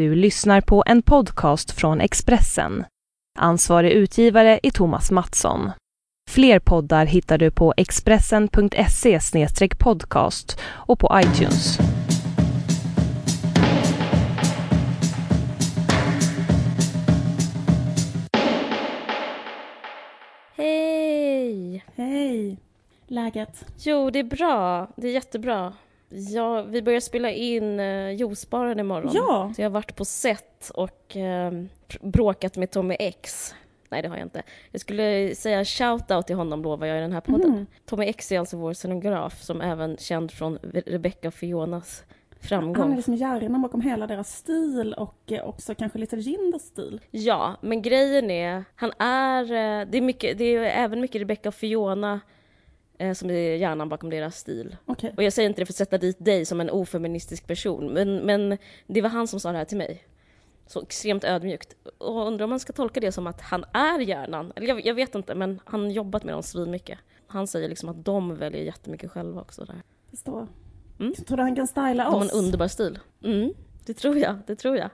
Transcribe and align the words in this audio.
Du 0.00 0.14
lyssnar 0.14 0.60
på 0.60 0.82
en 0.86 1.02
podcast 1.02 1.70
från 1.70 2.00
Expressen. 2.00 2.84
Ansvarig 3.38 3.92
utgivare 3.92 4.60
är 4.62 4.70
Thomas 4.70 5.10
Mattsson. 5.10 5.70
Fler 6.30 6.58
poddar 6.58 7.06
hittar 7.06 7.38
du 7.38 7.50
på 7.50 7.74
expressen.se 7.76 9.20
podcast 9.78 10.60
och 10.62 10.98
på 10.98 11.20
iTunes. 11.20 11.78
Hej! 20.56 21.84
Hej! 21.96 22.58
Läget? 23.06 23.64
Jo, 23.78 24.10
det 24.10 24.18
är 24.18 24.24
bra. 24.24 24.88
Det 24.96 25.08
är 25.08 25.12
jättebra. 25.12 25.72
Ja, 26.10 26.62
vi 26.62 26.82
börjar 26.82 27.00
spela 27.00 27.30
in 27.30 27.80
uh, 27.80 28.12
Juicebaren 28.12 28.80
imorgon. 28.80 29.12
Ja! 29.14 29.52
Så 29.56 29.62
jag 29.62 29.68
har 29.68 29.74
varit 29.74 29.96
på 29.96 30.04
set 30.04 30.70
och 30.74 31.16
uh, 31.16 31.64
bråkat 32.00 32.56
med 32.56 32.70
Tommy 32.70 32.96
X. 32.98 33.54
Nej, 33.88 34.02
det 34.02 34.08
har 34.08 34.16
jag 34.16 34.26
inte. 34.26 34.42
Jag 34.70 34.80
skulle 34.80 35.34
säga 35.34 35.62
shout-out 35.64 36.22
till 36.22 36.36
honom 36.36 36.62
lovar 36.62 36.86
jag 36.86 36.98
i 36.98 37.00
den 37.00 37.12
här 37.12 37.20
podden. 37.20 37.50
Mm. 37.50 37.66
Tommy 37.86 38.06
X 38.06 38.32
är 38.32 38.38
alltså 38.38 38.56
vår 38.56 38.74
scenograf 38.74 39.42
som 39.42 39.60
även 39.60 39.96
känd 39.96 40.30
från 40.30 40.58
Rebecca 40.86 41.28
och 41.28 41.34
Fionas 41.34 42.04
framgång. 42.40 42.82
Han 42.82 42.92
är 42.92 42.96
liksom 42.96 43.14
hjärnan 43.14 43.62
bakom 43.62 43.80
hela 43.80 44.06
deras 44.06 44.36
stil 44.36 44.94
och 44.94 45.32
eh, 45.32 45.48
också 45.48 45.74
kanske 45.74 45.98
lite 45.98 46.16
Ginders 46.16 46.62
stil. 46.62 47.00
Ja, 47.10 47.56
men 47.60 47.82
grejen 47.82 48.30
är, 48.30 48.64
han 48.74 48.92
är, 48.98 49.42
eh, 49.42 49.86
det 49.90 49.98
är, 49.98 50.02
mycket, 50.02 50.38
det 50.38 50.44
är 50.44 50.84
även 50.84 51.00
mycket 51.00 51.20
Rebecca 51.20 51.48
och 51.48 51.54
Fiona 51.54 52.12
eh, 52.12 52.20
som 53.14 53.30
är 53.30 53.56
hjärnan 53.56 53.88
bakom 53.88 54.10
deras 54.10 54.36
stil. 54.36 54.76
Okej. 54.86 55.14
Och 55.16 55.22
jag 55.22 55.32
säger 55.32 55.48
inte 55.48 55.60
det 55.60 55.66
för 55.66 55.72
att 55.72 55.76
sätta 55.76 55.98
dit 55.98 56.24
dig 56.24 56.44
som 56.44 56.60
en 56.60 56.70
ofeministisk 56.70 57.46
person, 57.46 57.92
men, 57.92 58.16
men 58.16 58.58
det 58.86 59.00
var 59.00 59.08
han 59.08 59.26
som 59.26 59.40
sa 59.40 59.52
det 59.52 59.58
här 59.58 59.64
till 59.64 59.78
mig. 59.78 60.04
Så 60.66 60.82
extremt 60.82 61.24
ödmjukt. 61.24 61.76
Och 61.98 62.26
undrar 62.26 62.44
om 62.44 62.50
man 62.50 62.60
ska 62.60 62.72
tolka 62.72 63.00
det 63.00 63.12
som 63.12 63.26
att 63.26 63.40
han 63.40 63.64
är 63.72 63.98
hjärnan. 63.98 64.52
Eller 64.56 64.66
jag, 64.66 64.86
jag 64.86 64.94
vet 64.94 65.14
inte, 65.14 65.34
men 65.34 65.60
han 65.64 65.80
har 65.82 65.90
jobbat 65.90 66.24
med 66.24 66.34
dem 66.34 66.42
svinmycket. 66.42 66.98
Han 67.26 67.46
säger 67.46 67.68
liksom 67.68 67.88
att 67.88 68.04
de 68.04 68.36
väljer 68.36 68.62
jättemycket 68.62 69.10
själva 69.10 69.40
också. 69.40 69.64
Där. 69.64 69.82
Förstår. 70.10 70.48
Mm. 71.00 71.14
Tror 71.14 71.36
du 71.36 71.42
han 71.42 71.56
kan 71.56 71.66
styla 71.66 72.04
De 72.04 72.12
har 72.14 72.20
en 72.20 72.26
oss? 72.26 72.32
underbar 72.32 72.68
stil. 72.68 72.98
Mm, 73.24 73.52
det 73.86 73.94
tror 73.94 74.18
jag, 74.18 74.36
det 74.46 74.56
tror 74.56 74.76
jag. 74.76 74.90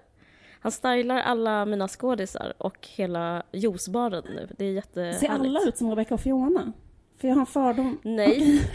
Han 0.61 0.73
stylar 0.73 1.19
alla 1.20 1.64
mina 1.67 1.89
skådisar 1.89 2.52
och 2.58 2.89
hela 2.97 3.42
juicebaren 3.52 4.25
nu. 4.25 4.48
Det 4.58 4.64
är 4.64 4.73
jättehärligt. 4.73 5.20
Ser 5.20 5.28
alla 5.28 5.61
ut 5.61 5.77
som 5.77 5.91
Rebecca 5.91 6.14
och 6.14 6.20
Fiona? 6.20 6.73
För 7.19 7.28
jag 7.28 7.34
har 7.34 7.41
en 7.41 7.47
fördom. 7.47 7.98
Nej, 8.03 8.61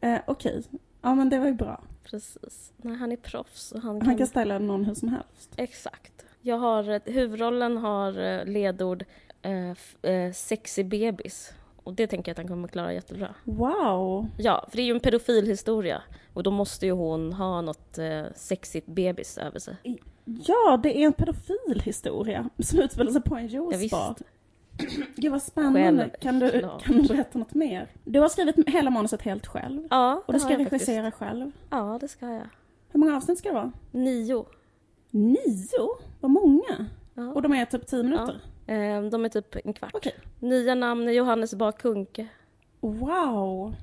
Eh, 0.00 0.20
Okej. 0.26 0.62
Ja 1.02 1.14
men 1.14 1.28
det 1.28 1.38
var 1.38 1.46
ju 1.46 1.52
bra. 1.54 1.80
precis. 2.04 2.72
Nej, 2.76 2.96
han 2.96 3.12
är 3.12 3.16
proffs. 3.16 3.72
Och 3.72 3.80
han 3.80 4.02
Han 4.02 4.18
kan 4.18 4.26
styla 4.26 4.58
någon 4.58 4.84
hur 4.84 4.94
som 4.94 5.08
helst. 5.08 5.50
Exakt. 5.56 6.26
Jag 6.40 6.58
har, 6.58 6.90
ett- 6.90 7.02
huvudrollen 7.08 7.76
har 7.76 8.20
eh, 8.20 8.44
ledord 8.44 9.04
eh, 9.42 9.70
eh, 10.12 10.32
sexy 10.32 10.84
bebis. 10.84 11.52
Och 11.84 11.94
det 11.94 12.06
tänker 12.06 12.30
jag 12.30 12.34
att 12.34 12.38
han 12.38 12.48
kommer 12.48 12.68
klara 12.68 12.92
jättebra. 12.92 13.34
Wow! 13.44 14.26
Ja, 14.38 14.66
för 14.70 14.76
det 14.76 14.82
är 14.82 14.86
ju 14.86 14.94
en 14.94 15.00
pedofilhistoria. 15.00 16.02
Och 16.34 16.42
då 16.42 16.50
måste 16.50 16.86
ju 16.86 16.92
hon 16.92 17.32
ha 17.32 17.60
något 17.60 17.98
eh, 17.98 18.22
sexigt 18.34 18.86
bebis 18.86 19.38
över 19.38 19.58
sig. 19.58 19.76
Ja, 20.24 20.80
det 20.82 20.98
är 21.02 21.06
en 21.06 21.12
pedofilhistoria 21.12 22.48
som 22.58 22.78
utspelar 22.80 23.12
sig 23.12 23.22
på 23.22 23.36
en 23.36 23.48
Ja, 23.48 23.72
juicebar. 23.72 24.14
Gud 25.16 25.32
vad 25.32 25.42
spännande. 25.42 26.10
Kan 26.20 26.38
du, 26.38 26.50
kan 26.82 26.96
du 26.96 27.08
berätta 27.08 27.38
något 27.38 27.54
mer? 27.54 27.90
Du 28.04 28.20
har 28.20 28.28
skrivit 28.28 28.68
hela 28.68 28.90
manuset 28.90 29.22
helt 29.22 29.46
själv. 29.46 29.82
Ja, 29.90 30.22
Och 30.26 30.32
du 30.32 30.40
ska 30.40 30.50
jag 30.50 30.58
faktiskt. 30.62 30.88
regissera 30.88 31.10
själv. 31.10 31.50
Ja, 31.70 31.98
det 32.00 32.08
ska 32.08 32.26
jag. 32.26 32.46
Hur 32.92 33.00
många 33.00 33.16
avsnitt 33.16 33.38
ska 33.38 33.48
det 33.48 33.54
vara? 33.54 33.72
Nio. 33.90 34.46
Nio? 35.10 35.88
Vad 36.20 36.30
många? 36.30 36.86
Ja. 37.14 37.32
Och 37.32 37.42
de 37.42 37.52
är 37.54 37.64
typ 37.64 37.86
tio 37.86 38.02
minuter? 38.02 38.40
Eh, 38.66 39.02
de 39.02 39.24
är 39.24 39.28
typ 39.28 39.56
en 39.66 39.72
kvart. 39.72 39.90
Okej. 39.94 40.14
Nya 40.40 40.74
namn 40.74 41.08
är 41.08 41.12
Johannes 41.12 41.54
Bakunke. 41.54 42.26
Wow! 42.80 43.74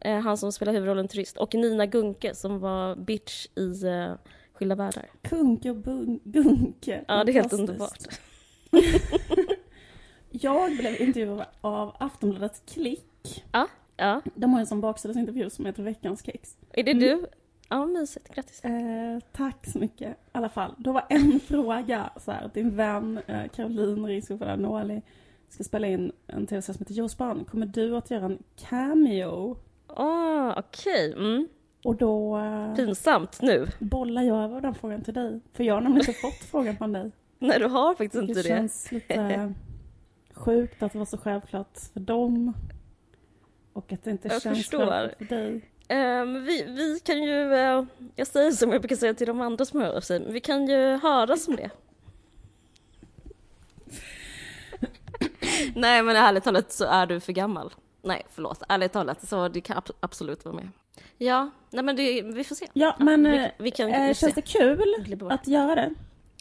Eh, 0.00 0.18
han 0.20 0.36
som 0.36 0.52
spelar 0.52 0.72
huvudrollen 0.72 1.08
turist. 1.08 1.36
Och 1.36 1.54
Nina 1.54 1.86
Gunke 1.86 2.34
som 2.34 2.58
var 2.60 2.96
bitch 2.96 3.46
i 3.54 3.84
eh, 3.86 4.12
Skilda 4.54 4.74
världar. 4.74 5.06
Kunke 5.22 5.70
och 5.70 5.76
bun- 5.76 6.20
Gunke. 6.24 7.04
Ja, 7.08 7.24
det 7.24 7.32
är 7.32 7.34
helt 7.34 7.52
underbart. 7.52 7.98
Jag 10.40 10.76
blev 10.76 11.00
intervjuad 11.00 11.46
av 11.60 11.96
Aftonbladet 11.98 12.62
Klick. 12.66 13.44
Ja, 13.52 13.66
ja. 13.96 14.22
De 14.34 14.52
har 14.52 14.60
en 14.60 14.66
sån 14.66 14.80
baksidsintervju 14.80 15.50
som 15.50 15.66
heter 15.66 15.82
Veckans 15.82 16.22
kex. 16.22 16.56
Är 16.72 16.82
det 16.82 16.92
du? 16.92 17.26
Ja, 17.68 17.86
mysigt. 17.86 18.34
Grattis. 18.34 18.64
Eh, 18.64 19.18
tack 19.32 19.66
så 19.66 19.78
mycket. 19.78 20.08
I 20.08 20.14
alla 20.32 20.48
fall, 20.48 20.74
då 20.78 20.92
var 20.92 21.04
en 21.08 21.40
fråga 21.48 22.10
så 22.16 22.32
här, 22.32 22.50
din 22.54 22.76
vän 22.76 23.20
eh, 23.26 23.48
Caroline 23.48 24.06
Ringskog 24.06 24.40
Noali 24.58 25.02
ska 25.48 25.64
spela 25.64 25.86
in 25.86 26.12
en 26.26 26.46
tv-serie 26.46 26.74
som 26.76 26.84
heter 26.84 26.94
Juicebaren. 26.94 27.44
Kommer 27.44 27.66
du 27.66 27.96
att 27.96 28.10
göra 28.10 28.24
en 28.24 28.38
cameo? 28.56 29.56
Ah, 29.86 30.58
okej. 30.58 31.12
Mm. 31.12 31.48
Och 31.84 31.96
då 31.96 32.38
eh, 32.38 32.74
Pinsamt 32.74 33.42
nu. 33.42 33.66
bollar 33.78 34.22
jag 34.22 34.44
över 34.44 34.60
den 34.60 34.74
frågan 34.74 35.02
till 35.02 35.14
dig. 35.14 35.40
För 35.52 35.64
jag 35.64 35.74
har 35.74 35.80
nämligen 35.80 36.08
inte 36.08 36.20
fått 36.20 36.34
frågan 36.50 36.76
från 36.76 36.92
dig. 36.92 37.10
Nej, 37.38 37.58
du 37.58 37.66
har 37.66 37.94
faktiskt 37.94 38.12
Det 38.12 38.20
inte 38.20 38.42
det. 38.42 38.48
känns 38.48 38.92
lite 38.92 39.14
sjukt 40.36 40.82
att 40.82 40.92
det 40.92 40.98
var 40.98 41.06
så 41.06 41.18
självklart 41.18 41.78
för 41.92 42.00
dem. 42.00 42.52
Och 43.72 43.92
att 43.92 44.04
det 44.04 44.10
inte 44.10 44.28
Jag 44.28 44.42
känns 44.42 44.58
förstår. 44.58 44.78
självklart 44.86 45.28
för 45.28 45.36
dig. 45.36 45.70
Ehm, 45.88 46.44
vi, 46.44 46.62
vi 46.64 47.00
kan 47.04 47.22
ju, 47.22 47.54
eh, 47.54 47.84
jag 48.16 48.26
säger 48.26 48.50
som 48.52 48.72
jag 48.72 48.80
brukar 48.80 48.96
säga 48.96 49.14
till 49.14 49.26
de 49.26 49.40
andra 49.40 49.64
som 49.64 49.80
hör 49.80 49.96
av 49.96 50.00
sig, 50.00 50.20
men 50.20 50.32
vi 50.32 50.40
kan 50.40 50.66
ju 50.68 50.96
höras 50.96 51.48
om 51.48 51.56
det. 51.56 51.70
Nej 55.74 56.02
men 56.02 56.16
ärligt 56.16 56.44
talat 56.44 56.72
så 56.72 56.84
är 56.84 57.06
du 57.06 57.20
för 57.20 57.32
gammal. 57.32 57.74
Nej 58.02 58.22
förlåt, 58.30 58.62
ärligt 58.68 58.92
talat 58.92 59.28
så 59.28 59.48
det 59.48 59.60
kan 59.60 59.76
ab- 59.76 59.96
absolut 60.00 60.44
vara 60.44 60.54
med. 60.54 60.68
Ja, 61.18 61.50
nej 61.70 61.84
men 61.84 61.96
det, 61.96 62.22
vi 62.22 62.44
får 62.44 62.54
se. 62.54 62.66
Ja, 62.72 62.96
men 62.98 63.24
vi, 63.24 63.50
vi 63.58 63.70
kan 63.70 63.86
vi 63.86 64.14
känns 64.14 64.34
det 64.34 64.42
kul 64.42 64.94
att 65.30 65.46
göra 65.46 65.74
det? 65.74 65.94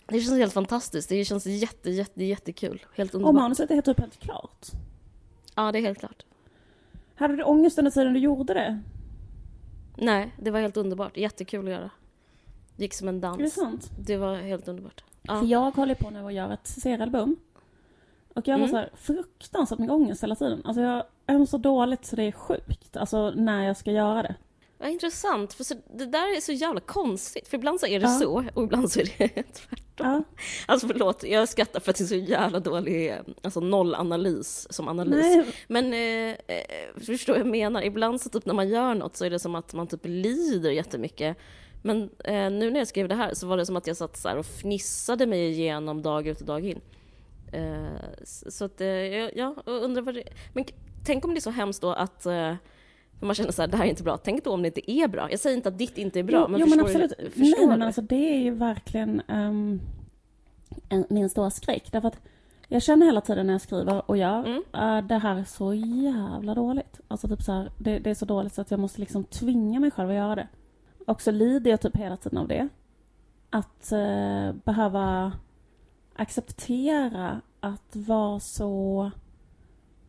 Det 0.08 0.20
känns 0.22 0.38
helt 0.38 0.54
fantastiskt, 0.54 1.10
det 1.10 1.26
känns 1.26 1.46
jätte, 1.46 1.90
jätte, 1.90 2.24
jättekul. 2.24 2.86
Helt 2.96 3.14
Och 3.14 3.16
underbart. 3.20 3.36
manuset 3.42 3.72
är 3.72 3.82
typ 3.82 4.00
helt 4.00 4.20
klart. 4.20 4.68
Ja, 5.56 5.72
det 5.72 5.80
är 5.80 5.82
helt 5.82 6.00
klart. 6.00 6.26
Hade 7.16 7.36
du 7.36 7.44
ångest 7.44 7.78
under 7.78 7.92
tiden 7.92 8.14
du 8.14 8.20
gjorde 8.20 8.54
det? 8.54 8.82
Nej, 9.98 10.36
det 10.40 10.52
var 10.52 10.60
helt 10.60 10.78
underbart. 10.78 11.18
Jättekul 11.18 11.66
att 11.66 11.72
göra. 11.72 11.90
Det 12.76 12.84
gick 12.84 12.94
som 12.94 13.08
en 13.08 13.22
dans. 13.22 13.40
Är 13.40 13.44
det 13.44 13.50
sant? 13.50 13.92
Det 14.00 14.18
var 14.18 14.36
helt 14.36 14.68
underbart. 14.68 15.04
Ja. 15.22 15.40
För 15.40 15.46
jag 15.48 15.72
håller 15.76 15.96
på 15.96 16.10
nu 16.10 16.22
och 16.24 16.32
gör 16.32 16.52
ett 16.54 16.68
seriealbum. 16.68 17.36
Och 18.34 18.48
jag 18.48 18.54
har 18.54 18.60
Mm. 18.60 18.70
så 18.70 18.78
här 18.78 18.90
fruktansvärt 18.96 19.80
mycket 19.80 19.94
ångest 19.94 20.24
hela 20.24 20.36
tiden. 20.36 20.62
Alltså 20.66 20.82
jag 20.82 21.04
är 21.26 21.46
så 21.46 21.58
dåligt 21.58 22.06
så 22.06 22.16
det 22.16 22.24
är 22.24 22.32
sjukt. 22.32 22.98
Alltså 22.98 23.30
när 23.32 23.64
jag 23.64 23.78
ska 23.78 23.92
göra 23.92 24.24
det. 24.24 24.36
Vad 24.78 24.90
intressant, 24.90 25.54
för 25.54 25.64
så, 25.64 25.76
det 25.94 26.06
där 26.06 26.38
är 26.38 26.42
så 26.42 26.52
jävla 26.52 26.80
konstigt. 26.80 27.48
För 27.48 27.58
ibland 27.58 27.80
så 27.80 27.86
är 27.88 28.00
det 28.00 28.06
Ja. 28.06 28.20
så, 28.20 28.44
och 28.54 28.64
ibland 28.64 28.92
så 28.92 29.00
är 29.00 29.04
det 29.18 29.28
tvärtom. 29.54 29.85
Ja. 29.98 30.24
Alltså 30.66 30.88
förlåt, 30.88 31.24
jag 31.24 31.50
skrattar 31.50 31.80
för 31.80 31.92
att 31.92 31.98
det 31.98 32.04
är 32.04 32.08
så 32.08 32.16
jävla 32.16 32.60
dålig, 32.60 33.16
alltså 33.42 33.60
nollanalys 33.60 34.68
som 34.74 34.88
analys. 34.88 35.26
Nej, 35.36 35.46
Men 35.68 35.94
eh, 35.94 36.56
eh, 36.58 37.04
förstår 37.06 37.34
vad 37.34 37.40
jag 37.40 37.48
menar? 37.48 37.82
Ibland 37.82 38.22
så 38.22 38.30
typ 38.30 38.46
när 38.46 38.54
man 38.54 38.70
gör 38.70 38.96
något 38.96 39.16
så 39.16 39.26
är 39.26 39.30
det 39.30 39.40
som 39.40 39.56
att 39.56 39.74
man 39.74 39.88
typ 39.88 40.02
lider 40.04 40.72
jättemycket. 40.72 41.38
Men 41.82 42.10
eh, 42.24 42.52
nu 42.52 42.72
när 42.72 42.80
jag 42.80 42.88
skrev 42.88 43.08
det 43.08 43.16
här 43.16 43.34
så 43.34 43.48
var 43.48 43.58
det 43.58 43.66
som 43.66 43.76
att 43.76 43.88
jag 43.88 43.98
satt 43.98 44.18
så 44.18 44.38
och 44.38 44.46
fnissade 44.46 45.26
mig 45.26 45.50
igenom 45.50 46.02
dag 46.02 46.28
ut 46.28 46.42
och 46.42 46.48
dag 46.48 46.66
in. 46.66 46.82
Eh, 47.52 48.16
så 48.24 48.66
att, 48.66 48.82
eh, 48.82 48.88
ja, 48.88 49.30
jag 49.36 49.54
undrar 49.66 50.02
vad 50.02 50.16
det... 50.16 50.24
Men 50.54 50.66
tänk 51.06 51.26
om 51.26 51.32
det 51.32 51.40
är 51.40 51.42
så 51.42 51.50
hemskt 51.50 51.82
då 51.82 51.94
att 51.94 52.26
eh, 52.26 52.54
för 53.20 53.26
man 53.26 53.36
känner 53.36 53.52
så 53.52 53.62
här, 53.62 53.70
det 53.70 53.78
här 53.78 53.86
är 53.86 53.90
inte 53.90 54.04
bra. 54.04 54.18
Tänk 54.18 54.44
då 54.44 54.52
om 54.52 54.62
det 54.62 54.68
inte 54.68 54.92
är 54.92 55.08
bra. 55.08 55.32
Jag 55.32 55.40
säger 55.40 55.58
inte 55.58 55.70
att 55.70 55.78
ditt 55.78 55.98
inte 55.98 56.20
är 56.20 56.24
bra, 56.24 56.40
jo, 56.42 56.48
men 56.48 56.60
jo, 56.60 56.68
men 56.68 56.86
förstår 56.86 57.02
absolut. 57.04 57.14
du? 57.20 57.30
Förstår 57.30 57.58
Nej 57.58 57.68
men 57.68 57.82
alltså 57.82 58.02
det 58.02 58.36
är 58.36 58.40
ju 58.40 58.52
verkligen 58.52 59.22
ehm, 59.28 59.82
en, 60.90 61.06
min 61.10 61.30
stora 61.30 61.50
skräck. 61.50 61.92
Därför 61.92 62.08
att 62.08 62.20
jag 62.68 62.82
känner 62.84 63.06
hela 63.06 63.22
tiden 63.22 63.48
när 63.48 63.54
jag 63.54 63.62
skriver 63.62 64.10
och 64.10 64.18
gör, 64.18 64.40
Mm. 64.46 64.64
eh, 64.74 65.08
det 65.08 65.18
här 65.18 65.36
är 65.36 65.44
så 65.44 65.74
jävla 65.74 66.56
dåligt. 66.56 67.00
Alltså 67.08 67.28
typ 67.28 67.42
så 67.42 67.52
här, 67.52 67.72
det, 67.78 68.00
det 68.00 68.10
är 68.10 68.16
så 68.16 68.26
dåligt 68.26 68.54
så 68.54 68.62
att 68.62 68.72
jag 68.72 68.80
måste 68.80 69.00
liksom 69.00 69.24
tvinga 69.24 69.80
mig 69.80 69.92
själv 69.92 70.10
att 70.10 70.16
göra 70.16 70.36
det. 70.36 70.48
Och 71.08 71.22
så 71.22 71.32
lider 71.32 71.72
jag 71.72 71.82
typ 71.82 71.98
hela 71.98 72.18
tiden 72.18 72.38
av 72.38 72.48
det. 72.48 72.68
Att 73.50 73.92
eh, 73.92 74.52
behöva 74.64 75.32
acceptera 76.16 77.42
att 77.60 77.96
vara 77.96 78.40
så, 78.40 79.12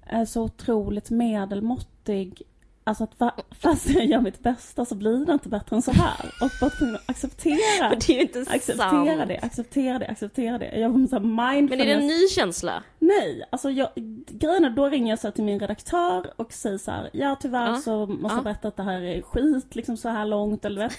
eh, 0.07 0.25
så 0.25 0.43
otroligt 0.43 1.11
medelmåttig. 1.11 2.43
Alltså 2.89 3.05
att 3.05 3.21
va, 3.21 3.35
fast 3.61 3.91
jag 3.91 4.05
gör 4.05 4.21
mitt 4.21 4.43
bästa 4.43 4.85
så 4.85 4.95
blir 4.95 5.27
det 5.27 5.33
inte 5.33 5.49
bättre 5.49 5.77
än 5.77 5.83
så 5.83 5.93
här. 5.93 6.35
Och 6.41 6.51
bara 6.61 6.71
tvungen 6.71 6.95
att 6.95 7.11
acceptera. 7.11 7.89
Men 7.89 7.99
det 7.99 8.11
är 8.13 8.15
ju 8.15 8.21
inte 8.21 8.45
Acceptera 8.49 8.91
sant. 8.91 9.29
det, 9.29 9.39
acceptera 9.43 9.99
det, 9.99 10.07
acceptera 10.07 10.59
det. 10.59 10.79
Jag 10.79 10.91
mindfulness. 11.21 11.71
Men 11.71 11.81
är 11.81 11.87
det 11.87 11.93
en 11.93 12.07
ny 12.07 12.29
känsla? 12.29 12.83
Nej, 12.99 13.45
alltså 13.51 13.71
jag, 13.71 13.89
grejen 14.29 14.65
är, 14.65 14.71
då 14.71 14.89
ringer 14.89 15.13
jag 15.13 15.19
så 15.19 15.31
till 15.31 15.45
min 15.45 15.61
redaktör 15.61 16.33
och 16.37 16.53
säger 16.53 16.79
så 16.79 16.91
här, 16.91 17.11
ja 17.13 17.37
tyvärr 17.41 17.67
Ja, 17.69 17.77
så 17.77 18.07
måste 18.07 18.35
ja. 18.35 18.37
jag 18.37 18.45
berätta 18.45 18.69
att 18.69 18.77
det 18.77 18.83
här 18.83 19.03
är 19.03 19.23
skit 19.23 19.75
liksom 19.75 19.97
så 19.97 20.09
här 20.09 20.25
långt 20.25 20.65
eller 20.65 20.83
vet. 20.83 20.93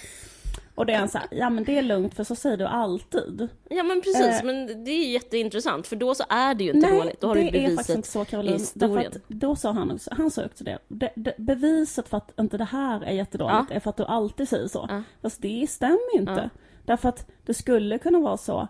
Och 0.78 0.86
det 0.86 0.92
är 0.92 1.00
en 1.02 1.08
så 1.08 1.18
här, 1.18 1.26
ja 1.30 1.50
men 1.50 1.64
det 1.64 1.78
är 1.78 1.82
lugnt 1.82 2.14
för 2.14 2.24
så 2.24 2.34
säger 2.34 2.56
du 2.56 2.64
alltid. 2.66 3.48
Ja 3.70 3.82
men 3.82 4.00
precis, 4.00 4.40
Eh. 4.40 4.44
men 4.44 4.84
det 4.84 4.90
är 4.90 4.98
ju 5.06 5.12
jätteintressant 5.12 5.86
för 5.86 5.96
då 5.96 6.14
så 6.14 6.24
är 6.28 6.54
det 6.54 6.64
ju 6.64 6.70
inte 6.72 6.88
Nej, 6.90 6.98
dåligt. 6.98 7.20
Då 7.20 7.26
har 7.26 7.34
du 7.34 7.40
det 7.40 7.46
ju 7.46 7.64
är 7.64 7.76
faktiskt 7.76 7.76
beviset. 7.76 7.96
inte 7.96 8.08
så 8.08 8.22
i 8.22 8.24
Caroline. 8.24 8.52
historien. 8.54 8.96
Därför 8.96 9.18
att 9.18 9.22
då 9.40 9.56
sa 9.56 9.72
han 9.72 9.90
också, 9.90 10.10
han 10.16 10.30
sa 10.30 10.44
också 10.44 10.64
det. 10.64 10.78
det, 10.88 11.10
det 11.16 11.34
beviset 11.38 12.08
för 12.08 12.16
att 12.16 12.40
inte 12.40 12.58
det 12.58 12.64
här 12.64 13.02
är 13.02 13.12
jättedåligt 13.12 13.66
Ja. 13.70 13.76
är 13.76 13.80
för 13.80 13.90
att 13.90 13.96
du 13.96 14.04
alltid 14.04 14.48
säger 14.48 14.68
så. 14.68 14.86
Ja. 14.88 15.02
Fast 15.22 15.42
det 15.42 15.66
stämmer 15.70 16.14
ju 16.14 16.20
inte. 16.20 16.50
Ja. 16.54 16.60
Därför 16.84 17.08
att 17.08 17.26
det 17.46 17.54
skulle 17.54 17.98
kunna 17.98 18.18
vara 18.20 18.36
så 18.36 18.68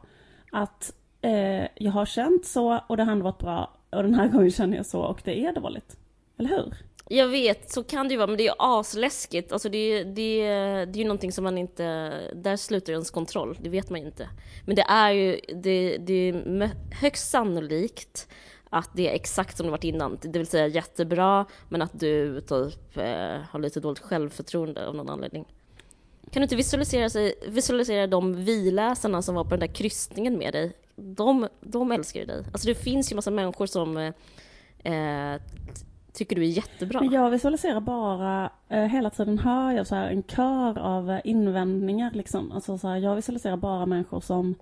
att 0.52 0.92
eh, 1.22 1.66
jag 1.74 1.92
har 1.92 2.06
känt 2.06 2.46
så 2.46 2.80
och 2.86 2.96
det 2.96 3.04
har 3.04 3.12
ändå 3.12 3.24
varit 3.24 3.38
bra 3.38 3.70
och 3.90 4.02
den 4.02 4.14
här 4.14 4.28
gången 4.32 4.50
känner 4.50 4.76
jag 4.76 4.86
så 4.86 5.00
och 5.00 5.20
det 5.24 5.44
är 5.44 5.52
dåligt. 5.52 5.96
Eller 6.38 6.48
hur? 6.50 6.74
Jag 7.10 7.28
vet, 7.28 7.72
så 7.72 7.84
kan 7.84 8.08
det 8.08 8.12
ju 8.12 8.18
vara, 8.18 8.26
men 8.26 8.36
det 8.36 8.42
är 8.42 8.48
ju 8.48 8.54
asläskigt. 8.58 9.52
Alltså 9.52 9.68
det, 9.68 9.78
är- 9.78 10.04
det, 10.04 10.40
är- 10.42 10.86
det 10.86 10.98
är 10.98 11.02
ju 11.02 11.04
någonting 11.04 11.32
som 11.32 11.44
man 11.44 11.58
inte... 11.58 11.84
Där 12.34 12.56
slutar 12.56 12.92
ens 12.92 13.10
kontroll, 13.10 13.58
det 13.60 13.68
vet 13.68 13.90
man 13.90 14.00
ju 14.00 14.06
inte. 14.06 14.28
Men 14.66 14.76
det 14.76 14.82
är 14.82 15.10
ju 15.10 15.40
det, 15.54 15.96
det 15.98 16.12
är 16.12 16.70
högst 16.94 17.30
sannolikt 17.30 18.28
att 18.70 18.90
det 18.94 19.08
är 19.08 19.14
exakt 19.14 19.56
som 19.56 19.66
det 19.66 19.70
varit 19.70 19.84
innan. 19.84 20.18
Det 20.22 20.38
vill 20.38 20.46
säga 20.46 20.66
jättebra, 20.66 21.44
men 21.68 21.82
att 21.82 22.00
du 22.00 22.40
typ 22.40 22.96
eh, 22.96 23.40
har 23.50 23.58
lite 23.58 23.80
dåligt 23.80 23.98
självförtroende 23.98 24.86
av 24.88 24.94
någon 24.94 25.10
anledning. 25.10 25.44
Kan 26.30 26.40
du 26.40 26.42
inte 26.42 26.56
visualisera, 26.56 27.10
sig, 27.10 27.34
visualisera 27.48 28.06
de 28.06 28.44
viläsarna 28.44 29.22
som 29.22 29.34
var 29.34 29.44
på 29.44 29.50
den 29.50 29.60
där 29.60 29.66
kryssningen 29.74 30.38
med 30.38 30.52
dig? 30.52 30.72
De, 30.96 31.48
de 31.60 31.92
älskar 31.92 32.20
ju 32.20 32.26
dig. 32.26 32.44
Alltså 32.52 32.68
det 32.68 32.74
finns 32.74 33.12
ju 33.12 33.16
massa 33.16 33.30
människor 33.30 33.66
som 33.66 33.96
eh, 33.96 34.12
eh 35.34 35.40
tycker 36.18 36.36
du 36.36 36.42
är 36.42 36.46
jättebra. 36.46 37.00
Men 37.00 37.10
jag 37.12 37.30
visualiserar 37.30 37.80
bara, 37.80 38.50
eh, 38.68 38.82
hela 38.84 39.10
tiden 39.10 39.38
hör 39.38 39.72
jag 39.72 39.86
så 39.86 39.94
här 39.94 40.10
en 40.10 40.22
kör 40.22 40.78
av 40.78 41.10
eh, 41.10 41.20
invändningar 41.24 42.10
liksom. 42.14 42.52
Alltså 42.52 42.78
så 42.78 42.88
här, 42.88 42.96
jag 42.96 43.16
visualiserar 43.16 43.56
bara 43.56 43.86
människor 43.86 44.20
som 44.20 44.54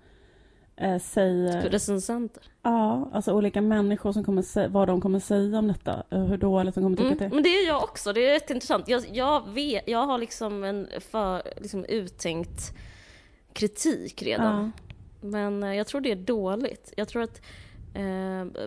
eh, 0.75 0.99
säger, 0.99 1.61
Recensenter. 1.61 2.43
ja, 2.63 3.09
alltså 3.13 3.33
olika 3.33 3.61
människor 3.61 4.11
som 4.11 4.23
kommer 4.23 4.41
säga, 4.41 4.67
vad 4.67 4.87
de 4.87 5.01
kommer 5.01 5.19
säga 5.19 5.59
om 5.59 5.67
detta, 5.67 6.03
eh, 6.09 6.23
hur 6.23 6.37
dåligt 6.37 6.75
de 6.75 6.83
kommer 6.83 6.97
tycka 6.97 7.09
Mm, 7.09 7.25
är. 7.25 7.29
men 7.35 7.43
det 7.43 7.49
är 7.49 7.67
jag 7.67 7.83
också, 7.83 8.13
det 8.13 8.27
är 8.29 8.33
rätt 8.33 8.49
intressant. 8.49 8.87
Jag, 8.87 9.03
jag, 9.13 9.49
vet, 9.49 9.87
jag 9.87 10.05
har 10.05 10.17
liksom 10.17 10.63
en 10.63 10.87
för, 11.11 11.41
liksom 11.57 11.85
uttänkt 11.85 12.73
kritik 13.53 14.21
redan. 14.23 14.63
Ja. 14.63 14.83
Men 15.27 15.63
eh, 15.63 15.73
jag 15.75 15.87
tror 15.87 16.01
det 16.01 16.11
är 16.11 16.15
dåligt. 16.15 16.93
Jag 16.97 17.07
tror 17.07 17.21
att 17.23 17.41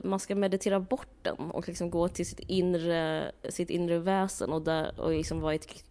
man 0.03 0.21
ska 0.21 0.35
meditera 0.35 0.81
bort 0.81 1.09
den 1.23 1.37
och 1.37 1.69
liksom 1.69 1.91
gå 1.91 2.09
till 2.09 2.27
sitt 2.27 2.41
inre, 2.41 3.32
sitt 3.49 3.71
inre 3.71 3.99
väsen 3.99 4.53
och, 4.53 4.62
där, 4.62 5.00
och 5.00 5.11
liksom 5.11 5.41
vara 5.41 5.53
i 5.53 5.56
ett 5.56 5.85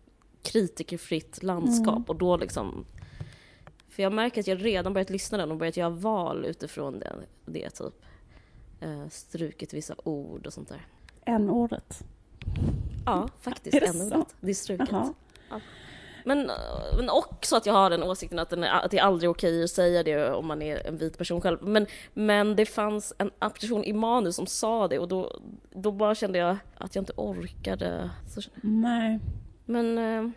kritikerfritt 0.43 1.43
landskap. 1.43 1.95
Mm. 1.95 2.03
Och 2.03 2.15
då 2.15 2.37
liksom... 2.37 2.85
För 3.89 4.03
jag 4.03 4.13
märker 4.13 4.41
att 4.41 4.47
jag 4.47 4.65
redan 4.65 4.93
börjat 4.93 5.09
lyssna 5.09 5.37
den 5.37 5.51
och 5.51 5.57
börjat 5.57 5.77
göra 5.77 5.89
val 5.89 6.45
utifrån 6.45 6.99
det, 6.99 7.15
det 7.45 7.69
typ. 7.69 8.05
Eh, 8.79 9.07
strukit 9.09 9.73
vissa 9.73 9.95
ord 10.03 10.47
och 10.47 10.53
sånt 10.53 10.69
där. 10.69 10.85
En 11.25 11.49
ordet. 11.49 12.03
Ja, 13.05 13.29
faktiskt. 13.39 13.75
Är 13.75 13.81
det 13.81 13.93
så? 13.93 14.05
ordet. 14.05 14.35
Det 14.39 14.49
är 14.49 14.53
struket. 14.53 14.89
Jaha. 14.91 15.13
Men, 16.29 16.51
men 16.97 17.09
också 17.09 17.55
att 17.55 17.65
jag 17.65 17.73
har 17.73 17.89
den 17.89 18.03
åsikten 18.03 18.39
att, 18.39 18.49
den 18.49 18.63
är, 18.63 18.69
att 18.85 18.91
det 18.91 18.97
är 18.97 19.03
aldrig 19.03 19.29
okej 19.29 19.63
att 19.63 19.69
säga 19.69 20.03
det 20.03 20.31
om 20.33 20.47
man 20.47 20.61
är 20.61 20.87
en 20.87 20.97
vit 20.97 21.17
person 21.17 21.41
själv. 21.41 21.57
Men, 21.61 21.85
men 22.13 22.55
det 22.55 22.65
fanns 22.65 23.13
en 23.17 23.31
person 23.59 23.83
i 23.83 23.93
manus 23.93 24.35
som 24.35 24.45
sa 24.45 24.87
det 24.87 24.99
och 24.99 25.07
då, 25.07 25.39
då 25.71 25.91
bara 25.91 26.15
kände 26.15 26.39
jag 26.39 26.57
att 26.77 26.95
jag 26.95 27.01
inte 27.01 27.13
orkade. 27.15 28.09
Så, 28.27 28.41
Nej. 28.61 29.19
men 29.65 29.97
eh, 29.97 30.31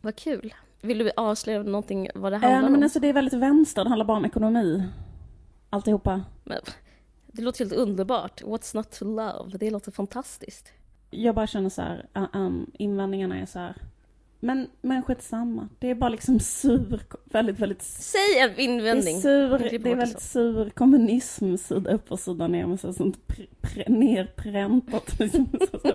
vad 0.00 0.16
kul. 0.16 0.54
Vill 0.80 0.98
du 0.98 1.10
avslöja 1.16 1.62
någonting 1.62 2.08
vad 2.14 2.32
det 2.32 2.36
Eh, 2.36 2.40
handlar 2.40 2.60
nej, 2.60 2.70
men 2.70 2.78
om? 2.78 2.82
alltså 2.82 3.00
det 3.00 3.08
är 3.08 3.12
väldigt 3.12 3.40
vänster, 3.40 3.84
det 3.84 3.88
handlar 3.90 4.06
bara 4.06 4.16
om 4.16 4.24
ekonomi. 4.24 4.82
Alltihopa. 5.70 6.22
Men, 6.44 6.60
det 7.26 7.42
låter 7.42 7.58
helt 7.58 7.72
underbart. 7.72 8.42
What's 8.42 8.76
not 8.76 8.90
to 8.90 9.04
love? 9.04 9.58
Det 9.58 9.70
låter 9.70 9.92
fantastiskt. 9.92 10.72
Jag 11.10 11.34
bara 11.34 11.46
känner 11.46 11.68
så 11.70 11.82
här, 11.82 12.06
uh, 12.16 12.26
um, 12.32 12.70
invändningarna 12.74 13.38
är 13.40 13.46
så 13.46 13.58
här. 13.58 13.76
Men, 14.40 14.68
men 14.82 15.02
samma. 15.22 15.68
Det 15.78 15.90
är 15.90 15.94
bara 15.94 16.10
liksom 16.10 16.40
sur, 16.40 17.00
väldigt, 17.24 17.58
väldigt 17.58 17.82
Säg 17.82 18.38
en 18.40 18.50
Det 18.56 18.62
invändning. 18.62 19.16
är, 19.16 19.20
sur, 19.20 19.58
det 19.58 19.90
är 19.90 19.96
väldigt 19.96 20.20
så. 20.20 20.28
sur 20.28 20.70
kommunism 20.70 21.56
sida 21.56 21.90
upp 21.90 22.12
och 22.12 22.18
sida 22.20 22.48
ner 22.48 22.66
med 22.66 22.80
så 22.80 22.92
sånt 22.92 23.18
pr- 23.26 23.48
pr- 23.62 23.88
nerpräntat. 23.90 25.18
Liksom, 25.18 25.48
så, 25.72 25.78
så, 25.78 25.92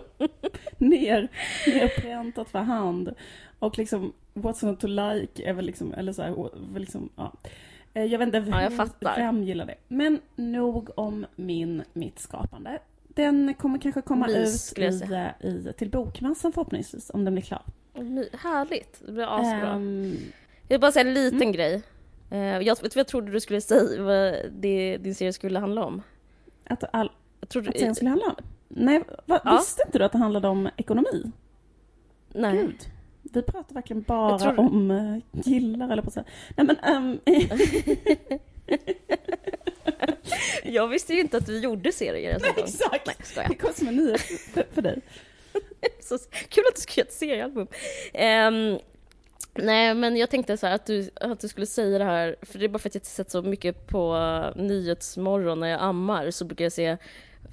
ner, 0.78 1.28
nerpräntat 1.68 2.50
för 2.50 2.60
hand. 2.60 3.14
Och 3.60 3.78
liksom 3.78 4.14
what's 4.34 4.66
not 4.66 4.80
to 4.80 4.88
like 4.88 5.50
är 5.50 5.54
väl 5.54 5.66
liksom, 5.66 5.94
eller 5.94 6.14
så 6.14 6.22
här, 6.22 6.50
liksom, 6.80 7.10
ja. 7.16 7.34
Eh, 7.94 8.04
Jag 8.06 8.20
vet 8.20 8.26
inte 8.36 8.46
Ja, 8.52 8.62
jag 8.64 8.76
fattar. 8.76 9.16
vem 9.18 9.44
gillar 9.44 9.66
det. 9.66 9.76
Men 9.88 10.20
nog 10.36 10.90
om 10.96 11.26
min, 11.36 11.84
mitt 11.94 12.20
skapande. 12.20 12.80
Den 13.08 13.54
kommer 13.54 13.80
kanske 13.80 14.02
komma 14.02 14.28
Mys, 14.28 14.72
ut 14.74 14.80
i, 14.80 14.92
säga. 15.00 15.34
i, 15.40 15.74
till 15.78 15.90
bokmässan 15.90 16.52
förhoppningsvis, 16.54 17.10
om 17.14 17.26
den 17.26 17.34
blir 17.34 17.44
klar. 17.44 17.62
My- 17.94 18.30
Härligt. 18.40 19.02
Det 19.06 19.12
blir 19.12 19.24
asbra. 19.40 19.70
Ehm, 19.72 20.18
Jag 20.68 20.70
vill 20.76 20.80
bara 20.80 20.92
säga 20.92 21.08
en 21.08 21.14
liten 21.14 21.42
Mm. 21.42 21.52
grej. 21.52 21.82
Eh, 22.32 22.38
Jag, 22.40 22.60
vet 22.60 22.82
vad 22.82 22.96
jag 23.00 23.08
trodde 23.08 23.32
du 23.32 23.40
skulle 23.40 23.62
säga 23.62 24.02
vad 24.04 24.36
det, 24.52 24.98
din 24.98 25.16
serie 25.16 25.34
skulle 25.34 25.60
handla 25.60 25.86
om? 25.86 26.02
att, 26.66 26.84
all, 26.94 27.12
Jag 27.40 27.50
trodde, 27.50 27.70
att 27.70 27.78
serien 27.78 27.96
skulle 27.96 28.10
handla 28.10 28.26
om? 28.28 28.36
Nej, 28.68 29.04
va, 29.26 29.42
Ja. 29.46 29.58
visste 29.58 29.84
inte 29.86 29.98
du 30.00 30.06
att 30.06 30.12
det 30.12 30.18
handlade 30.18 30.48
om 30.48 30.70
ekonomi? 30.78 31.32
nej. 32.34 32.58
Gud. 32.58 32.76
Vi 33.34 33.42
pratar 33.42 33.76
verkligen 33.76 34.02
bara 34.02 34.40
tror- 34.40 34.60
om 34.60 34.92
uh, 34.92 35.20
killar 35.44 35.90
eller 35.90 36.02
på 36.02 36.08
att 36.08 36.14
säga. 36.14 36.26
Nej 36.58 36.68
men, 36.68 36.78
ehm, 36.78 37.20
Jag 40.64 40.88
visste 40.88 41.14
ju 41.14 41.20
inte 41.20 41.38
att 41.38 41.46
du 41.46 41.60
gjorde 41.60 41.92
serier 41.92 42.40
gång. 42.40 42.50
exakt. 42.58 43.34
Nej. 43.38 43.46
Det 43.50 43.56
kom 43.56 43.74
som 43.74 43.88
en 43.88 43.96
nyhet 43.96 44.22
för, 44.22 44.66
för 44.74 44.82
dig. 44.82 45.02
Så 46.02 46.18
kul 46.50 46.64
att 46.70 46.76
du 46.76 46.82
ska 46.82 47.02
göra 47.02 47.08
ett 47.08 47.14
seriealbum. 47.14 47.68
Ehm, 48.14 48.80
nej, 49.54 49.94
men 49.94 50.18
jag 50.18 50.30
tänkte 50.30 50.58
så 50.58 50.68
här 50.68 50.76
att 50.76 50.86
du, 50.86 51.10
att 51.16 51.40
du 51.40 51.48
skulle 51.48 51.66
säga 51.66 51.98
det 51.98 52.04
här, 52.04 52.36
för 52.42 52.60
det 52.60 52.66
är 52.66 52.70
bara 52.70 52.80
för 52.80 52.90
att 52.90 52.96
jag 52.96 53.06
sett 53.06 53.32
så 53.32 53.42
mycket 53.42 53.88
på 53.88 54.18
Nyhetsmorgon 54.56 55.60
när 55.60 55.68
jag 55.68 55.82
ammar, 55.82 56.32
så 56.32 56.46
brukar 56.46 56.66
jag 56.66 56.72
se 56.72 56.98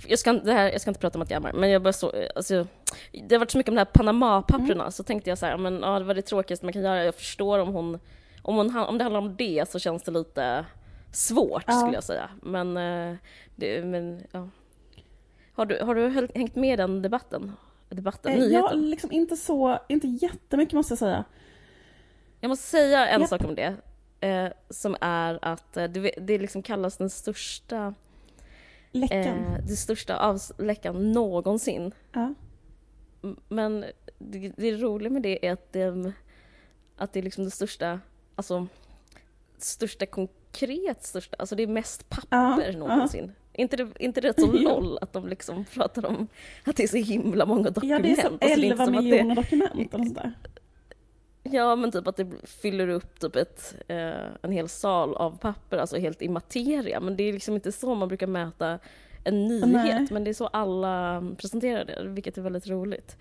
jag 0.06 0.18
ska, 0.18 0.32
det 0.32 0.52
här, 0.52 0.72
jag 0.72 0.80
ska 0.80 0.90
inte 0.90 1.00
prata 1.00 1.18
om 1.18 1.22
att 1.22 1.30
jag 1.30 1.36
ammar, 1.36 1.52
men 1.52 1.70
jag 1.70 1.82
bara 1.82 1.92
så, 1.92 2.12
alltså, 2.36 2.66
det 3.12 3.34
har 3.34 3.38
varit 3.38 3.50
så 3.50 3.58
mycket 3.58 3.68
om 3.68 3.74
de 3.74 3.78
här 3.80 3.84
Panama-papperna, 3.92 4.90
så 4.90 5.02
tänkte 5.02 5.30
jag 5.30 5.38
så 5.38 5.46
här, 5.46 5.56
men 5.56 5.80
ja, 5.82 5.98
det 5.98 6.04
var 6.04 6.14
det 6.14 6.22
tråkigaste 6.22 6.66
man 6.66 6.72
kan 6.72 6.82
göra. 6.82 7.04
Jag 7.04 7.14
förstår 7.14 7.58
om 7.58 7.68
hon, 7.68 7.98
om, 8.42 8.56
hon, 8.56 8.76
om 8.76 8.98
det 8.98 9.04
handlar 9.04 9.20
om 9.20 9.36
det 9.36 9.70
så 9.70 9.78
känns 9.78 10.02
det 10.02 10.10
lite 10.10 10.64
svårt 11.12 11.64
Ja. 11.66 11.72
skulle 11.72 11.94
jag 11.94 12.04
säga. 12.04 12.30
Men, 12.42 12.76
eh, 12.76 13.16
det, 13.56 13.84
men 13.84 14.22
ja. 14.32 14.48
Har 15.52 15.66
du, 15.66 15.80
har 15.82 15.94
du 15.94 16.28
hängt 16.34 16.56
med 16.56 16.72
i 16.72 16.76
den 16.76 17.02
debatten? 17.02 17.52
Debatten, 17.88 18.32
Eh, 18.32 18.44
jag 18.44 18.76
liksom 18.78 19.12
inte 19.12 19.36
så, 19.36 19.78
inte 19.88 20.06
jättemycket 20.06 20.74
måste 20.74 20.92
jag 20.92 20.98
säga. 20.98 21.24
Jag 22.40 22.48
måste 22.48 22.66
säga 22.66 23.08
en 23.08 23.20
Japp. 23.20 23.28
sak 23.30 23.44
om 23.44 23.54
det. 23.54 23.76
Eh, 24.20 24.48
som 24.70 24.96
är 25.00 25.38
att 25.42 25.76
eh, 25.76 25.84
det, 25.84 26.10
det 26.20 26.38
liksom 26.38 26.62
kallas 26.62 26.96
den 26.96 27.10
största, 27.10 27.94
Läckan. 28.92 29.18
eh, 29.44 29.58
det 29.68 29.76
största 29.76 30.16
avsläckan 30.16 31.12
någonsin. 31.12 31.92
Ja. 32.12 32.34
Men 33.48 33.84
det, 34.18 34.52
det 34.56 34.72
roliga 34.76 35.10
med 35.10 35.22
det 35.22 35.46
är 35.46 35.52
att 35.52 35.72
det, 35.72 36.12
att 36.96 37.12
det 37.12 37.18
är 37.18 37.22
liksom 37.22 37.44
det 37.44 37.50
största, 37.50 38.00
alltså 38.34 38.66
största 39.58 40.06
konkret 40.06 41.04
största, 41.04 41.36
alltså 41.38 41.54
det 41.54 41.62
är 41.62 41.66
mest 41.66 42.08
papper 42.08 42.72
Ja, 42.72 42.78
någonsin. 42.78 43.32
Inte 43.58 43.76
det, 43.76 43.88
inte 43.98 44.20
det 44.20 44.40
så 44.40 44.46
Jo. 44.54 44.62
LOL 44.62 44.98
att 45.00 45.12
de 45.12 45.28
liksom 45.28 45.64
pratar 45.64 46.06
om 46.06 46.28
att 46.64 46.76
det 46.76 46.82
är 46.82 46.88
så 46.88 46.96
himla 46.96 47.46
många 47.46 47.64
ja, 47.64 47.70
dokument. 47.70 48.02
det 48.02 48.10
är 48.10 48.14
som 48.22 48.38
Alltså, 48.40 48.60
11 48.60 48.76
som 48.76 48.94
att 48.94 49.02
det- 49.02 49.02
miljoner 49.10 49.34
dokument 49.34 49.94
eller 49.94 50.04
sånt 50.04 50.14
där. 50.14 50.32
Ja, 51.42 51.76
men 51.76 51.92
typ 51.92 52.06
att 52.06 52.16
det 52.16 52.26
fyller 52.44 52.88
upp 52.88 53.20
typ 53.20 53.36
ett, 53.36 53.74
eh, 53.88 54.12
en 54.42 54.52
hel 54.52 54.68
sal 54.68 55.14
av 55.14 55.38
papper, 55.38 55.78
alltså 55.78 55.96
helt 55.96 56.22
i 56.22 56.28
materia. 56.28 57.00
Men 57.00 57.16
det 57.16 57.22
är 57.24 57.32
liksom 57.32 57.54
inte 57.54 57.72
så 57.72 57.94
man 57.94 58.08
brukar 58.08 58.26
mäta 58.26 58.78
en 59.24 59.44
nyhet, 59.48 59.68
Nej. 59.72 60.06
men 60.10 60.24
det 60.24 60.30
är 60.30 60.34
så 60.34 60.46
alla 60.46 61.22
presenterar 61.38 61.84
det, 61.84 62.08
vilket 62.08 62.38
är 62.38 62.42
väldigt 62.42 62.66
roligt. 62.68 63.16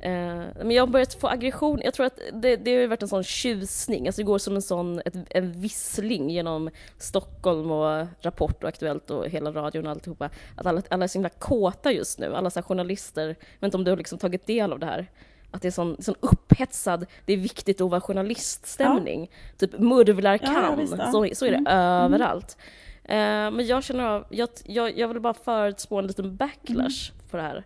Eh, 0.00 0.10
men 0.56 0.70
jag 0.70 0.82
har 0.82 0.86
börjat 0.86 1.14
få 1.14 1.28
aggression, 1.28 1.80
jag 1.84 1.94
tror 1.94 2.06
att 2.06 2.18
det, 2.32 2.56
det 2.56 2.80
har 2.80 2.86
varit 2.86 3.02
en 3.02 3.08
sån 3.08 3.24
tjusning, 3.24 4.06
alltså 4.08 4.20
det 4.22 4.26
går 4.26 4.38
som 4.38 4.54
en 4.56 4.62
sån, 4.62 5.00
ett, 5.04 5.14
en 5.30 5.52
vissling 5.60 6.30
genom 6.30 6.70
Stockholm 6.98 7.70
och 7.70 8.06
Rapport 8.20 8.62
och 8.62 8.68
Aktuellt 8.68 9.10
och 9.10 9.28
hela 9.28 9.50
radion 9.52 9.86
och 9.86 9.92
alltihopa. 9.92 10.30
Att 10.56 10.66
alla, 10.66 10.82
alla 10.90 11.04
är 11.04 11.08
så 11.08 11.18
himla 11.18 11.28
kåta 11.28 11.92
just 11.92 12.18
nu, 12.18 12.34
alla 12.34 12.50
så 12.50 12.62
journalister, 12.62 13.26
jag 13.28 13.36
vet 13.60 13.62
inte 13.62 13.76
om 13.76 13.84
du 13.84 13.90
har 13.90 13.98
liksom 13.98 14.18
tagit 14.18 14.46
del 14.46 14.72
av 14.72 14.78
det 14.78 14.86
här? 14.86 15.06
Att 15.50 15.62
det 15.62 15.68
är 15.68 15.72
sån, 15.72 15.96
sån 16.02 16.14
upphetsad, 16.20 17.06
det 17.24 17.32
är 17.32 17.36
viktigt 17.36 17.80
att 17.80 17.90
vara 17.90 18.00
journaliststämning. 18.00 19.30
Typ 19.56 19.78
murvlar 19.78 20.32
Ja, 20.32 20.38
ja, 20.42 20.76
kan, 20.76 20.88
ja. 20.98 21.12
så, 21.12 21.28
så 21.34 21.46
är 21.46 21.50
det 21.50 21.56
Mm. 21.56 21.66
överallt. 22.04 22.56
Eh, 23.04 23.16
men 23.50 23.66
jag 23.66 23.84
känner 23.84 24.04
av, 24.04 24.24
jag, 24.30 24.48
jag, 24.64 24.98
jag 24.98 25.08
vill 25.08 25.20
bara 25.20 25.34
förutspå 25.34 25.98
en 25.98 26.06
liten 26.06 26.36
backlash 26.36 27.10
Mm. 27.10 27.28
på 27.30 27.36
det 27.36 27.42
här. 27.42 27.64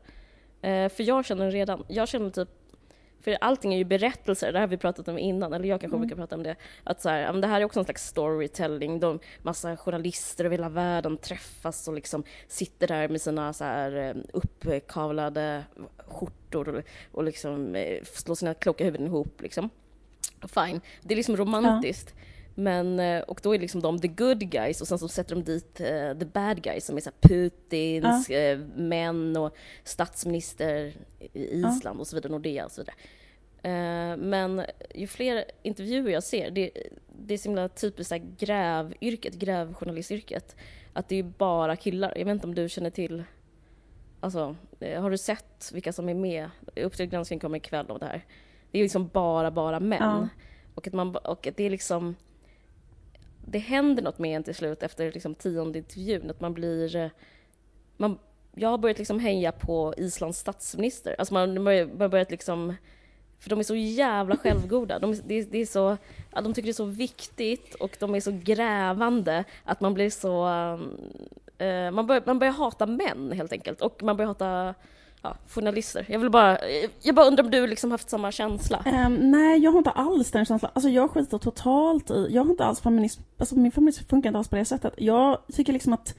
Eh, 0.62 0.88
för 0.88 1.02
jag 1.02 1.24
känner 1.24 1.50
redan, 1.50 1.84
jag 1.88 2.08
känner 2.08 2.30
typ 2.30 2.48
För 3.20 3.36
allting 3.40 3.74
är 3.74 3.78
ju 3.78 3.84
berättelser, 3.84 4.52
det 4.52 4.58
här 4.58 4.66
har 4.66 4.70
vi 4.70 4.76
pratat 4.76 5.08
om 5.08 5.18
innan, 5.18 5.52
eller 5.52 5.68
jag 5.68 5.80
kanske 5.80 5.96
Mm. 5.96 6.08
brukar 6.08 6.22
prata 6.22 6.36
om 6.36 6.42
det. 6.42 6.56
Att 6.84 7.02
så 7.02 7.08
här, 7.08 7.20
ja, 7.20 7.32
det 7.32 7.46
här 7.46 7.60
är 7.60 7.64
också 7.64 7.78
en 7.80 7.84
slags 7.84 8.06
storytelling. 8.06 9.00
De, 9.00 9.18
massa 9.42 9.76
journalister 9.76 10.44
över 10.44 10.56
hela 10.56 10.68
världen 10.68 11.16
träffas 11.16 11.88
och 11.88 11.94
liksom 11.94 12.22
sitter 12.48 12.86
där 12.88 13.08
med 13.08 13.20
sina 13.20 13.52
så 13.52 13.64
här 13.64 13.96
eh, 13.96 14.14
uppkavlade 14.32 15.64
skjortor 16.06 16.68
och, 16.68 16.82
och 17.12 17.24
liksom 17.24 17.74
eh, 17.74 18.02
slår 18.04 18.34
sina 18.34 18.54
kloka 18.54 18.84
huvuden 18.84 19.06
ihop 19.06 19.42
liksom. 19.42 19.70
Fine, 20.40 20.80
det 21.02 21.14
är 21.14 21.16
liksom 21.16 21.36
romantiskt. 21.36 22.14
Men, 22.54 23.00
eh, 23.00 23.20
och 23.22 23.40
då 23.42 23.54
är 23.54 23.58
liksom 23.58 23.80
de 23.82 23.98
the 23.98 24.08
good 24.08 24.50
guys 24.50 24.80
och 24.80 24.88
sen 24.88 24.98
så 24.98 25.08
sätter 25.08 25.34
de 25.34 25.44
dit 25.44 25.80
eh, 25.80 26.18
the 26.18 26.24
bad 26.24 26.62
guys 26.62 26.86
som 26.86 26.96
är 26.96 27.00
så 27.00 27.10
Putins 27.20 28.30
eh, 28.30 28.58
män 28.76 29.36
och 29.36 29.56
statsminister 29.84 30.94
i 31.32 31.60
Ja. 31.60 31.76
Island 31.76 32.00
och 32.00 32.06
så 32.06 32.16
vidare, 32.16 32.32
Nordea 32.32 32.64
och 32.64 32.72
så 32.72 32.80
vidare. 32.80 32.96
Eh, 33.62 34.16
men 34.16 34.62
ju 34.94 35.06
fler 35.06 35.44
intervjuer 35.62 36.12
jag 36.12 36.22
ser, 36.22 36.50
det, 36.50 36.70
det 37.18 37.34
är 37.34 37.38
så 37.38 37.48
himla 37.48 37.68
typiskt 37.68 38.22
grävyrket, 38.38 39.34
grävjournalistyrket, 39.34 40.56
att 40.92 41.08
det 41.08 41.16
är 41.16 41.22
bara 41.22 41.76
killar. 41.76 42.12
Jag 42.16 42.24
vet 42.24 42.32
inte 42.32 42.46
om 42.46 42.54
du 42.54 42.68
känner 42.68 42.90
till, 42.90 43.24
alltså, 44.20 44.56
har 44.80 45.10
du 45.10 45.18
sett 45.18 45.70
vilka 45.72 45.92
som 45.92 46.08
är 46.08 46.14
med? 46.14 46.50
Uppdrag 46.76 47.10
granskning 47.10 47.40
kommer 47.40 47.56
ikväll 47.56 47.90
om 47.90 47.98
det 47.98 48.06
här. 48.06 48.26
Det 48.70 48.78
är 48.78 48.82
liksom 48.82 49.08
bara, 49.08 49.50
bara 49.50 49.80
män. 49.80 49.98
Ja. 50.00 50.28
Och 50.74 50.86
att, 50.86 50.92
man, 50.92 51.16
och 51.16 51.46
att 51.46 51.56
det 51.56 51.64
är 51.64 51.70
liksom... 51.70 52.16
Det 53.52 53.58
händer 53.58 54.02
något 54.02 54.18
med 54.18 54.36
en 54.36 54.42
till 54.42 54.54
slut 54.54 54.82
efter 54.82 55.12
liksom 55.12 55.34
tionde 55.34 55.78
intervjun, 55.78 56.30
att 56.30 56.40
man 56.40 56.54
blir... 56.54 56.96
Eh, 56.96 57.10
man, 57.96 58.18
jag 58.54 58.68
har 58.68 58.78
börjat 58.78 58.98
liksom 58.98 59.18
heja 59.20 59.52
på 59.52 59.94
Islands 59.96 60.38
statsminister. 60.38 61.16
Alltså 61.18 61.34
man 61.34 61.62
man 61.62 61.66
har 61.66 62.08
börjat 62.08 62.30
liksom... 62.30 62.74
För 63.38 63.50
de 63.50 63.58
är 63.58 63.62
så 63.62 63.74
jävla 63.74 64.36
självgoda. 64.36 64.98
De, 64.98 65.14
det, 65.26 65.42
det 65.42 65.58
är 65.58 65.66
så, 65.66 65.96
ja, 66.32 66.40
de 66.40 66.54
tycker 66.54 66.66
det 66.66 66.70
är 66.70 66.72
så 66.72 66.84
viktigt 66.84 67.74
och 67.74 67.96
de 67.98 68.14
är 68.14 68.20
så 68.20 68.40
grävande 68.42 69.44
att 69.64 69.80
man 69.80 69.94
blir 69.94 70.10
så... 70.10 70.44
Uh, 71.62 71.90
man, 71.90 72.06
börjar, 72.06 72.22
man 72.26 72.38
börjar 72.38 72.52
hata 72.52 72.86
män 72.86 73.32
helt 73.32 73.52
enkelt 73.52 73.80
och 73.80 74.02
man 74.02 74.16
börjar 74.16 74.28
hata 74.28 74.74
ja, 75.22 75.36
journalister. 75.48 76.06
Jag 76.08 76.18
vill 76.18 76.30
bara... 76.30 76.58
Jag 77.02 77.14
bara 77.14 77.26
undrar 77.26 77.44
om 77.44 77.50
du 77.50 77.66
liksom 77.66 77.90
haft 77.90 78.10
samma 78.10 78.32
känsla? 78.32 78.82
Ehm, 78.86 79.30
nej, 79.30 79.58
jag 79.58 79.70
har 79.70 79.78
inte 79.78 79.90
alls 79.90 80.30
den 80.30 80.44
känslan. 80.44 80.70
Alltså 80.74 80.88
jag 80.88 81.10
skiter 81.10 81.38
totalt 81.38 82.10
i, 82.10 82.28
jag 82.30 82.44
har 82.44 82.50
inte 82.50 82.64
alls 82.64 82.80
feminism, 82.80 83.22
alltså 83.38 83.54
min 83.54 83.72
feminism 83.72 84.04
funkar 84.08 84.28
inte 84.28 84.38
alls 84.38 84.48
på 84.48 84.56
det 84.56 84.64
sättet. 84.64 84.94
Jag 84.96 85.38
tycker 85.52 85.72
liksom 85.72 85.92
att 85.92 86.14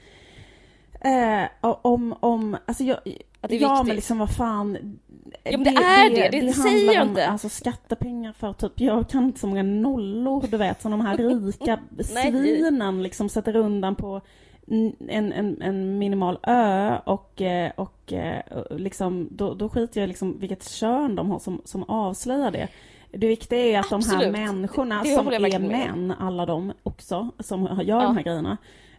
eh, 1.00 1.44
om, 1.60 2.14
om, 2.20 2.56
alltså 2.66 2.84
jag, 2.84 2.98
Att 3.40 3.50
det 3.50 3.56
är 3.56 3.60
ja 3.60 3.68
viktigt. 3.72 3.86
men 3.86 3.96
liksom 3.96 4.18
vad 4.18 4.30
fan. 4.30 4.98
Ja, 5.44 5.58
men 5.58 5.64
det 5.64 5.70
är 5.70 6.10
det. 6.10 6.40
Det 6.40 6.52
säger 6.52 6.76
handlar 6.76 6.94
jag 6.94 7.02
om, 7.02 7.08
inte. 7.08 7.28
Alltså 7.28 7.48
skattepengar 7.48 8.32
för 8.32 8.52
typ, 8.52 8.72
jag 8.80 9.08
kan 9.08 9.24
inte 9.24 9.40
så 9.40 9.46
många 9.46 9.62
nollor 9.62 10.44
du 10.50 10.56
vet 10.56 10.82
som 10.82 10.90
de 10.90 11.00
här 11.00 11.16
rika 11.44 11.78
svinen 12.04 13.02
liksom 13.02 13.28
sätter 13.28 13.56
undan 13.56 13.94
på 13.94 14.20
en, 14.66 15.32
en, 15.32 15.62
en 15.62 15.98
minimal 15.98 16.38
ö 16.42 16.98
och, 17.04 17.42
eh, 17.42 17.72
och 17.76 18.12
eh, 18.12 18.42
liksom, 18.70 19.28
då, 19.30 19.54
då 19.54 19.68
skiter 19.68 20.00
jag 20.00 20.08
liksom 20.08 20.38
vilket 20.38 20.68
kön 20.68 21.16
de 21.16 21.30
har 21.30 21.38
som, 21.38 21.62
som 21.64 21.82
avslöjar 21.82 22.50
det. 22.50 22.68
Det 23.10 23.26
viktiga 23.26 23.58
är 23.58 23.78
att 23.78 23.90
de 23.90 24.02
här 24.02 24.14
Absolut. 24.14 24.32
människorna 24.32 25.02
Det 25.02 25.14
som 25.14 25.24
håller 25.24 25.40
jag 25.40 25.54
är 25.54 25.58
med 25.58 25.68
män, 25.70 26.14
alla 26.18 26.46
de 26.46 26.72
också, 26.82 27.30
som 27.38 27.62
gör 27.62 27.82
Ja. 27.82 28.02
de 28.02 28.16
här 28.16 28.22
grejerna, 28.24 28.56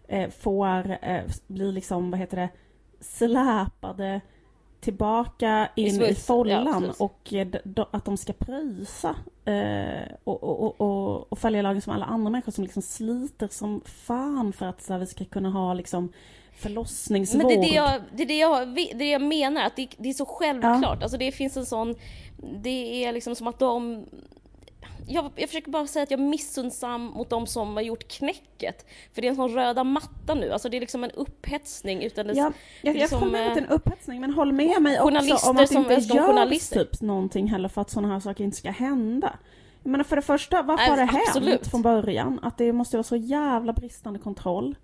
eh, 0.07 0.29
får 0.29 0.97
bli 1.53 1.71
liksom, 1.71 2.11
vad 2.11 2.19
heter 2.19 2.37
det, 2.37 2.49
släpade 2.99 4.21
tillbaka 4.85 5.69
in 5.75 6.01
i. 6.01 6.07
Ja, 6.07 6.15
follan 6.15 6.81
precis. 6.81 7.01
och 7.01 7.33
eh, 7.33 7.47
att 7.91 8.05
de 8.05 8.17
ska 8.17 8.33
pröjsa 8.33 9.15
eh, 9.45 10.11
och, 10.23 10.43
och, 10.43 10.81
och, 10.81 11.31
och, 11.31 11.39
följa 11.39 11.61
lagen 11.61 11.81
som 11.81 11.93
alla 11.93 12.05
andra 12.05 12.29
människor 12.29 12.51
som 12.51 12.63
liksom 12.63 12.81
sliter 12.81 13.47
som 13.47 13.81
fan 13.85 14.53
för 14.53 14.65
att 14.65 14.81
så 14.81 14.93
här, 14.93 14.99
vi 14.99 15.05
ska 15.05 15.25
kunna 15.25 15.49
ha 15.49 15.73
liksom 15.73 16.11
förlossningsvård. 16.57 17.43
Men 17.43 17.47
det 17.47 17.67
är 17.67 17.69
det 17.69 17.75
jag, 17.75 18.01
det 18.13 18.23
är 18.23 18.27
det 18.27 18.37
jag, 18.37 18.75
det 18.75 18.91
är 18.91 18.95
det 18.95 19.09
jag 19.09 19.21
menar, 19.21 19.65
att 19.65 19.75
det, 19.75 19.87
det 19.97 20.09
är 20.09 20.13
så 20.13 20.25
självklart. 20.25 21.03
Alltså 21.03 21.17
det 21.17 21.31
finns 21.31 21.57
en 21.57 21.65
sån... 21.65 21.95
Det 22.63 23.05
är 23.05 23.11
liksom 23.11 23.35
som 23.35 23.47
att 23.47 23.59
de... 23.59 24.05
Jag, 25.07 25.31
jag 25.35 25.49
försöker 25.49 25.71
bara 25.71 25.87
säga 25.87 26.03
att 26.03 26.11
jag 26.11 26.19
är 26.19 26.23
missunnsam 26.23 27.01
mot 27.01 27.29
de 27.29 27.47
som 27.47 27.75
har 27.75 27.81
gjort 27.81 28.07
knäcket. 28.07 28.85
För 29.13 29.21
det 29.21 29.27
är 29.27 29.29
en 29.29 29.35
sån 29.35 29.53
röda 29.53 29.83
matta 29.83 30.33
nu, 30.33 30.51
alltså 30.51 30.69
det 30.69 30.77
är 30.77 30.81
liksom 30.81 31.03
en 31.03 31.11
upphetsning 31.11 32.03
utan 32.03 32.27
dess, 32.27 32.37
Ja, 32.37 32.51
jag, 32.81 32.95
jag 32.95 32.99
liksom, 32.99 33.19
kommer 33.19 33.41
eh, 33.41 33.47
inte 33.47 33.59
en 33.59 33.67
upphetsning 33.67 34.21
men 34.21 34.33
håll 34.33 34.51
med 34.51 34.81
mig 34.81 35.01
också 35.01 35.49
om 35.49 35.57
att 35.57 35.69
det 35.69 35.75
inte 35.75 35.93
görs 35.93 36.69
typ 36.69 37.01
någonting 37.01 37.47
heller 37.47 37.69
för 37.69 37.81
att 37.81 37.89
sådana 37.89 38.13
här 38.13 38.19
saker 38.19 38.43
inte 38.43 38.57
ska 38.57 38.71
hända. 38.71 39.39
Jag 39.83 39.91
menar 39.91 40.03
för 40.03 40.15
det 40.15 40.21
första, 40.21 40.61
varför 40.61 40.83
Nej, 40.83 40.89
har 40.89 40.97
det 40.97 41.23
absolut. 41.27 41.49
hänt 41.49 41.67
från 41.67 41.81
början? 41.81 42.39
Att 42.43 42.57
det 42.57 42.73
måste 42.73 42.97
vara 42.97 43.03
så 43.03 43.15
jävla 43.15 43.73
bristande 43.73 44.19
kontroll. 44.19 44.75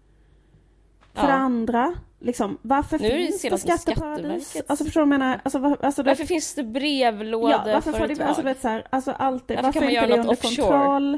För 1.14 1.22
Ja. 1.22 1.28
det 1.28 1.34
andra, 1.34 1.94
liksom, 2.22 2.58
varför 2.62 3.00
Nu 3.00 3.10
det 3.10 3.16
finns 3.16 3.42
det 3.42 3.50
med 3.50 3.60
skatteparadis? 3.60 4.58
Alltså 4.68 4.86
förstår 4.86 5.02
du 5.02 5.06
vad 5.08 5.14
jag 5.14 5.20
menar? 5.20 5.42
Alltså, 5.44 5.60
var, 5.60 5.78
alltså, 5.82 6.04
det, 6.04 6.10
Varför 6.10 6.26
finns 6.26 6.56
det 6.56 6.64
brevlådor 6.64 7.52
ja, 7.52 7.62
varför 7.74 8.08
det, 8.08 8.24
alltså, 8.24 8.42
du 8.42 8.48
vet, 8.48 8.62
så 8.62 8.68
här, 8.68 8.88
alltså 8.90 9.12
alltid, 9.12 9.56
Varför 9.56 9.64
varför, 9.68 9.80
kan 9.80 9.84
man 9.84 9.90
inte 9.92 9.96
göra 9.96 10.08
det 10.08 10.14
är 10.14 10.18
något 10.18 10.26
under 10.26 10.48
offshore? 10.48 10.68
kontroll? 10.68 11.18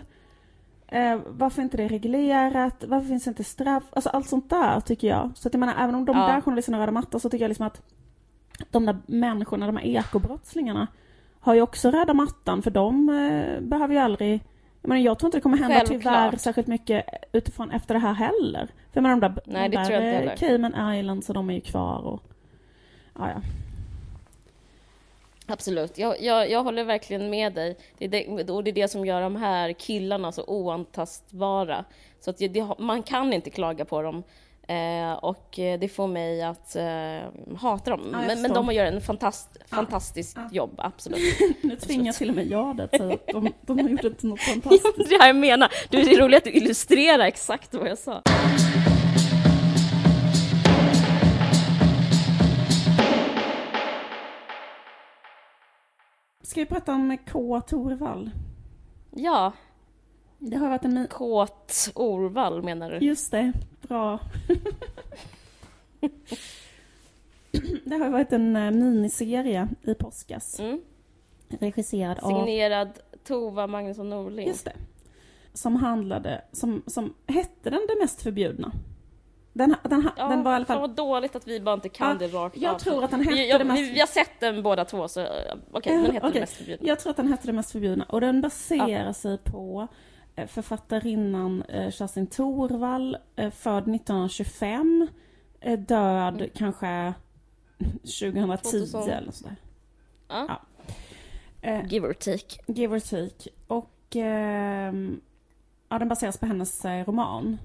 Eh, 0.87 1.19
varför 1.27 1.61
inte 1.61 1.77
det 1.77 1.83
är 1.83 1.89
reglerat? 1.89 2.83
Varför 2.87 3.07
finns 3.07 3.23
det 3.23 3.29
inte 3.29 3.43
straff? 3.43 3.83
Alltså 3.89 4.09
allt 4.09 4.29
sånt 4.29 4.49
där 4.49 4.79
tycker 4.79 5.07
jag. 5.07 5.31
Så 5.35 5.47
att 5.47 5.53
jag 5.53 5.59
menar, 5.59 5.75
även 5.79 5.95
om 5.95 6.05
de 6.05 6.17
Ja. 6.17 6.27
där 6.27 6.41
journalisterna 6.41 6.79
röda 6.79 6.91
mattor 6.91 7.19
så 7.19 7.29
tycker 7.29 7.43
jag 7.43 7.49
liksom 7.49 7.67
att 7.67 7.81
de 8.71 8.85
där 8.85 8.97
människorna, 9.05 9.65
de 9.65 9.77
här 9.77 9.85
ekobrottslingarna, 9.85 10.87
har 11.39 11.53
ju 11.53 11.61
också 11.61 11.91
röda 11.91 12.13
mattan 12.13 12.61
för 12.61 12.71
de 12.71 13.09
eh, 13.09 13.61
behöver 13.61 13.93
ju 13.93 13.99
aldrig 13.99 14.43
jag, 14.81 14.89
menar, 14.89 15.01
jag 15.01 15.19
tror 15.19 15.27
inte 15.27 15.37
det 15.37 15.41
kommer 15.41 15.57
hända 15.57 15.75
Självklart. 15.75 16.01
tyvärr 16.01 16.37
särskilt 16.37 16.67
mycket 16.67 17.05
utifrån 17.33 17.71
efter 17.71 17.93
det 17.93 17.99
här 17.99 18.13
heller. 18.13 18.69
För 18.93 19.01
jag 19.01 19.03
menar, 19.03 19.15
de 19.15 19.33
där, 19.33 19.41
Nej, 19.45 19.69
de 19.69 19.75
det 19.75 19.81
där 19.81 19.85
tror 19.89 20.01
jag 20.01 20.21
inte 20.21 20.33
eh. 20.33 20.39
Cayman 20.39 20.95
Islands 20.95 21.29
och 21.29 21.35
de 21.35 21.49
är 21.49 21.53
ju 21.53 21.61
kvar 21.61 21.99
och 22.05 22.23
ja, 23.15 23.29
ja. 23.29 23.41
Absolut, 25.45 25.97
jag, 25.97 26.21
jag, 26.21 26.51
jag 26.51 26.63
håller 26.63 26.83
verkligen 26.83 27.29
med 27.29 27.53
dig. 27.53 27.77
Det 27.97 28.05
är 28.05 28.09
det, 28.09 28.51
och 28.51 28.63
det 28.63 28.71
är 28.71 28.73
det 28.73 28.87
som 28.87 29.05
gör 29.05 29.21
de 29.21 29.35
här 29.35 29.73
killarna 29.73 30.31
så 30.31 30.43
oantastbara. 30.47 31.85
Så 32.19 32.29
att 32.29 32.37
det, 32.37 32.67
man 32.79 33.03
kan 33.03 33.33
inte 33.33 33.49
klaga 33.49 33.85
på 33.85 34.01
dem. 34.01 34.23
Eh, 34.67 35.13
och 35.13 35.59
eh, 35.59 35.79
det 35.79 35.87
får 35.87 36.07
mig 36.07 36.41
att 36.41 36.75
eh, 36.75 37.55
hata 37.57 37.91
dem. 37.91 38.01
jag 38.13 38.27
men, 38.27 38.41
men 38.41 38.53
de 38.53 38.71
gör 38.73 38.85
en 38.85 39.01
fantast, 39.01 39.57
fantastiskt 39.69 40.37
Ja. 40.37 40.49
jobb, 40.51 40.73
absolut. 40.77 41.19
Nu 41.63 41.75
tvingar 41.75 42.13
till 42.13 42.29
och 42.29 42.35
med 42.35 42.47
jag 42.47 42.75
det 42.77 42.83
att 42.83 42.95
säga 42.97 43.13
att 43.13 43.27
de, 43.27 43.49
de 43.61 43.79
har 43.79 43.89
gjort 43.89 44.03
ett 44.03 44.23
något 44.23 44.39
Ja, 44.47 44.53
fantastiskt. 44.53 45.09
det 45.09 45.15
är 45.15 45.19
det 45.19 45.27
jag 45.27 45.35
menar. 45.35 45.69
Du, 45.89 46.01
det 46.03 46.13
är 46.13 46.21
roligt 46.21 46.37
att 46.37 46.43
du 46.43 46.51
illustrerar 46.51 47.25
exakt 47.25 47.73
vad 47.73 47.89
jag 47.89 47.97
sa. 47.97 48.21
Ska 56.43 56.59
vi 56.59 56.65
prata 56.65 56.93
om 56.93 57.17
K. 57.31 57.61
Torvall? 57.61 58.29
Ja, 59.11 59.51
Det 60.39 60.57
har 60.57 60.69
varit 60.69 60.85
en... 60.85 61.07
kåt 61.07 61.91
Orvall 61.95 62.63
menar 62.63 62.91
du? 62.91 62.97
Just 63.05 63.31
det, 63.31 63.53
bra. 63.93 64.19
det 67.85 67.95
har 67.95 68.09
varit 68.09 68.33
en 68.33 68.55
eh, 68.55 68.71
miniserie 68.71 69.67
i 69.81 69.93
påskas. 69.93 70.59
Mm. 70.59 70.81
Regisserad 71.59 72.19
av... 72.19 72.45
Signerad 72.45 72.99
Tova 73.23 73.67
Magnusson 73.67 74.09
Norling. 74.09 74.47
Just 74.47 74.65
det. 74.65 74.73
Som 75.53 75.75
handlade, 75.75 76.41
som, 76.51 76.83
som 76.87 77.13
hette 77.27 77.69
den 77.69 77.81
Det 77.87 77.95
mest 78.01 78.21
förbjudna? 78.21 78.71
Den, 79.53 79.75
den, 79.83 80.09
Ja, 80.17 80.27
den 80.27 80.43
var 80.43 80.51
i 80.51 80.55
alla 80.55 80.65
fall... 80.65 80.79
vad 80.79 80.95
dåligt 80.95 81.35
att 81.35 81.47
vi 81.47 81.59
bara 81.59 81.75
inte 81.75 81.89
kan 81.89 82.07
Ja, 82.07 82.27
det 82.27 82.27
rakt 82.27 82.57
Jag 82.57 82.73
av. 82.73 82.79
tror 82.79 83.03
att 83.03 83.11
den 83.11 83.19
hette 83.19 83.41
jag, 83.41 83.61
Det 83.61 83.65
mest 83.65 83.81
vi, 83.81 83.99
har 83.99 84.07
sett 84.07 84.39
den 84.39 84.63
båda 84.63 84.85
två, 84.85 85.07
så 85.07 85.19
eh, 85.19 85.27
okej, 85.71 85.93
Eh, 85.93 86.01
den 86.01 86.11
heter 86.11 86.27
okej. 86.27 86.33
Det 86.33 86.39
mest 86.39 86.53
förbjudna. 86.53 86.87
Jag 86.87 86.99
tror 86.99 87.09
att 87.09 87.17
den 87.17 87.27
hette 87.27 87.47
Det 87.47 87.53
mest 87.53 87.71
förbjudna 87.71 88.05
och 88.09 88.21
den 88.21 88.41
baserar 88.41 89.13
sig 89.13 89.37
på 89.37 89.87
författarinnan 90.47 91.61
eh, 91.63 91.91
Kerstin 91.91 92.27
Thorvall, 92.27 93.17
eh, 93.35 93.51
född 93.51 93.87
1925, 93.87 95.07
eh, 95.61 95.79
död 95.79 96.35
Mm. 96.35 96.49
kanske 96.55 97.13
2010 98.01 98.85
2000. 98.85 99.09
eller 99.13 99.31
sådär. 99.31 99.55
Ja. 100.27 100.45
Ja. 100.47 100.61
Eh, 101.61 101.85
Give 101.87 102.07
or 102.07 102.13
take. 102.13 102.61
give 102.67 102.95
or 102.95 102.99
take. 102.99 103.49
Och 103.67 104.15
ehm, 104.15 105.21
ja, 105.89 105.99
den 105.99 106.09
baseras 106.09 106.37
på 106.37 106.45
hennes 106.45 106.85
eh, 106.85 107.05
roman, 107.05 107.57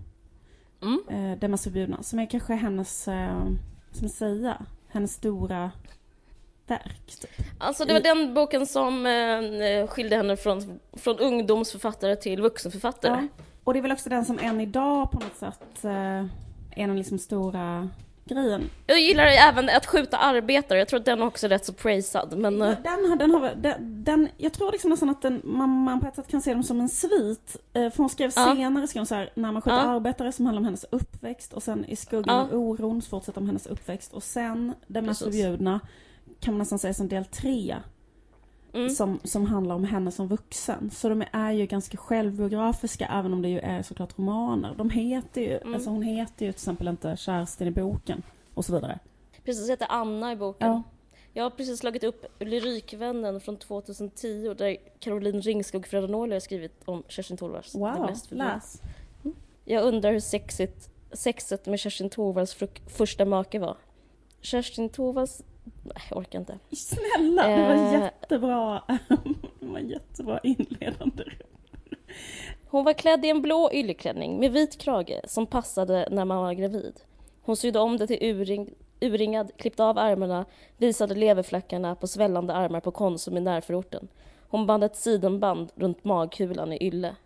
Mm. 0.83 1.01
eh, 1.09 1.39
Det 1.39 1.49
mest 1.49 1.65
förbjudna, 1.65 2.03
som 2.03 2.19
är 2.19 2.27
kanske 2.27 2.55
hennes, 2.55 3.09
eh, 3.09 3.47
som 3.93 4.09
säga, 4.09 4.63
hennes 4.89 5.13
stora 5.13 5.71
verk. 6.69 7.07
Typ. 7.21 7.31
Alltså 7.59 7.85
det 7.85 7.93
var 7.93 8.01
den 8.01 8.35
boken 8.35 8.67
som 8.67 9.07
eh, 9.07 9.87
skilde 9.87 10.17
henne 10.17 10.37
från, 10.37 10.81
från 10.93 11.19
ungdomsförfattare 11.19 12.17
till 12.17 12.43
vuxenförfattare. 12.43 13.29
Ja. 13.37 13.43
Och 13.65 13.73
det 13.75 13.81
är 13.81 13.83
väl 13.83 13.93
också 13.93 14.09
den 14.09 14.25
som 14.25 14.39
än 14.39 14.61
idag 14.61 15.11
på 15.11 15.19
något 15.19 15.37
sätt 15.37 15.85
eh, 15.85 15.91
är 15.91 16.87
den 16.87 16.97
liksom 16.97 17.19
stora 17.19 17.89
grejen. 18.25 18.71
Jag 18.87 19.01
gillar 19.01 19.27
även 19.27 19.69
att 19.69 19.87
skjuta 19.87 20.17
arbetare, 20.17 20.79
jag 20.79 20.89
tror 20.89 21.01
att 21.01 21.07
den 21.07 21.23
också 21.23 21.47
är 21.47 21.51
rätt 21.51 21.65
så 21.65 21.73
praisad. 21.73 22.39
Men, 22.39 22.63
eh, 22.63 22.69
Den, 22.83 23.11
har, 23.11 23.17
den, 23.17 23.31
har, 23.31 23.55
den, 23.57 24.05
den, 24.05 24.29
jag 24.37 24.53
tror 24.53 24.73
liksom 24.73 24.91
nästan 24.91 25.11
att 25.11 25.23
den, 25.23 25.41
man, 25.45 25.69
man 25.71 26.01
på 26.01 26.07
ett 26.07 26.15
sätt 26.15 26.29
kan 26.29 26.43
se 26.43 26.53
dem 26.55 26.63
som 26.63 26.81
en 26.81 26.89
svit. 26.89 27.57
Eh, 27.73 27.91
för 27.91 27.97
hon 27.99 28.11
skrev 28.11 28.33
Ja. 28.37 28.55
senare, 28.57 28.87
skrev 28.87 29.01
hon 29.01 29.07
så 29.07 29.15
här, 29.15 29.31
när 29.35 29.53
man 29.53 29.63
skjuter 29.63 29.77
Ja. 29.77 29.83
arbetare 29.83 30.33
som 30.33 30.47
handlar 30.47 30.61
om 30.61 30.65
hennes 30.65 30.85
uppväxt 30.91 31.53
och 31.53 31.63
sen 31.63 31.85
i 31.85 31.97
skuggan 31.97 32.37
Ja. 32.37 32.43
av 32.43 32.55
oron 32.55 33.03
så 33.03 33.09
fortsätter 33.09 33.41
om 33.41 33.47
hennes 33.47 33.67
uppväxt 33.67 34.13
och 34.13 34.23
sen 34.23 34.75
det 34.87 35.03
mest 35.03 35.23
förbjudna 35.23 35.81
kan 36.41 36.55
man 36.55 36.59
nästan 36.59 36.79
säga 36.79 36.95
som 36.95 37.09
del 37.09 37.25
tre. 37.25 37.77
mm. 38.73 38.91
Som, 38.91 39.21
som 39.25 39.47
handlar 39.47 39.75
om 39.75 39.85
henne 39.85 40.11
som 40.11 40.29
vuxen. 40.29 40.91
Så 40.91 41.09
de 41.09 41.25
är 41.33 41.53
ju 41.53 41.67
ganska 41.67 41.97
självbiografiska 41.97 43.07
även 43.07 43.33
om 43.33 43.43
det 43.43 43.49
ju 43.49 43.59
är 43.59 43.83
såklart 43.83 44.19
romaner. 44.19 44.75
De 44.79 44.91
heter 44.91 45.41
ju, 45.41 45.57
Mm. 45.59 45.75
alltså 45.75 45.91
hon 45.91 46.03
heter 46.03 46.47
ju 46.47 46.53
till 46.53 46.59
exempel 46.61 46.89
inte 46.89 47.17
Kerstin 47.17 47.69
i 47.69 47.71
boken 47.71 48.23
och 48.55 48.65
så 48.65 48.75
vidare. 48.75 48.99
Precis, 49.45 49.71
heter 49.71 49.87
Anna 49.91 50.33
i 50.33 50.37
boken. 50.37 50.69
Ja. 50.69 50.83
Jag 51.33 51.43
har 51.45 51.51
precis 51.51 51.79
slagit 51.79 52.05
upp 52.05 52.25
Lyrikvännen 52.41 53.41
från 53.41 53.57
2010 53.57 54.55
där 54.59 54.77
Caroline 54.99 55.41
Ringskog 55.41 55.87
Fredonoli 55.87 56.33
har 56.33 56.41
skrivit 56.41 56.83
om 56.85 57.03
Kerstin 57.09 57.37
Thorvalds 57.37 57.73
Det 57.73 57.79
Wow, 57.79 58.01
mest 58.01 58.31
läs. 58.31 58.83
Jag 59.65 59.85
undrar 59.85 60.13
hur 60.13 60.21
sexigt, 60.21 60.91
sexet 61.13 61.67
med 61.67 61.81
Kerstin 61.81 62.11
Thorvalds 62.11 62.55
fruk- 62.55 62.89
första 62.89 63.25
make 63.25 63.59
var. 63.59 63.77
Kerstin 64.41 64.89
Thorvalds... 64.89 65.43
Nej, 65.83 66.03
jag 66.11 66.19
orkar 66.19 66.39
inte. 66.39 66.59
Snälla, 66.73 67.47
det 67.49 67.63
var 67.63 67.75
Eh. 67.75 67.93
jättebra. 67.93 68.83
det 69.61 69.67
var 69.67 69.79
jättebra 69.79 70.41
inledande. 70.43 71.25
Hon 72.71 72.85
var 72.85 72.93
klädd 72.93 73.25
i 73.25 73.29
en 73.31 73.43
blå 73.43 73.71
ylleklänning 73.73 74.41
med 74.41 74.53
vit 74.53 74.79
krage 74.79 75.21
som 75.25 75.47
passade 75.47 76.09
när 76.11 76.25
man 76.25 76.39
var 76.39 76.53
gravid. 76.53 77.01
Hon 77.43 77.57
sydde 77.57 77.79
om 77.79 77.97
det 77.97 78.07
till 78.07 78.19
urring, 78.23 78.71
urringad, 79.01 79.51
klippte 79.57 79.85
av 79.85 79.99
ärmarna, 79.99 80.45
visade 80.77 81.15
leverfläckarna 81.15 81.95
på 81.95 82.07
svällande 82.07 82.55
armar 82.55 82.81
på 82.81 82.91
Konsum 82.91 83.37
i 83.37 83.41
närförorten. 83.41 84.09
Hon 84.49 84.67
band 84.67 84.85
ett 84.85 84.97
sidenband 84.97 85.73
runt 85.75 86.05
magkulan 86.05 86.73
i 86.73 86.87
ylle. 86.87 87.17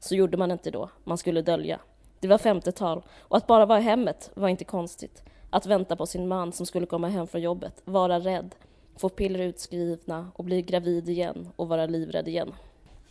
Så 0.00 0.14
gjorde 0.14 0.36
man 0.36 0.50
inte 0.50 0.70
då, 0.70 0.90
man 1.04 1.18
skulle 1.18 1.42
dölja. 1.42 1.80
Det 2.20 2.28
var 2.28 2.38
50-tal 2.38 3.02
och 3.18 3.36
att 3.36 3.46
bara 3.46 3.66
vara 3.66 3.78
i 3.78 3.82
hemmet 3.82 4.30
var 4.34 4.48
inte 4.48 4.64
konstigt. 4.64 5.22
Att 5.50 5.66
vänta 5.66 5.96
på 5.96 6.06
sin 6.06 6.28
man 6.28 6.52
som 6.52 6.66
skulle 6.66 6.86
komma 6.86 7.08
hem 7.08 7.26
från 7.26 7.40
jobbet, 7.40 7.82
vara 7.84 8.18
rädd, 8.20 8.54
få 8.96 9.08
piller 9.08 9.38
utskrivna 9.38 10.30
och 10.34 10.44
bli 10.44 10.62
gravid 10.62 11.08
igen 11.08 11.48
och 11.56 11.68
vara 11.68 11.86
livrädd 11.86 12.28
igen. 12.28 12.54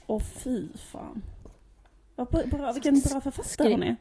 Åh 0.08 0.22
fy 0.22 0.68
fan. 0.92 1.22
Vad 2.16 2.28
bra, 2.28 2.44
bra, 2.46 2.72
vilken 2.72 3.00
bra 3.00 3.22
författare 3.22 3.72
hon 3.72 3.84
är. 3.84 3.96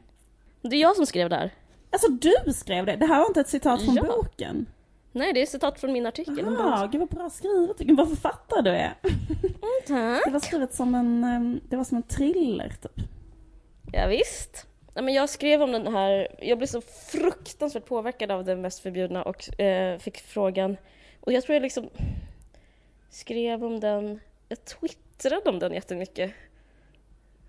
Det 0.61 0.75
är 0.75 0.81
jag 0.81 0.95
som 0.95 1.05
skrev 1.05 1.29
det 1.29 1.35
här. 1.35 1.53
Alltså 1.91 2.11
du 2.11 2.53
skrev 2.53 2.85
det, 2.85 2.95
det 2.95 3.05
här 3.05 3.19
var 3.19 3.27
inte 3.27 3.39
ett 3.39 3.49
citat 3.49 3.81
från 3.81 3.95
Ja. 3.95 4.03
boken? 4.03 4.65
Nej, 5.11 5.33
det 5.33 5.41
är 5.41 5.45
citat 5.45 5.79
från 5.79 5.93
min 5.93 6.05
artikel. 6.05 6.45
dans. 6.45 6.91
gud 6.91 6.99
vad 6.99 7.09
bra 7.09 7.29
skrivet, 7.29 7.79
vilken 7.79 7.95
bra 7.95 8.05
författare 8.05 8.61
du 8.61 8.69
är. 8.69 8.93
Tack. 9.87 10.25
Det 10.25 10.31
var 10.31 10.39
skrivet 10.39 10.73
som 10.73 10.95
en, 10.95 11.23
ehm, 11.23 11.59
det 11.69 11.75
var 11.75 11.83
som 11.83 11.97
en 11.97 12.03
thriller 12.03 12.69
typ. 12.81 13.05
Ja, 13.93 14.07
visst. 14.07 14.67
Ja, 14.97 15.01
men 15.01 15.13
jag 15.13 15.29
skrev 15.29 15.61
om 15.61 15.71
den 15.71 15.87
här, 15.87 16.27
jag 16.39 16.57
blev 16.57 16.67
så 16.67 16.81
fruktansvärt 16.81 17.85
påverkad 17.85 18.31
av 18.31 18.45
det 18.45 18.55
mest 18.55 18.79
förbjudna 18.79 19.23
och 19.23 19.59
eh, 19.59 19.97
fick 19.97 20.17
frågan, 20.17 20.77
och 21.19 21.33
jag 21.33 21.43
tror 21.43 21.53
jag 21.53 21.61
liksom 21.61 21.89
skrev 23.09 23.65
om 23.65 23.79
den, 23.79 24.19
jag 24.49 24.65
twittrade 24.65 25.49
om 25.49 25.59
den 25.59 25.73
jättemycket, 25.73 26.31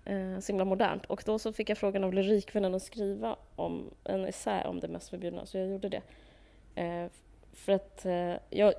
eh, 0.05 0.39
så 0.39 0.51
himla 0.51 0.65
modernt, 0.65 1.05
och 1.05 1.23
då 1.25 1.39
så 1.39 1.53
fick 1.53 1.69
jag 1.69 1.77
frågan 1.77 2.03
av 2.03 2.13
Lyrikvännen 2.13 2.75
att 2.75 2.83
skriva 2.83 3.35
om 3.55 3.89
en 4.03 4.25
essä 4.25 4.67
om 4.67 4.79
det 4.79 4.87
mest 4.87 5.09
förbjudna, 5.09 5.45
så 5.45 5.57
jag 5.57 5.67
gjorde 5.67 5.89
det. 5.89 6.01
Eh, 6.81 7.09
för 7.53 7.71
att 7.73 8.05
eh, 8.05 8.33
jag, 8.49 8.73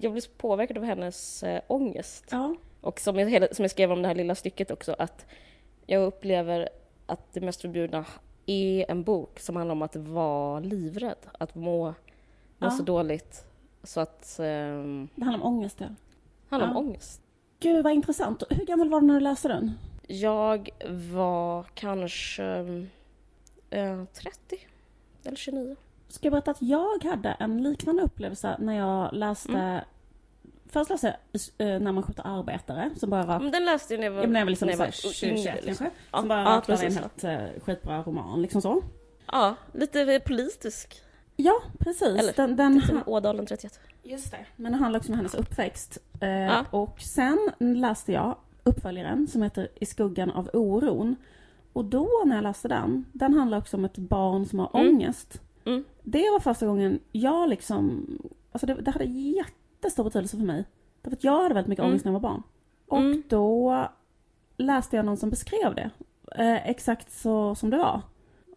jag 0.00 0.12
blev 0.12 0.20
så 0.20 0.30
påverkad 0.30 0.78
av 0.78 0.84
hennes 0.84 1.42
eh, 1.42 1.62
ångest. 1.66 2.24
Ja. 2.30 2.56
Och 2.80 3.00
som 3.00 3.18
jag, 3.18 3.56
som 3.56 3.62
jag 3.62 3.70
skrev 3.70 3.92
om 3.92 4.02
det 4.02 4.08
här 4.08 4.14
lilla 4.14 4.34
stycket 4.34 4.70
också, 4.70 4.96
att 4.98 5.26
jag 5.86 6.02
upplever 6.02 6.68
att 7.08 7.32
Det 7.32 7.40
mest 7.40 7.60
förbjudna 7.60 8.04
är 8.46 8.90
en 8.90 9.02
bok 9.02 9.38
som 9.40 9.56
handlar 9.56 9.72
om 9.72 9.82
att 9.82 9.96
vara 9.96 10.60
livrädd, 10.60 11.26
att 11.38 11.54
må, 11.54 11.86
må 11.86 11.94
Ja. 12.58 12.70
så 12.70 12.82
dåligt. 12.82 13.44
Så 13.82 14.00
att 14.00 14.36
um, 14.38 15.08
Det 15.14 15.24
handlar 15.24 15.44
om 15.46 15.54
ångest 15.56 15.76
ja. 15.80 15.86
handlar 16.48 16.68
Ja. 16.68 16.76
om 16.76 16.86
ångest. 16.86 17.20
Gud 17.60 17.84
vad 17.84 17.92
intressant. 17.92 18.42
Hur 18.50 18.64
gammal 18.66 18.88
var 18.88 19.00
du 19.00 19.06
när 19.06 19.14
du 19.14 19.20
läste 19.20 19.48
den? 19.48 19.72
Jag 20.06 20.68
var 21.14 21.62
kanske 21.74 22.44
eh, 23.70 24.04
30 24.04 24.58
eller 25.24 25.36
29. 25.36 25.76
Ska 26.08 26.26
jag 26.26 26.32
berätta 26.32 26.50
att 26.50 26.62
jag 26.62 27.04
hade 27.04 27.28
en 27.28 27.62
liknande 27.62 28.02
upplevelse 28.02 28.56
när 28.60 28.76
jag 28.78 29.12
läste 29.12 29.52
Mm. 29.52 29.80
Först 30.72 30.90
läste 30.90 31.16
jag 31.58 31.68
eh, 31.74 31.80
När 31.80 31.92
man 31.92 32.02
skjuter 32.02 32.22
arbetare 32.26 32.90
som 32.96 33.10
bara 33.10 33.26
var 33.26 33.40
Men 33.40 33.50
den 33.52 33.64
läste 33.64 33.94
jag 33.94 34.00
när 34.00 34.06
jag 34.06 34.12
var, 34.12 34.20
Ja 34.20 34.26
men 34.26 34.32
det 34.34 34.40
är 34.40 34.44
väl 34.44 34.50
liksom 34.50 34.66
när 34.66 34.72
jag 34.72 34.78
var 34.78 34.90
20, 34.90 35.26
yngre, 35.26 35.38
21 35.42 35.54
liksom. 35.54 35.86
kanske? 35.86 35.98
Ja, 36.12 36.18
Som 36.18 36.28
bara 36.28 36.62
ja, 36.68 36.74
är 36.74 36.84
en 36.84 36.92
helt 36.92 37.24
eh, 37.24 37.62
skitbra 37.64 38.02
roman, 38.02 38.42
liksom 38.42 38.62
så. 38.62 38.82
Ja, 39.32 39.54
lite 39.72 40.20
politisk. 40.26 41.02
Ja, 41.36 41.62
precis. 41.78 42.02
Eller, 42.18 42.32
den, 42.32 42.56
den, 42.56 42.82
Som 42.82 43.02
Ådalen 43.06 43.46
31. 43.46 43.80
Just 44.02 44.30
det. 44.30 44.46
Men 44.56 44.72
det 44.72 44.78
handlar 44.78 45.00
också 45.00 45.12
om 45.12 45.16
hennes 45.18 45.34
uppväxt. 45.34 45.98
Eh, 46.20 46.28
Ja. 46.28 46.64
Och 46.70 47.00
sen 47.00 47.50
läste 47.58 48.12
jag 48.12 48.36
uppföljaren 48.64 49.28
som 49.28 49.42
heter 49.42 49.68
I 49.74 49.86
skuggan 49.86 50.30
av 50.30 50.50
oron. 50.52 51.16
Och 51.72 51.84
då 51.84 52.08
när 52.26 52.34
jag 52.36 52.42
läste 52.42 52.68
den, 52.68 53.04
den 53.12 53.34
handlar 53.34 53.58
också 53.58 53.76
om 53.76 53.84
ett 53.84 53.98
barn 53.98 54.46
som 54.46 54.58
har 54.58 54.70
Mm. 54.80 54.88
ångest. 54.94 55.40
Mm. 55.64 55.84
Det 56.02 56.30
var 56.30 56.40
första 56.40 56.66
gången 56.66 57.00
jag 57.12 57.48
liksom, 57.48 58.06
alltså 58.52 58.66
det, 58.66 58.74
det 58.74 58.90
hade 58.90 59.04
jättestor 59.78 60.04
betydelse 60.04 60.36
för 60.36 60.44
mig. 60.44 60.64
Därför 61.02 61.16
att 61.16 61.24
jag 61.24 61.42
hade 61.42 61.54
väldigt 61.54 61.68
mycket 61.68 61.82
Mm. 61.82 61.90
ångest 61.90 62.04
när 62.04 62.12
jag 62.12 62.20
var 62.20 62.30
barn. 62.30 62.42
Och 62.88 62.98
Mm. 62.98 63.22
då 63.28 63.88
läste 64.56 64.96
jag 64.96 65.04
någon 65.04 65.16
som 65.16 65.30
beskrev 65.30 65.74
det. 65.74 65.90
Eh, 66.36 66.70
exakt 66.70 67.12
så 67.12 67.54
som 67.54 67.70
det 67.70 67.76
var. 67.78 68.00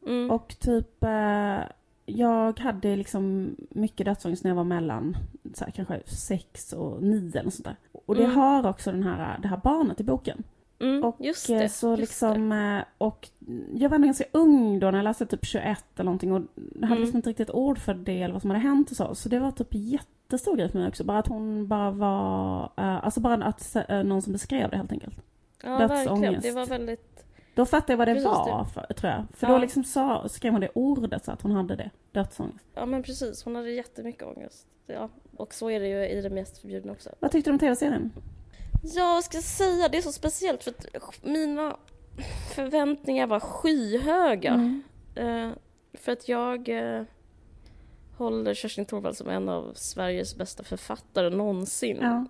Mm. 0.07 0.31
Och 0.31 0.55
typ, 0.59 1.03
eh, 1.03 1.59
jag 2.05 2.59
hade 2.59 2.95
liksom 2.95 3.55
mycket 3.69 4.05
dödsångest 4.05 4.43
när 4.43 4.51
jag 4.51 4.55
var 4.55 4.63
mellan 4.63 5.17
så 5.53 5.63
här, 5.65 5.71
kanske 5.71 6.01
sex 6.05 6.73
och 6.73 7.03
nio 7.03 7.39
eller 7.39 7.49
sånt 7.49 7.65
där. 7.65 7.75
Och 8.05 8.15
det 8.15 8.23
Mm. 8.23 8.35
har 8.37 8.67
också 8.69 8.91
den 8.91 9.03
här, 9.03 9.39
det 9.41 9.47
här 9.47 9.59
barnet 9.63 9.99
i 9.99 10.03
boken. 10.03 10.43
Mm, 10.79 11.03
Och 11.03 11.15
just 11.19 11.49
eh, 11.49 11.57
det. 11.57 11.69
så 11.69 11.95
liksom, 11.95 12.51
eh, 12.51 12.83
och 12.97 13.29
jag 13.73 13.89
var 13.89 13.95
ändå 13.95 14.05
ganska 14.05 14.23
ung 14.31 14.79
då 14.79 14.91
när 14.91 14.97
jag 14.97 15.03
läste 15.03 15.25
typ 15.25 15.45
21 15.45 15.85
eller 15.95 16.03
någonting 16.05 16.31
och 16.31 16.41
hade 16.75 16.85
Mm. 16.85 16.99
liksom 16.99 17.17
inte 17.17 17.29
riktigt 17.29 17.49
ord 17.49 17.79
för 17.79 17.93
det 17.93 18.21
eller 18.21 18.33
vad 18.33 18.41
som 18.41 18.51
hade 18.51 18.59
hänt 18.63 18.91
och 18.91 18.97
så. 18.97 19.15
Så 19.15 19.29
det 19.29 19.39
var 19.39 19.51
typ 19.51 19.75
jättestor 20.31 20.57
grej 20.57 20.69
för 20.69 20.79
mig 20.79 20.87
också. 20.87 21.03
Bara 21.03 21.19
att 21.19 21.27
hon 21.27 21.67
bara 21.67 21.91
var, 21.91 22.63
eh, 22.77 23.05
alltså 23.05 23.19
bara 23.19 23.33
att 23.45 23.75
eh, 23.75 24.03
någon 24.03 24.21
som 24.21 24.33
beskrev 24.33 24.69
det 24.69 24.77
helt 24.77 24.91
enkelt. 24.91 25.15
Ja, 25.63 25.69
verkligen. 25.77 25.97
dödsångest. 25.97 26.41
Det 26.43 26.51
var 26.51 26.65
väldigt... 26.65 27.25
Då 27.55 27.65
fattade 27.65 27.93
jag 27.93 27.97
vad 27.97 28.07
det 28.07 28.13
Precis, 28.13 28.27
var, 28.27 28.65
för, 28.65 28.93
tror 28.93 29.11
jag. 29.11 29.25
För 29.33 29.47
Ja. 29.47 29.53
då 29.53 29.57
liksom 29.59 29.83
sa, 29.83 30.29
skrev 30.29 30.51
hon 30.51 30.61
det 30.61 30.69
ordet 30.73 31.25
så 31.25 31.31
att 31.31 31.41
hon 31.41 31.51
hade 31.51 31.75
det, 31.75 31.89
dödsångest. 32.11 32.65
Ja, 32.73 32.85
men 32.85 33.03
precis. 33.03 33.43
Hon 33.45 33.55
hade 33.55 33.71
jättemycket 33.71 34.23
ångest. 34.23 34.67
Ja, 34.87 35.09
och 35.37 35.53
så 35.53 35.69
är 35.69 35.79
det 35.79 35.87
ju 35.87 36.07
i 36.07 36.21
det 36.21 36.29
mest 36.29 36.57
förbjudna 36.57 36.91
också. 36.91 37.09
Vad 37.19 37.31
tyckte 37.31 37.49
du 37.49 37.53
om 37.53 37.59
tv-serien? 37.59 38.11
Ja, 38.83 39.13
vad 39.13 39.23
ska 39.23 39.37
jag 39.37 39.43
säga? 39.43 39.89
Det 39.89 39.97
är 39.97 40.01
så 40.01 40.11
speciellt 40.11 40.63
för 40.63 40.71
att 40.71 41.23
mina 41.23 41.77
förväntningar 42.55 43.27
var 43.27 43.39
skyhöga. 43.39 44.53
Mm. 44.53 44.83
Eh, 45.15 45.51
för 45.93 46.11
att 46.11 46.29
jag 46.29 46.69
eh, 46.69 47.03
håller 48.21 48.53
Kerstin 48.53 48.85
Thorvald 48.85 49.17
som 49.17 49.29
en 49.29 49.49
av 49.49 49.73
Sveriges 49.75 50.35
bästa 50.35 50.63
författare 50.63 51.29
någonsin. 51.29 51.97
Ja. 52.01 52.25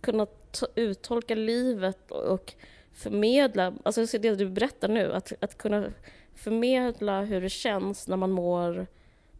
Kunna 0.00 0.26
ta, 0.26 0.66
uttolka 0.74 1.34
livet 1.34 2.10
och, 2.10 2.24
och 2.24 2.54
förmedla, 2.92 3.74
alltså 3.82 4.18
det 4.18 4.34
du 4.34 4.48
berättar 4.48 4.88
nu, 4.88 5.12
att, 5.12 5.32
att 5.40 5.58
kunna 5.58 5.92
förmedla 6.34 7.20
hur 7.20 7.40
det 7.40 7.48
känns 7.48 8.08
när 8.08 8.16
man 8.16 8.30
mår 8.30 8.86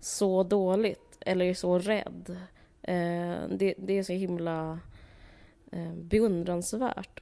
så 0.00 0.42
dåligt 0.42 1.18
eller 1.20 1.44
är 1.44 1.54
så 1.54 1.78
rädd. 1.78 2.37
Eh, 2.82 3.48
det, 3.50 3.74
det 3.78 3.98
är 3.98 4.02
så 4.02 4.12
himla 4.12 4.78
eh, 5.72 5.92
beundransvärt. 5.92 7.20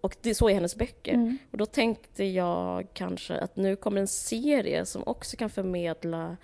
Och 0.00 0.16
det, 0.20 0.34
så 0.34 0.48
är 0.48 0.54
hennes 0.54 0.76
böcker. 0.76 1.14
Mm. 1.14 1.38
Och 1.50 1.58
då 1.58 1.66
tänkte 1.66 2.24
jag 2.24 2.86
kanske 2.92 3.38
att 3.38 3.56
nu 3.56 3.76
kommer 3.76 4.00
en 4.00 4.08
serie 4.08 4.86
som 4.86 5.02
också 5.06 5.36
kan 5.36 5.50
förmedla 5.50 6.36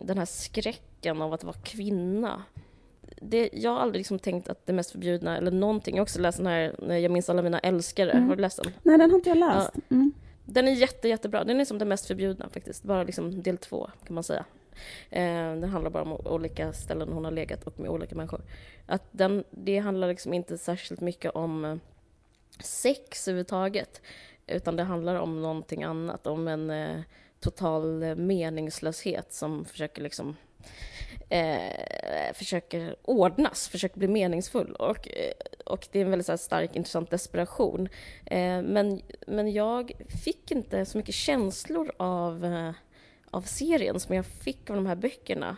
den 0.00 0.18
här 0.18 0.24
skräcken 0.24 1.22
av 1.22 1.32
att 1.32 1.44
vara 1.44 1.56
kvinna. 1.62 2.42
Det, 3.20 3.50
jag 3.52 3.70
har 3.70 3.78
aldrig 3.78 4.00
liksom 4.00 4.18
tänkt 4.18 4.48
att 4.48 4.66
det 4.66 4.72
mest 4.72 4.90
förbjudna, 4.90 5.36
eller 5.36 5.50
någonting, 5.50 5.96
jag 5.96 6.00
har 6.00 6.04
också 6.04 6.20
läst 6.20 6.38
den 6.38 6.46
här 6.46 6.74
när 6.78 6.96
Jag 6.96 7.10
minns 7.10 7.30
alla 7.30 7.42
mina 7.42 7.58
älskare. 7.58 8.10
Mm. 8.10 8.28
Har 8.28 8.36
du 8.36 8.42
läst 8.42 8.62
den? 8.62 8.72
Nej, 8.82 8.98
den 8.98 9.10
har 9.10 9.18
inte 9.18 9.28
jag 9.28 9.38
läst. 9.38 9.70
Mm. 9.90 10.12
Den 10.44 10.68
är 10.68 10.72
jätte, 10.72 11.08
jättebra. 11.08 11.44
Den 11.44 11.60
är 11.60 11.64
som 11.64 11.78
det 11.78 11.84
mest 11.84 12.06
förbjudna 12.06 12.48
faktiskt. 12.48 12.82
Bara 12.82 13.02
liksom 13.02 13.42
del 13.42 13.58
två 13.58 13.90
kan 14.06 14.14
man 14.14 14.24
säga. 14.24 14.44
Eh, 15.10 15.22
den 15.54 15.64
handlar 15.64 15.90
bara 15.90 16.02
om 16.02 16.12
olika 16.12 16.72
ställen 16.72 17.08
hon 17.12 17.24
har 17.24 17.32
legat 17.32 17.64
och 17.64 17.80
med 17.80 17.90
olika 17.90 18.14
människor. 18.14 18.40
Att 18.86 19.02
den, 19.10 19.44
det 19.50 19.78
handlar 19.78 20.08
liksom 20.08 20.34
inte 20.34 20.58
särskilt 20.58 21.00
mycket 21.00 21.32
om 21.34 21.64
eh, 21.64 21.76
sex 22.60 23.28
överhuvudtaget. 23.28 24.02
Utan 24.46 24.76
det 24.76 24.82
handlar 24.82 25.16
om 25.16 25.42
någonting 25.42 25.82
annat. 25.82 26.26
Om 26.26 26.48
en 26.48 26.70
eh, 26.70 27.00
total 27.40 28.02
eh, 28.02 28.14
meningslöshet 28.14 29.32
som 29.32 29.64
försöker 29.64 30.02
liksom 30.02 30.36
eh, 31.28 32.32
försöker 32.34 32.96
ordnas, 33.02 33.68
försöker 33.68 33.98
bli 33.98 34.08
meningsfull. 34.08 34.74
Och, 34.74 35.08
eh, 35.08 35.32
och 35.64 35.88
det 35.92 36.00
är 36.00 36.04
en 36.04 36.10
väldigt 36.10 36.26
så 36.26 36.38
stark, 36.38 36.76
intressant 36.76 37.10
desperation. 37.10 37.88
Eh, 38.26 38.62
men, 38.62 39.00
men 39.26 39.52
jag 39.52 39.92
fick 40.24 40.50
inte 40.50 40.84
så 40.84 40.98
mycket 40.98 41.14
känslor 41.14 41.92
av, 41.96 42.44
eh, 42.44 42.70
av 43.30 43.42
serien 43.42 44.00
som 44.00 44.14
jag 44.14 44.26
fick 44.26 44.70
av 44.70 44.76
de 44.76 44.86
här 44.86 44.96
böckerna. 44.96 45.56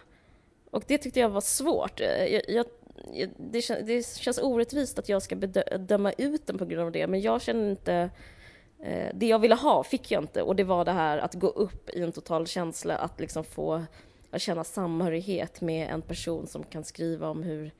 Och 0.71 0.85
det 0.87 0.99
tyckte 0.99 1.21
jag 1.21 1.29
var 1.29 1.41
svårt. 1.41 2.01
Eh, 2.01 2.25
jag, 2.25 2.43
jag, 2.49 2.67
det, 3.37 3.63
känns, 3.63 3.87
det 3.87 4.07
känns 4.19 4.39
orättvist 4.39 4.99
att 4.99 5.09
jag 5.09 5.23
ska 5.23 5.37
döma 5.79 6.13
ut 6.13 6.47
den 6.47 6.59
på 6.59 6.65
grund 6.65 6.87
av 6.87 6.93
det, 6.93 7.07
men 7.07 7.21
jag 7.21 7.43
känner 7.43 7.71
inte 7.71 7.95
eh, 7.95 8.11
det 9.15 9.27
jag 9.27 9.39
ville 9.39 9.55
ha 9.55 9.85
fick 9.85 10.11
jag 10.11 10.23
inte 10.23 10.43
och 10.43 10.57
det 10.57 10.65
var 10.65 10.85
det 10.85 10.93
här 10.93 11.19
att 11.19 11.35
gå 11.35 11.47
upp 11.47 11.91
i 11.91 12.03
en 12.03 12.13
total 12.13 12.47
känsla, 12.47 12.97
att 12.97 13.21
liksom 13.21 13.45
få 13.45 13.85
att 14.31 14.43
känna 14.43 14.65
samhörighet 14.65 15.61
med 15.61 15.91
en 15.91 16.03
person 16.03 16.47
som 16.47 16.65
kan 16.65 16.85
skriva 16.85 17.29
om 17.29 17.43
hur, 17.43 17.71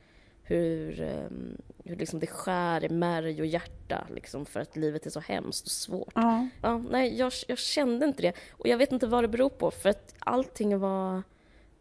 hur, 0.43 1.01
um, 1.01 1.57
hur 1.83 1.95
liksom 1.95 2.19
det 2.19 2.27
skär 2.27 2.83
i 2.83 2.89
märg 2.89 3.41
och 3.41 3.47
hjärta 3.47 4.07
liksom, 4.15 4.45
för 4.45 4.59
att 4.59 4.75
livet 4.75 5.05
är 5.05 5.09
så 5.09 5.19
hemskt 5.19 5.65
och 5.65 5.71
svårt. 5.71 6.11
Ja. 6.15 6.47
Ja, 6.61 6.77
nej, 6.77 7.17
jag, 7.17 7.33
jag 7.47 7.57
kände 7.57 8.05
inte 8.05 8.21
det. 8.21 8.33
Och 8.51 8.67
jag 8.67 8.77
vet 8.77 8.91
inte 8.91 9.07
vad 9.07 9.23
det 9.23 9.27
beror 9.27 9.49
på, 9.49 9.71
för 9.71 9.89
att 9.89 10.15
allting 10.19 10.79
var... 10.79 11.23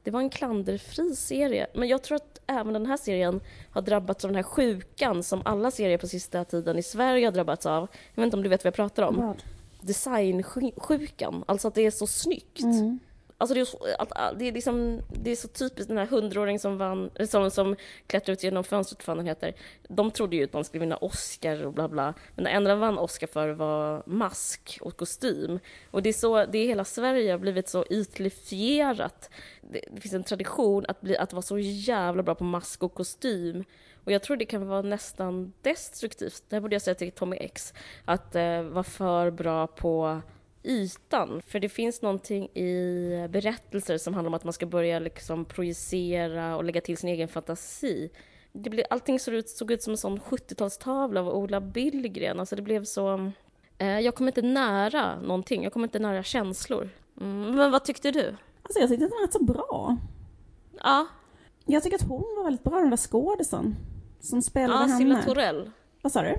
Det 0.03 0.11
var 0.11 0.21
en 0.21 0.31
klanderfri 0.31 1.17
serie. 1.17 1.67
Men 1.75 1.89
jag 1.89 2.03
tror 2.03 2.17
att 2.17 2.40
även 2.51 2.73
den 2.73 2.87
här 2.87 2.97
serien 2.97 3.41
har 3.71 3.83
drabbats 3.83 4.25
av 4.25 4.29
den 4.29 4.37
här 4.37 4.43
sjukan 4.43 5.23
som 5.23 5.43
alla 5.45 5.71
serier 5.71 5.99
på 5.99 6.07
sista 6.07 6.45
tiden 6.45 6.79
i 6.79 6.83
Sverige 6.83 7.27
har 7.27 7.33
drabbats 7.33 7.67
av. 7.67 7.89
Jag 8.15 8.23
vet 8.23 8.27
inte 8.27 8.37
om 8.37 8.43
du 8.43 8.49
vet 8.49 8.65
vad 8.65 8.67
jag 8.69 8.75
pratar 8.75 9.03
om? 9.03 9.17
Vad? 9.17 9.43
Designsjukan, 9.81 11.45
alltså 11.47 11.69
att 11.69 11.75
det 11.75 11.87
är 11.87 11.91
så 11.91 12.07
snyggt. 12.07 12.63
Mm. 12.63 12.99
Alltså 13.41 13.55
det, 13.55 13.61
är, 13.61 13.65
så, 13.65 13.79
att, 13.99 14.19
äh, 14.19 14.39
det, 14.39 14.49
är 14.49 14.53
liksom, 14.53 15.03
det 15.09 15.31
är 15.31 15.37
så 15.37 15.49
typiskt 15.49 15.89
den 15.89 15.99
här 15.99 16.07
hundraåringen 16.07 16.61
som, 16.61 16.79
vann, 16.79 17.11
som, 17.29 17.51
som 17.51 17.77
klättrade 18.07 18.33
ut 18.33 18.43
genom 18.43 18.65
fönstret, 18.65 19.07
vad 19.07 19.17
den 19.17 19.27
heter. 19.27 19.55
De 19.89 20.11
trodde 20.11 20.37
ju 20.37 20.45
att 20.45 20.53
de 20.53 20.65
skulle 20.65 20.81
vinna 20.81 20.97
Oscar 20.97 21.67
och 21.67 21.73
bla 21.73 21.89
bla. 21.89 22.15
Men 22.35 22.45
det 22.45 22.51
enda 22.51 22.71
de 22.71 22.81
vann 22.81 22.99
Oscar 22.99 23.27
för 23.27 23.49
var 23.49 24.03
mask 24.07 24.79
och 24.81 24.97
kostym. 24.97 25.59
Och 25.91 26.03
det 26.03 26.09
är 26.09 26.13
så, 26.13 26.47
det 26.47 26.59
är 26.59 26.67
hela 26.67 26.85
Sverige 26.85 27.31
har 27.31 27.39
blivit 27.39 27.69
så 27.69 27.85
ytlifierat. 27.91 29.31
Det, 29.61 29.85
det 29.91 30.01
finns 30.01 30.15
en 30.15 30.25
tradition 30.25 30.85
att, 30.89 31.01
bli, 31.01 31.17
att 31.17 31.33
vara 31.33 31.43
så 31.43 31.59
jävla 31.59 32.23
bra 32.23 32.35
på 32.35 32.45
mask 32.45 32.83
och 32.83 32.95
kostym. 32.95 33.65
Och 34.05 34.13
jag 34.13 34.23
tror 34.23 34.37
det 34.37 34.45
kan 34.45 34.67
vara 34.67 34.83
nästan 34.83 35.53
destruktivt, 35.63 36.43
det 36.49 36.57
här 36.57 36.61
borde 36.61 36.75
jag 36.75 36.83
säga 36.83 36.95
till 36.95 37.13
Tommy 37.13 37.37
X, 37.37 37.75
att 38.05 38.35
eh, 38.35 38.63
vara 38.63 38.85
för 38.85 39.31
bra 39.31 39.67
på 39.67 40.21
ytan. 40.63 41.43
För 41.47 41.61
det 41.61 41.69
finns 41.69 42.03
någonting 42.03 42.45
i 42.45 43.27
berättelser 43.31 43.99
som 43.99 44.15
handlar 44.15 44.29
om 44.31 44.35
att 44.35 44.45
man 44.45 44.53
ska 44.53 44.67
börja 44.67 44.99
liksom 44.99 45.45
projicera 45.45 46.57
och 46.57 46.65
lägga 46.65 46.81
till 46.81 46.97
sin 46.97 47.11
egen 47.11 47.29
fantasi. 47.29 48.11
Det 48.53 48.71
blev, 48.71 48.85
allting 48.91 49.21
såg 49.21 49.35
ut, 49.35 49.49
såg 49.49 49.71
ut 49.71 49.83
som 49.83 49.91
en 49.91 49.97
sån 49.97 50.21
70-talstavla 50.21 51.21
av 51.21 51.29
Ola 51.29 51.61
Billgren. 51.61 52.41
Alltså 52.41 52.57
det 52.57 52.63
blev 52.63 52.85
så... 52.85 53.33
Eh, 53.79 54.01
jag 54.01 54.15
kom 54.15 54.29
inte 54.29 54.43
nära 54.43 55.21
någonting, 55.21 55.65
jag 55.65 55.73
kom 55.73 55.85
inte 55.85 55.99
nära 55.99 56.23
känslor. 56.23 56.89
Mm, 57.21 57.57
men 57.57 57.71
vad 57.71 57.85
tyckte 57.85 58.11
du? 58.11 58.37
Alltså 58.63 58.81
jag 58.81 58.89
tyckte 58.89 59.05
att 59.05 59.11
den 59.11 59.19
var 59.19 59.27
rätt 59.27 59.33
så 59.33 59.45
bra. 59.45 59.97
Ja. 60.85 61.07
Jag 61.67 61.83
tycker 61.83 61.97
att 61.97 62.09
hon 62.09 62.25
var 62.37 62.45
väldigt 62.45 62.65
bra, 62.65 62.79
den 62.79 62.91
där 62.91 62.97
skådisen. 62.97 63.77
Som 64.21 64.43
spelade 64.43 64.81
ja, 64.81 64.87
henne. 64.87 64.99
Silla 64.99 65.23
Torell. 65.23 65.71
Vad 66.03 66.13
sa 66.13 66.23
du? 66.23 66.37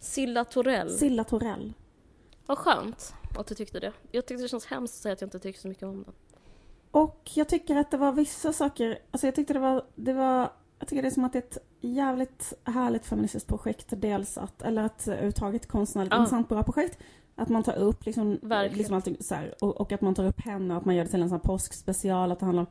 Silla 0.00 0.44
Torell. 0.44 0.90
Silla 0.90 1.24
Torell. 1.24 1.72
Vad 2.46 2.58
skönt 2.58 3.14
att 3.38 3.46
du 3.46 3.54
tyckte 3.54 3.80
det. 3.80 3.92
Jag 4.10 4.26
tyckte 4.26 4.42
det 4.44 4.48
känns 4.48 4.66
hemskt 4.66 4.94
att 4.94 5.00
säga 5.02 5.12
att 5.12 5.20
jag 5.20 5.26
inte 5.26 5.38
tycker 5.38 5.60
så 5.60 5.68
mycket 5.68 5.82
om 5.84 6.02
den. 6.04 6.14
Och 6.90 7.30
jag 7.34 7.48
tycker 7.48 7.76
att 7.76 7.90
det 7.90 7.96
var 7.96 8.12
vissa 8.12 8.52
saker, 8.52 8.98
alltså 9.10 9.26
jag 9.26 9.34
tyckte 9.34 9.52
det 9.52 9.58
var, 9.60 9.84
det 9.94 10.12
var 10.12 10.50
jag 10.78 10.88
tycker 10.88 11.02
det 11.02 11.08
är 11.08 11.10
som 11.10 11.24
att 11.24 11.32
det 11.32 11.38
är 11.38 11.42
ett 11.42 11.58
jävligt 11.80 12.52
härligt 12.64 13.06
feministiskt 13.06 13.48
projekt. 13.48 13.86
Dels 13.88 14.38
att, 14.38 14.62
eller 14.62 14.82
att 14.82 15.08
överhuvudtaget 15.08 15.68
konstnärligt 15.68 16.12
Ja. 16.12 16.18
intressant 16.18 16.48
bra 16.48 16.62
projekt. 16.62 16.98
Att 17.34 17.48
man 17.48 17.62
tar 17.62 17.74
upp 17.76 18.06
liksom, 18.06 18.38
Verkligen. 18.42 18.78
liksom 18.78 18.96
allting 18.96 19.16
så 19.20 19.34
här, 19.34 19.54
och, 19.60 19.80
och 19.80 19.92
att 19.92 20.00
man 20.00 20.14
tar 20.14 20.24
upp 20.26 20.40
henne 20.40 20.74
och 20.74 20.78
att 20.80 20.84
man 20.84 20.94
gör 20.94 21.04
det 21.04 21.10
till 21.10 21.22
en 21.22 21.28
sån 21.28 21.36
här 21.38 21.44
påskspecial. 21.44 22.32
Att 22.32 22.38
det 22.38 22.44
handlar 22.46 22.60
om, 22.62 22.66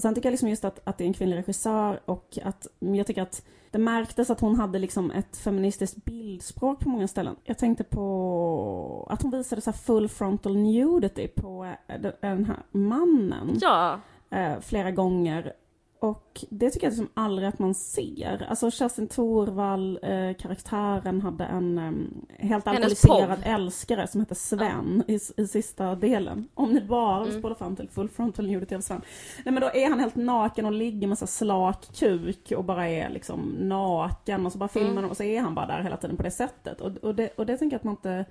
och 0.00 0.02
sen 0.02 0.14
tycker 0.14 0.28
jag 0.28 0.32
liksom 0.32 0.48
just 0.48 0.64
att, 0.64 0.80
att 0.84 0.98
det 0.98 1.04
är 1.04 1.06
en 1.06 1.12
kvinnlig 1.12 1.36
regissör 1.36 2.00
och 2.04 2.38
att 2.42 2.66
jag 2.78 3.06
tycker 3.06 3.22
att 3.22 3.44
det 3.70 3.78
märktes 3.78 4.30
att 4.30 4.40
hon 4.40 4.56
hade 4.56 4.78
liksom 4.78 5.10
ett 5.10 5.36
feministiskt 5.36 6.04
bildspråk 6.04 6.80
på 6.80 6.88
många 6.88 7.08
ställen. 7.08 7.36
Jag 7.44 7.58
tänkte 7.58 7.84
på 7.84 9.06
att 9.10 9.22
hon 9.22 9.30
visade 9.30 9.62
så 9.62 9.72
full 9.72 10.08
frontal 10.08 10.56
nudity 10.56 11.28
på 11.28 11.74
eh, 11.86 12.00
den 12.20 12.44
här 12.44 12.56
mannen 12.70 13.58
Ja, 13.60 14.00
eh, 14.30 14.60
flera 14.60 14.90
gånger. 14.90 15.52
Och 16.00 16.44
det 16.50 16.70
tycker 16.70 16.86
jag 16.86 16.90
liksom 16.90 17.08
aldrig 17.14 17.48
att 17.48 17.58
man 17.58 17.74
ser. 17.74 18.46
Alltså 18.48 18.70
Kerstin 18.70 19.08
Thorvall, 19.08 19.98
eh, 20.02 20.32
karaktären, 20.38 21.20
hade 21.20 21.44
en 21.44 21.78
eh, 21.78 22.46
helt 22.48 22.66
alkoholiserad 22.66 23.38
älskare 23.42 24.06
som 24.06 24.20
hette 24.20 24.34
Sven 24.34 25.02
i, 25.08 25.18
i 25.36 25.46
sista 25.46 25.94
delen. 25.94 26.48
Om 26.54 26.70
ni 26.72 26.80
bara 26.80 27.24
Mm. 27.26 27.38
spolar 27.38 27.54
fram 27.54 27.76
till 27.76 27.88
full 27.88 28.08
frontal 28.08 28.46
nudity 28.46 28.74
av 28.74 28.80
Sven. 28.80 29.00
Nej 29.44 29.52
men 29.52 29.60
då 29.60 29.66
är 29.74 29.88
han 29.90 30.00
helt 30.00 30.16
naken 30.16 30.64
och 30.66 30.72
ligger 30.72 31.06
med 31.08 31.18
så 31.18 31.26
slak 31.26 31.86
kuk 31.94 32.52
och 32.56 32.64
bara 32.64 32.88
är 32.88 33.10
liksom 33.10 33.40
naken 33.58 34.46
och 34.46 34.52
så 34.52 34.58
bara 34.58 34.68
filmar 34.68 34.90
Mm. 34.98 35.10
och 35.10 35.16
så 35.16 35.22
är 35.22 35.40
han 35.40 35.54
bara 35.54 35.66
där 35.66 35.82
hela 35.82 35.96
tiden 35.96 36.16
på 36.16 36.22
det 36.22 36.30
sättet. 36.30 36.80
Och, 36.80 36.96
och, 36.96 37.14
det, 37.14 37.28
och 37.36 37.46
det 37.46 37.56
tänker 37.56 37.74
jag 37.74 37.78
att 37.78 37.84
man 37.84 37.94
inte 37.94 38.24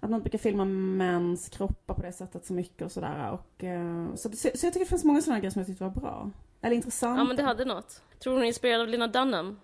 att 0.00 0.10
man 0.10 0.20
brukar 0.20 0.38
filma 0.38 0.64
mäns 0.64 1.48
kroppar 1.48 1.94
på 1.94 2.02
det 2.02 2.12
sättet 2.12 2.46
så 2.46 2.52
mycket 2.52 2.82
och 2.82 2.92
sådär. 2.92 3.30
Och, 3.30 3.64
eh, 3.64 4.14
så, 4.14 4.30
så, 4.30 4.36
så 4.36 4.66
jag 4.66 4.72
tycker 4.72 4.80
det 4.80 4.86
finns 4.86 5.04
många 5.04 5.22
sådana 5.22 5.40
grejer 5.40 5.50
som 5.50 5.60
jag 5.60 5.66
tyckte 5.66 5.84
var 5.84 5.90
bra. 5.90 6.30
Eller 6.60 6.76
intressanta. 6.76 7.20
ja 7.20 7.24
men 7.24 7.36
det 7.36 7.42
hade 7.42 7.64
något. 7.64 8.02
Tror 8.18 8.32
du 8.32 8.36
hon 8.36 8.42
är 8.42 8.46
inspirerad 8.48 8.80
av 8.80 8.88
Lena 8.88 9.08
Dunham? 9.08 9.58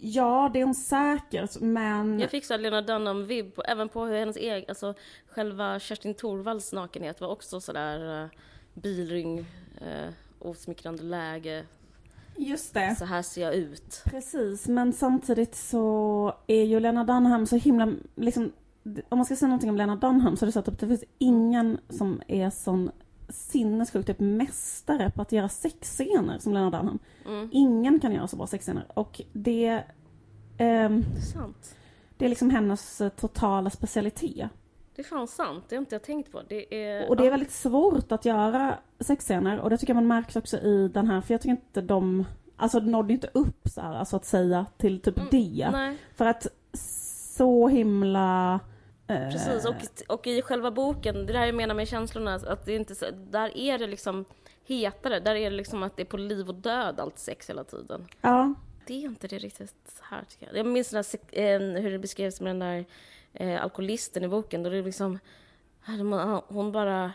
Ja, 0.00 0.50
det 0.52 0.60
är 0.60 0.64
hon 0.64 0.74
säkert, 0.74 1.60
men... 1.60 2.20
Jag 2.20 2.30
fick 2.30 2.44
så 2.44 2.54
här 2.54 2.60
Lena 2.60 2.82
Dunham-vibb, 2.82 3.60
även 3.68 3.88
på 3.88 4.04
hur 4.04 4.18
hennes 4.18 4.36
egen, 4.36 4.64
alltså 4.68 4.94
själva 5.28 5.80
Kerstin 5.80 6.14
Thorvalls 6.14 6.72
nakenhet 6.72 7.20
var 7.20 7.28
också 7.28 7.60
sådär 7.60 8.22
uh, 8.22 8.28
bilring, 8.74 9.38
uh, 9.38 10.12
osmickrande 10.38 11.02
läge, 11.02 11.64
Just 12.36 12.74
det. 12.74 12.96
så 12.98 13.04
här 13.04 13.22
ser 13.22 13.42
jag 13.42 13.54
ut. 13.54 14.02
Precis, 14.04 14.68
men 14.68 14.92
samtidigt 14.92 15.54
så 15.54 16.34
är 16.46 16.64
ju 16.64 16.80
Lena 16.80 17.04
Dunham 17.04 17.46
så 17.46 17.56
himla, 17.56 17.92
liksom, 18.14 18.52
om 19.08 19.18
man 19.18 19.24
ska 19.24 19.36
säga 19.36 19.48
någonting 19.48 19.70
om 19.70 19.76
Lena 19.76 19.96
Dunham 19.96 20.36
så 20.36 20.44
är 20.44 20.46
det 20.46 20.52
så 20.52 20.58
att 20.58 20.78
det 20.78 20.86
finns 20.86 21.04
ingen 21.18 21.78
som 21.88 22.22
är 22.28 22.50
sån 22.50 22.90
sinnessjukt 23.28 24.06
typ 24.06 24.20
mästare 24.20 25.10
på 25.10 25.22
att 25.22 25.32
göra 25.32 25.48
sexscener 25.48 26.38
som 26.38 26.52
Lena 26.52 26.70
Dunham. 26.70 26.98
Mm. 27.26 27.48
Ingen 27.52 28.00
kan 28.00 28.12
göra 28.12 28.28
så 28.28 28.36
bra 28.36 28.46
sexscener 28.46 28.86
och 28.94 29.20
det, 29.32 29.82
ehm, 30.58 31.04
sant. 31.32 31.76
det 32.16 32.24
är 32.24 32.28
liksom 32.28 32.50
hennes 32.50 33.00
eh, 33.00 33.08
totala 33.08 33.70
specialitet. 33.70 34.48
Det 34.96 35.02
är 35.02 35.06
fan 35.06 35.28
sant, 35.28 35.64
det 35.68 35.76
har 35.76 35.80
inte 35.80 35.94
jag 35.94 36.02
tänkt 36.02 36.32
på. 36.32 36.42
Det 36.48 36.84
är... 36.84 37.08
Och 37.08 37.16
det 37.16 37.26
är 37.26 37.30
väldigt 37.30 37.50
svårt 37.50 38.12
att 38.12 38.24
göra 38.24 38.78
sexscener 39.00 39.60
och 39.60 39.70
det 39.70 39.78
tycker 39.78 39.90
jag 39.94 40.02
man 40.02 40.06
märks 40.06 40.36
också 40.36 40.58
i 40.58 40.88
den 40.88 41.06
här, 41.06 41.20
för 41.20 41.34
jag 41.34 41.40
tycker 41.40 41.50
inte 41.50 41.80
de, 41.80 42.24
alltså 42.56 42.78
nådde 42.78 43.12
inte 43.12 43.30
upp 43.34 43.68
så 43.68 43.80
här, 43.80 43.94
alltså 43.94 44.16
att 44.16 44.24
säga 44.24 44.66
till 44.76 45.00
typ 45.00 45.18
Mm, 45.18 45.28
det. 45.30 45.70
Nej, 45.72 45.96
För 46.14 46.26
att 46.26 46.46
så 47.36 47.68
himla... 47.68 48.60
eh, 49.06 49.30
precis. 49.30 49.66
Och, 49.66 49.74
och 50.08 50.26
i 50.26 50.42
själva 50.42 50.70
boken, 50.70 51.14
det 51.14 51.20
är 51.20 51.32
det 51.32 51.38
här 51.38 51.46
jag 51.46 51.54
menar 51.54 51.74
med 51.74 51.88
känslorna, 51.88 52.34
att 52.34 52.66
det 52.66 52.72
är 52.72 52.76
inte 52.76 52.94
så, 52.94 53.06
där 53.10 53.56
är 53.56 53.78
det 53.78 53.86
liksom 53.86 54.24
hetare. 54.64 55.20
Där 55.20 55.34
är 55.34 55.50
det 55.50 55.56
liksom 55.56 55.82
att 55.82 55.96
det 55.96 56.02
är 56.02 56.06
på 56.06 56.16
liv 56.16 56.48
och 56.48 56.54
död 56.54 57.00
allt 57.00 57.18
sex 57.18 57.50
hela 57.50 57.64
tiden. 57.64 58.08
Ja, 58.20 58.54
Det 58.86 58.94
är 58.94 59.04
inte 59.04 59.28
det 59.28 59.38
riktigt 59.38 60.00
här 60.02 60.24
tycker 60.28 60.46
jag. 60.46 60.56
Jag 60.56 60.66
minns 60.66 60.90
den 60.90 61.04
där, 61.30 61.40
eh, 61.40 61.82
hur 61.82 61.90
det 61.90 61.98
beskrevs 61.98 62.40
med 62.40 62.50
den 62.50 62.58
där 62.58 62.84
eh, 63.32 63.62
alkoholisten 63.62 64.24
i 64.24 64.28
boken. 64.28 64.62
Då 64.62 64.70
det 64.70 64.82
liksom, 64.82 65.18
hon 66.48 66.72
bara... 66.72 67.12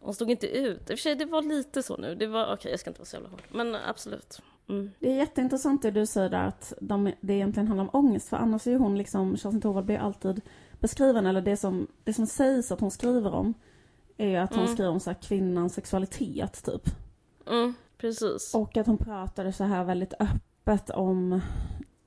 Hon 0.00 0.14
stod 0.14 0.30
inte 0.30 0.46
ut. 0.46 0.80
I 0.80 0.84
och 0.84 0.86
för 0.88 0.96
sig, 0.96 1.14
det 1.14 1.24
var 1.24 1.42
lite 1.42 1.82
så 1.82 1.96
nu. 1.96 2.14
Det 2.14 2.26
var, 2.26 2.52
okej, 2.54 2.70
jag 2.70 2.80
ska 2.80 2.90
inte 2.90 3.00
vara 3.00 3.06
så 3.06 3.16
jävla 3.16 3.28
hård. 3.28 3.42
Men 3.48 3.74
absolut. 3.74 4.40
Mm. 4.68 4.90
det 4.98 5.10
är 5.10 5.16
jätteintressant 5.16 5.82
det 5.82 5.90
du 5.90 6.06
säger 6.06 6.28
där 6.28 6.44
att 6.44 6.72
de, 6.80 7.12
det 7.20 7.34
egentligen 7.34 7.68
handlar 7.68 7.84
om 7.84 7.90
ångest. 7.92 8.28
För 8.28 8.36
annars 8.36 8.66
är 8.66 8.70
ju 8.70 8.76
hon 8.76 8.98
liksom, 8.98 9.36
Kerstin 9.36 9.60
Thorvall 9.60 9.84
blir 9.84 9.98
alltid 9.98 10.40
beskriven, 10.80 11.26
eller 11.26 11.40
det 11.40 11.56
som, 11.56 11.86
det 12.04 12.12
som 12.14 12.26
sägs 12.26 12.72
att 12.72 12.80
hon 12.80 12.90
skriver 12.90 13.34
om 13.34 13.54
är 14.16 14.40
att 14.40 14.50
hon 14.54 14.62
Mm. 14.62 14.74
skriver 14.74 14.90
om 14.90 15.00
så 15.00 15.10
här 15.10 15.18
kvinnans 15.22 15.74
sexualitet 15.74 16.64
typ. 16.64 16.82
Mm, 17.46 17.74
precis. 17.98 18.54
Och 18.54 18.76
att 18.76 18.86
hon 18.86 18.98
pratade 18.98 19.52
så 19.52 19.64
här 19.64 19.84
väldigt 19.84 20.14
öppet 20.20 20.90
om 20.90 21.40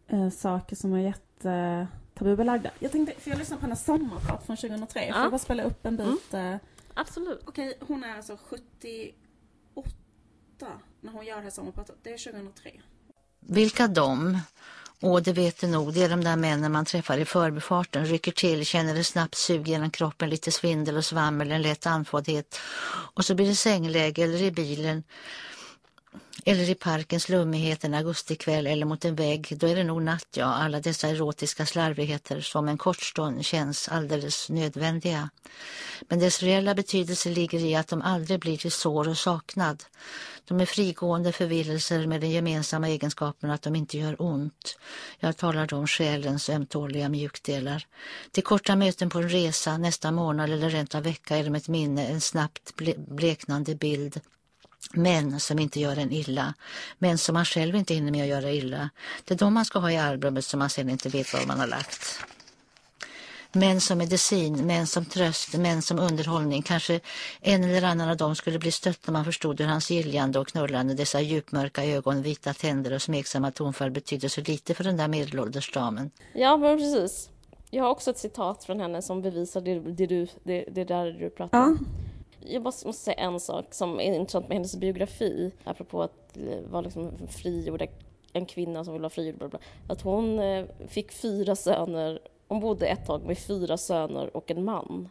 eh, 0.07 0.29
saker 0.29 0.75
som 0.75 0.93
är 0.93 0.99
jätte 0.99 1.87
tabubelagda. 2.13 2.71
Jag 2.79 2.91
tänkte, 2.91 3.19
för 3.19 3.29
jag 3.29 3.39
lyssnade 3.39 3.59
på 3.59 3.65
hennes 3.65 3.85
sommarprat 3.85 4.45
från 4.45 4.57
2003. 4.57 4.99
Får 4.99 5.15
Ja. 5.15 5.21
jag 5.21 5.31
bara 5.31 5.39
spela 5.39 5.63
upp 5.63 5.85
en 5.85 5.97
bit? 5.97 6.33
eh? 6.33 6.55
Absolut. 6.93 7.43
Okej, 7.47 7.77
hon 7.87 8.03
är 8.03 8.15
alltså 8.15 8.37
78 8.49 9.13
när 11.01 11.11
hon 11.11 11.25
gör 11.25 11.35
det 11.35 11.41
här 11.43 11.49
sommarpratet. 11.49 11.95
Det 12.03 12.13
är 12.13 12.17
2003. 12.31 12.71
Vilka 13.39 13.87
de? 13.87 14.37
Åh, 15.01 15.21
det 15.21 15.33
vet 15.33 15.61
du 15.61 15.67
nog. 15.67 15.93
Det 15.93 16.03
är 16.03 16.09
de 16.09 16.23
där 16.23 16.35
männen 16.35 16.71
man 16.71 16.85
träffar 16.85 17.17
i 17.17 17.25
förbifarten. 17.25 18.05
Rycker 18.05 18.31
till, 18.31 18.65
känner 18.65 18.95
det 18.95 19.03
snabbt 19.03 19.35
sug 19.35 19.67
genom 19.67 19.91
kroppen, 19.91 20.29
lite 20.29 20.51
svindel 20.51 20.97
och 20.97 21.05
svammel, 21.05 21.51
en 21.51 21.61
lätt 21.61 21.85
andfåddhet. 21.85 22.59
Och 23.13 23.25
så 23.25 23.35
blir 23.35 23.47
det 23.47 23.55
sängläge 23.55 24.23
eller 24.23 24.41
i 24.41 24.51
bilen. 24.51 25.03
Eller 26.45 26.69
i 26.69 26.75
parkens 26.75 27.29
lummighet 27.29 27.83
en 27.83 27.93
augustikväll 27.93 28.67
eller 28.67 28.85
mot 28.85 29.05
en 29.05 29.15
vägg. 29.15 29.53
Då 29.59 29.67
är 29.67 29.75
det 29.75 29.83
nog 29.83 30.01
natt, 30.01 30.27
ja. 30.35 30.45
Alla 30.45 30.79
dessa 30.79 31.07
erotiska 31.07 31.65
slarvigheter 31.65 32.41
som 32.41 32.67
en 32.67 32.77
kort 32.77 33.01
stund 33.01 33.45
känns 33.45 33.89
alldeles 33.89 34.49
nödvändiga. 34.49 35.29
Men 36.07 36.19
dess 36.19 36.43
reella 36.43 36.75
betydelse 36.75 37.29
ligger 37.29 37.59
i 37.59 37.75
att 37.75 37.87
de 37.87 38.01
aldrig 38.01 38.39
blir 38.39 38.57
till 38.57 38.71
sår 38.71 39.09
och 39.09 39.17
saknad. 39.17 39.83
De 40.45 40.59
är 40.59 40.65
frigående 40.65 41.31
förvillelser 41.31 42.07
med 42.07 42.21
den 42.21 42.31
gemensamma 42.31 42.87
egenskapen 42.87 43.51
att 43.51 43.61
de 43.61 43.75
inte 43.75 43.97
gör 43.97 44.21
ont. 44.21 44.77
Jag 45.19 45.37
talar 45.37 45.73
om 45.73 45.87
själens 45.87 46.49
ömtåliga 46.49 47.09
mjukdelar. 47.09 47.87
Till 48.31 48.43
korta 48.43 48.75
möten 48.75 49.09
på 49.09 49.19
en 49.19 49.29
resa, 49.29 49.77
nästa 49.77 50.11
månad 50.11 50.49
eller 50.49 50.69
rent 50.69 50.95
av 50.95 51.03
vecka 51.03 51.37
är 51.37 51.43
de 51.43 51.55
ett 51.55 51.67
minne, 51.67 52.07
en 52.07 52.21
snabbt 52.21 52.75
bleknande 52.97 53.75
bild 53.75 54.21
Män 54.93 55.39
som 55.39 55.59
inte 55.59 55.79
gör 55.79 55.97
en 55.97 56.11
illa, 56.11 56.53
män 56.97 57.17
som 57.17 57.33
man 57.33 57.45
själv 57.45 57.75
inte 57.75 57.93
hinner 57.93 58.11
med 58.11 58.21
att 58.21 58.29
göra 58.29 58.51
illa. 58.51 58.89
Det 59.25 59.33
är 59.33 59.37
de 59.37 59.53
man 59.53 59.65
ska 59.65 59.79
ha 59.79 59.91
i 59.91 59.97
albumet 59.97 60.45
som 60.45 60.59
man 60.59 60.69
sen 60.69 60.89
inte 60.89 61.09
vet 61.09 61.33
var 61.33 61.45
man 61.45 61.59
har 61.59 61.67
lagt. 61.67 62.19
Män 63.51 63.81
som 63.81 63.97
medicin, 63.97 64.65
män 64.67 64.87
som 64.87 65.05
tröst, 65.05 65.57
män 65.57 65.81
som 65.81 65.99
underhållning. 65.99 66.61
Kanske 66.61 66.99
en 67.41 67.63
eller 67.63 67.87
annan 67.87 68.09
av 68.09 68.17
dem 68.17 68.35
skulle 68.35 68.59
bli 68.59 68.71
stött 68.71 69.07
när 69.07 69.13
man 69.13 69.25
förstod 69.25 69.61
hur 69.61 69.67
hans 69.67 69.91
giljande 69.91 70.39
och 70.39 70.47
knullande, 70.47 70.93
dessa 70.93 71.21
djupmörka 71.21 71.85
ögon, 71.85 72.21
vita 72.21 72.53
tänder 72.53 72.93
och 72.93 73.01
smeksamma 73.01 73.51
tonfall 73.51 73.91
betydde 73.91 74.29
så 74.29 74.41
lite 74.41 74.73
för 74.73 74.83
den 74.83 74.97
där 74.97 75.07
medelålders 75.07 75.71
damen. 75.71 76.11
Ja, 76.33 76.57
men 76.57 76.77
precis. 76.77 77.29
Jag 77.69 77.83
har 77.83 77.89
också 77.89 78.11
ett 78.11 78.17
citat 78.17 78.63
från 78.63 78.79
henne 78.79 79.01
som 79.01 79.21
bevisar 79.21 79.61
det, 79.61 79.79
det, 79.79 80.05
du, 80.05 80.27
det, 80.43 80.65
det 80.71 80.83
där 80.83 81.11
du 81.11 81.29
pratar 81.29 81.59
om. 81.59 81.87
Ja 81.91 82.08
jag 82.45 82.63
måste 82.63 82.93
säga 82.93 83.17
en 83.17 83.39
sak 83.39 83.73
som 83.73 83.99
är 83.99 84.13
intressant 84.13 84.47
med 84.47 84.55
hennes 84.55 84.75
biografi, 84.75 85.51
apropå 85.63 86.01
att 86.01 86.37
vara 86.69 86.81
liksom 86.81 87.11
frigjord, 87.27 87.87
en 88.33 88.45
kvinna 88.45 88.83
som 88.83 88.93
vill 88.93 89.01
vara 89.01 89.09
frigjord, 89.09 89.37
bla 89.37 89.47
bla, 89.47 89.59
att 89.87 90.01
hon 90.01 90.39
eh, 90.39 90.65
fick 90.87 91.11
fyra 91.11 91.55
söner, 91.55 92.19
hon 92.47 92.59
bodde 92.59 92.87
ett 92.87 93.05
tag 93.05 93.25
med 93.25 93.37
fyra 93.37 93.77
söner 93.77 94.37
och 94.37 94.51
en 94.51 94.63
man. 94.63 95.09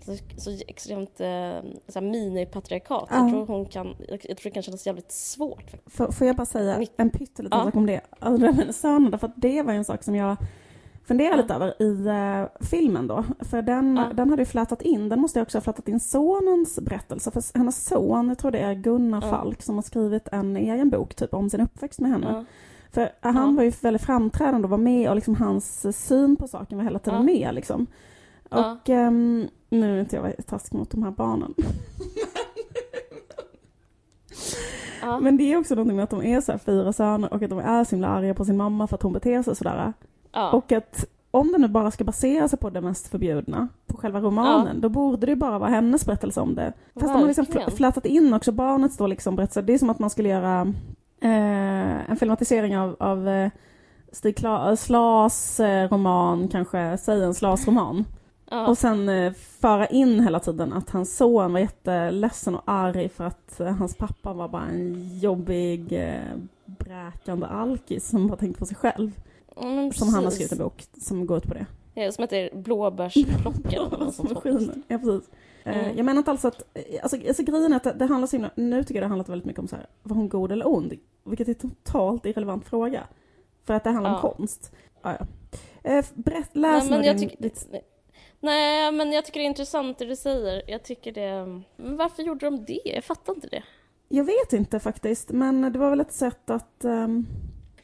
Så, 0.00 0.16
så 0.36 0.50
extremt 0.68 1.20
eh, 1.20 1.56
så 1.88 2.00
mini-patriarkat. 2.00 3.08
Ja. 3.10 3.18
Jag, 3.18 3.30
tror 3.30 3.46
hon 3.46 3.66
kan, 3.66 3.96
jag, 4.08 4.20
tror 4.20 4.44
det 4.44 4.50
kan 4.50 4.62
kännas 4.62 4.86
jävligt 4.86 5.12
svårt. 5.12 5.72
Får, 5.86 6.12
får 6.12 6.26
jag 6.26 6.36
bara 6.36 6.46
säga 6.46 6.86
en 6.96 7.10
pytteliten 7.10 7.58
ja. 7.58 7.64
sak 7.64 7.74
om 7.74 7.86
det? 7.86 8.00
Alltså, 8.18 8.72
sönerna, 8.72 9.18
för 9.18 9.30
det 9.36 9.62
var 9.62 9.72
en 9.72 9.84
sak 9.84 10.02
som 10.02 10.14
jag 10.14 10.36
fundera 11.04 11.30
ja. 11.30 11.36
lite 11.36 11.54
över 11.54 11.82
i 11.82 11.86
uh, 11.86 12.48
filmen 12.60 13.06
då. 13.06 13.24
För 13.40 13.62
den, 13.62 13.96
ja. 13.96 14.10
den 14.14 14.30
hade 14.30 14.42
ju 14.42 14.46
flätat 14.46 14.82
in, 14.82 15.08
den 15.08 15.20
måste 15.20 15.38
ju 15.38 15.42
också 15.42 15.58
ha 15.58 15.62
flätat 15.62 15.88
in 15.88 16.00
sonens 16.00 16.80
berättelse. 16.80 17.30
För 17.30 17.58
hennes 17.58 17.86
son, 17.86 18.28
jag 18.28 18.38
tror 18.38 18.50
det 18.50 18.58
är 18.58 18.74
Gunnar 18.74 19.22
ja. 19.22 19.30
Falk, 19.30 19.62
som 19.62 19.74
har 19.74 19.82
skrivit 19.82 20.28
en 20.32 20.56
egen 20.56 20.90
bok 20.90 21.14
typ 21.14 21.34
om 21.34 21.50
sin 21.50 21.60
uppväxt 21.60 22.00
med 22.00 22.10
henne. 22.10 22.44
För 22.92 23.10
han 23.20 23.56
var 23.56 23.62
ju 23.62 23.72
väldigt 23.82 24.02
framträdande 24.02 24.66
och 24.66 24.70
var 24.70 24.78
med 24.78 25.10
och 25.10 25.14
liksom 25.16 25.34
hans 25.34 25.96
syn 26.06 26.36
på 26.36 26.48
saken 26.48 26.78
var 26.78 26.84
hela 26.84 26.98
tiden 26.98 27.24
med 27.24 27.54
liksom. 27.54 27.86
Och 28.48 28.88
um, 28.88 29.48
nu 29.68 29.96
är 29.96 30.00
inte 30.00 30.16
jag 30.16 30.46
taskig 30.46 30.78
mot 30.78 30.90
de 30.90 31.02
här 31.02 31.10
barnen. 31.10 31.54
Men 35.20 35.36
det 35.36 35.52
är 35.52 35.56
också 35.56 35.74
någonting 35.74 35.96
med 35.96 36.02
att 36.02 36.10
de 36.10 36.24
är 36.24 36.40
så 36.40 36.58
fyra 36.58 36.92
söner 36.92 37.32
och 37.32 37.42
att 37.42 37.50
de 37.50 37.58
är 37.58 37.84
så 37.84 37.90
himla 37.90 38.08
arga 38.08 38.34
på 38.34 38.44
sin 38.44 38.56
mamma 38.56 38.86
för 38.86 38.94
att 38.94 39.02
hon 39.02 39.12
beter 39.12 39.42
sig 39.42 39.56
sådär. 39.56 39.92
Ja. 40.34 40.50
Och 40.50 40.72
att 40.72 41.04
om 41.30 41.52
det 41.52 41.58
nu 41.58 41.68
bara 41.68 41.90
ska 41.90 42.04
basera 42.04 42.48
sig 42.48 42.58
på 42.58 42.70
det 42.70 42.80
mest 42.80 43.08
förbjudna, 43.08 43.68
på 43.86 43.96
själva 43.96 44.20
romanen, 44.20 44.74
ja. 44.74 44.80
då 44.80 44.88
borde 44.88 45.26
det 45.26 45.36
bara 45.36 45.58
vara 45.58 45.70
hennes 45.70 46.06
berättelse 46.06 46.40
om 46.40 46.54
det. 46.54 46.72
Fast 46.94 47.06
de 47.06 47.20
har 47.20 47.26
liksom 47.26 47.46
flätat 47.76 48.06
in 48.06 48.34
också 48.34 48.52
barnets 48.52 48.96
då 48.96 49.06
liksom 49.06 49.36
berättelse. 49.36 49.62
Det 49.62 49.74
är 49.74 49.78
som 49.78 49.90
att 49.90 49.98
man 49.98 50.10
skulle 50.10 50.28
göra 50.28 50.60
eh, 51.20 52.10
en 52.10 52.16
filmatisering 52.16 52.78
av, 52.78 52.96
av 52.98 53.28
eh, 53.28 53.50
Stig 54.12 54.38
Slas 54.78 55.60
eh, 55.60 55.88
roman, 55.88 56.48
kanske, 56.48 56.98
säg 56.98 57.22
en 57.22 57.34
Slas 57.34 57.66
roman. 57.66 58.04
Ja. 58.50 58.66
Och 58.66 58.78
sen 58.78 59.08
eh, 59.08 59.32
föra 59.60 59.86
in 59.86 60.20
hela 60.20 60.40
tiden 60.40 60.72
att 60.72 60.90
hans 60.90 61.16
son 61.16 61.52
var 61.52 61.60
jätteledsen 61.60 62.54
och 62.54 62.62
arg 62.64 63.08
för 63.08 63.24
att 63.24 63.60
eh, 63.60 63.72
hans 63.72 63.96
pappa 63.96 64.32
var 64.32 64.48
bara 64.48 64.66
en 64.66 65.18
jobbig, 65.18 65.92
eh, 65.92 66.36
bräkande 66.66 67.46
alkis 67.46 68.08
som 68.08 68.26
bara 68.26 68.36
tänkte 68.36 68.58
på 68.58 68.66
sig 68.66 68.76
själv. 68.76 69.10
Mm, 69.56 69.92
som 69.92 70.14
han 70.14 70.24
har 70.24 70.30
skrivit 70.30 70.52
en 70.52 70.58
bok 70.58 70.84
som 71.00 71.26
går 71.26 71.38
ut 71.38 71.44
på 71.44 71.54
det. 71.54 71.66
Ja, 71.94 72.12
som 72.12 72.22
heter 72.22 72.50
Blåbärsplockaren. 72.54 74.82
ja, 74.88 74.98
precis. 74.98 75.30
Eh, 75.64 75.78
mm. 75.78 75.96
Jag 75.96 76.06
menar 76.06 76.18
inte 76.18 76.30
alls 76.30 76.44
att, 76.44 76.62
alltså, 77.02 77.16
alltså 77.28 77.42
grejen 77.42 77.72
är 77.72 77.76
att 77.76 77.84
det, 77.84 77.92
det 77.92 78.06
handlar 78.06 78.26
så 78.26 78.36
himla, 78.36 78.50
nu 78.54 78.84
tycker 78.84 78.94
jag 78.94 79.02
det 79.02 79.08
handlar 79.08 79.26
väldigt 79.26 79.46
mycket 79.46 79.60
om 79.60 79.68
så 79.68 79.76
här, 79.76 79.86
var 80.02 80.16
hon 80.16 80.28
god 80.28 80.52
eller 80.52 80.68
ond? 80.68 80.92
Vilket 81.24 81.48
är 81.48 81.52
en 81.52 81.70
totalt 81.70 82.26
irrelevant 82.26 82.66
fråga. 82.66 83.06
För 83.64 83.74
att 83.74 83.84
det 83.84 83.90
handlar 83.90 84.10
ja. 84.10 84.20
om 84.20 84.34
konst. 84.34 84.72
Ja, 85.02 85.16
ja. 85.18 85.26
Eh, 85.90 86.04
berätt, 86.14 86.50
läs 86.52 86.90
nej, 86.90 87.00
men 87.00 87.16
din, 87.16 87.30
ditt... 87.38 87.68
Nej, 88.40 88.92
men 88.92 89.12
jag 89.12 89.24
tycker 89.24 89.40
det 89.40 89.46
är 89.46 89.48
intressant 89.48 89.98
det 89.98 90.04
du 90.04 90.16
säger. 90.16 90.62
Jag 90.66 90.82
tycker 90.82 91.12
det... 91.12 91.62
Men 91.76 91.96
varför 91.96 92.22
gjorde 92.22 92.46
de 92.46 92.64
det? 92.64 92.80
Jag 92.84 93.04
fattar 93.04 93.34
inte 93.34 93.48
det. 93.48 93.62
Jag 94.08 94.24
vet 94.24 94.52
inte 94.52 94.80
faktiskt, 94.80 95.30
men 95.30 95.72
det 95.72 95.78
var 95.78 95.90
väl 95.90 96.00
ett 96.00 96.12
sätt 96.12 96.50
att... 96.50 96.84
Um... 96.84 97.26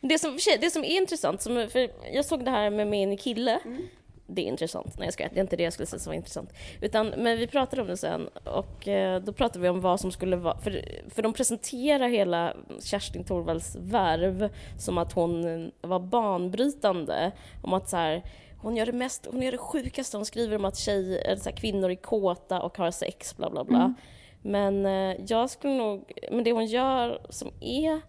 Det 0.01 0.19
som, 0.19 0.39
det 0.61 0.71
som 0.71 0.85
är 0.85 0.97
intressant, 0.97 1.43
som, 1.43 1.69
för 1.73 1.91
jag 2.13 2.25
såg 2.25 2.45
det 2.45 2.51
här 2.51 2.71
med 2.71 2.87
min 2.87 3.17
kille, 3.17 3.59
mm. 3.65 3.83
det 4.27 4.43
är 4.43 4.47
intressant, 4.47 4.99
nej 4.99 5.07
jag 5.07 5.13
ska, 5.13 5.29
det 5.29 5.37
är 5.37 5.43
inte 5.43 5.57
det 5.57 5.63
jag 5.63 5.73
skulle 5.73 5.87
säga 5.87 6.01
som 6.01 6.11
var 6.11 6.15
intressant. 6.15 6.53
Utan, 6.81 7.09
men 7.09 7.39
vi 7.39 7.47
pratade 7.47 7.83
om 7.83 7.89
det 7.89 7.97
sen 7.97 8.29
och 8.45 8.89
eh, 8.89 9.23
då 9.23 9.33
pratade 9.33 9.63
vi 9.63 9.69
om 9.69 9.81
vad 9.81 10.01
som 10.01 10.13
skulle 10.13 10.37
vara, 10.37 10.59
för, 10.59 10.85
för 11.09 11.23
de 11.23 11.33
presenterar 11.33 12.09
hela 12.09 12.55
Kerstin 12.83 13.25
Thorvalds 13.25 13.77
värv 13.77 14.51
som 14.79 14.99
att 14.99 15.13
hon 15.13 15.71
var 15.81 16.01
banbrytande, 16.01 17.33
om 17.63 17.73
att 17.73 17.89
så 17.89 17.97
här, 17.97 18.23
hon 18.63 18.77
gör 18.77 18.87
det 18.87 18.93
mest, 18.93 19.27
hon 19.31 19.43
gör 19.43 19.53
det 19.53 19.59
sjukaste, 19.59 20.17
hon 20.17 20.27
skriver 20.27 20.57
om 20.57 20.65
att 20.65 20.77
tjejer, 20.77 21.37
så 21.37 21.51
här, 21.51 21.57
kvinnor 21.57 21.91
är 21.91 21.95
kåta 21.95 22.63
och 22.63 22.79
har 22.79 22.91
sex, 22.91 23.37
bla 23.37 23.51
bla 23.51 23.65
bla. 23.65 23.79
Mm. 23.79 23.95
Men 24.43 24.87
eh, 24.87 25.25
jag 25.27 25.51
skulle 25.51 25.75
nog, 25.75 26.13
men 26.31 26.45
det 26.45 26.53
hon 26.53 26.67
gör 26.67 27.21
som 27.29 27.53
är 27.61 28.01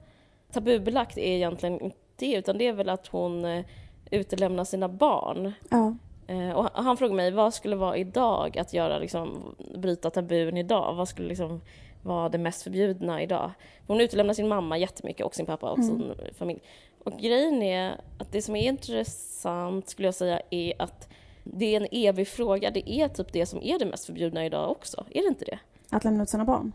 tabubelagt 0.53 1.17
är 1.17 1.35
egentligen 1.35 1.81
inte 1.81 1.97
det, 2.15 2.33
utan 2.33 2.57
det 2.57 2.67
är 2.67 2.73
väl 2.73 2.89
att 2.89 3.07
hon 3.07 3.45
eh, 3.45 3.65
utelämnar 4.11 4.63
sina 4.63 4.89
barn. 4.89 5.53
Ja. 5.69 5.95
Eh, 6.27 6.51
och 6.51 6.69
han 6.73 6.97
frågade 6.97 7.15
mig, 7.15 7.31
vad 7.31 7.53
skulle 7.53 7.75
vara 7.75 7.97
idag 7.97 8.57
att 8.57 8.73
göra, 8.73 8.99
liksom, 8.99 9.55
bryta 9.75 10.09
tabun 10.09 10.57
idag? 10.57 10.95
Vad 10.95 11.07
skulle 11.07 11.27
liksom 11.27 11.61
vara 12.03 12.29
det 12.29 12.37
mest 12.37 12.63
förbjudna 12.63 13.21
idag? 13.21 13.51
Hon 13.87 14.01
utelämnar 14.01 14.33
sin 14.33 14.47
mamma 14.47 14.77
jättemycket 14.77 15.25
och 15.25 15.35
sin 15.35 15.45
pappa 15.45 15.71
och 15.71 15.79
mm. 15.79 15.89
sin 15.89 16.13
familj. 16.37 16.61
Och 17.03 17.13
grejen 17.19 17.61
är 17.61 18.01
att 18.17 18.31
det 18.31 18.41
som 18.41 18.55
är 18.55 18.67
intressant 18.67 19.89
skulle 19.89 20.07
jag 20.07 20.15
säga 20.15 20.41
är 20.49 20.81
att 20.81 21.09
det 21.43 21.75
är 21.75 21.81
en 21.81 21.87
evig 21.91 22.27
fråga. 22.27 22.71
Det 22.71 22.91
är 22.91 23.07
typ 23.07 23.33
det 23.33 23.45
som 23.45 23.61
är 23.63 23.79
det 23.79 23.85
mest 23.85 24.05
förbjudna 24.05 24.45
idag 24.45 24.71
också. 24.71 25.05
Är 25.09 25.21
det 25.21 25.27
inte 25.27 25.45
det? 25.45 25.59
Att 25.89 26.03
lämna 26.03 26.23
ut 26.23 26.29
sina 26.29 26.45
barn? 26.45 26.71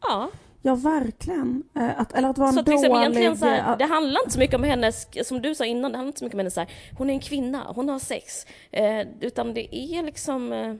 Ja. 0.00 0.30
Ja, 0.62 0.74
verkligen. 0.74 1.62
Eh, 1.76 2.00
att, 2.00 2.12
eller 2.12 2.28
att 2.28 2.38
vara 2.38 2.48
en 2.48 2.54
så 2.54 2.62
dålig... 2.62 2.82
Exempel, 2.82 3.36
så 3.36 3.46
här, 3.46 3.76
det 3.76 3.84
handlar 3.84 4.20
inte 4.20 4.32
så 4.32 4.38
mycket 4.38 4.54
om 4.54 4.64
hennes, 4.64 5.08
som 5.28 5.42
du 5.42 5.54
sa 5.54 5.64
innan, 5.64 5.92
det 5.92 5.98
handlar 5.98 6.08
inte 6.08 6.18
så 6.18 6.24
mycket 6.24 6.34
om 6.34 6.38
hennes 6.38 6.54
så 6.54 6.60
här, 6.60 6.70
hon 6.98 7.10
är 7.10 7.14
en 7.14 7.20
kvinna, 7.20 7.72
hon 7.74 7.88
har 7.88 7.98
sex. 7.98 8.46
Eh, 8.70 9.06
utan 9.20 9.54
det 9.54 9.76
är 9.76 10.02
liksom, 10.02 10.52
eh, 10.52 10.74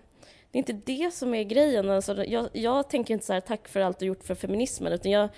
det 0.50 0.58
är 0.58 0.58
inte 0.58 0.72
det 0.72 1.14
som 1.14 1.34
är 1.34 1.42
grejen. 1.42 1.90
Alltså, 1.90 2.24
jag, 2.24 2.48
jag 2.52 2.88
tänker 2.88 3.14
inte 3.14 3.26
så 3.26 3.32
här, 3.32 3.40
tack 3.40 3.68
för 3.68 3.80
allt 3.80 3.98
du 3.98 4.06
gjort 4.06 4.24
för 4.24 4.34
feminismen, 4.34 4.92
utan 4.92 5.12
jag, 5.12 5.28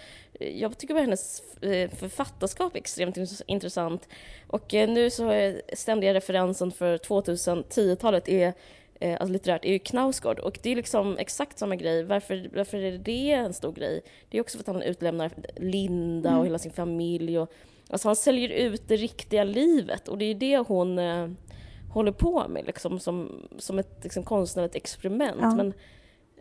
jag 0.41 0.79
tycker 0.79 0.95
bara 0.95 1.01
hennes 1.01 1.43
eh, 1.63 1.91
författarskap 1.91 2.75
är 2.75 2.79
extremt 2.79 3.17
intressant. 3.47 4.09
Och 4.47 4.75
eh, 4.75 4.89
nu 4.89 5.11
så 5.11 5.29
är 5.29 5.63
ständiga 5.75 6.15
referensen 6.15 6.71
för 6.73 6.99
2010-talet 6.99 8.29
är 8.29 8.53
eh, 9.01 9.17
alltså 9.21 9.33
litterärt 9.33 9.65
är 9.65 9.73
ju 9.73 9.79
Knausgård 9.79 10.39
och 10.39 10.59
det 10.63 10.71
är 10.71 10.77
liksom 10.77 11.19
exakt 11.19 11.59
samma 11.59 11.77
grej. 11.77 12.03
Varför, 12.03 12.51
varför 12.55 12.79
är 12.79 12.99
det 12.99 13.31
en 13.31 13.53
stor 13.53 13.73
grej? 13.73 14.01
Det 14.29 14.39
är 14.39 14.41
också 14.41 14.59
för 14.59 14.63
att 14.63 14.75
han 14.75 14.83
utlämnar 14.83 15.31
Linda 15.57 16.29
och 16.29 16.35
mm. 16.35 16.45
hela 16.45 16.59
sin 16.59 16.73
familj. 16.73 17.39
Och, 17.39 17.53
alltså 17.89 18.09
han 18.09 18.17
säljer 18.17 18.49
ut 18.49 18.89
det 18.89 18.97
riktiga 18.97 19.45
livet 19.45 20.09
och 20.09 20.19
det 20.19 20.25
är 20.25 20.35
det 20.35 20.59
hon 20.59 20.99
eh, 20.99 21.29
håller 21.93 22.13
på 22.13 22.49
med 22.49 22.67
liksom, 22.67 23.01
som, 23.01 23.49
som 23.59 23.79
ett 23.79 23.99
liksom, 24.03 24.25
konstnärligt 24.25 24.75
experiment. 24.75 25.39
Ja. 25.41 25.55
Men 25.55 25.75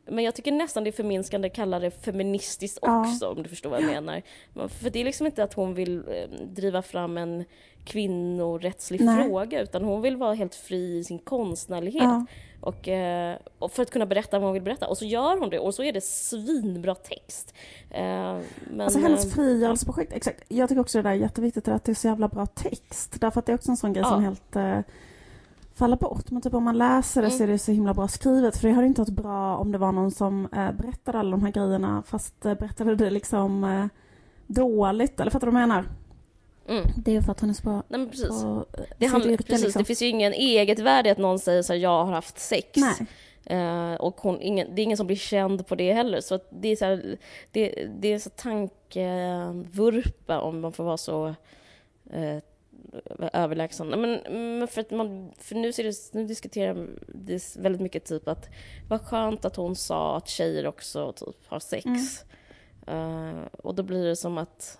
Men 0.05 0.23
jag 0.23 0.35
tycker 0.35 0.51
nästan 0.51 0.83
det 0.83 0.89
är 0.89 0.91
förminskande 0.91 1.47
att 1.47 1.53
kalla 1.55 1.79
det 1.79 1.91
feministiskt 1.91 2.79
Ja. 2.81 3.01
också, 3.01 3.27
om 3.29 3.43
du 3.43 3.49
förstår 3.49 3.69
vad 3.69 3.81
jag 3.81 3.87
menar. 3.87 4.21
För 4.67 4.89
det 4.89 4.99
är 4.99 5.05
liksom 5.05 5.25
inte 5.25 5.43
att 5.43 5.53
hon 5.53 5.73
vill 5.73 5.97
eh, 5.97 6.45
driva 6.47 6.81
fram 6.81 7.17
en 7.17 7.45
kvinnorättslig 7.85 9.01
Nej. 9.01 9.23
fråga, 9.23 9.61
utan 9.61 9.83
hon 9.83 10.01
vill 10.01 10.15
vara 10.17 10.33
helt 10.33 10.55
fri 10.55 10.97
i 10.97 11.03
sin 11.03 11.19
konstnärlighet. 11.19 12.03
Ja. 12.03 12.25
Och, 12.61 12.87
eh, 12.87 13.37
och 13.59 13.71
för 13.71 13.83
att 13.83 13.89
kunna 13.91 14.05
berätta 14.05 14.39
vad 14.39 14.45
hon 14.47 14.53
vill 14.53 14.61
berätta. 14.63 14.87
Och 14.87 14.97
så 14.97 15.05
gör 15.05 15.37
hon 15.37 15.49
det, 15.49 15.59
och 15.59 15.75
så 15.75 15.83
är 15.83 15.93
det 15.93 16.03
svinbra 16.03 16.95
text. 16.95 17.53
Eh, 17.89 18.01
men, 18.01 18.81
Alltså 18.81 18.99
hennes 18.99 19.33
frigörelseprojekt, 19.33 20.13
exakt. 20.13 20.43
Jag 20.47 20.69
tycker 20.69 20.81
också 20.81 20.97
det 20.97 21.01
där 21.01 21.09
är 21.09 21.13
jätteviktigt 21.15 21.67
att 21.67 21.83
det 21.83 21.91
är 21.91 21.95
så 21.95 22.07
jävla 22.07 22.27
bra 22.27 22.45
text. 22.45 23.15
Därför 23.21 23.39
att 23.39 23.45
det 23.45 23.51
är 23.51 23.55
också 23.55 23.71
en 23.71 23.77
sån 23.77 23.93
grej 23.93 24.03
Ja. 24.03 24.09
som 24.09 24.23
helt 24.23 24.55
eh, 25.73 25.77
faller 25.77 25.97
bort. 25.97 26.31
Men 26.31 26.41
typ 26.41 26.53
om 26.53 26.63
man 26.63 26.77
läser 26.77 27.21
det 27.21 27.31
så 27.31 27.43
är 27.43 27.47
det 27.47 27.59
så 27.59 27.71
himla 27.71 27.93
bra 27.93 28.07
skrivet. 28.07 28.57
För 28.57 28.67
det 28.67 28.73
hade 28.73 28.88
inte 28.88 29.01
varit 29.01 29.13
bra 29.13 29.57
om 29.57 29.71
det 29.71 29.77
var 29.77 29.91
någon 29.91 30.12
som 30.12 30.45
eh, 30.45 30.71
berättade 30.71 31.19
alla 31.19 31.31
de 31.31 31.43
här 31.43 31.51
grejerna 31.51 32.03
fast 32.05 32.45
eh, 32.45 32.53
berättade 32.53 32.95
det 32.95 33.09
liksom 33.09 33.63
eh, 33.63 33.86
dåligt. 34.47 35.19
Eller 35.19 35.31
fattar 35.31 35.47
du 35.47 35.53
vad 35.53 35.62
jag 35.62 35.69
menar? 35.69 35.86
Mm. 36.67 36.83
Det 36.95 37.15
är 37.15 37.21
för 37.21 37.31
att 37.31 37.39
hon 37.39 37.49
är 37.49 37.53
så 37.53 37.63
bra 37.63 37.83
Nej, 37.88 37.99
men 37.99 38.09
precis. 38.09 38.27
på 38.27 38.65
eh, 38.73 38.83
Det, 38.97 39.05
sitt 39.05 39.12
handlar, 39.12 39.31
yrke, 39.31 39.43
precis, 39.43 39.63
liksom. 39.63 39.79
det 39.79 39.86
finns 39.86 40.01
ju 40.01 40.07
ingen 40.07 40.33
eget 40.33 40.79
värde 40.79 41.12
att 41.12 41.17
någon 41.17 41.39
säger 41.39 41.62
så 41.62 41.73
här, 41.73 41.79
jag 41.79 42.05
har 42.05 42.13
haft 42.13 42.39
sex. 42.39 42.69
Nej. 42.75 42.93
Eh, 43.45 43.93
och 43.95 44.21
hon, 44.21 44.41
ingen, 44.41 44.75
det 44.75 44.81
är 44.81 44.83
ingen 44.83 44.97
som 44.97 45.07
blir 45.07 45.17
känd 45.17 45.67
på 45.67 45.75
det 45.75 45.93
heller. 45.93 46.21
Så 46.21 46.36
att 46.36 46.47
det 46.49 46.67
är 46.67 46.75
så 46.75 46.86
här, 46.86 47.17
det, 47.51 47.88
det 47.99 48.13
är 48.13 48.19
så 48.19 48.29
tankevurpa 48.29 48.81
om 50.41 50.62
man 50.62 50.73
får 50.73 50.83
vara 50.83 50.97
så 50.97 51.27
eh, 52.12 52.38
överlägsen. 53.33 53.87
Men, 53.87 54.19
men 54.59 54.67
för, 54.67 54.81
att 54.81 54.91
man, 54.91 55.31
för 55.37 55.55
nu, 55.55 55.73
ser 55.73 55.83
det, 55.83 56.13
nu 56.13 56.25
diskuterar 56.27 56.87
det 57.07 57.55
väldigt 57.55 57.81
mycket 57.81 58.05
typ 58.05 58.27
att 58.27 58.49
vad 58.89 59.01
skönt 59.01 59.45
att 59.45 59.55
hon 59.55 59.75
sa 59.75 60.17
att 60.17 60.27
tjejer 60.27 60.67
också 60.67 61.11
typ 61.11 61.47
har 61.47 61.59
sex. 61.59 61.87
Eh, 62.87 63.43
och 63.51 63.75
då 63.75 63.83
blir 63.83 64.05
det 64.05 64.15
som 64.15 64.37
att 64.37 64.79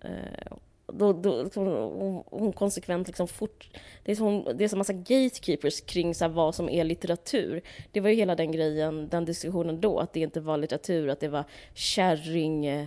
eh, 0.00 0.52
då, 0.86 1.12
då, 1.12 1.48
hon, 1.54 2.24
hon 2.26 2.52
konsekvent 2.52 3.06
liksom 3.06 3.28
fort... 3.28 3.68
Det 4.04 4.12
är, 4.12 4.16
som, 4.16 4.44
det 4.54 4.64
är 4.64 4.68
som 4.68 4.78
massa 4.78 4.92
gatekeepers 4.92 5.80
kring 5.80 6.14
så 6.14 6.24
här 6.24 6.32
vad 6.32 6.54
som 6.54 6.68
är 6.68 6.84
litteratur. 6.84 7.62
Det 7.92 8.00
var 8.00 8.08
ju 8.08 8.14
hela 8.14 8.34
den 8.34 8.52
grejen, 8.52 9.08
den 9.08 9.24
diskussionen 9.24 9.80
då, 9.80 9.98
att 9.98 10.12
det 10.12 10.20
inte 10.20 10.40
var 10.40 10.56
litteratur, 10.56 11.08
att 11.08 11.20
det 11.20 11.28
var 11.28 11.44
kärring, 11.74 12.66
eh, 12.66 12.86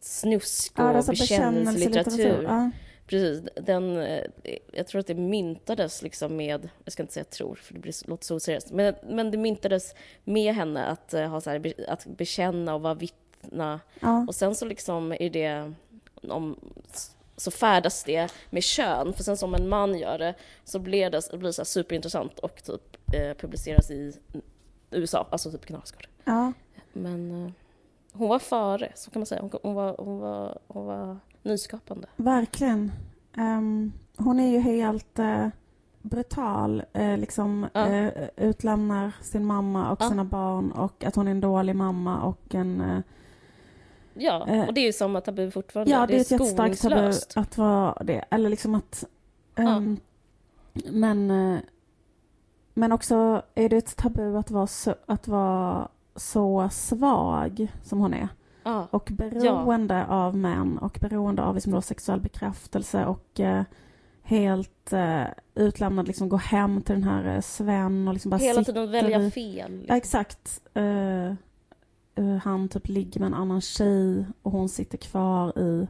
snusk 0.00 0.72
och 0.72 0.84
Ja, 0.84 0.88
alltså 0.88 1.12
bekännelselitteratur. 1.12 2.42
Ja. 2.42 2.70
Precis, 3.08 3.42
den, 3.54 3.96
eh, 3.96 4.24
jag 4.72 4.86
tror 4.86 5.00
att 5.00 5.06
det 5.06 5.14
myntades 5.14 6.02
liksom 6.02 6.36
med, 6.36 6.68
jag 6.84 6.92
ska 6.92 7.02
inte 7.02 7.12
säga 7.12 7.24
tror, 7.24 7.54
för 7.54 7.74
det 7.74 7.80
blir, 7.80 8.08
låter 8.08 8.24
så 8.24 8.36
oseriöst, 8.36 8.70
men, 8.70 8.94
men 9.02 9.30
det 9.30 9.38
myntades 9.38 9.94
med 10.24 10.54
henne 10.54 10.86
att, 10.86 11.14
eh, 11.14 11.28
ha 11.28 11.40
så 11.40 11.50
här, 11.50 11.74
att 11.88 12.06
bekänna 12.06 12.74
och 12.74 12.80
vara 12.80 12.94
vittna. 12.94 13.80
Ja. 14.00 14.24
Och 14.28 14.34
sen 14.34 14.54
så 14.54 14.64
liksom 14.64 15.12
är 15.12 15.30
det, 15.30 15.72
om, 16.22 16.60
så 17.36 17.50
färdas 17.50 18.04
det 18.04 18.32
med 18.50 18.62
kön, 18.62 19.12
för 19.12 19.22
sen 19.24 19.36
som 19.36 19.54
en 19.54 19.68
man 19.68 19.98
gör 19.98 20.18
det 20.18 20.34
så 20.64 20.78
blir 20.78 21.10
det, 21.10 21.30
det 21.30 21.38
blir 21.38 21.52
så 21.52 21.64
superintressant 21.64 22.38
och 22.38 22.62
typ 22.64 22.96
eh, 23.14 23.34
publiceras 23.34 23.90
i 23.90 24.12
USA, 24.90 25.26
alltså 25.30 25.50
typ 25.50 25.66
Knausgård. 25.66 26.08
ja. 26.24 26.52
Men 26.92 27.44
eh, 27.44 27.52
hon 28.12 28.28
var 28.28 28.38
före, 28.38 28.92
så 28.94 29.10
kan 29.10 29.20
man 29.20 29.26
säga. 29.26 29.40
Hon, 29.40 29.50
hon, 29.62 29.74
var, 29.74 29.96
hon, 29.98 30.18
var, 30.18 30.58
hon 30.66 30.86
var 30.86 31.18
nyskapande. 31.42 32.06
Verkligen. 32.16 32.92
Ehm, 33.36 33.92
hon 34.16 34.40
är 34.40 34.50
ju 34.50 34.58
helt 34.58 35.18
eh, 35.18 35.48
brutal, 36.02 36.82
eh, 36.92 37.18
liksom 37.18 37.66
Ja. 37.72 37.86
eh, 37.88 38.28
utlämnar 38.36 39.12
sin 39.22 39.44
mamma 39.46 39.90
och 39.90 40.02
Ja. 40.02 40.08
sina 40.08 40.24
barn 40.24 40.72
och 40.72 41.04
att 41.04 41.14
hon 41.16 41.26
är 41.26 41.30
en 41.30 41.40
dålig 41.40 41.76
mamma 41.76 42.20
och 42.22 42.54
en... 42.54 43.02
Ja, 44.14 44.64
och 44.68 44.74
det 44.74 44.80
är 44.80 44.86
ju 44.86 44.92
samma 44.92 45.20
tabu 45.20 45.50
fortfarande. 45.50 45.90
ja, 45.92 46.06
det 46.06 46.16
är 46.16 46.20
ett 46.20 46.30
jättestarkt 46.30 46.82
tabu 46.82 47.12
att 47.36 47.58
vara 47.58 48.02
det. 48.04 48.24
Eller 48.30 48.48
liksom 48.50 48.74
att... 48.74 49.04
ehm, 49.54 49.96
Men, 50.90 51.26
men 52.74 52.92
också 52.92 53.42
är 53.54 53.68
det 53.68 53.76
ett 53.76 53.96
tabu 53.96 54.36
att 54.38 54.50
vara 54.50 54.66
så, 54.66 54.94
att 55.06 55.28
vara 55.28 55.88
så 56.16 56.68
svag 56.72 57.68
som 57.82 57.98
hon 57.98 58.14
är. 58.14 58.28
Ja. 58.68 58.88
Och 58.90 59.08
beroende 59.12 60.06
av 60.06 60.36
män 60.36 60.78
och 60.78 60.98
beroende 61.00 61.42
av 61.42 61.54
liksom 61.54 61.72
då 61.72 61.82
sexuell 61.82 62.20
bekräftelse 62.20 63.06
och 63.06 63.40
eh, 63.40 63.62
helt 64.22 64.92
eh, 64.92 65.24
utlämnad, 65.54 66.06
liksom 66.06 66.28
gå 66.28 66.36
hem 66.36 66.82
till 66.82 66.94
den 66.94 67.04
här 67.04 67.34
eh, 67.34 67.40
Sven 67.40 68.08
och 68.08 68.14
liksom 68.14 68.30
bara 68.30 68.36
Hela 68.36 68.64
tiden 68.64 68.90
välja 68.90 69.30
fel. 69.30 69.84
Ja, 69.88 69.96
exakt. 69.96 70.60
Eh, 70.74 71.26
eh, 72.14 72.36
han 72.42 72.68
typ 72.68 72.88
ligger 72.88 73.20
med 73.20 73.26
en 73.26 73.34
annan 73.34 73.60
tjej 73.60 74.26
och 74.42 74.52
hon 74.52 74.68
sitter 74.68 74.98
kvar 74.98 75.58
i 75.58 75.88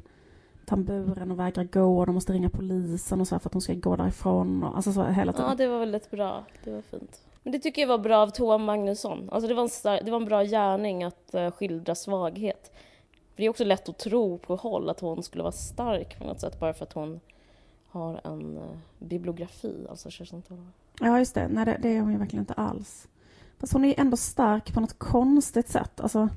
tamburen 0.67 1.31
och 1.31 1.39
vägrar 1.39 1.65
gå 1.65 1.99
och 1.99 2.07
de 2.07 2.15
måste 2.15 2.33
ringa 2.33 2.51
polisen 2.51 3.21
och 3.21 3.29
så 3.29 3.39
för 3.39 3.49
att 3.49 3.55
hon 3.55 3.63
ska 3.63 3.75
gå 3.75 3.97
därifrån. 3.97 4.63
Och, 4.63 4.77
alltså 4.77 4.93
så 4.93 5.05
hela 5.05 5.33
tiden. 5.33 5.49
Ja, 5.49 5.55
det 5.55 5.67
var 5.67 5.79
väldigt 5.79 6.11
bra. 6.11 6.45
Det 6.65 6.71
var 6.71 6.83
fint. 6.83 7.21
Men 7.49 7.53
det 7.53 7.59
tycker 7.59 7.83
jag 7.83 7.89
var 7.89 7.99
bra 7.99 8.19
av 8.19 8.31
Tova 8.31 8.59
Magnusson. 8.59 9.29
Alltså 9.33 9.49
det, 9.49 9.55
var 9.55 9.63
en 9.63 9.69
star- 9.69 10.03
det 10.05 10.11
var 10.11 10.21
en 10.21 10.25
bra 10.25 10.45
gärning 10.45 11.05
att 11.05 11.35
eh, 11.35 11.51
skildra 11.51 11.95
svaghet. 11.95 12.71
För 13.35 13.37
det 13.37 13.45
är 13.45 13.51
också 13.51 13.65
lätt 13.65 13.89
att 13.89 13.99
tro 13.99 14.39
på 14.39 14.57
håll 14.57 14.91
att 14.91 15.01
hon 15.01 15.23
skulle 15.23 15.43
vara 15.43 15.53
stark 15.53 16.19
på 16.19 16.25
något 16.25 16.41
sätt 16.41 16.61
bara 16.61 16.75
för 16.75 16.85
att 16.85 16.93
hon 16.93 17.21
har 17.89 18.21
en 18.25 18.59
uh, 18.59 18.65
bibliografi, 18.99 19.87
alltså 19.91 20.11
Kerstin. 20.11 20.43
Ja, 21.01 21.19
just 21.19 21.35
det. 21.35 21.49
Nej, 21.49 21.65
det, 21.65 21.79
det 21.83 21.89
är 21.97 22.01
hon 22.01 22.13
ju 22.13 22.19
verkligen 22.19 22.43
inte 22.43 22.55
alls. 22.55 23.09
Fast 23.59 23.73
hon 23.73 23.85
är 23.85 23.89
ju 23.89 23.95
ändå 23.99 24.17
stark 24.17 24.75
på 24.75 24.81
något 24.81 24.99
konstigt 24.99 25.69
sätt. 25.69 26.01
Alltså, 26.01 26.29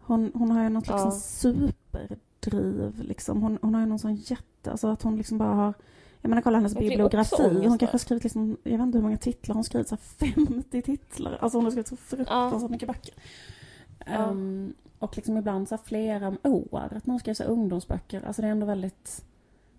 hon, 0.00 0.32
hon 0.34 0.50
har 0.50 0.62
ju 0.62 0.68
något 0.68 0.86
liksom 0.86 1.10
Ja. 1.10 1.10
superdriv. 1.10 3.02
Liksom. 3.02 3.42
Hon, 3.42 3.58
hon 3.62 3.74
har 3.74 3.80
ju 3.80 3.86
någon 3.86 3.98
sån 3.98 4.14
jätte... 4.14 4.70
Alltså 4.70 4.88
att 4.88 5.02
hon 5.02 5.16
liksom 5.16 5.38
bara 5.38 5.54
har... 5.54 5.74
Jag 6.22 6.28
menar, 6.28 6.42
kolla 6.42 6.58
hennes 6.58 6.74
blir 6.76 6.88
bibliografi. 6.88 7.42
Hon 7.42 7.78
kanske 7.78 7.86
har 7.94 7.98
skrivit 7.98 8.24
liksom, 8.24 8.56
jag 8.62 8.72
vet 8.72 8.80
inte 8.80 8.98
hur 8.98 9.02
många 9.02 9.18
titlar. 9.18 9.54
Hon 9.54 9.64
skrivit 9.64 9.88
så 9.88 9.96
här 10.18 10.34
50 10.34 10.82
titlar. 10.82 11.38
Alltså 11.40 11.58
hon 11.58 11.64
har 11.64 11.70
skrivit 11.70 11.88
så 11.88 11.96
fruktansvärt 11.96 12.70
mycket 12.70 12.88
böcker. 12.88 13.14
Ja. 14.06 14.12
Ehm, 14.12 14.74
och 14.98 15.16
liksom 15.16 15.36
ibland 15.36 15.68
så 15.68 15.78
flera 15.78 16.36
år. 16.42 16.92
Att 16.96 17.06
någon 17.06 17.18
skriver 17.20 17.34
så 17.34 17.44
ungdomsböcker. 17.44 18.24
Alltså 18.26 18.42
det 18.42 18.48
är 18.48 18.52
ändå 18.52 18.66
väldigt... 18.66 19.24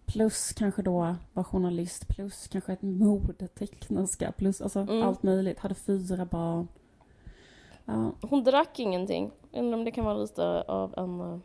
Plus 0.05 0.53
kanske 0.53 0.81
då 0.81 1.15
var 1.33 1.43
journalist, 1.43 2.07
plus 2.07 2.47
kanske 2.47 2.73
ett 2.73 2.81
modetecknerska, 2.81 4.31
plus 4.31 4.61
alltså 4.61 4.79
Mm. 4.79 5.03
allt 5.03 5.23
möjligt. 5.23 5.59
Hade 5.59 5.75
fyra 5.75 6.25
barn. 6.25 6.67
Ja, 7.85 8.11
Hon 8.21 8.43
drack 8.43 8.79
ingenting. 8.79 9.31
Jag 9.51 9.59
undrar 9.63 9.77
om 9.77 9.85
det 9.85 9.91
kan 9.91 10.05
vara 10.05 10.17
lite 10.17 10.61
av 10.61 10.93
en... 10.97 11.19
eh, 11.21 11.39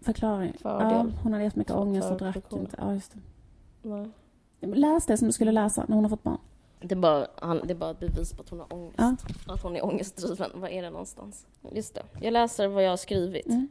förklaring. 0.00 0.52
Fördel. 0.62 0.88
Ja, 0.92 1.06
hon 1.22 1.32
hade 1.32 1.44
jättemycket 1.44 1.72
För- 1.74 1.80
ångest 1.82 2.10
och 2.10 2.18
drack 2.18 2.52
inte. 2.52 2.76
Ja, 2.78 2.92
just 2.94 3.12
det. 3.14 3.18
Nej. 3.86 4.10
Läs 4.60 5.06
det 5.06 5.16
som 5.16 5.28
du 5.28 5.32
skulle 5.32 5.52
läsa 5.52 5.84
när 5.88 5.94
hon 5.94 6.04
har 6.04 6.10
fått 6.10 6.22
barn. 6.22 6.38
Det 6.80 6.94
är, 6.94 6.96
bara, 6.96 7.26
han, 7.36 7.60
det 7.64 7.72
är 7.72 7.74
bara 7.74 7.90
ett 7.90 8.00
bevis 8.00 8.32
på 8.32 8.42
att 8.42 8.48
hon 8.48 8.58
har 8.58 8.72
ångest. 8.72 8.98
Ja. 8.98 9.54
Att 9.54 9.62
hon 9.62 9.76
är 9.76 9.84
ångestdriven. 9.84 10.50
Var 10.54 10.68
är 10.68 10.82
det 10.82 10.90
någonstans? 10.90 11.46
Just 11.72 11.94
det. 11.94 12.02
Jag 12.20 12.32
läser 12.32 12.68
vad 12.68 12.84
jag 12.84 12.90
har 12.90 12.96
skrivit. 12.96 13.46
Mm. 13.46 13.68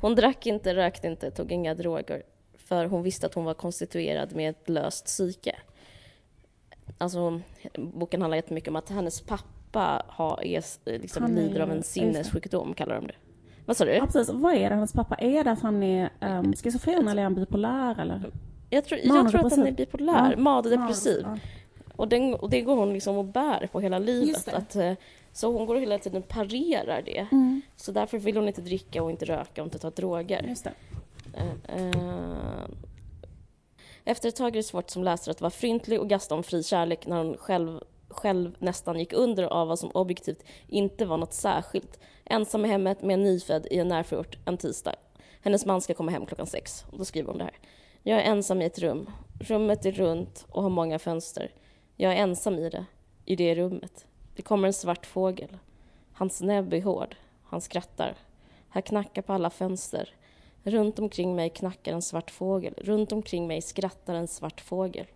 Hon 0.00 0.14
drack 0.14 0.46
inte, 0.46 0.74
rökte 0.74 1.08
inte, 1.08 1.30
tog 1.30 1.52
inga 1.52 1.74
droger. 1.74 2.22
För 2.54 2.86
hon 2.86 3.02
visste 3.02 3.26
att 3.26 3.34
hon 3.34 3.44
var 3.44 3.54
konstituerad 3.54 4.36
med 4.36 4.50
ett 4.50 4.68
löst 4.68 5.04
psyke. 5.04 5.56
Alltså, 6.98 7.40
boken 7.74 8.20
handlar 8.20 8.36
jättemycket 8.36 8.68
om 8.68 8.76
att 8.76 8.88
hennes 8.88 9.20
pappa 9.20 10.02
har, 10.08 10.44
är, 10.44 10.62
liksom, 10.98 11.22
Han 11.22 11.38
är 11.38 11.42
lider 11.42 11.60
av 11.60 11.70
en 11.70 11.82
sinnessjukdom, 11.82 12.74
kallar 12.74 12.94
de 12.94 13.06
det. 13.06 13.14
Vad 13.66 13.76
sa 13.76 13.84
du? 13.84 13.92
Ja, 13.92 14.06
precis. 14.06 14.30
Vad 14.30 14.54
är 14.54 14.68
det 14.68 14.74
hennes 14.74 14.92
pappa? 14.92 15.14
Är 15.14 15.44
det 15.44 15.50
att 15.50 15.60
han 15.60 15.82
är 15.82 16.10
um, 16.20 16.52
schizofren 16.52 17.08
eller 17.08 17.22
är 17.22 17.24
han 17.24 17.34
bipolär 17.34 18.00
eller? 18.00 18.30
Jag 18.70 18.84
tror, 18.84 19.00
jag 19.04 19.30
tror 19.30 19.46
att 19.46 19.56
han 19.56 19.66
är 19.66 19.72
bipolär, 19.72 20.30
Ja. 20.30 20.36
manodepressiv. 20.36 21.20
Ja. 21.24 21.38
Och, 21.96 22.08
den, 22.08 22.34
och 22.34 22.50
det 22.50 22.60
går 22.60 22.76
hon 22.76 22.92
liksom 22.92 23.16
och 23.16 23.24
bär 23.24 23.68
på 23.72 23.80
hela 23.80 23.98
livet. 23.98 24.48
Att, 24.48 24.76
eh, 24.76 24.92
så 25.32 25.52
hon 25.52 25.66
går 25.66 25.76
hela 25.76 25.98
tiden 25.98 26.22
och 26.22 26.28
parerar 26.28 27.02
det. 27.02 27.26
Mm, 27.32 27.60
Så 27.76 27.92
därför 27.92 28.18
vill 28.18 28.36
hon 28.36 28.48
inte 28.48 28.60
dricka 28.60 29.02
och 29.02 29.10
inte 29.10 29.24
röka 29.24 29.62
och 29.62 29.66
inte 29.66 29.78
ta 29.78 29.90
droger. 29.90 30.42
just 30.48 30.64
det. 30.64 30.72
Eh, 31.66 32.64
Efter 34.04 34.28
ett 34.28 34.36
tag 34.36 34.48
är 34.48 34.52
det 34.52 34.62
svårt 34.62 34.90
som 34.90 35.04
läsare 35.04 35.30
att 35.30 35.40
vara 35.40 35.50
fryntlig 35.50 36.00
och 36.00 36.08
gasta 36.08 36.34
om 36.34 36.42
fri 36.42 36.62
kärlek 36.62 37.06
när 37.06 37.16
hon 37.18 37.36
själv, 37.36 37.80
själv 38.08 38.56
nästan 38.58 38.98
gick 38.98 39.12
under 39.12 39.44
av 39.44 39.68
vad 39.68 39.78
som 39.78 39.90
objektivt 39.90 40.44
inte 40.68 41.04
var 41.06 41.16
något 41.16 41.32
särskilt. 41.34 41.98
Ensam 42.24 42.64
i 42.64 42.68
hemmet 42.68 43.02
med 43.02 43.14
en 43.14 43.22
nyfödd 43.24 43.66
i 43.70 43.78
en 43.78 43.88
närförort 43.88 44.38
en 44.44 44.56
tisdag. 44.56 44.94
Hennes 45.42 45.66
man 45.66 45.80
ska 45.80 45.94
komma 45.94 46.10
hem 46.10 46.26
klockan 46.26 46.46
sex. 46.46 46.84
Och 46.92 46.98
då 46.98 47.04
skriver 47.04 47.28
hon 47.28 47.38
det 47.38 47.44
här. 47.44 47.54
Jag 48.02 48.20
är 48.20 48.24
ensam 48.24 48.62
i 48.62 48.64
ett 48.64 48.78
rum. 48.78 49.10
Rummet 49.40 49.86
är 49.86 49.92
runt 49.92 50.46
och 50.48 50.62
har 50.62 50.70
många 50.70 50.98
fönster. 50.98 51.50
Jag 51.96 52.12
är 52.12 52.16
ensam 52.16 52.54
i 52.54 52.70
det, 52.70 52.84
i 53.24 53.36
det 53.36 53.54
rummet. 53.54 54.06
Det 54.36 54.42
kommer 54.42 54.66
en 54.68 54.72
svart 54.74 55.06
fågel. 55.06 55.56
Hans 56.12 56.40
näbb 56.40 56.72
är 56.72 56.82
hård. 56.82 57.16
Han 57.42 57.60
skrattar. 57.60 58.16
Här 58.68 58.80
knackar 58.80 59.22
på 59.22 59.32
alla 59.32 59.50
fönster. 59.50 60.14
Runt 60.62 60.98
omkring 60.98 61.36
mig 61.36 61.50
knackar 61.50 61.92
en 61.92 62.02
svart 62.02 62.30
fågel. 62.30 62.74
Runt 62.76 63.12
omkring 63.12 63.46
mig 63.46 63.62
skrattar 63.62 64.14
en 64.14 64.28
svart 64.28 64.60
fågel. 64.60 65.06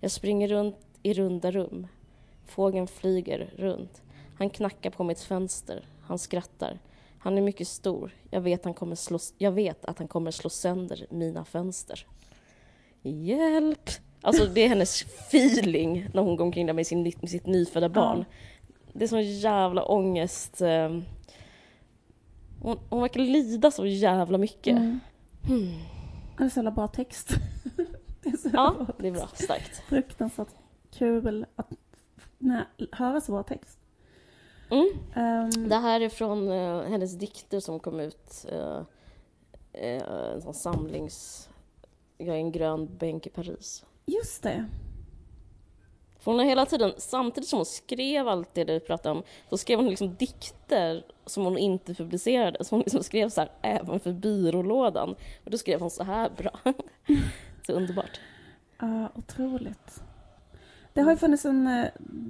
Jag 0.00 0.10
springer 0.10 0.48
runt 0.48 0.76
i 1.02 1.12
runda 1.12 1.50
rum. 1.50 1.86
Fågeln 2.46 2.86
flyger 2.86 3.50
runt. 3.56 4.02
Han 4.38 4.50
knackar 4.50 4.90
på 4.90 5.04
mitt 5.04 5.20
fönster. 5.20 5.88
Han 6.02 6.18
skrattar. 6.18 6.78
Han 7.18 7.38
är 7.38 7.42
mycket 7.42 7.68
stor. 7.68 8.14
Jag 8.30 8.40
vet, 8.40 8.64
han 8.64 8.74
kommer 8.74 8.96
slå, 8.96 9.18
jag 9.38 9.52
vet 9.52 9.84
att 9.84 9.98
han 9.98 10.08
kommer 10.08 10.30
slå 10.30 10.50
sönder 10.50 11.06
mina 11.10 11.44
fönster. 11.44 12.06
Hjälp! 13.02 13.90
Alltså 14.22 14.46
det 14.46 14.60
är 14.60 14.68
hennes 14.68 15.02
feeling 15.02 16.08
när 16.14 16.22
hon 16.22 16.36
går 16.36 16.44
omkring 16.44 16.66
där 16.66 16.72
med, 16.74 16.86
sin, 16.86 17.02
med 17.02 17.30
sitt 17.30 17.46
nyfödda 17.46 17.88
barn. 17.88 18.24
Det 18.92 19.04
är 19.04 19.08
sån 19.08 19.22
jävla 19.22 19.84
ångest. 19.84 20.60
eh, 20.60 20.98
Hon, 22.62 22.78
hon 22.90 23.00
verkar 23.00 23.20
lida 23.20 23.70
så 23.70 23.86
jävla 23.86 24.38
mycket. 24.38 24.76
Mm. 24.78 25.00
Hmm. 25.46 25.74
Det 26.38 26.44
är 26.44 26.48
så 26.48 26.58
jävla 26.58 26.70
bra 26.70 26.88
text. 26.88 27.28
det 28.22 28.28
är 28.28 28.36
så 28.36 28.50
Ja, 28.52 28.74
jävla 28.78 28.94
det 28.98 29.08
är 29.08 29.12
bra. 29.12 29.28
Starkt. 29.34 29.76
fruktansvärt 29.88 30.48
kul 30.92 31.46
att 31.56 31.70
nej, 32.38 32.64
höra 32.92 33.20
så 33.20 33.32
bra 33.32 33.42
text. 33.42 33.78
Mm. 34.70 34.90
Ehm, 35.14 35.68
Det 35.68 35.76
här 35.76 36.00
är 36.00 36.08
från 36.08 36.50
eh, 36.50 36.82
hennes 36.82 37.18
dikter 37.18 37.60
som 37.60 37.80
kom 37.80 38.00
ut. 38.00 38.46
eh, 38.52 38.80
eh, 39.72 40.32
en 40.34 40.42
sån 40.42 40.54
samlings... 40.54 41.46
Jag 42.20 42.36
är 42.36 42.40
en 42.40 42.52
grön 42.52 42.96
bänk 42.96 43.26
i 43.26 43.30
Paris. 43.30 43.84
just 44.06 44.42
det. 44.42 44.66
För 46.18 46.30
hon 46.30 46.38
har 46.38 46.46
hela 46.46 46.66
tiden, 46.66 46.92
samtidigt 46.96 47.48
som 47.48 47.58
hon 47.58 47.66
skrev 47.66 48.28
allt 48.28 48.54
det 48.54 48.64
du 48.64 48.80
pratade 48.80 49.18
om, 49.18 49.22
så 49.50 49.58
skrev 49.58 49.78
hon 49.78 49.88
liksom 49.88 50.14
dikter 50.14 51.04
som 51.26 51.44
hon 51.44 51.58
inte 51.58 51.94
publicerade. 51.94 52.64
Så 52.64 52.74
hon 52.74 52.80
liksom 52.80 53.02
skrev 53.02 53.28
så 53.28 53.40
här 53.40 53.50
även 53.62 54.00
för 54.00 54.12
byrålådan. 54.12 55.14
Och 55.44 55.50
då 55.50 55.58
skrev 55.58 55.80
hon 55.80 55.90
så 55.90 56.04
här 56.04 56.30
bra. 56.36 56.58
så 57.66 57.72
underbart. 57.72 58.20
Ja, 58.78 59.08
otroligt. 59.14 60.02
Det 60.92 61.00
har 61.00 61.10
ju 61.10 61.16
funnits 61.16 61.44
en 61.44 61.66
eh, 61.66 61.86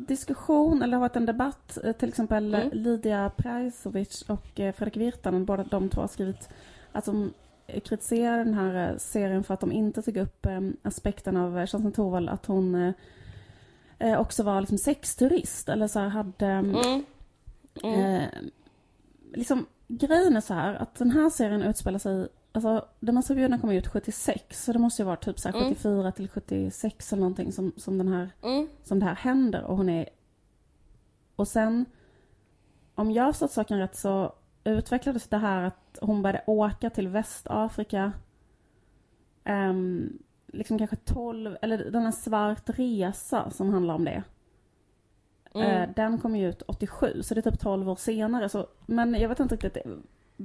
diskussion, 0.08 0.82
eller 0.82 0.92
har 0.92 1.00
varit 1.00 1.16
en 1.16 1.26
debatt, 1.26 1.78
eh, 1.84 1.92
till 1.92 2.08
exempel 2.08 2.54
Mm. 2.54 2.70
Lydia 2.72 3.30
Prajsovic 3.36 4.22
och 4.22 4.60
eh, 4.60 4.72
Fredrik 4.72 4.96
Virtanen, 4.96 5.44
båda 5.44 5.64
de 5.64 5.88
två 5.88 6.00
har 6.00 6.08
skrivit 6.08 6.48
att 6.92 7.04
de 7.04 7.32
eh, 7.74 7.80
kritiserar 7.80 8.44
den 8.44 8.54
här 8.54 8.90
eh, 8.90 8.96
serien 8.96 9.44
för 9.44 9.54
att 9.54 9.60
de 9.60 9.72
inte 9.72 10.02
tog 10.02 10.16
upp 10.16 10.46
eh, 10.46 10.60
aspekten 10.82 11.36
av 11.36 11.58
eh, 11.58 11.66
Kerstin 11.66 11.92
Thorvald, 11.92 12.28
att 12.28 12.46
hon 12.46 12.74
eh, 12.74 12.92
eh, 13.98 14.20
också 14.20 14.42
var 14.42 14.60
liksom 14.60 14.78
sexturist, 14.78 15.68
eller 15.68 15.88
så 15.88 15.98
här 15.98 16.08
hade 16.08 16.46
mm. 16.46 16.74
Mm. 16.74 17.04
Mm. 17.82 18.00
Eh, 18.00 18.28
liksom, 19.34 19.66
grejen 19.88 20.36
är 20.36 20.40
så 20.40 20.54
här 20.54 20.74
att 20.74 20.94
den 20.94 21.10
här 21.10 21.30
serien 21.30 21.62
utspelar 21.62 21.98
sig 21.98 22.28
Alltså, 22.52 22.88
Den 23.00 23.14
mest 23.14 23.28
förbjudna 23.28 23.58
kom 23.58 23.70
ut 23.70 23.88
76, 23.88 24.64
så 24.64 24.72
det 24.72 24.78
måste 24.78 25.02
ju 25.02 25.06
vara 25.06 25.16
typ 25.16 25.38
så 25.38 25.48
här 25.48 25.56
Mm. 25.56 25.68
74 25.68 26.12
till 26.12 26.28
76 26.28 27.12
eller 27.12 27.20
någonting 27.20 27.52
som, 27.52 27.72
som, 27.76 27.98
den 27.98 28.08
här, 28.08 28.30
Mm. 28.42 28.68
som 28.84 28.98
det 28.98 29.06
här 29.06 29.14
händer. 29.14 29.64
Och 29.64 29.76
hon 29.76 29.88
är... 29.88 30.08
Och 31.36 31.48
sen, 31.48 31.84
om 32.94 33.10
jag 33.10 33.24
har 33.24 33.32
förstått 33.32 33.52
saken 33.52 33.78
rätt 33.78 33.96
så 33.96 34.32
utvecklades 34.64 35.28
det 35.28 35.38
här 35.38 35.62
att 35.62 35.79
hon 36.00 36.22
började 36.22 36.42
åka 36.46 36.90
till 36.90 37.08
Västafrika. 37.08 38.12
ehm, 39.44 40.18
liksom 40.46 40.78
kanske 40.78 40.96
12, 40.96 41.56
eller 41.62 41.78
den 41.90 42.02
här 42.02 42.10
Svart 42.12 42.62
resa 42.78 43.50
som 43.50 43.70
handlar 43.72 43.94
om 43.94 44.04
det. 44.04 44.22
Mm. 45.54 45.66
Eh, 45.82 45.88
Den 45.96 46.18
kom 46.18 46.36
ju 46.36 46.48
ut 46.48 46.62
87, 46.66 47.22
så 47.22 47.34
det 47.34 47.46
är 47.46 47.50
typ 47.50 47.60
12 47.60 47.90
år 47.90 47.96
senare. 47.96 48.48
Så, 48.48 48.66
men 48.86 49.14
jag 49.14 49.28
vet 49.28 49.40
inte 49.40 49.54
riktigt. 49.54 49.76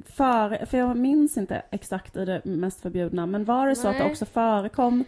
För, 0.06 0.66
för 0.66 0.78
jag 0.78 0.98
minns 0.98 1.38
inte 1.38 1.62
exakt 1.72 2.18
i 2.18 2.26
det 2.26 2.46
mest 2.46 2.82
förbjudna. 2.82 3.26
Men 3.26 3.46
var 3.46 3.68
det 3.68 3.76
så 3.76 3.88
att 3.88 3.98
det 3.98 4.04
Nej. 4.04 4.12
också 4.12 4.26
förekom 4.26 5.04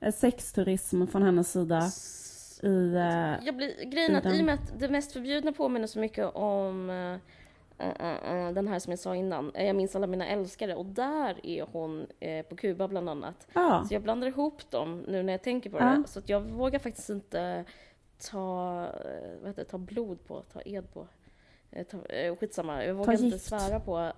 eh, 0.00 0.12
sexturism 0.14 1.06
från 1.06 1.22
hennes 1.22 1.52
sida 1.52 1.82
i... 2.62 2.94
eh, 2.94 3.44
Jag 3.46 3.56
blir, 3.56 3.90
grejen 3.90 4.14
är 4.14 4.18
att 4.18 4.24
i 4.26 4.28
den. 4.28 4.36
i 4.36 4.40
och 4.40 4.44
med 4.46 4.54
att 4.54 4.78
det 4.80 4.88
mest 4.88 5.12
förbjudna 5.12 5.52
påminner 5.52 5.86
så 5.86 5.98
mycket 5.98 6.34
om 6.34 6.90
eh, 6.90 6.96
eh, 6.96 7.12
eh, 7.12 7.18
den 8.54 8.68
här 8.68 8.78
som 8.78 8.90
jag 8.90 8.98
sa 8.98 9.16
innan, 9.16 9.54
eh, 9.54 9.66
Jag 9.66 9.76
minns 9.76 9.96
alla 9.96 10.06
mina 10.06 10.26
älskare, 10.26 10.74
och 10.74 10.86
där 10.86 11.46
är 11.46 11.66
hon 11.72 12.06
eh, 12.20 12.46
på 12.46 12.56
Kuba 12.56 12.88
bland 12.88 13.08
annat. 13.08 13.48
Ja, 13.52 13.84
Så 13.88 13.94
jag 13.94 14.02
blandar 14.02 14.28
ihop 14.28 14.70
dem 14.70 15.04
nu 15.08 15.22
när 15.22 15.32
jag 15.32 15.42
tänker 15.42 15.70
på 15.70 15.78
Ja. 15.78 15.84
det. 15.84 16.08
Så 16.08 16.18
att 16.18 16.28
jag 16.28 16.40
vågar 16.40 16.78
faktiskt 16.78 17.10
inte 17.10 17.64
ta, 18.30 18.84
eh, 19.04 19.38
vad 19.40 19.48
heter 19.48 19.64
ta 19.64 19.78
blod 19.78 20.24
på, 20.26 20.42
ta 20.52 20.60
ed 20.64 20.92
på. 20.92 21.06
Eh, 21.70 21.86
Ta, 21.86 22.04
eh, 22.06 22.36
skitsamma, 22.36 22.84
jag 22.84 22.94
vågar 22.94 23.12
inte 23.12 23.24
gift. 23.24 23.44
svära 23.44 23.80
på, 23.80 24.12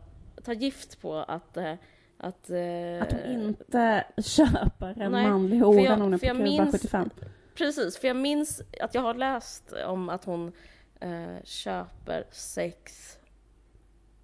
ta 0.44 0.52
gift 0.52 1.00
på 1.00 1.14
att 1.14 1.56
eh, 1.56 1.74
att, 2.18 2.50
eh, 2.50 3.02
att 3.02 3.12
hon 3.12 3.42
inte 3.42 4.04
köper 4.22 5.02
en 5.02 5.12
Nej, 5.12 5.28
manlig 5.30 5.58
hora 5.60 5.96
när 5.96 6.00
hon 6.00 6.14
är 6.14 6.18
på 6.18 6.26
Kuba 6.26 6.38
minns- 6.44 6.72
75. 6.72 7.10
Precis, 7.54 7.98
för 7.98 8.08
jag 8.08 8.16
minns 8.16 8.62
att 8.80 8.94
jag 8.94 9.02
har 9.02 9.14
läst 9.14 9.72
om 9.86 10.08
att 10.08 10.24
hon 10.24 10.52
eh, 11.00 11.42
köper 11.44 12.24
sex 12.30 13.18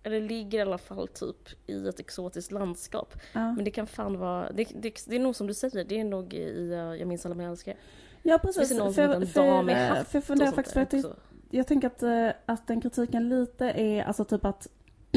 eller 0.03 0.21
ligger 0.21 0.59
i 0.59 0.63
alla 0.63 0.79
fall 0.79 1.09
typ 1.09 1.71
i 1.71 1.89
ett 1.89 2.01
exotiskt 2.01 2.53
landskap. 2.53 3.15
Ja. 3.33 3.53
Men 3.53 3.65
det 3.65 3.71
kan 3.71 3.87
fan 3.87 4.19
vara, 4.19 4.53
det, 4.53 4.65
det, 4.65 5.05
det 5.07 5.17
är 5.17 5.21
nog 5.21 5.37
som 5.37 5.47
du 5.47 5.55
säger, 5.55 5.85
det 5.85 6.01
är 6.01 6.05
nog 6.05 6.35
i 6.35 6.73
eh, 6.73 6.79
Jag 6.79 7.09
minns 7.09 7.27
alla 7.27 7.35
mina 7.35 7.51
älskare. 7.51 7.77
Ja, 8.23 8.39
finns 8.39 8.57
precis. 8.57 8.77
det 8.77 8.85
någon 8.85 8.95
För, 8.95 9.03
som 9.03 9.27
för, 9.27 9.27
heter 9.27 9.41
en 9.41 9.49
dam 9.57 9.71
i 9.71 9.75
hatt 9.75 10.09
för 10.09 10.17
jag 10.17 10.25
funderar 10.25 10.53
faktiskt, 10.53 10.75
för 10.75 10.87
där 10.91 10.99
jag, 11.03 11.15
jag 11.51 11.67
tänker 11.67 11.87
att, 11.87 12.03
eh, 12.03 12.29
att 12.47 12.67
den 12.67 12.81
kritiken 12.81 13.29
lite 13.29 13.67
är, 13.67 14.03
alltså 14.05 14.25
typ 14.25 14.45
att 14.45 14.67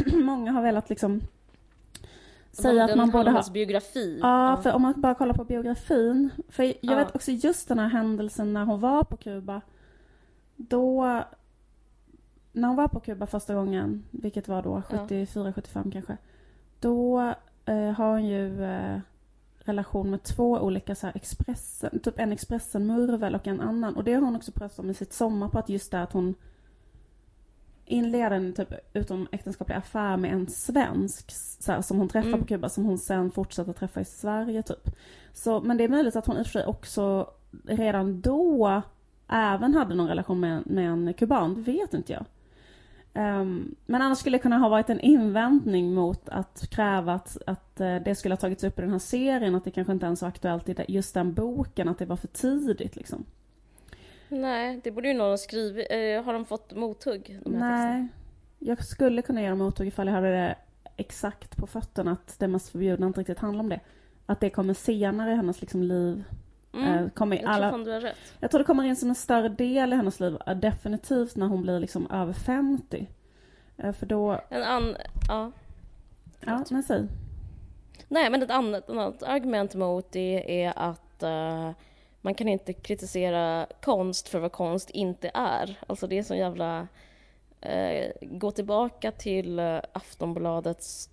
många 0.14 0.52
har 0.52 0.62
velat 0.62 0.90
liksom 0.90 1.22
säga 2.52 2.84
att 2.84 2.98
man 2.98 3.10
borde 3.12 3.32
ha... 3.32 3.44
biografi. 3.54 4.20
Ja, 4.22 4.60
för 4.64 4.74
om 4.74 4.82
man 4.82 5.02
bara 5.02 5.16
kollar 5.16 5.34
på 5.34 5.44
biografin. 5.44 6.30
För 6.50 6.64
jag 6.64 6.76
Ja. 6.82 6.96
vet 6.96 7.16
också 7.16 7.32
just 7.32 7.68
den 7.68 7.80
här 7.80 7.88
händelsen 7.88 8.54
när 8.54 8.66
hon 8.66 8.80
var 8.80 9.04
på 9.04 9.18
Kuba. 9.18 9.62
Då... 10.56 11.24
När 12.52 12.68
hon 12.68 12.78
var 12.78 12.88
på 12.88 13.00
Kuba 13.00 13.28
första 13.28 13.56
gången, 13.56 14.04
vilket 14.12 14.48
var 14.48 14.62
då 14.64 14.82
Ja. 14.90 14.98
74, 14.98 15.54
75 15.54 15.92
kanske. 15.92 16.18
Då 16.80 17.20
eh, 17.66 17.92
har 17.92 18.12
hon 18.12 18.26
ju 18.26 18.64
eh, 18.64 19.00
relation 19.60 20.10
med 20.10 20.24
två 20.24 20.52
olika 20.52 20.96
så 20.96 21.06
här 21.08 21.16
Expressen, 21.16 22.00
typ 22.00 22.20
en 22.20 22.32
Expressen-murvel 22.32 23.36
och 23.36 23.48
en 23.48 23.62
annan. 23.62 23.96
Och 23.96 24.04
det 24.04 24.14
har 24.14 24.22
hon 24.22 24.36
också 24.36 24.52
pratat 24.52 24.80
om 24.80 24.90
i 24.90 24.94
sitt 24.94 25.14
sommarprat, 25.14 25.70
just 25.70 25.92
det 25.92 26.02
att 26.02 26.14
hon 26.14 26.36
inleder 27.86 28.32
en 28.36 28.54
typ 28.54 28.74
utom 28.94 29.28
äktenskaplig 29.32 29.76
affär 29.76 30.18
med 30.18 30.34
en 30.34 30.48
svensk 30.48 31.32
så 31.60 31.72
här, 31.72 31.82
som 31.82 31.98
hon 31.98 32.10
träffar 32.10 32.28
Mm. 32.28 32.40
på 32.42 32.48
Kuba 32.48 32.70
som 32.70 32.86
hon 32.86 32.98
sen 32.98 33.32
fortsätter 33.32 33.74
träffa 33.74 34.02
i 34.02 34.06
Sverige 34.06 34.64
typ. 34.64 34.96
Så, 35.34 35.62
men 35.62 35.78
det 35.78 35.84
är 35.84 35.90
möjligt 35.90 36.16
att 36.16 36.26
hon 36.26 36.38
i 36.38 36.42
och 36.42 36.46
för 36.46 36.52
sig 36.52 36.66
också 36.66 37.30
redan 37.66 38.22
då 38.22 38.82
även 39.28 39.74
hade 39.74 39.96
någon 39.96 40.08
relation 40.08 40.40
med, 40.40 40.68
med 40.68 40.90
en 40.90 41.14
kuban, 41.14 41.54
det 41.56 41.72
vet 41.72 41.94
inte 41.94 42.14
jag. 42.14 42.26
Ehm, 43.14 43.76
men 43.86 44.02
annars 44.02 44.18
skulle 44.18 44.38
det 44.38 44.42
kunna 44.42 44.58
ha 44.58 44.70
varit 44.70 44.90
en 44.90 45.00
invändning 45.00 45.94
mot 45.94 46.30
att 46.30 46.68
kräva 46.70 47.14
att, 47.14 47.38
att 47.46 47.80
eh, 47.80 47.96
det 47.96 48.16
skulle 48.16 48.34
ha 48.34 48.38
tagits 48.38 48.64
upp 48.64 48.80
i 48.80 48.82
den 48.82 48.92
här 48.92 49.00
serien, 49.00 49.56
att 49.56 49.64
det 49.64 49.72
kanske 49.72 49.94
inte 49.94 50.06
ens 50.06 50.22
var 50.22 50.30
aktuellt 50.30 50.70
i 50.70 50.86
just 50.88 51.14
den 51.14 51.34
boken, 51.34 51.88
att 51.88 52.00
det 52.00 52.06
var 52.06 52.16
för 52.16 52.28
tidigt 52.28 52.96
liksom. 52.96 53.26
Nej, 54.30 54.82
det 54.84 54.92
borde 54.92 55.08
ju 55.08 55.14
någon 55.14 55.30
ha 55.30 55.38
skrivit. 55.38 55.88
Eh, 55.90 56.24
har 56.24 56.34
de 56.34 56.46
fått 56.46 56.74
mothugg? 56.74 57.40
De? 57.44 57.50
Nej, 57.50 58.08
jag 58.60 58.84
skulle 58.84 59.22
kunna 59.22 59.50
dem 59.50 59.58
mothugg 59.58 59.88
ifall 59.88 60.08
jag 60.08 60.14
hade 60.14 60.32
det 60.32 60.56
exakt 60.98 61.58
på 61.58 61.68
fötterna 61.68 62.12
att 62.12 62.40
det 62.40 62.48
mest 62.48 62.70
förbjudna 62.70 63.08
inte 63.08 63.20
riktigt 63.20 63.40
handlar 63.40 63.64
om 63.64 63.70
det. 63.70 63.80
Att 64.26 64.40
det 64.40 64.50
kommer 64.50 64.74
senare 64.74 65.32
i 65.32 65.36
hennes 65.36 65.62
liksom 65.62 65.84
liv. 65.84 66.24
Mm. 66.74 66.88
Eh, 67.06 67.10
kommer 67.10 67.36
Jag 67.36 67.44
tror 67.44 67.54
alla, 67.54 67.72
fan 67.72 67.84
du 67.84 67.92
har 67.92 68.02
rätt. 68.02 68.18
jag 68.40 68.52
tror 68.52 68.60
det 68.60 68.66
kommer 68.66 68.84
in 68.84 68.96
som 68.96 69.10
en 69.10 69.16
större 69.16 69.50
del 69.50 69.94
i 69.94 69.96
hennes 69.96 70.20
liv, 70.20 70.38
eh, 70.48 70.56
definitivt 70.56 71.36
när 71.36 71.48
hon 71.48 71.62
blir 71.62 71.80
liksom 71.80 72.12
över 72.12 72.34
50. 72.34 73.08
Eh, 73.78 73.92
För 73.94 74.06
då, 74.06 74.42
En 74.50 74.64
an... 74.64 74.96
Ja. 75.28 75.52
ja, 76.40 76.64
men 76.70 76.84
säg. 76.84 77.08
Nej, 78.08 78.30
men 78.30 78.44
ett 78.44 78.52
annat, 78.52 78.84
ett 78.84 78.90
annat 78.90 79.24
argument 79.24 79.76
mot 79.76 80.12
det 80.12 80.64
är 80.64 80.74
att 80.76 81.24
eh, 81.24 81.72
man 82.22 82.34
kan 82.36 82.48
inte 82.48 82.74
kritisera 82.74 83.68
konst 83.82 84.30
för 84.30 84.40
vad 84.40 84.52
konst 84.52 84.90
inte 84.90 85.32
är. 85.34 85.80
Alltså 85.88 86.08
det 86.08 86.18
är 86.18 86.24
så 86.24 86.36
jävla... 86.36 86.88
eh, 87.62 88.12
gå 88.22 88.52
tillbaka 88.52 89.12
till 89.12 89.60
uh, 89.60 89.80
Aftonbladets 89.94 91.10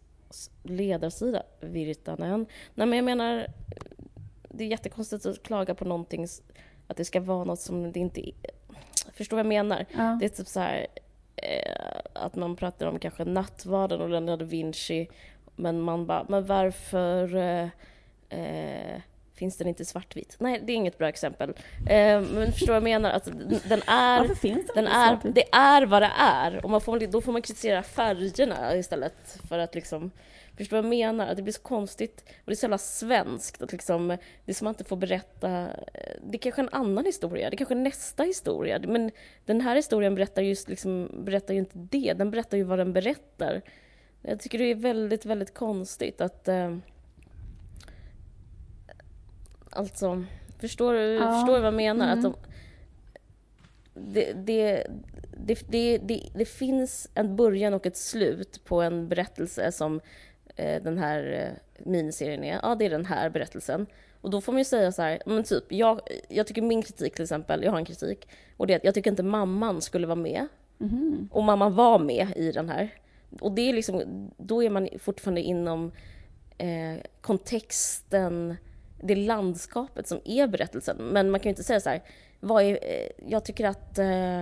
ledarsida, 0.62 1.42
Virtanen. 1.60 2.46
Nej, 2.74 2.86
men 2.86 2.96
jag 2.96 3.04
menar, 3.04 3.46
det 4.48 4.64
är 4.64 4.68
jättekonstigt 4.68 5.26
att 5.26 5.42
klaga 5.42 5.74
på 5.74 5.84
någonting, 5.84 6.26
att 6.86 6.96
det 6.96 7.04
ska 7.04 7.20
vara 7.20 7.44
något 7.44 7.60
som 7.60 7.92
det 7.92 8.00
inte 8.00 8.28
är. 8.28 8.34
Förstår 9.12 9.36
vad 9.36 9.46
jag 9.46 9.48
menar? 9.48 9.86
Ja. 9.96 10.16
Det 10.20 10.24
är 10.24 10.28
typ 10.28 10.48
så 10.48 10.60
här 10.60 10.86
eh, 11.36 12.00
att 12.12 12.36
man 12.36 12.56
pratar 12.56 12.86
om 12.86 12.98
kanske 12.98 13.24
nattvarden 13.24 14.00
och 14.00 14.08
Leonardo 14.08 14.44
Vinci 14.44 15.08
men 15.56 15.80
man 15.80 16.06
bara, 16.06 16.26
men 16.28 16.46
varför 16.46 17.36
eh, 17.36 17.68
eh, 18.28 19.00
finns 19.34 19.56
den 19.56 19.68
inte 19.68 19.82
i 19.82 19.86
svartvitt? 19.86 20.36
Nej, 20.38 20.60
det 20.64 20.72
är 20.72 20.76
inget 20.76 20.98
bra 20.98 21.08
exempel. 21.08 21.50
Eh, 21.88 22.20
men 22.20 22.52
förstår 22.52 22.66
vad 22.66 22.76
jag 22.76 22.82
menar? 22.82 23.10
Att 23.10 23.24
den 23.68 23.82
är, 23.86 24.18
Varför 24.18 24.34
finns 24.34 24.66
det 24.66 24.72
den 24.74 24.86
är, 24.86 25.18
det 25.24 25.44
är 25.52 25.86
vad 25.86 26.02
det 26.02 26.12
är. 26.18 26.64
Och 26.64 26.70
man 26.70 26.80
får, 26.80 27.06
då 27.06 27.20
får 27.20 27.32
man 27.32 27.42
kritisera 27.42 27.82
färgerna 27.82 28.76
istället 28.76 29.40
för 29.48 29.58
att 29.58 29.74
liksom 29.74 30.10
Förstår 30.58 30.76
du 30.76 30.82
vad 30.82 30.92
jag 30.94 30.98
menar? 30.98 31.26
Att 31.26 31.36
det 31.36 31.42
blir 31.42 31.52
så 31.52 31.62
konstigt 31.62 32.24
och 32.26 32.44
det 32.44 32.52
är 32.52 32.56
så 32.56 32.64
jävla 32.64 32.78
svenskt. 32.78 33.62
Att 33.62 33.72
liksom, 33.72 34.08
det 34.08 34.16
är 34.44 34.54
som 34.54 34.66
att 34.66 34.68
man 34.68 34.74
inte 34.74 34.84
får 34.84 34.96
berätta... 34.96 35.68
Det 36.22 36.36
är 36.36 36.38
kanske 36.38 36.62
en 36.62 36.68
annan 36.72 37.04
historia, 37.04 37.50
det 37.50 37.54
är 37.54 37.58
kanske 37.58 37.74
är 37.74 37.76
nästa 37.76 38.22
historia. 38.22 38.80
Men 38.88 39.10
den 39.44 39.60
här 39.60 39.76
historien 39.76 40.14
berättar, 40.14 40.42
just 40.42 40.68
liksom, 40.68 41.10
berättar 41.24 41.54
ju 41.54 41.60
inte 41.60 41.78
det, 41.78 42.12
den 42.12 42.30
berättar 42.30 42.56
ju 42.56 42.62
vad 42.62 42.78
den 42.78 42.92
berättar. 42.92 43.62
Jag 44.22 44.40
tycker 44.40 44.58
det 44.58 44.64
är 44.64 44.74
väldigt, 44.74 45.26
väldigt 45.26 45.54
konstigt 45.54 46.20
att... 46.20 46.48
Eh, 46.48 46.76
alltså, 49.70 50.24
förstår 50.60 50.94
du, 50.94 51.00
Ja. 51.00 51.32
förstår 51.32 51.54
du 51.54 51.60
vad 51.60 51.66
jag 51.66 51.74
menar? 51.74 52.12
Mm. 52.12 52.18
Att 52.18 52.22
de, 52.22 52.34
det, 53.94 54.32
det, 54.32 54.86
det, 55.46 55.98
det, 55.98 56.30
det, 56.34 56.44
finns 56.44 57.08
en 57.14 57.36
början 57.36 57.74
och 57.74 57.86
ett 57.86 57.96
slut 57.96 58.64
på 58.64 58.82
en 58.82 59.08
berättelse 59.08 59.72
som 59.72 59.96
eh, 59.96 60.00
den 60.58 60.98
här 60.98 61.32
eh, 61.32 61.84
miniserien 61.86 62.44
är. 62.44 62.60
Ja, 62.62 62.74
det 62.74 62.84
är 62.84 62.90
den 62.90 63.06
här 63.06 63.30
berättelsen. 63.30 63.86
Och 64.20 64.30
då 64.30 64.40
får 64.40 64.52
man 64.52 64.58
ju 64.60 64.64
säga 64.64 64.92
så 64.92 65.02
här, 65.02 65.22
men 65.26 65.44
typ, 65.44 65.64
jag, 65.68 66.00
jag 66.28 66.46
tycker 66.46 66.62
min 66.62 66.82
kritik 66.82 67.14
till 67.14 67.22
exempel, 67.22 67.62
jag 67.62 67.70
har 67.70 67.78
en 67.78 67.84
kritik, 67.84 68.28
och 68.56 68.66
det 68.66 68.72
är 68.72 68.76
att 68.76 68.84
jag 68.84 68.94
tycker 68.94 69.10
inte 69.10 69.22
mamman 69.22 69.80
skulle 69.80 70.06
vara 70.06 70.16
med. 70.16 70.46
Mhm. 70.78 71.28
Och 71.32 71.44
mamman 71.44 71.74
var 71.74 71.98
med 71.98 72.28
i 72.36 72.52
den 72.52 72.68
här. 72.68 72.94
Och 73.40 73.52
det 73.52 73.68
är 73.68 73.72
liksom, 73.72 74.30
då 74.36 74.62
är 74.62 74.70
man 74.70 74.88
fortfarande 74.98 75.40
inom 75.40 75.92
eh, 76.58 76.96
kontexten, 77.20 78.56
det 79.02 79.16
landskapet 79.16 80.08
som 80.08 80.20
är 80.24 80.46
berättelsen. 80.46 80.96
Men 80.96 81.30
man 81.30 81.40
kan 81.40 81.44
ju 81.44 81.50
inte 81.50 81.64
säga 81.64 81.80
så 81.80 81.88
här, 81.88 82.02
vad 82.40 82.62
är, 82.62 82.72
eh, 82.72 83.08
jag 83.26 83.44
tycker 83.44 83.66
att 83.66 83.98
eh, 83.98 84.40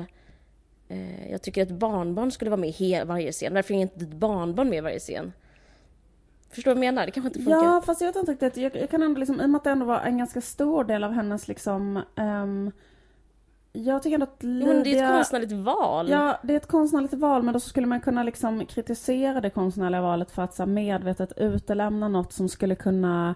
eh, 0.88 1.30
jag 1.30 1.42
tycker 1.42 1.62
att 1.62 1.70
barnbarn 1.70 2.30
skulle 2.30 2.50
vara 2.50 2.60
med 2.60 2.80
i 2.80 3.02
varje 3.04 3.32
scen. 3.32 3.54
Varför 3.54 3.74
är 3.74 3.78
inte 3.78 4.04
ett 4.04 4.14
barnbarn 4.14 4.68
med 4.68 4.78
i 4.78 4.80
varje 4.80 4.98
scen? 4.98 5.32
Förstår 6.56 6.70
du 6.70 6.74
vad 6.74 6.84
jag 6.84 6.94
menar? 6.94 7.06
Det 7.06 7.12
kanske 7.12 7.28
inte 7.28 7.38
funkar. 7.38 7.64
Ja, 7.64 7.82
fast 7.86 8.00
jag 8.00 8.08
vet 8.08 8.16
inte 8.16 8.32
riktigt. 8.32 8.56
Jag, 8.56 8.76
jag 8.76 8.90
kan 8.90 9.02
ändå 9.02 9.18
liksom, 9.20 9.40
i 9.40 9.44
och 9.44 9.50
med 9.50 9.58
att 9.58 9.64
det 9.64 9.70
ändå 9.70 9.86
var 9.86 10.00
en 10.00 10.18
ganska 10.18 10.40
stor 10.40 10.84
del 10.84 11.04
av 11.04 11.12
hennes 11.12 11.48
liksom... 11.48 12.02
ehm, 12.16 12.70
jag 13.72 14.02
tycker 14.02 14.14
ändå 14.14 14.24
att 14.24 14.36
Jo, 14.40 14.48
men 14.48 14.66
det 14.66 14.72
är 14.72 14.80
ett 14.80 14.86
Lydia- 14.86 15.12
konstnärligt 15.16 15.52
val. 15.52 16.08
Ja, 16.10 16.38
det 16.42 16.52
är 16.52 16.56
ett 16.56 16.66
konstnärligt 16.66 17.14
val, 17.14 17.42
men 17.42 17.52
då 17.54 17.60
skulle 17.60 17.86
man 17.86 18.00
kunna 18.00 18.22
liksom 18.22 18.66
kritisera 18.66 19.40
det 19.40 19.50
konstnärliga 19.50 20.00
valet 20.00 20.30
för 20.30 20.42
att 20.42 20.54
så 20.54 20.66
medvetet 20.66 21.32
utelämna 21.36 22.08
något 22.08 22.32
som 22.32 22.48
skulle 22.48 22.74
kunna 22.74 23.34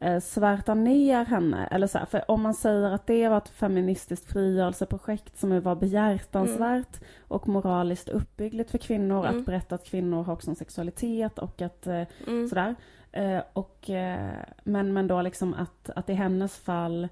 eh, 0.00 0.20
svärta 0.20 0.74
ner 0.74 1.24
henne. 1.24 1.66
Eller 1.70 1.86
så 1.86 1.98
här, 1.98 2.06
för 2.06 2.30
om 2.30 2.42
man 2.42 2.54
säger 2.54 2.90
att 2.90 3.06
det 3.06 3.28
var 3.28 3.38
ett 3.38 3.48
feministiskt 3.48 4.32
frigörelseprojekt 4.32 5.38
som 5.38 5.60
var 5.60 5.74
behjärtansvärt 5.76 7.00
och 7.28 7.48
moraliskt 7.48 8.08
uppbyggligt 8.08 8.70
för 8.70 8.78
kvinnor, 8.78 9.26
Mm. 9.26 9.38
att 9.40 9.46
berätta 9.46 9.74
att 9.74 9.84
kvinnor 9.84 10.22
har 10.22 10.32
också 10.32 10.50
en 10.50 10.56
sexualitet 10.56 11.38
och 11.38 11.62
att 11.62 11.86
eh, 11.86 12.02
Mm. 12.26 12.48
sådär. 12.48 12.74
Eh, 13.12 13.40
och, 13.52 13.90
eh, 13.90 14.30
men, 14.64 14.92
men 14.92 15.06
då 15.06 15.22
liksom 15.22 15.54
att, 15.54 15.90
att 15.96 16.10
i 16.10 16.12
hennes 16.14 16.56
fall 16.56 17.08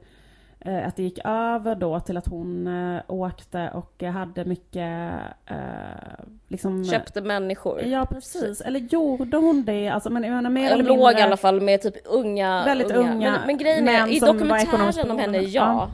att 0.61 0.97
det 0.97 1.03
gick 1.03 1.19
över 1.25 1.75
då 1.75 2.01
till 2.01 2.17
att 2.17 2.27
hon 2.27 2.67
eh, 2.67 3.03
åkte 3.07 3.71
och 3.75 4.03
eh, 4.03 4.11
hade 4.11 4.45
mycket 4.45 5.21
eh, 5.47 5.57
liksom... 6.49 6.85
Köpte 6.85 7.21
människor. 7.21 7.83
Ja 7.83 8.07
precis, 8.07 8.61
eller 8.61 8.81
gjorde 8.81 9.37
hon 9.37 9.65
det? 9.65 9.89
Alltså, 9.89 10.11
men 10.11 10.23
jag 10.23 10.33
menar 10.33 10.51
mer 10.51 10.71
eller 10.71 10.85
låg 10.85 10.99
mindre... 10.99 11.21
i 11.21 11.23
alla 11.23 11.37
fall 11.37 11.61
med 11.61 11.83
typ 11.83 11.95
unga... 12.05 12.65
Väldigt 12.65 12.91
unga 12.91 13.31
Men, 13.31 13.47
men 13.47 13.59
grejen 13.59 13.89
är, 13.89 14.13
i 14.13 14.19
dokumentären 14.19 15.11
om 15.11 15.19
henne, 15.19 15.33
beroende. 15.33 15.51
ja. 15.51 15.91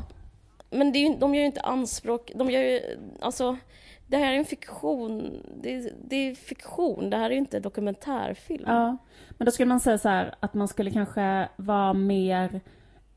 Men 0.70 0.92
det 0.92 0.98
är 0.98 1.10
ju, 1.10 1.18
de 1.18 1.34
gör 1.34 1.40
ju 1.40 1.46
inte 1.46 1.60
anspråk, 1.60 2.32
de 2.34 2.50
gör 2.50 2.62
ju, 2.62 2.80
alltså, 3.20 3.56
det 4.06 4.16
här 4.16 4.32
är 4.32 4.36
en 4.36 4.44
fiktion, 4.44 5.42
det 5.62 5.74
är, 5.74 5.90
det 6.04 6.16
är 6.16 6.34
fiktion, 6.34 7.10
det 7.10 7.16
här 7.16 7.30
är 7.30 7.34
inte 7.34 7.60
dokumentärfilm. 7.60 8.64
Ja, 8.66 8.96
men 9.38 9.46
då 9.46 9.52
skulle 9.52 9.68
man 9.68 9.80
säga 9.80 9.98
så 9.98 10.08
här 10.08 10.34
att 10.40 10.54
man 10.54 10.68
skulle 10.68 10.90
kanske 10.90 11.48
vara 11.56 11.92
mer 11.92 12.60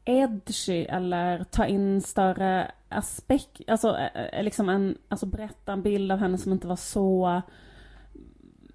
edgy 0.07 0.85
eller 0.85 1.43
ta 1.43 1.65
in 1.65 2.01
större 2.01 2.71
aspekt, 2.89 3.61
alltså 3.67 3.97
liksom 4.41 4.69
en, 4.69 4.97
alltså 5.09 5.25
berätta 5.25 5.73
en 5.73 5.81
bild 5.81 6.11
av 6.11 6.17
henne 6.17 6.37
som 6.37 6.51
inte 6.51 6.67
var 6.67 6.75
så 6.75 7.41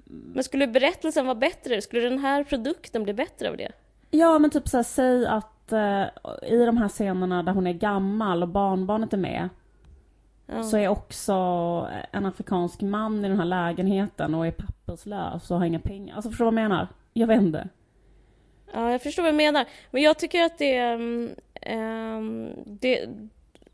Men 0.05 0.45
skulle 0.45 0.67
berättelsen 0.67 1.27
vara 1.27 1.35
bättre? 1.35 1.83
Skulle 1.83 2.09
den 2.09 2.19
här 2.19 2.45
produkten 2.45 3.03
bli 3.03 3.15
bättre 3.15 3.51
av 3.51 3.57
det? 3.57 3.73
Ja 4.11 4.39
men 4.39 4.51
typ 4.51 4.69
såhär, 4.69 4.85
säg 4.85 5.27
att 5.27 5.73
eh, 5.73 6.03
i 6.43 6.65
de 6.67 6.77
här 6.77 6.89
scenerna 6.89 7.43
där 7.43 7.53
hon 7.53 7.67
är 7.67 7.73
gammal 7.73 8.43
och 8.43 8.49
barnbarnet 8.49 9.13
är 9.13 9.17
med 9.17 9.49
Ja. 10.47 10.63
så 10.63 10.77
är 10.77 10.89
också 10.89 11.33
en 12.11 12.27
afrikansk 12.27 12.81
man 12.81 13.25
i 13.25 13.29
den 13.29 13.39
här 13.39 13.45
lägenheten 13.45 14.35
och 14.35 14.47
är 14.47 14.51
papperslös 14.51 15.51
och 15.51 15.59
har 15.59 15.67
inga 15.67 15.79
pengar. 15.79 16.15
Alltså 16.17 16.31
förstår 16.31 16.45
du 16.45 16.51
vad 16.51 16.63
jag 16.63 16.69
menar? 16.69 16.89
Jag 17.13 17.27
vet 17.27 17.43
inte. 17.43 17.69
Ja, 18.73 18.93
jag 18.93 19.03
förstår 19.03 19.23
vad 19.23 19.33
du 19.33 19.37
menar. 19.37 19.67
Men 19.91 20.03
jag 20.03 20.19
tycker 20.19 20.43
att 20.43 20.59
det... 20.59 20.77
ehm, 21.61 22.51
det 22.67 23.09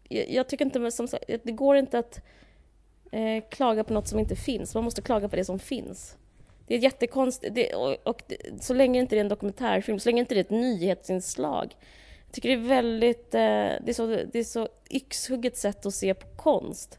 jag 0.09 0.49
tycker 0.49 0.65
inte, 0.65 0.91
som 0.91 1.09
sagt, 1.09 1.25
det 1.43 1.53
går 1.53 1.77
inte 1.77 1.99
att 1.99 2.21
eh, 3.13 3.45
klaga 3.51 3.85
på 3.85 3.93
något 3.93 4.09
som 4.09 4.19
inte 4.19 4.37
finns. 4.37 4.75
Man 4.75 4.85
måste 4.85 5.03
klaga 5.03 5.29
på 5.29 5.37
det 5.37 5.45
som 5.45 5.59
finns. 5.59 6.17
Det 6.67 6.75
är 6.75 6.79
jättekonstigt. 6.79 7.55
Det, 7.55 7.75
och, 7.75 7.97
och 8.05 8.23
det, 8.27 8.63
så 8.63 8.75
länge 8.75 9.01
inte 9.01 9.15
det 9.15 9.19
är 9.19 9.25
en 9.25 9.29
dokumentärfilm, 9.29 9.99
så 9.99 10.09
länge 10.09 10.21
inte 10.21 10.35
det 10.35 10.39
är 10.39 10.45
ett 10.45 10.51
nyhetsinslag. 10.51 11.77
Jag 12.27 12.33
tycker 12.33 12.49
det 12.49 12.55
är 12.55 12.69
väldigt... 12.69 13.35
Eh, 13.35 13.41
det, 13.41 13.89
är 13.89 13.93
så, 13.93 14.07
det 14.07 14.39
är 14.39 14.45
så 14.45 14.69
yxhugget 14.91 15.57
sätt 15.57 15.87
att 15.87 15.95
se 15.95 16.15
på 16.15 16.27
konst. 16.37 16.99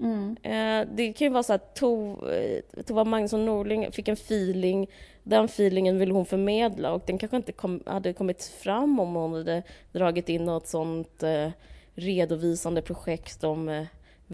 Mm. 0.00 0.36
Eh, 0.42 0.88
det 0.94 1.12
kan 1.12 1.26
ju 1.26 1.32
vara 1.32 1.42
så 1.42 1.52
att 1.52 1.74
to, 1.74 2.26
eh, 2.28 2.82
Tova 2.86 3.04
Magnusson 3.04 3.46
Norling 3.46 3.92
fick 3.92 4.08
en 4.08 4.14
feeling. 4.14 4.90
Den 5.26 5.44
feelingen 5.44 5.98
ville 5.98 6.12
hon 6.12 6.26
förmedla 6.26 6.92
och 6.92 7.02
den 7.06 7.18
kanske 7.18 7.36
inte 7.36 7.52
kom, 7.52 7.82
hade 7.86 8.12
kommit 8.12 8.44
fram 8.44 9.00
om 9.00 9.14
hon 9.14 9.32
hade 9.32 9.62
dragit 9.92 10.28
in 10.28 10.44
något 10.44 10.66
sånt 10.66 11.22
eh, 11.22 11.50
redovisande 11.94 12.82
projekt 12.82 13.44
om 13.44 13.68
eh, 13.68 13.84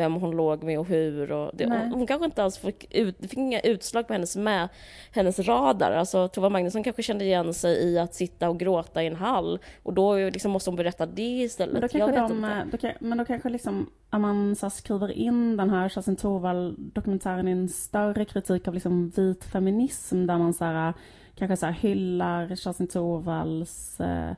vem 0.00 0.14
hon 0.14 0.30
låg 0.30 0.62
med 0.62 0.78
och 0.78 0.86
hur. 0.86 1.32
Och 1.32 1.50
det, 1.54 1.64
hon, 1.64 1.92
hon 1.92 2.06
kanske 2.06 2.24
inte 2.24 2.42
alls 2.42 2.58
fick, 2.58 2.94
ut, 2.94 3.16
fick 3.20 3.34
inga 3.34 3.60
utslag 3.60 4.06
på 4.06 4.12
hennes, 4.12 4.36
med, 4.36 4.68
hennes 5.12 5.38
radar. 5.38 5.92
Alltså, 5.92 6.28
Tova 6.28 6.48
Magnusson 6.48 6.82
kanske 6.82 7.02
kände 7.02 7.24
igen 7.24 7.54
sig 7.54 7.76
i 7.76 7.98
att 7.98 8.14
sitta 8.14 8.48
och 8.48 8.58
gråta 8.58 9.02
i 9.02 9.06
en 9.06 9.16
hall 9.16 9.58
och 9.82 9.94
då 9.94 10.16
liksom 10.16 10.50
måste 10.50 10.70
hon 10.70 10.76
berätta 10.76 11.06
det 11.06 11.42
istället. 11.42 11.72
Men 11.72 11.82
då 11.82 11.88
kanske, 11.88 12.20
de, 12.20 12.44
eh, 12.44 12.64
då 12.72 12.90
men 13.00 13.18
då 13.18 13.24
kanske 13.24 13.48
liksom, 13.48 13.90
här 14.10 14.68
skriver 14.68 15.12
in 15.12 15.56
den 15.56 15.70
här 15.70 15.88
Kerstin 15.88 16.16
Thorvall 16.16 16.74
dokumentären 16.78 17.48
i 17.48 17.50
en 17.50 17.68
större 17.68 18.24
kritik 18.24 18.68
av 18.68 18.74
liksom 18.74 19.08
vit 19.08 19.44
feminism 19.44 20.26
där 20.26 20.38
man 20.38 20.54
så 20.54 20.64
här, 20.64 20.92
kanske 21.34 21.56
så 21.56 21.66
här 21.66 21.72
hyllar 21.72 22.56
Kerstin 22.56 22.86
Thorvalls 22.86 24.00
eh, 24.00 24.32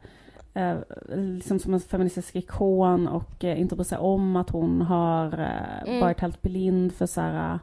eh, 0.54 0.76
liksom 1.08 1.58
som 1.58 1.74
en 1.74 1.80
feministisk 1.80 2.36
ikon 2.36 3.08
och 3.08 3.44
eh, 3.44 3.60
inte 3.60 3.76
bryr 3.76 3.84
sig 3.84 3.98
om 3.98 4.36
att 4.36 4.50
hon 4.50 4.80
har 4.82 5.38
eh, 5.40 5.82
Mm. 5.88 6.00
varit 6.00 6.20
helt 6.20 6.42
blind 6.42 6.92
för 6.94 7.06
så 7.06 7.20
här, 7.20 7.58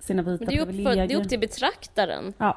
sina 0.00 0.22
vita 0.22 0.44
Men 0.44 0.48
det 0.48 0.56
är, 0.56 0.60
upp 0.60 0.66
för, 0.66 0.72
privilegier. 0.72 1.06
det 1.06 1.14
är 1.14 1.18
upp 1.20 1.28
till 1.28 1.40
betraktaren. 1.40 2.32
Ja, 2.38 2.56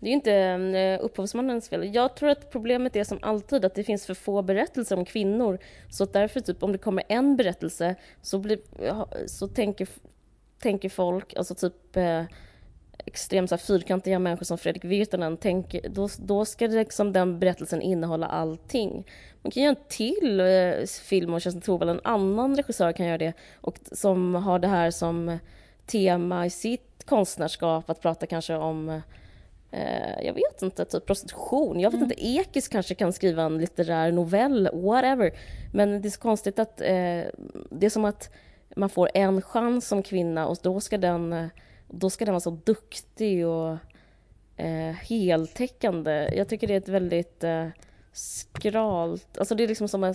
Det 0.00 0.06
är 0.06 0.10
ju 0.10 0.14
inte 0.14 0.32
eh, 0.78 1.04
upphovsmannens 1.04 1.68
fel. 1.68 1.94
Jag 1.94 2.16
tror 2.16 2.28
att 2.28 2.50
problemet 2.52 2.96
är 2.96 3.04
som 3.04 3.18
alltid 3.22 3.64
att 3.64 3.74
det 3.74 3.84
finns 3.84 4.06
för 4.06 4.14
få 4.14 4.42
berättelser 4.42 4.96
om 4.98 5.04
kvinnor. 5.04 5.58
Så 5.90 6.04
därför, 6.04 6.40
typ, 6.40 6.62
om 6.62 6.72
det 6.72 6.78
kommer 6.78 7.02
en 7.08 7.36
berättelse 7.36 7.94
så, 8.22 8.38
blir, 8.38 8.58
så 9.28 9.48
tänker, 9.48 9.88
tänker 10.58 10.88
folk, 10.88 11.34
alltså 11.36 11.54
typ 11.54 11.96
eh, 11.96 12.22
extremt 13.06 13.48
så 13.48 13.54
här, 13.54 13.62
fyrkantiga 13.62 14.18
människor 14.18 14.44
som 14.44 14.58
Fredrik 14.58 14.84
Virtanen, 14.84 15.36
tänker, 15.36 15.88
då, 15.88 16.08
då 16.18 16.44
ska 16.44 16.68
det 16.68 16.74
liksom 16.74 17.12
den 17.12 17.38
berättelsen 17.38 17.82
innehålla 17.82 18.26
allting. 18.26 19.06
Man 19.42 19.50
kan 19.50 19.62
göra 19.62 19.76
en 19.76 19.84
till 19.88 20.40
eh, 20.40 20.86
film 21.02 21.34
om 21.34 21.40
Kerstin 21.40 21.60
Thorvall, 21.60 21.88
en 21.88 22.00
annan 22.04 22.56
regissör 22.56 22.92
kan 22.92 23.06
göra 23.06 23.18
det, 23.18 23.32
och 23.60 23.78
som 23.92 24.34
har 24.34 24.58
det 24.58 24.68
här 24.68 24.90
som 24.90 25.38
tema 25.86 26.46
i 26.46 26.50
sitt 26.50 27.04
konstnärskap, 27.04 27.90
att 27.90 28.00
prata 28.00 28.26
kanske 28.26 28.54
om 28.54 29.02
Eh, 29.70 30.26
jag 30.26 30.34
vet 30.34 30.62
inte, 30.62 30.84
typ 30.84 31.06
prostitution. 31.06 31.80
Jag 31.80 31.90
vet 31.90 32.00
inte, 32.00 32.26
Ekis 32.26 32.68
kanske 32.68 32.94
kan 32.94 33.12
skriva 33.12 33.42
en 33.42 33.58
litterär 33.58 34.12
novell, 34.12 34.68
whatever. 34.72 35.32
Men 35.72 36.02
det 36.02 36.08
är 36.08 36.10
så 36.10 36.20
konstigt 36.20 36.58
att 36.58 36.80
eh, 36.80 37.22
det 37.70 37.86
är 37.86 37.90
som 37.90 38.04
att 38.04 38.30
man 38.76 38.88
får 38.88 39.10
en 39.14 39.42
chans 39.42 39.88
som 39.88 40.02
kvinna 40.02 40.46
och 40.46 40.58
då 40.62 40.80
ska 40.80 40.98
den, 40.98 41.50
och 41.88 41.94
då 41.94 42.10
ska 42.10 42.24
den 42.24 42.34
vara 42.34 42.40
så 42.40 42.50
duktig 42.64 43.46
och 43.46 43.76
eh, 44.56 44.92
heltäckande. 44.94 46.30
Jag 46.36 46.48
tycker 46.48 46.66
det 46.66 46.74
är 46.74 46.78
ett 46.78 46.88
väldigt 46.88 47.44
eh, 47.44 47.68
skralt, 48.12 49.38
alltså 49.38 49.54
det 49.54 49.62
är 49.64 49.68
liksom 49.68 49.88
som 49.88 50.04
en, 50.04 50.12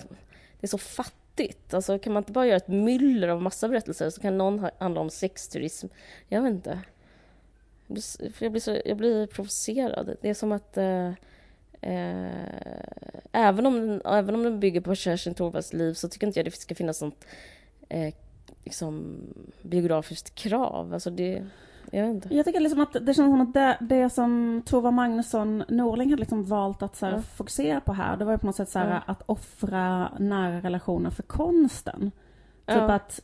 det 0.59 0.65
är 0.65 0.67
så 0.67 0.77
fattigt. 0.77 1.73
Alltså 1.73 1.99
kan 1.99 2.13
man 2.13 2.21
inte 2.21 2.31
bara 2.31 2.45
göra 2.47 2.57
ett 2.57 2.67
myller 2.67 3.27
av 3.27 3.41
massa 3.41 3.67
berättelser 3.67 4.09
så 4.09 4.21
kan 4.21 4.37
någon 4.37 4.59
ha- 4.59 4.71
handla 4.79 5.01
om 5.01 5.09
sexturism. 5.09 5.87
Jag 6.27 6.41
vet 6.41 6.49
inte. 6.51 6.79
Jag 7.87 7.93
blir, 7.93 8.03
jag, 8.43 8.51
blir 8.51 8.61
så, 8.61 8.81
jag 8.85 8.97
blir 8.97 9.27
provocerad. 9.27 10.15
Det 10.21 10.29
är 10.29 10.33
som 10.33 10.51
att... 10.51 10.77
Eh, 10.77 11.07
eh, 11.81 12.31
även, 13.31 13.65
om, 13.65 13.87
den- 13.87 14.01
även 14.05 14.35
om 14.35 14.43
den 14.43 14.59
bygger 14.59 14.81
på 14.81 14.95
Kerstin 14.95 15.33
Thorvalls 15.33 15.73
liv 15.73 15.93
så 15.93 16.09
tycker 16.09 16.27
inte 16.27 16.39
jag 16.39 16.45
det 16.45 16.51
ska 16.51 16.75
finnas 16.75 16.97
sånt 16.97 17.25
eh, 17.89 18.13
liksom, 18.63 19.17
biografiskt 19.61 20.35
krav. 20.35 20.93
Alltså 20.93 21.09
det, 21.09 21.45
Jag 21.91 22.01
vet 22.07 22.15
inte. 22.15 22.35
Jag 22.35 22.45
tycker 22.45 22.59
liksom 22.59 22.79
att 22.81 22.93
det 22.93 23.13
känns 23.13 23.15
som 23.31 23.41
att 23.41 23.53
det, 23.53 23.77
det 23.81 24.09
som 24.09 24.61
Tova 24.65 24.91
Magnusson 24.91 25.63
Norling 25.69 26.09
hade 26.09 26.19
liksom 26.19 26.43
valt 26.43 26.81
att 26.81 26.95
så 26.95 27.05
här, 27.05 27.13
Ja. 27.13 27.21
fokusera 27.21 27.79
på 27.81 27.93
här, 27.93 28.17
det 28.17 28.25
var 28.25 28.31
ju 28.31 28.37
på 28.37 28.45
något 28.45 28.55
sätt 28.55 28.69
så 28.69 28.79
här, 28.79 28.89
Ja. 28.89 29.01
att 29.05 29.21
offra 29.25 30.09
nära 30.19 30.61
relationer 30.61 31.09
för 31.09 31.23
konsten. 31.23 32.11
Typ 32.65 32.77
Ja. 32.77 32.91
att 32.93 33.21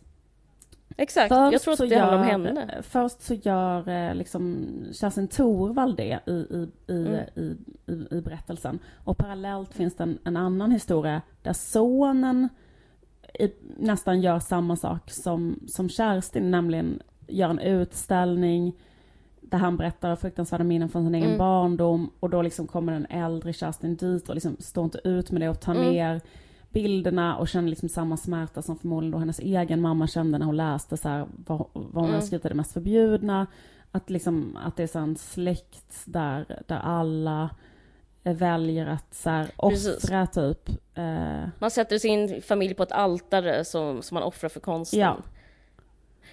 Exakt, 0.99 1.31
jag 1.31 1.61
tror 1.61 1.73
att 1.73 1.89
det 1.89 1.95
handlar 1.99 2.17
om 2.17 2.23
henne. 2.45 2.81
Först 2.81 3.21
så 3.21 3.33
gör 3.33 3.89
eh, 3.89 4.15
liksom 4.15 4.65
Kerstin 4.93 5.27
Thorvall 5.27 5.95
det 5.95 6.19
i, 6.25 6.31
i, 6.31 6.67
i, 6.87 7.07
Mm. 7.07 7.19
i, 7.35 7.55
i, 7.87 8.07
i 8.17 8.21
berättelsen. 8.21 8.79
Och 9.03 9.17
parallellt 9.17 9.73
finns 9.73 9.95
det 9.95 10.03
en, 10.03 10.17
en 10.23 10.37
annan 10.37 10.71
historia 10.71 11.21
där 11.41 11.53
sonen 11.53 12.49
i, 13.39 13.51
nästan 13.77 14.21
gör 14.21 14.39
samma 14.39 14.75
sak 14.75 15.11
som, 15.11 15.59
som 15.67 15.89
Kerstin, 15.89 16.51
nämligen 16.51 16.99
gör 17.27 17.49
en 17.49 17.59
utställning 17.59 18.73
där 19.41 19.57
han 19.57 19.77
berättar 19.77 20.15
fruktansvärda 20.15 20.63
minnen 20.63 20.89
från 20.89 21.03
sin 21.05 21.15
egen 21.15 21.27
Mm. 21.27 21.37
barndom 21.39 22.09
och 22.19 22.29
då 22.29 22.41
liksom 22.41 22.67
kommer 22.67 22.93
den 22.93 23.05
äldre 23.05 23.53
Kerstin 23.53 23.95
dit 23.95 24.29
och 24.29 24.35
liksom 24.35 24.55
står 24.59 24.83
inte 24.83 24.99
ut 25.03 25.31
med 25.31 25.41
det 25.41 25.49
och 25.49 25.59
tar 25.59 25.75
Mm. 25.75 25.91
ner 25.91 26.21
bilderna 26.69 27.37
och 27.37 27.47
känner 27.47 27.69
liksom 27.69 27.89
samma 27.89 28.17
smärta 28.17 28.61
som 28.61 28.77
förmodligen 28.77 29.11
då 29.11 29.17
hennes 29.17 29.39
egen 29.39 29.81
mamma 29.81 30.07
kände 30.07 30.37
när 30.37 30.45
hon 30.45 30.57
läste 30.57 30.97
så 30.97 31.09
här, 31.09 31.27
vad, 31.45 31.65
vad 31.73 32.03
hon 32.03 32.09
Mm. 32.09 32.21
skrivit 32.21 32.43
det 32.43 32.53
mest 32.53 32.73
förbjudna. 32.73 33.47
Att, 33.91 34.09
liksom, 34.09 34.57
att 34.65 34.75
det 34.75 34.83
är 34.83 34.87
så 34.87 34.99
en 34.99 35.15
släkt 35.15 36.01
där, 36.05 36.61
där 36.67 36.79
alla 36.79 37.49
väljer 38.33 38.85
att 38.87 39.13
så 39.13 39.29
här, 39.29 39.47
Precis. 39.69 40.03
offra 40.03 40.27
typ. 40.27 40.69
Eh, 40.95 41.47
Man 41.59 41.71
sätter 41.71 41.97
sin 41.97 42.41
familj 42.41 42.73
på 42.73 42.83
ett 42.83 42.91
altare 42.91 43.65
som, 43.65 44.01
som 44.01 44.15
man 44.15 44.23
offrar 44.23 44.49
för 44.49 44.59
konsten. 44.59 44.99
Ja. 44.99 45.17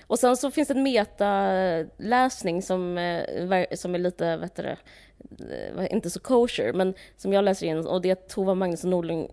Och 0.07 0.19
sen 0.19 0.37
så 0.37 0.51
finns 0.51 0.69
det 0.69 0.75
en 0.75 0.83
metaläsning 0.83 2.63
som, 2.63 2.99
eh, 2.99 3.65
som 3.77 3.95
är 3.95 3.99
lite, 3.99 4.37
vet 4.37 4.57
du 4.57 4.63
eh, 4.69 5.93
inte 5.93 6.11
så 6.11 6.21
kosher, 6.21 6.73
men 6.73 6.95
som 7.17 7.33
jag 7.33 7.45
läser 7.45 7.67
in 7.67 7.87
och 7.87 8.03
det 8.03 8.09
är 8.09 8.13
att 8.13 8.29
Tova 8.29 8.55
Magnusson 8.55 8.91
Norling 8.91 9.31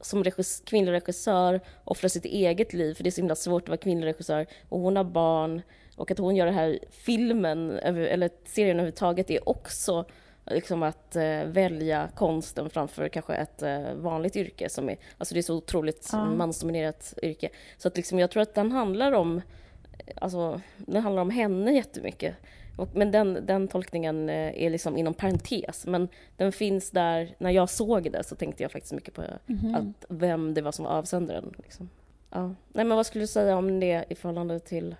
som 0.00 0.24
regis- 0.24 0.62
kvinnlig 0.66 0.92
regissör 0.92 1.60
offrar 1.84 2.08
sitt 2.08 2.24
eget 2.24 2.72
liv, 2.72 2.94
för 2.94 3.04
det 3.04 3.08
är 3.08 3.10
så 3.10 3.20
himla 3.20 3.34
svårt 3.34 3.62
att 3.62 3.68
vara 3.68 3.76
kvinnlig 3.76 4.06
regissör, 4.06 4.46
och 4.68 4.80
hon 4.80 4.96
har 4.96 5.04
barn, 5.04 5.62
och 5.96 6.10
att 6.10 6.18
hon 6.18 6.36
gör 6.36 6.46
det 6.46 6.52
här 6.52 6.78
filmen, 6.90 7.70
eller 7.78 8.30
serien 8.44 8.76
överhuvudtaget, 8.76 9.30
är 9.30 9.48
också 9.48 10.04
liksom 10.46 10.82
att 10.82 11.16
eh, 11.16 11.44
välja 11.44 12.08
konsten 12.14 12.70
framför 12.70 13.08
kanske 13.08 13.34
ett 13.34 13.62
eh, 13.62 13.94
vanligt 13.94 14.36
yrke 14.36 14.68
som 14.68 14.88
är, 14.88 14.96
alltså 15.18 15.34
det 15.34 15.40
är 15.40 15.42
så 15.42 15.56
otroligt 15.56 16.08
Ja. 16.12 16.24
mansdominerat 16.24 17.14
yrke. 17.22 17.48
Så 17.78 17.88
att 17.88 17.96
liksom, 17.96 18.18
jag 18.18 18.30
tror 18.30 18.42
att 18.42 18.54
den 18.54 18.72
handlar 18.72 19.12
om, 19.12 19.40
alltså 20.16 20.60
den 20.76 21.02
handlar 21.02 21.22
om 21.22 21.30
henne 21.30 21.72
jättemycket. 21.72 22.36
Och, 22.76 22.88
men 22.94 23.10
den, 23.10 23.46
den 23.46 23.68
tolkningen 23.68 24.28
eh, 24.28 24.64
är 24.64 24.70
liksom 24.70 24.96
inom 24.96 25.14
parentes, 25.14 25.86
men 25.86 26.08
den 26.36 26.52
finns 26.52 26.90
där, 26.90 27.34
när 27.38 27.50
jag 27.50 27.70
såg 27.70 28.12
det 28.12 28.24
så 28.24 28.34
tänkte 28.34 28.62
jag 28.62 28.72
faktiskt 28.72 28.92
mycket 28.92 29.14
på 29.14 29.22
mhm. 29.46 29.74
att 29.74 30.04
vem 30.08 30.54
det 30.54 30.62
var 30.62 30.72
som 30.72 30.84
var 30.84 30.92
avsändaren. 30.92 31.54
Liksom. 31.56 31.90
Ja. 32.30 32.54
Nej 32.72 32.84
men 32.84 32.96
vad 32.96 33.06
skulle 33.06 33.22
du 33.22 33.28
säga 33.28 33.56
om 33.56 33.80
det 33.80 34.04
i 34.08 34.14
förhållande 34.14 34.60
till 34.60 34.96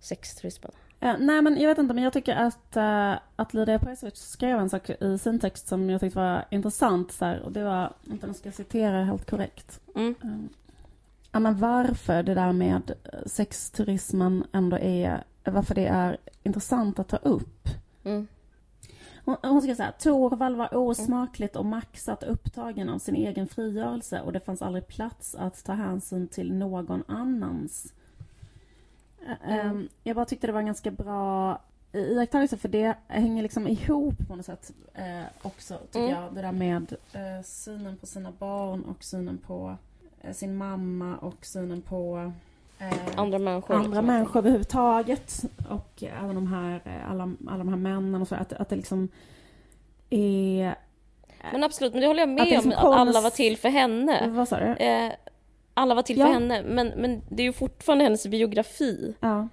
sexturismen? 0.00 0.72
Eh, 1.00 1.14
nej 1.18 1.42
men 1.42 1.60
jag 1.60 1.68
vet 1.68 1.78
inte, 1.78 1.94
men 1.94 2.04
jag 2.04 2.12
tycker 2.12 2.36
att, 2.36 2.76
uh, 2.76 3.18
att 3.36 3.54
Lydia 3.54 3.78
Presovic 3.78 4.16
skrev 4.16 4.58
en 4.58 4.70
sak 4.70 4.90
i 4.90 5.18
sin 5.18 5.40
text 5.40 5.68
som 5.68 5.90
jag 5.90 6.00
tyckte 6.00 6.18
var 6.18 6.44
intressant 6.50 7.12
så 7.12 7.24
här, 7.24 7.40
och 7.40 7.52
det 7.52 7.64
var, 7.64 7.92
nu 8.04 8.34
ska 8.34 8.48
jag 8.48 8.54
citera 8.54 9.04
helt 9.04 9.30
korrekt. 9.30 9.80
Mm. 9.94 10.14
Mm. 10.22 10.48
Ja 11.32 11.40
men 11.40 11.58
varför 11.58 12.22
det 12.22 12.34
där 12.34 12.52
med 12.52 12.92
sexturismen 13.26 14.44
ändå 14.52 14.78
är, 14.78 15.24
varför 15.44 15.74
det 15.74 15.86
är 15.86 16.16
intressant 16.42 16.98
att 16.98 17.08
ta 17.08 17.16
upp. 17.16 17.68
Mm. 18.04 18.26
Hon, 19.24 19.36
hon 19.42 19.62
ska 19.62 19.74
säga, 19.74 19.92
Torvald 19.92 20.56
var 20.56 20.76
osmakligt 20.76 21.56
och 21.56 21.66
maxat 21.66 22.22
upptagen 22.22 22.88
av 22.88 22.98
sin 22.98 23.14
egen 23.14 23.48
frigörelse 23.48 24.20
och 24.20 24.32
det 24.32 24.40
fanns 24.40 24.62
aldrig 24.62 24.86
plats 24.86 25.34
att 25.34 25.64
ta 25.64 25.72
hänsyn 25.72 26.28
till 26.28 26.54
någon 26.54 27.04
annans. 27.08 27.92
Eh, 29.26 29.32
Mm. 29.52 29.60
ehm, 29.70 29.88
Jag 30.02 30.16
bara 30.16 30.24
tyckte 30.26 30.46
det 30.46 30.52
var 30.52 30.60
en 30.60 30.66
ganska 30.66 30.90
bra 30.90 31.58
iakttagelse 31.92 32.56
för 32.56 32.68
det 32.68 32.94
hänger 33.08 33.42
liksom 33.42 33.68
ihop 33.68 34.14
på 34.28 34.36
något 34.36 34.46
sätt 34.46 34.72
eh, 34.94 35.22
också 35.42 35.78
tycker 35.78 35.98
Mm. 36.08 36.10
jag. 36.22 36.34
Det 36.34 36.42
där 36.42 36.52
med 36.52 36.92
eh, 37.12 37.44
synen 37.44 37.96
på 37.96 38.06
sina 38.06 38.32
barn 38.38 38.82
och 38.84 39.04
synen 39.04 39.38
på 39.46 39.76
eh, 40.22 40.32
sin 40.32 40.56
mamma 40.56 41.16
och 41.16 41.46
synen 41.46 41.82
på 41.82 42.32
eh, 42.78 42.92
Andra 43.16 43.38
människor. 43.38 43.74
andra 43.74 43.88
liksom. 43.88 44.06
människor 44.06 44.38
överhuvudtaget 44.40 45.44
och 45.70 46.02
även 46.02 46.34
de 46.34 46.46
här, 46.52 46.80
alla, 47.08 47.22
alla 47.48 47.58
de 47.58 47.68
här 47.68 47.76
männen 47.76 48.22
och 48.22 48.28
så, 48.28 48.34
att, 48.34 48.52
att 48.52 48.68
det 48.68 48.76
liksom 48.76 49.08
är... 50.10 50.74
Men 51.52 51.64
absolut, 51.64 51.92
men 51.92 52.00
det 52.02 52.06
håller 52.06 52.20
jag 52.20 52.30
Att 52.30 52.34
med 52.48 52.52
är 52.52 52.56
om, 52.56 52.62
som 52.62 52.72
att 52.72 52.78
alla 52.78 52.96
konst- 53.12 53.22
var 53.22 53.30
till 53.30 53.56
för 53.56 53.68
henne. 53.68 54.28
Vad 54.28 54.48
sa 54.48 54.58
du? 54.58 54.64
Eh, 54.66 55.12
alla 55.76 55.94
var 55.94 56.02
till 56.02 56.18
Ja. 56.18 56.26
för 56.26 56.32
henne, 56.32 56.62
men, 56.62 56.88
men 56.88 57.22
det 57.28 57.42
är 57.42 57.44
ju 57.44 57.52
fortfarande 57.52 58.04
hennes 58.04 58.26
biografi. 58.26 59.14
Ja, 59.20 59.48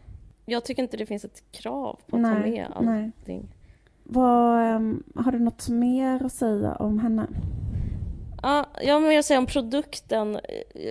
Jag 0.45 0.65
tycker 0.65 0.83
inte 0.83 0.97
det 0.97 1.05
finns 1.05 1.25
ett 1.25 1.43
krav 1.51 1.99
på 2.07 2.17
att 2.17 2.23
ta 2.23 2.29
nej, 2.29 2.51
med 2.51 2.71
nej. 2.81 3.11
allting. 3.19 3.47
Vad, 4.03 4.59
ehm, 4.75 5.03
har 5.15 5.31
du 5.31 5.39
något 5.39 5.69
mer 5.69 6.25
att 6.25 6.33
säga 6.33 6.75
om 6.75 6.99
henne? 6.99 7.27
Ja, 8.41 8.65
jag 8.81 8.93
har 8.93 9.01
mer 9.01 9.19
att 9.19 9.25
säga 9.25 9.39
om 9.39 9.45
produkten. 9.45 10.39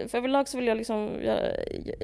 För 0.08 0.18
överlag 0.18 0.48
så 0.48 0.56
vill 0.58 0.66
jag 0.66 0.76
liksom... 0.76 1.10
Jag, 1.22 1.38
jag, 1.84 1.96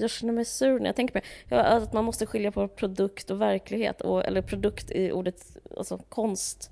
jag 0.00 0.10
känner 0.10 0.32
mig 0.32 0.44
sur 0.44 0.78
när 0.80 0.86
jag 0.86 0.96
tänker 0.96 1.14
på 1.14 1.20
det. 1.48 1.54
Jag, 1.56 1.66
att 1.82 1.92
man 1.92 2.04
måste 2.04 2.26
skilja 2.26 2.52
på 2.52 2.68
produkt 2.68 3.30
och 3.30 3.40
verklighet. 3.40 4.00
Och, 4.00 4.24
eller 4.24 4.42
produkt 4.42 4.90
i 4.90 5.12
ordet 5.12 5.56
alltså 5.76 5.98
konst. 6.08 6.70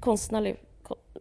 Konstnärlig 0.00 0.56
ko- 0.56 0.60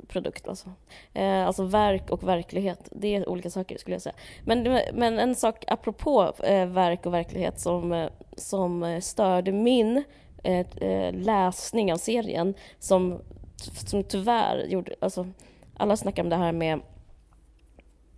produkt 0.07 0.47
alltså. 0.47 0.69
Eh, 1.13 1.47
alltså 1.47 1.63
verk 1.63 2.09
och 2.09 2.27
verklighet. 2.27 2.89
Det 2.91 3.15
är 3.15 3.29
olika 3.29 3.49
saker 3.49 3.77
skulle 3.77 3.95
jag 3.95 4.01
säga. 4.01 4.15
Men, 4.45 4.79
men 4.93 5.19
en 5.19 5.35
sak 5.35 5.63
apropå 5.67 6.33
eh, 6.43 6.65
verk 6.65 7.05
och 7.05 7.13
verklighet 7.13 7.59
som, 7.59 7.91
eh, 7.91 8.09
som 8.37 8.83
eh, 8.83 8.99
störde 8.99 9.51
min 9.51 10.03
eh, 10.43 10.65
eh, 10.81 11.13
läsning 11.13 11.93
av 11.93 11.97
serien 11.97 12.53
som, 12.79 13.21
som 13.87 14.03
tyvärr 14.03 14.65
gjorde... 14.67 14.95
Alltså, 14.99 15.27
alla 15.77 15.97
snackar 15.97 16.23
om 16.23 16.29
det 16.29 16.35
här 16.35 16.51
med 16.51 16.79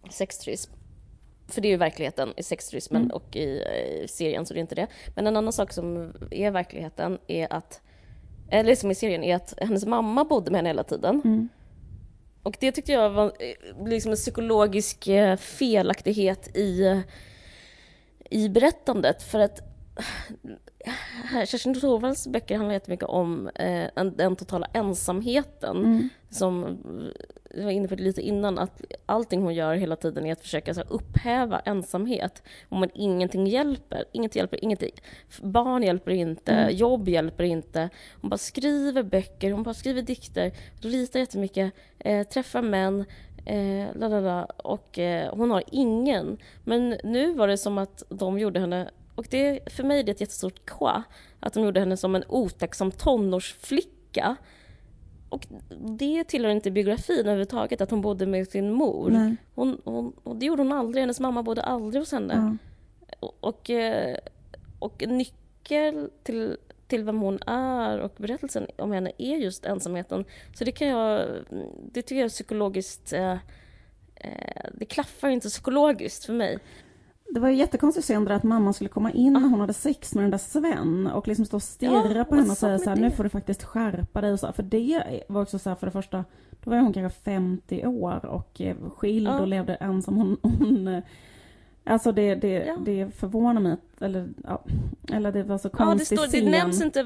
sexturism. 0.09 0.71
För 1.47 1.61
det 1.61 1.67
är 1.67 1.69
ju 1.69 1.77
verkligheten 1.77 2.33
i 2.37 2.43
sexturismen 2.43 3.01
Mm. 3.01 3.11
och 3.15 3.35
i, 3.35 3.61
eh, 3.61 4.07
serien, 4.07 4.45
så 4.45 4.53
det 4.53 4.59
är 4.59 4.61
inte 4.61 4.75
det. 4.75 4.87
Men 5.15 5.27
en 5.27 5.37
annan 5.37 5.53
sak 5.53 5.73
som 5.73 6.13
är 6.31 6.51
verkligheten 6.51 7.19
är 7.27 7.53
att, 7.53 7.81
eller 8.49 8.75
som 8.75 8.91
i 8.91 8.95
serien, 8.95 9.23
är 9.23 9.35
att 9.35 9.53
hennes 9.57 9.85
mamma 9.85 10.25
bodde 10.25 10.51
med 10.51 10.57
henne 10.57 10.69
hela 10.69 10.83
tiden. 10.83 11.21
Mm. 11.25 11.49
Och 12.43 12.57
det 12.59 12.71
tyckte 12.71 12.91
jag 12.91 13.09
var 13.09 13.25
eh, 13.25 13.87
liksom 13.87 14.11
en 14.11 14.17
psykologisk 14.17 15.07
eh, 15.07 15.37
felaktighet 15.37 16.57
i, 16.57 16.83
eh, 16.85 16.99
i 18.29 18.49
berättandet. 18.49 19.23
För 19.23 19.39
att 19.39 19.59
Kerstin 21.47 21.73
Thorvalds 21.79 22.27
böcker 22.27 22.55
handlar 22.57 22.73
jättemycket 22.73 23.09
om 23.09 23.47
eh, 23.47 23.89
en- 23.95 24.17
den 24.17 24.35
totala 24.35 24.67
ensamheten 24.73 25.77
Mm. 25.77 26.09
som 26.29 26.77
jag 27.55 27.63
var 27.63 27.71
inne 27.71 27.87
på 27.87 27.95
det 27.95 28.03
lite 28.03 28.21
innan, 28.21 28.59
att 28.59 28.81
allting 29.05 29.41
hon 29.41 29.53
gör 29.53 29.75
hela 29.75 29.95
tiden 29.95 30.25
är 30.25 30.31
att 30.31 30.41
försöka 30.41 30.73
så 30.73 30.79
här, 30.79 30.91
upphäva 30.93 31.59
ensamhet. 31.59 32.43
Och 32.69 32.77
men 32.77 32.89
ingenting 32.93 33.47
hjälper. 33.47 34.05
Inget 34.11 34.35
hjälper, 34.35 34.63
ingenting. 34.63 34.91
Barn 35.41 35.83
hjälper 35.83 36.11
inte, 36.11 36.51
Mm. 36.51 36.75
jobb 36.75 37.07
hjälper 37.09 37.43
inte. 37.43 37.89
Hon 38.21 38.29
bara 38.29 38.37
skriver 38.37 39.03
böcker, 39.03 39.51
hon 39.51 39.63
bara 39.63 39.73
skriver 39.73 40.01
dikter, 40.01 40.51
ritar 40.81 41.19
jättemycket, 41.19 41.73
eh, 41.99 42.27
träffar 42.27 42.61
män, 42.61 43.05
eh, 43.45 43.87
la, 43.95 44.07
la, 44.07 44.19
la, 44.19 44.43
och 44.45 44.99
eh, 44.99 45.35
hon 45.35 45.51
har 45.51 45.63
ingen. 45.71 46.37
Men 46.63 46.97
nu 47.03 47.33
var 47.33 47.47
det 47.47 47.57
som 47.57 47.77
att 47.77 48.03
de 48.09 48.39
gjorde 48.39 48.59
henne, 48.59 48.89
och 49.15 49.27
det, 49.29 49.59
för 49.73 49.83
mig 49.83 49.99
är 49.99 50.03
det 50.03 50.11
ett 50.11 50.21
jättestort 50.21 50.69
quoi, 50.69 51.01
att 51.39 51.53
de 51.53 51.63
gjorde 51.63 51.79
henne 51.79 51.97
som 51.97 52.15
en 52.15 52.23
otacksam 52.27 52.91
tonårsflicka. 52.91 54.35
Och 55.31 55.47
det 55.97 56.23
tillhör 56.23 56.51
inte 56.51 56.71
biografin 56.71 57.19
överhuvudtaget, 57.19 57.81
att 57.81 57.91
hon 57.91 58.01
bodde 58.01 58.25
med 58.25 58.47
sin 58.47 58.71
mor. 58.71 59.09
Nej. 59.09 59.35
Hon, 59.55 59.81
hon, 59.83 60.13
och 60.23 60.35
det 60.35 60.45
gjorde 60.45 60.61
hon 60.61 60.71
aldrig, 60.71 61.01
hennes 61.01 61.19
mamma 61.19 61.43
bodde 61.43 61.61
aldrig 61.61 62.01
hos 62.01 62.11
henne. 62.11 62.33
Ja. 62.33 62.57
Och, 63.19 63.37
och, 63.39 63.69
eh, 63.69 64.17
och 64.79 65.03
nyckel 65.07 66.09
till, 66.23 66.57
till 66.87 67.03
vem 67.03 67.19
hon 67.19 67.39
är 67.47 67.99
och 67.99 68.13
berättelsen 68.17 68.67
om 68.77 68.91
henne 68.91 69.11
är 69.17 69.35
just 69.35 69.65
ensamheten. 69.65 70.25
Så 70.53 70.63
det 70.63 70.71
kan 70.71 70.87
jag, 70.87 71.27
det 71.91 72.01
tycker 72.01 72.15
jag 72.15 72.25
är 72.25 72.29
psykologiskt, 72.29 73.13
eh, 73.13 73.37
eh, 74.15 74.65
det 74.73 74.85
klaffar 74.85 75.29
inte 75.29 75.49
psykologiskt 75.49 76.25
för 76.25 76.33
mig. 76.33 76.59
Det 77.33 77.39
var 77.39 77.49
ju 77.49 77.55
jättekonstigt 77.55 78.07
sen 78.07 78.27
att 78.27 78.43
mamman 78.43 78.73
skulle 78.73 78.89
komma 78.89 79.11
in 79.11 79.33
när 79.33 79.39
hon 79.39 79.59
hade 79.59 79.73
sex 79.73 80.15
med 80.15 80.23
den 80.23 80.31
där 80.31 80.37
Sven 80.37 81.07
och 81.07 81.27
liksom 81.27 81.45
stå 81.45 81.57
och 81.57 81.63
stirra 81.63 82.13
Ja, 82.17 82.23
på 82.23 82.35
henne 82.35 82.51
och 82.51 82.57
säga 82.57 82.79
så 82.79 82.89
här, 82.89 82.97
nu 82.97 83.11
får 83.11 83.23
du 83.23 83.29
faktiskt 83.29 83.63
skärpa 83.63 84.21
dig 84.21 84.33
och 84.33 84.39
så. 84.39 84.53
För 84.53 84.63
det 84.63 85.23
var 85.29 85.41
också 85.41 85.59
så 85.59 85.69
här, 85.69 85.75
för 85.75 85.87
det 85.87 85.91
första, 85.91 86.25
då 86.63 86.69
var 86.71 86.77
hon 86.77 86.93
kanske 86.93 87.19
50 87.19 87.85
år 87.85 88.25
och 88.25 88.61
eh, 88.61 88.75
skild 88.97 89.27
Ja. 89.27 89.39
och 89.39 89.47
levde 89.47 89.75
ensam. 89.75 90.15
Hon, 90.17 90.37
hon, 90.43 90.87
eh, 90.87 91.03
Alltså 91.83 92.11
det, 92.11 92.35
det, 92.35 92.47
Ja. 92.65 92.77
det 92.85 93.15
förvånar 93.15 93.61
mig, 93.61 93.71
att- 93.71 94.01
eller, 94.01 94.29
ja, 94.43 94.63
eller 95.13 95.31
det 95.31 95.43
var 95.43 95.57
så 95.57 95.69
Ja, 95.79 95.95
det, 95.99 96.05
står, 96.05 96.31
det 96.31 96.49
nämns 96.49 96.81
inte... 96.81 97.03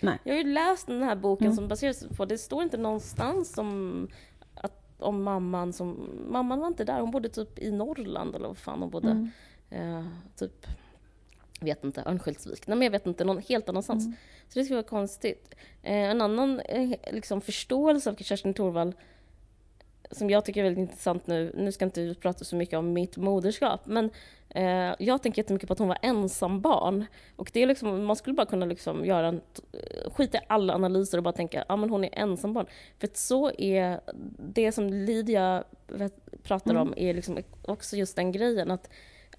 Nej. 0.00 0.18
Jag 0.24 0.32
har 0.34 0.38
ju 0.38 0.52
läst 0.52 0.86
den 0.86 1.02
här 1.02 1.16
boken 1.16 1.46
Mm. 1.46 1.56
som 1.56 1.68
baseras 1.68 2.04
på, 2.16 2.24
det 2.24 2.38
står 2.38 2.62
inte 2.62 2.76
någonstans 2.76 3.58
om, 3.58 4.08
att, 4.54 4.94
om 4.98 5.22
mamman 5.22 5.72
som... 5.72 5.96
Mamman 6.30 6.60
var 6.60 6.66
inte 6.66 6.84
där, 6.84 7.00
hon 7.00 7.10
bodde 7.10 7.28
typ 7.28 7.58
i 7.58 7.70
Norrland 7.72 8.34
eller 8.36 8.48
vad 8.48 8.58
fan 8.58 8.80
hon 8.80 8.90
bodde. 8.90 9.10
Mm. 9.10 9.30
Eh, 9.70 10.06
typ, 10.36 10.66
vet 11.60 11.84
inte, 11.84 12.02
Örnsköldsvik. 12.06 12.66
Nej 12.66 12.76
men 12.78 12.84
jag 12.86 12.92
vet 12.92 13.06
inte, 13.06 13.24
någon 13.24 13.42
helt 13.48 13.68
annanstans. 13.68 14.04
Mm. 14.04 14.16
Så 14.48 14.58
det 14.58 14.64
skulle 14.64 14.76
vara 14.76 14.88
konstigt. 14.88 15.54
Eh, 15.82 16.10
en 16.10 16.20
annan 16.20 16.60
eh, 16.60 16.90
liksom, 17.12 17.40
förståelse 17.40 18.10
av 18.10 18.14
Kerstin 18.14 18.54
Thorvall 18.54 18.94
som 20.10 20.30
jag 20.30 20.44
tycker 20.44 20.60
är 20.60 20.64
väldigt 20.64 20.82
intressant 20.82 21.26
nu, 21.26 21.52
nu 21.56 21.72
ska 21.72 21.84
inte 21.84 22.00
vi 22.00 22.14
prata 22.14 22.44
så 22.44 22.56
mycket 22.56 22.78
om 22.78 22.92
mitt 22.92 23.16
moderskap, 23.16 23.80
men 23.86 24.10
eh, 24.48 24.94
jag 24.98 25.22
tänker 25.22 25.42
jättemycket 25.42 25.66
på 25.66 25.72
att 25.72 25.78
hon 25.78 25.88
var 25.88 25.98
ensam 26.02 26.60
barn. 26.60 27.04
Och 27.36 27.50
det 27.52 27.62
är 27.62 27.66
liksom, 27.66 28.04
man 28.04 28.16
skulle 28.16 28.34
bara 28.34 28.46
kunna 28.46 28.66
liksom 28.66 29.04
göra 29.04 29.26
en, 29.28 29.40
skita 30.12 30.38
i 30.38 30.40
alla 30.46 30.74
analyser 30.74 31.18
och 31.18 31.24
bara 31.24 31.32
tänka, 31.32 31.58
ja 31.58 31.64
ah, 31.68 31.76
men 31.76 31.90
hon 31.90 32.04
är 32.04 32.18
ensam 32.18 32.52
barn. 32.52 32.66
För 32.98 33.06
att 33.06 33.16
så 33.16 33.50
är, 33.58 34.00
det 34.38 34.72
som 34.72 34.88
Lydia 34.92 35.64
vet- 35.86 36.42
pratar 36.42 36.70
Mm. 36.70 36.82
om 36.82 36.94
är 36.96 37.14
liksom 37.14 37.38
också 37.62 37.96
just 37.96 38.16
den 38.16 38.32
grejen 38.32 38.70
att 38.70 38.86
eh, 38.86 38.92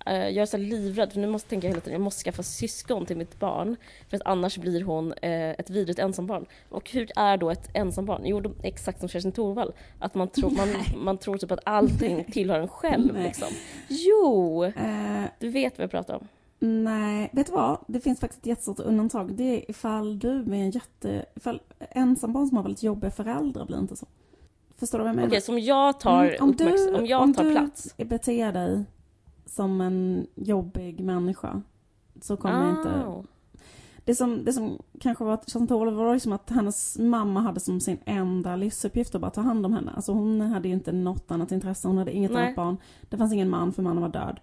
jag 0.06 0.38
är 0.38 0.46
så 0.46 0.58
livrädd, 0.58 1.14
för 1.14 1.20
nu 1.20 1.28
måste 1.28 1.46
jag 1.46 1.50
tänka 1.50 1.68
hela 1.68 1.80
tiden, 1.82 1.94
jag 1.94 2.02
måste 2.02 2.24
skaffa 2.24 2.44
syskon 2.44 3.06
till 3.06 3.18
mitt 3.18 3.40
barn. 3.40 3.76
För 4.10 4.18
att 4.18 4.24
annars 4.26 4.58
blir 4.58 4.82
hon 4.84 5.14
eh, 5.14 5.50
ett 5.50 5.70
vidrigt 5.70 6.00
ensambarn. 6.00 6.46
Och 6.70 6.90
hur 6.92 7.10
är 7.16 7.38
då 7.38 7.50
ett 7.52 7.70
ensambarn? 7.74 8.22
Jo, 8.26 8.42
exakt 8.64 9.00
som 9.00 9.10
Kerstin 9.10 9.32
Thorvall. 9.32 9.74
Att 10.00 10.16
man 10.16 10.28
tror, 10.28 10.50
man, 10.52 10.68
man 11.04 11.18
tror 11.18 11.38
typ 11.38 11.52
att 11.52 11.60
allting 11.66 12.24
tillhör 12.32 12.60
en 12.60 12.68
själv. 12.68 13.18
Liksom. 13.24 13.48
Jo! 13.88 14.64
Eh, 14.64 15.24
Du 15.40 15.50
vet 15.50 15.78
vad 15.78 15.84
jag 15.84 15.92
pratar 15.92 16.16
om. 16.16 16.28
nej, 16.60 17.30
vet 17.34 17.48
du 17.48 17.54
vad? 17.54 17.78
Det 17.88 18.00
finns 18.00 18.20
faktiskt 18.20 18.42
ett 18.42 18.48
jättestort 18.48 18.80
undantag. 18.80 19.34
Det 19.34 19.44
är 19.58 19.70
ifall 19.72 20.20
du 20.20 20.30
är 20.40 20.54
en 20.54 20.72
jätte... 20.72 21.26
Ifall 21.36 21.62
ensambarn 21.80 22.48
som 22.48 22.58
har 22.58 22.64
väldigt 22.64 22.84
jobbiga 22.84 23.12
föräldrar 23.12 23.66
blir 23.66 23.78
inte 23.80 23.96
så. 23.96 24.06
Förstår 24.78 24.98
du 24.98 25.04
vad 25.04 25.10
jag 25.10 25.16
menar? 25.16 25.28
Okej, 25.30 25.42
så 25.42 25.52
om 25.52 25.60
jag 25.60 26.00
tar, 26.00 26.24
Mm, 26.26 26.36
om 26.40 26.56
du- 26.56 26.96
om 26.96 27.06
jag 27.06 27.22
om 27.22 27.34
tar 27.34 27.44
du- 27.44 27.52
plats. 27.52 27.98
beter 27.98 28.52
dig 28.52 28.84
som 29.46 29.82
en 29.82 30.28
jobbig 30.36 31.00
människa 31.04 31.62
så 32.22 32.38
kommer 32.38 32.70
inte... 32.70 32.90
Ah. 32.90 33.24
Det 34.06 34.16
som, 34.16 34.46
det 34.46 34.54
som 34.54 34.78
kanske 35.00 35.24
var 35.24 35.38
Thorvall 35.68 35.94
var 35.94 36.14
liksom 36.14 36.32
att 36.34 36.50
hennes 36.50 36.98
mamma 37.00 37.42
hade 37.42 37.60
som 37.60 37.80
sin 37.80 37.98
enda 38.06 38.56
livsuppgift 38.56 39.16
att 39.16 39.22
bara 39.22 39.32
ta 39.32 39.42
hand 39.42 39.66
om 39.66 39.74
henne. 39.74 39.92
Alltså 39.96 40.12
hon 40.12 40.42
hade 40.42 40.68
ju 40.68 40.74
inte 40.74 40.92
något 40.92 41.32
annat 41.32 41.52
intresse, 41.52 41.88
hon 41.88 41.98
hade 41.98 42.12
inget 42.14 42.32
Nej. 42.32 42.44
annat 42.44 42.56
barn. 42.56 42.78
Det 43.10 43.18
fanns 43.18 43.34
ingen 43.34 43.50
man 43.50 43.74
för 43.74 43.82
mannen 43.84 44.02
var 44.02 44.10
död. 44.10 44.40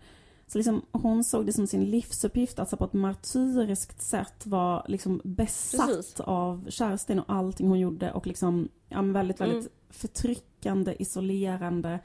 Så 0.46 0.59
liksom, 0.59 0.82
hon 0.92 1.24
såg 1.24 1.46
det 1.46 1.53
som 1.53 1.66
sin 1.66 1.84
livsuppgift 1.84 2.59
att 2.59 2.68
så 2.68 2.76
på 2.76 2.84
ett 2.84 2.92
martyriskt 2.92 4.03
sätt 4.03 4.46
var 4.46 4.84
liksom 4.88 5.20
besatt 5.24 5.86
Precis. 5.86 6.20
av 6.20 6.66
Kerstin 6.70 7.18
och 7.18 7.24
allting 7.34 7.68
hon 7.68 7.80
gjorde 7.80 8.12
och 8.12 8.26
liksom 8.26 8.68
ja, 8.88 9.03
väldigt, 9.03 9.40
väldigt 9.40 9.59
Mm. 9.59 9.72
förtryckande, 9.90 10.96
isolerande. 10.99 12.01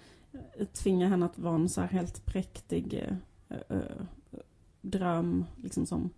Tvinga 0.74 1.08
henne 1.08 1.26
att 1.26 1.40
vara 1.40 1.56
en 1.56 1.70
så 1.70 1.82
här 1.82 1.88
helt 1.88 2.26
präktig 2.26 3.04
eh, 3.50 3.80
dröm 4.82 5.46
liksom 5.64 5.86
som, 5.86 6.10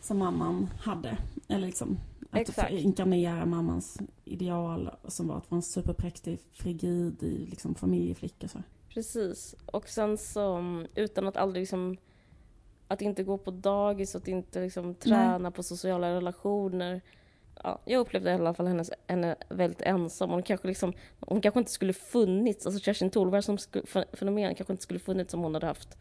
som 0.00 0.18
mamman 0.18 0.68
hade. 0.80 1.18
Eller 1.48 1.66
liksom 1.66 1.98
att 2.30 2.40
Exakt. 2.40 2.72
inkarnera 2.72 3.46
mammans 3.46 3.98
ideal 4.24 4.90
som 5.04 5.28
var 5.28 5.36
att 5.36 5.50
vara 5.50 5.58
en 5.58 5.62
superpräktig, 5.62 6.38
frigid 6.52 7.22
i 7.22 7.46
liksom 7.46 7.74
familjeflicka. 7.74 8.48
Så. 8.48 8.62
Precis. 8.88 9.54
Och 9.66 9.88
sen 9.88 10.18
så, 10.18 10.54
mm, 10.54 10.86
utan 10.94 11.26
att 11.26 11.36
aldrig 11.36 11.62
liksom... 11.62 11.96
Att 12.88 13.02
inte 13.02 13.24
gå 13.24 13.38
på 13.38 13.50
dagis, 13.50 14.14
att 14.16 14.28
inte 14.28 14.60
liksom 14.60 14.94
träna 14.94 15.50
på 15.50 15.62
sociala 15.62 16.14
relationer. 16.14 17.00
Ja, 17.62 17.78
jag 17.84 18.00
upplevde 18.00 18.30
i 18.30 18.34
alla 18.34 18.54
fall 18.54 18.66
hennes, 18.66 18.90
henne 19.06 19.36
väldigt 19.48 19.82
ensam. 19.82 20.30
Hon 20.30 20.42
kanske, 20.42 20.68
liksom, 20.68 20.92
hon 21.20 21.40
kanske 21.40 21.60
inte 21.60 21.72
skulle 21.72 21.92
funnits, 21.92 22.66
alltså 22.66 22.80
Kerstin 22.80 23.10
Thorvall 23.10 23.42
som 23.42 23.58
fenomen 24.12 24.54
kanske 24.54 24.72
inte 24.72 24.82
skulle 24.82 25.00
funnits 25.00 25.34
om 25.34 25.40
hon 25.40 25.54
hade 25.54 25.66
haft 25.66 25.98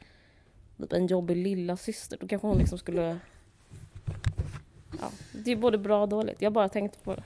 typ 0.92 0.94
en 0.94 1.08
jobbig 1.08 1.38
lilla 1.38 1.78
syster. 1.78 2.18
Då 2.22 2.28
kanske 2.28 2.48
hon 2.48 2.58
liksom 2.58 2.78
skulle... 2.78 3.18
Ja, 5.00 5.10
det 5.32 5.52
är 5.52 5.56
både 5.56 5.78
bra 5.78 6.02
och 6.02 6.10
dåligt. 6.10 6.42
Jag 6.42 6.54
bara 6.54 6.70
tänkte 6.70 7.00
på 7.00 7.16
det. 7.16 7.24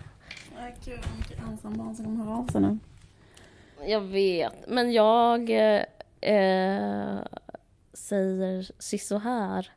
Gud, 0.86 1.00
vad 1.08 1.18
mycket 1.18 1.48
ensambarn 1.48 1.96
som 1.96 2.06
kommer 2.06 2.26
höra 2.26 2.38
av 2.38 2.48
sig 2.48 2.62
nu. 2.62 2.78
Jag 3.88 4.02
vet, 4.02 4.54
men 4.68 4.92
jag 4.92 5.50
eh, 6.22 7.20
säger 7.94 8.98
så 8.98 9.18
här. 9.18 9.72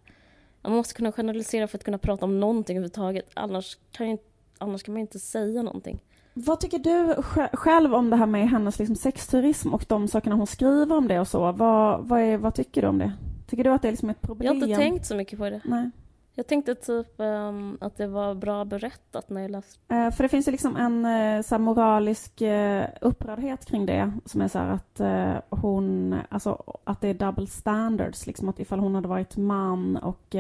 Man 0.63 0.73
måste 0.73 0.95
kunna 0.95 1.13
generalisera 1.13 1.67
för 1.67 1.79
att 1.79 1.85
kunna 1.85 1.99
prata 1.99 2.25
om 2.25 2.41
någonting 2.41 2.77
överhuvudtaget. 2.77 3.31
Annars 3.35 3.79
kan, 3.93 4.11
ju, 4.11 4.19
annars 4.61 4.83
kan 4.83 4.95
man 4.95 5.01
inte 5.01 5.19
säga 5.19 5.63
någonting. 5.63 5.99
Vad 6.35 6.61
tycker 6.61 6.79
du 6.79 7.15
sj- 7.15 7.57
själv 7.57 7.95
om 7.95 8.11
det 8.11 8.17
här 8.17 8.27
med 8.27 8.49
hennes 8.49 8.79
liksom 8.79 8.97
sexturism 8.97 9.75
och 9.75 9.85
de 9.89 10.09
sakerna 10.09 10.37
hon 10.37 10.47
skriver 10.47 10.97
om 10.97 11.09
det 11.09 11.21
och 11.21 11.29
så? 11.29 11.53
Vad, 11.53 12.05
vad, 12.09 12.21
är, 12.21 12.37
vad 12.39 12.55
tycker 12.55 12.83
du 12.83 12.89
om 12.89 12.99
det? 12.99 13.13
Tycker 13.47 13.65
du 13.65 13.71
att 13.71 13.83
det 13.83 13.89
är 13.89 13.93
liksom 13.93 14.11
ett 14.11 14.17
Jag 14.21 14.27
problem? 14.27 14.49
har 14.61 14.69
inte 14.69 14.77
tänkt 14.81 15.07
så 15.07 15.17
mycket 15.17 15.39
på 15.39 15.51
det. 15.51 15.61
Nej. 15.65 15.91
Jag 16.35 16.47
tänkte 16.47 16.75
typ 16.75 17.21
ehm, 17.21 17.79
att 17.81 17.97
det 17.97 18.07
var 18.07 18.35
bra 18.35 18.65
berättat 18.65 19.31
när 19.31 19.41
jag 19.43 19.51
läste. 19.51 19.95
Eh, 19.95 20.11
för 20.11 20.23
det 20.23 20.29
finns 20.29 20.49
ju 20.49 20.53
liksom 20.53 20.77
en 20.77 21.05
eh, 21.05 21.43
så 21.43 21.59
moralisk 21.59 22.41
eh, 22.41 22.87
upprördhet 23.01 23.65
kring 23.65 23.87
det 23.87 24.13
som 24.25 24.41
är 24.41 24.49
så 24.49 24.59
här 24.59 24.69
att 24.71 25.01
eh, 25.01 25.59
hon, 25.61 26.15
alltså 26.29 26.63
att 26.85 27.01
det 27.01 27.09
är 27.09 27.15
double 27.15 27.47
standards 27.47 28.27
liksom 28.27 28.49
att 28.49 28.61
ifall 28.61 28.79
hon 28.79 28.95
hade 28.95 29.09
varit 29.09 29.37
man 29.37 29.97
och 29.97 30.35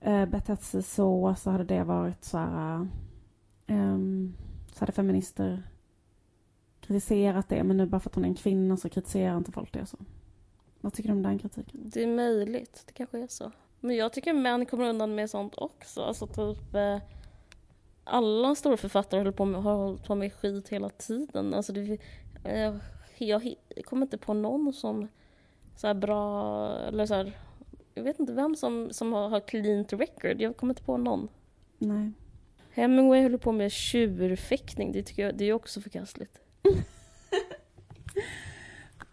eh, 0.00 0.26
betett 0.26 0.62
sig 0.62 0.82
så 0.82 1.34
så 1.38 1.50
hade 1.50 1.64
det 1.64 1.84
varit 1.84 2.24
så 2.24 2.38
här 2.38 2.88
eh, 3.66 3.98
så 4.72 4.80
hade 4.80 4.92
feminister 4.92 5.62
kritiserat 6.80 7.48
det 7.48 7.64
men 7.64 7.76
nu 7.76 7.86
bara 7.86 8.00
för 8.00 8.10
att 8.10 8.14
hon 8.14 8.24
är 8.24 8.28
en 8.28 8.34
kvinna 8.34 8.76
så 8.76 8.88
kritiserar 8.88 9.36
inte 9.36 9.52
folk 9.52 9.72
det 9.72 9.86
så. 9.86 9.98
Vad 10.80 10.92
tycker 10.92 11.08
du 11.08 11.14
om 11.14 11.22
den 11.22 11.38
kritiken? 11.38 11.80
Det 11.84 12.02
är 12.02 12.06
möjligt, 12.06 12.82
det 12.86 12.92
kanske 12.92 13.18
är 13.18 13.26
så. 13.26 13.52
Men 13.80 13.96
jag 13.96 14.12
tycker 14.12 14.32
män 14.32 14.66
kommer 14.66 14.88
undan 14.88 15.14
med 15.14 15.30
sånt 15.30 15.54
också. 15.56 16.02
Alltså 16.02 16.26
typ... 16.26 16.74
Eh, 16.74 16.98
alla 18.04 18.54
stora 18.54 18.76
författare 18.76 19.20
håller 19.20 19.32
på 19.32 19.44
med, 19.44 19.62
har 19.62 19.76
hållit 19.76 20.04
på 20.04 20.14
med 20.14 20.32
skit 20.32 20.68
hela 20.68 20.88
tiden. 20.88 21.54
Alltså 21.54 21.72
det, 21.72 21.98
eh, 22.44 22.74
jag 23.18 23.54
kommer 23.84 24.02
inte 24.02 24.18
på 24.18 24.34
någon 24.34 24.72
som 24.72 25.08
så 25.76 25.86
här 25.86 25.94
bra... 25.94 26.70
Eller 26.78 27.06
så 27.06 27.14
här, 27.14 27.36
jag 27.98 28.04
vet 28.04 28.20
inte 28.20 28.32
vem 28.32 28.56
som, 28.56 28.88
som 28.90 29.12
har, 29.12 29.28
har 29.28 29.40
cleant 29.40 29.92
record. 29.92 30.40
Jag 30.40 30.56
kommer 30.56 30.70
inte 30.70 30.82
på 30.82 30.96
någon. 30.96 31.28
Nej. 31.78 32.12
Hemingway 32.70 33.22
håller 33.22 33.38
på 33.38 33.52
med 33.52 33.72
tjurfäktning. 33.72 34.92
Det 34.92 35.02
tycker 35.02 35.22
jag 35.22 35.34
det 35.34 35.44
är 35.44 35.52
också 35.52 35.80
förkastligt. 35.80 36.40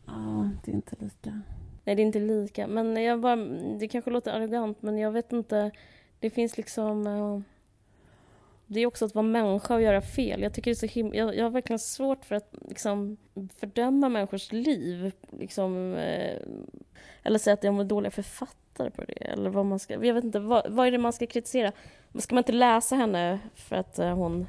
Ja, 0.07 0.49
det 0.65 0.71
är 0.71 0.75
inte 0.75 0.95
lika. 0.99 1.41
Nej, 1.83 1.95
det 1.95 2.01
är 2.01 2.05
inte 2.05 2.19
lika. 2.19 2.67
Men 2.67 3.03
jag 3.03 3.19
bara, 3.19 3.35
det 3.79 3.87
kanske 3.87 4.11
låter 4.11 4.31
arrogant, 4.31 4.81
men 4.81 4.97
jag 4.97 5.11
vet 5.11 5.33
inte. 5.33 5.71
Det 6.19 6.29
finns 6.29 6.57
liksom... 6.57 7.07
Det 8.67 8.79
är 8.79 8.85
också 8.87 9.05
att 9.05 9.15
vara 9.15 9.25
människa 9.25 9.75
och 9.75 9.81
göra 9.81 10.01
fel. 10.01 10.41
Jag 10.41 10.53
tycker 10.53 10.71
det 10.71 10.73
är 10.83 10.87
så 10.87 10.99
him- 10.99 11.15
jag, 11.15 11.35
jag 11.35 11.43
har 11.43 11.49
verkligen 11.49 11.79
svårt 11.79 12.25
för 12.25 12.35
att 12.35 12.53
liksom, 12.69 13.17
fördöma 13.59 14.09
människors 14.09 14.51
liv. 14.51 15.11
Liksom, 15.39 15.93
eh, 15.93 16.37
eller 17.23 17.39
säga 17.39 17.53
att 17.53 17.61
de 17.61 17.79
är 17.79 17.83
dåliga 17.83 18.11
författare 18.11 18.89
på 18.91 19.03
det. 19.03 19.13
Eller 19.13 19.49
vad 19.49 19.65
man 19.65 19.79
ska... 19.79 20.05
Jag 20.05 20.13
vet 20.13 20.23
inte, 20.23 20.39
vad, 20.39 20.71
vad 20.71 20.87
är 20.87 20.91
det 20.91 20.97
man 20.97 21.13
ska 21.13 21.25
kritisera? 21.27 21.71
Ska 22.19 22.35
man 22.35 22.39
inte 22.41 22.51
läsa 22.51 22.95
henne 22.95 23.39
för 23.55 23.75
att 23.75 23.99
eh, 23.99 24.15
hon 24.15 24.47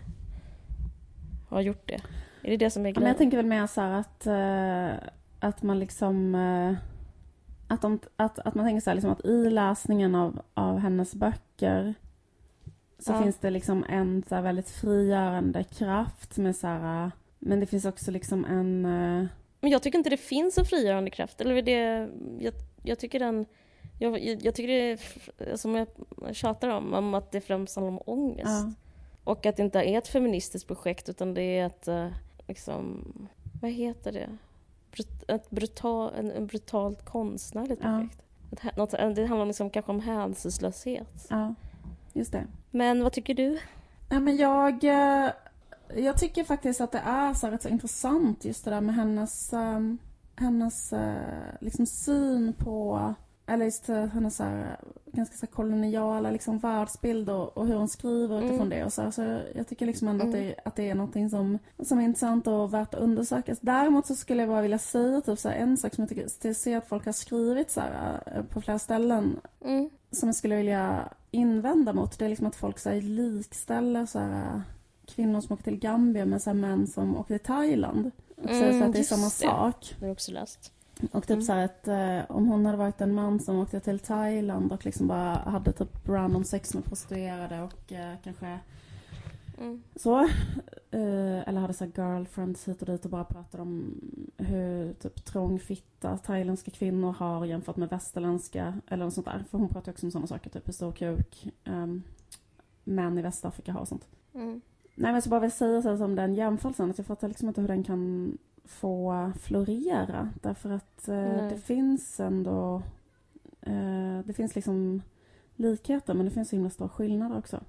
har 1.48 1.60
gjort 1.60 1.88
det? 1.88 2.00
Är 2.42 2.50
det 2.50 2.56
det 2.56 2.70
som 2.70 2.86
är 2.86 2.88
Ja, 2.88 2.92
men 2.92 2.94
grejen? 2.94 3.08
jag 3.08 3.18
tänker 3.18 3.36
väl 3.36 3.46
mer 3.46 3.66
så 3.66 3.80
här 3.80 3.90
att, 3.90 4.26
eh, 4.26 5.08
att 5.40 5.62
man 5.62 5.78
liksom... 5.78 6.34
eh, 6.34 6.74
att, 7.68 7.82
de, 7.82 7.98
att, 8.16 8.38
att 8.38 8.54
man 8.54 8.66
tänker 8.66 8.80
så 8.80 8.90
här 8.90 8.94
liksom 8.94 9.12
att 9.12 9.24
i 9.24 9.50
läsningen 9.50 10.14
av, 10.14 10.42
av 10.54 10.78
hennes 10.78 11.14
böcker 11.14 11.94
så 12.98 13.12
Ja. 13.12 13.22
finns 13.22 13.36
det 13.38 13.50
liksom 13.50 13.84
en 13.88 14.24
så 14.28 14.34
här 14.34 14.42
väldigt 14.42 14.70
frigörande 14.70 15.64
kraft 15.64 16.38
är 16.38 16.52
så 16.52 16.66
här... 16.66 17.04
eh, 17.04 17.10
men 17.38 17.60
det 17.60 17.66
finns 17.66 17.84
också 17.84 18.10
liksom 18.10 18.44
en... 18.44 18.84
eh, 18.84 19.26
Men 19.60 19.70
jag 19.70 19.82
tycker 19.82 19.98
inte 19.98 20.10
det 20.10 20.16
finns 20.16 20.58
en 20.58 20.64
frigörande 20.64 21.10
kraft. 21.10 21.40
Eller 21.40 21.62
det, 21.62 22.08
jag, 22.38 22.54
jag 22.82 22.98
tycker 22.98 23.18
den... 23.18 23.46
Jag, 23.98 24.18
jag 24.24 24.54
tycker 24.54 24.68
det 24.68 24.90
är, 25.52 25.56
som 25.56 25.74
jag 25.74 25.88
tjatar 26.32 26.68
om, 26.68 26.94
om 26.94 27.14
att 27.14 27.32
det 27.32 27.40
främst 27.40 27.76
handlar 27.76 27.92
om 27.92 28.00
ångest. 28.06 28.46
ja. 28.46 28.72
Och 29.24 29.46
att 29.46 29.56
det 29.56 29.62
inte 29.62 29.80
är 29.82 29.98
ett 29.98 30.08
feministiskt 30.08 30.66
projekt 30.68 31.08
utan 31.08 31.34
det 31.34 31.42
är 31.42 31.66
ett, 31.66 31.88
eh, 31.88 32.08
liksom, 32.48 33.04
vad 33.62 33.70
heter 33.70 34.12
det? 34.12 34.28
Ett 35.34 35.50
brutal, 35.50 36.12
en, 36.18 36.30
en 36.30 36.46
brutalt 36.46 37.04
konstnärligt 37.04 37.80
Ja. 37.82 37.98
projekt. 37.98 38.22
Ett, 38.52 38.60
hä- 38.60 38.76
något, 38.78 38.90
det 39.16 39.26
handlar 39.26 39.46
liksom 39.46 39.70
kanske 39.70 39.92
om 39.92 40.00
hänsynslöshet. 40.00 41.26
ja, 41.30 41.54
just 42.12 42.32
det. 42.32 42.46
Men 42.76 43.02
vad 43.02 43.12
tycker 43.12 43.34
du? 43.34 43.58
Ja, 44.08 44.20
men 44.20 44.36
jag, 44.36 44.84
eh, 44.84 45.30
jag 45.96 46.18
tycker 46.18 46.44
faktiskt 46.44 46.80
att 46.80 46.92
det 46.92 47.02
är 47.06 47.34
så, 47.34 47.46
rätt 47.48 47.62
så 47.62 47.68
intressant 47.68 48.44
just 48.44 48.64
det 48.64 48.70
där 48.70 48.80
med 48.80 48.94
hennes... 48.94 49.52
ehm, 49.52 49.98
hennes 50.38 50.92
eh, 50.92 51.14
liksom 51.60 51.86
syn 51.86 52.52
på, 52.58 53.14
eller 53.46 53.64
just 53.64 53.88
eh, 53.88 54.04
hennes 54.06 54.36
så 54.36 54.42
här, 54.44 54.76
ganska 55.12 55.36
så 55.36 55.46
här 55.46 55.52
koloniala 55.52 56.30
liksom 56.30 56.58
världsbild 56.58 57.30
och, 57.30 57.56
och 57.56 57.66
hur 57.66 57.74
hon 57.74 57.88
skriver 57.88 58.38
utifrån 58.38 58.56
Mm. 58.56 58.68
det 58.68 58.84
och 58.84 58.92
så, 58.92 59.02
här. 59.02 59.10
så 59.10 59.38
jag 59.54 59.68
tycker 59.68 59.86
liksom 59.86 60.08
ändå 60.08 60.24
att, 60.24 60.34
Mm. 60.34 60.46
det, 60.46 60.54
att 60.64 60.76
det 60.76 60.90
är 60.90 60.94
någonting 60.94 61.30
som, 61.30 61.58
som 61.82 61.98
är 61.98 62.04
intressant 62.04 62.46
och 62.46 62.74
värt 62.74 62.94
att 62.94 63.00
undersökas. 63.00 63.58
Däremot 63.60 64.06
så 64.06 64.14
skulle 64.14 64.42
jag 64.42 64.48
bara 64.48 64.62
vilja 64.62 64.78
säga 64.78 65.20
typ 65.20 65.38
så 65.38 65.48
här, 65.48 65.56
en 65.56 65.76
sak 65.76 65.94
som 65.94 66.02
jag 66.02 66.08
tycker, 66.08 66.28
jag 66.42 66.56
ser 66.56 66.76
att 66.76 66.88
folk 66.88 67.04
har 67.06 67.12
skrivit 67.12 67.70
så 67.70 67.80
här, 67.80 68.20
eh, 68.26 68.42
på 68.42 68.60
flera 68.60 68.78
ställen 68.78 69.40
Mm. 69.64 69.90
som 70.10 70.28
jag 70.28 70.36
skulle 70.36 70.56
vilja 70.56 71.08
invända 71.36 71.92
mot 71.92 72.18
det 72.18 72.24
är 72.24 72.28
liksom 72.28 72.46
att 72.46 72.56
folk 72.56 72.78
så 72.78 72.90
här, 72.90 73.00
likställer 73.00 74.06
så 74.06 74.18
här, 74.18 74.54
äh, 74.54 74.60
kvinnor 75.06 75.40
som 75.40 75.52
åker 75.54 75.64
till 75.64 75.78
Gambia 75.78 76.24
med 76.26 76.42
så 76.42 76.50
här, 76.50 76.54
män 76.54 76.86
som 76.86 77.16
åker 77.16 77.38
till 77.38 77.46
Thailand. 77.46 78.10
Och 78.36 78.48
säger 78.48 78.70
så 78.70 78.76
Mm, 78.76 78.82
att 78.86 78.92
det 78.92 78.96
är 78.96 79.00
just 79.00 79.10
samma 79.10 79.24
det. 79.24 79.30
sak. 79.30 79.94
Det 80.00 80.06
har 80.06 80.12
också 80.12 80.32
läst. 80.32 80.72
Och 81.12 81.22
typ 81.26 81.30
Mm. 81.30 81.42
så 81.42 81.52
att 81.52 81.88
eh, 81.88 82.20
om 82.28 82.46
hon 82.48 82.66
hade 82.66 82.78
varit 82.78 83.00
en 83.00 83.14
man 83.14 83.40
som 83.40 83.58
åkte 83.58 83.80
till 83.80 83.98
Thailand 83.98 84.72
och 84.72 84.84
liksom 84.84 85.06
bara 85.06 85.34
hade 85.34 85.72
typ 85.72 86.08
random 86.08 86.44
sex 86.44 86.74
med 86.74 86.84
prostituerade 86.84 87.62
och 87.62 87.92
eh, 87.92 88.14
kanske 88.24 88.58
Mm. 89.58 89.82
så. 89.96 90.18
Eh, 90.90 91.48
eller 91.48 91.60
hade 91.60 91.74
så 91.74 91.84
girlfriends 91.84 92.68
hit 92.68 92.82
och 92.82 92.88
dit 92.88 93.04
och 93.04 93.10
bara 93.10 93.24
pratade 93.24 93.62
om 93.62 94.00
hur 94.36 94.92
typ 94.92 95.24
trångfitta 95.24 96.18
thailändska 96.18 96.70
kvinnor 96.70 97.12
har 97.12 97.44
jämfört 97.44 97.76
med 97.76 97.88
västerländska 97.88 98.80
eller 98.86 99.04
något 99.04 99.14
sånt 99.14 99.26
där. 99.26 99.44
För 99.50 99.58
hon 99.58 99.68
pratar 99.68 99.92
också 99.92 100.06
om 100.06 100.10
sådana 100.10 100.26
saker, 100.26 100.50
typ 100.50 100.68
hur 100.68 100.72
stor 100.72 100.92
kuk 100.92 101.48
um, 101.64 102.02
män 102.84 103.18
i 103.18 103.22
Västafrika 103.22 103.72
har 103.72 103.80
och 103.80 103.88
sånt. 103.88 104.08
Mm. 104.34 104.60
Nej 104.94 105.12
men 105.12 105.22
så 105.22 105.30
bara 105.30 105.40
vill 105.40 105.52
säga 105.52 105.82
så 105.82 105.96
som 105.96 106.14
den 106.14 106.34
jämförelsen 106.34 106.90
att 106.90 106.98
jag 106.98 107.06
fattar 107.06 107.28
liksom 107.28 107.48
inte 107.48 107.60
hur 107.60 107.68
den 107.68 107.84
kan 107.84 108.38
få 108.64 109.32
florera. 109.40 110.30
Därför 110.42 110.70
att 110.70 111.08
eh, 111.08 111.48
det 111.48 111.60
finns 111.64 112.20
ändå, 112.20 112.82
eh, 113.60 114.18
det 114.24 114.32
finns 114.36 114.54
liksom 114.54 115.02
likheter 115.56 116.14
men 116.14 116.26
det 116.26 116.32
finns 116.32 116.52
himla 116.52 116.70
stora 116.70 116.88
skillnader 116.88 117.38
också. 117.38 117.60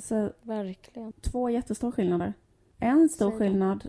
Så, 0.00 0.08
så, 0.08 0.30
Verkligen. 0.42 1.12
två 1.12 1.50
jättestora 1.50 1.92
skillnader. 1.92 2.32
En 2.78 3.08
stor 3.08 3.30
skillnad 3.30 3.88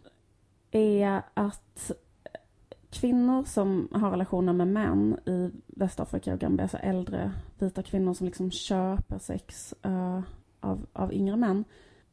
är 0.71 1.21
att 1.33 1.91
kvinnor 2.89 3.43
som 3.43 3.87
har 3.91 4.11
relationer 4.11 4.53
med 4.53 4.67
män 4.67 5.19
i 5.25 5.51
Västafrika 5.67 6.33
och 6.33 6.39
Gambia, 6.39 6.63
alltså 6.63 6.77
äldre 6.77 7.31
vita 7.59 7.83
kvinnor 7.83 8.13
som 8.13 8.25
liksom 8.25 8.51
köper 8.51 9.17
sex 9.19 9.73
eh, 9.81 10.21
av, 10.59 10.85
av 10.93 11.13
yngre 11.13 11.35
män, 11.35 11.63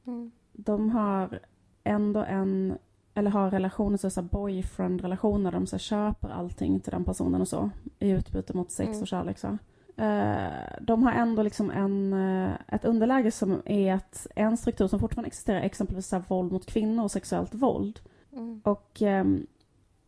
Mm. 0.07 0.31
de 0.53 0.91
har 0.91 1.41
ändå 1.85 2.21
en, 2.25 2.79
eller 3.15 3.31
har 3.31 3.51
relationer, 3.51 3.97
så 3.97 4.11
så 4.11 4.23
boyfriend-relationer, 4.23 5.53
de 5.53 5.67
så 5.67 5.79
köper 5.79 6.29
allting 6.29 6.81
till 6.81 6.93
den 6.93 7.05
personen 7.05 7.41
och 7.41 7.49
så, 7.49 7.71
i 7.99 8.11
utbyte 8.11 8.57
mot 8.57 8.71
sex 8.71 8.89
Mm. 8.89 9.01
och 9.01 9.07
kärlek. 9.09 9.39
Så. 9.39 9.59
Eh, 9.97 10.77
de 10.81 11.03
har 11.03 11.13
ändå 11.13 11.43
liksom 11.43 11.71
en, 11.71 12.13
eh, 12.13 12.53
ett 12.69 12.85
underläge 12.85 13.31
som 13.31 13.63
är 13.65 13.95
att 13.95 14.27
en 14.35 14.57
struktur 14.57 14.89
som 14.89 15.01
fortfarande 15.01 15.27
existerar, 15.27 15.61
exempelvis 15.61 16.07
så 16.07 16.17
här 16.17 16.25
våld 16.29 16.53
mot 16.53 16.67
kvinnor 16.67 17.05
och 17.05 17.11
sexuellt 17.11 17.55
våld. 17.55 18.01
Mm. 18.33 18.61
Och 18.65 19.03
ehm, 19.03 19.47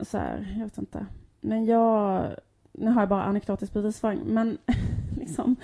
så 0.00 0.18
här, 0.18 0.54
jag 0.58 0.64
vet 0.64 0.78
inte. 0.78 1.06
Men 1.40 1.64
jag, 1.64 2.26
nu 2.72 2.90
har 2.90 3.02
jag 3.02 3.08
bara 3.08 3.22
anekdotisk 3.22 3.72
bevisföring, 3.72 4.20
men 4.24 4.58
liksom, 5.18 5.56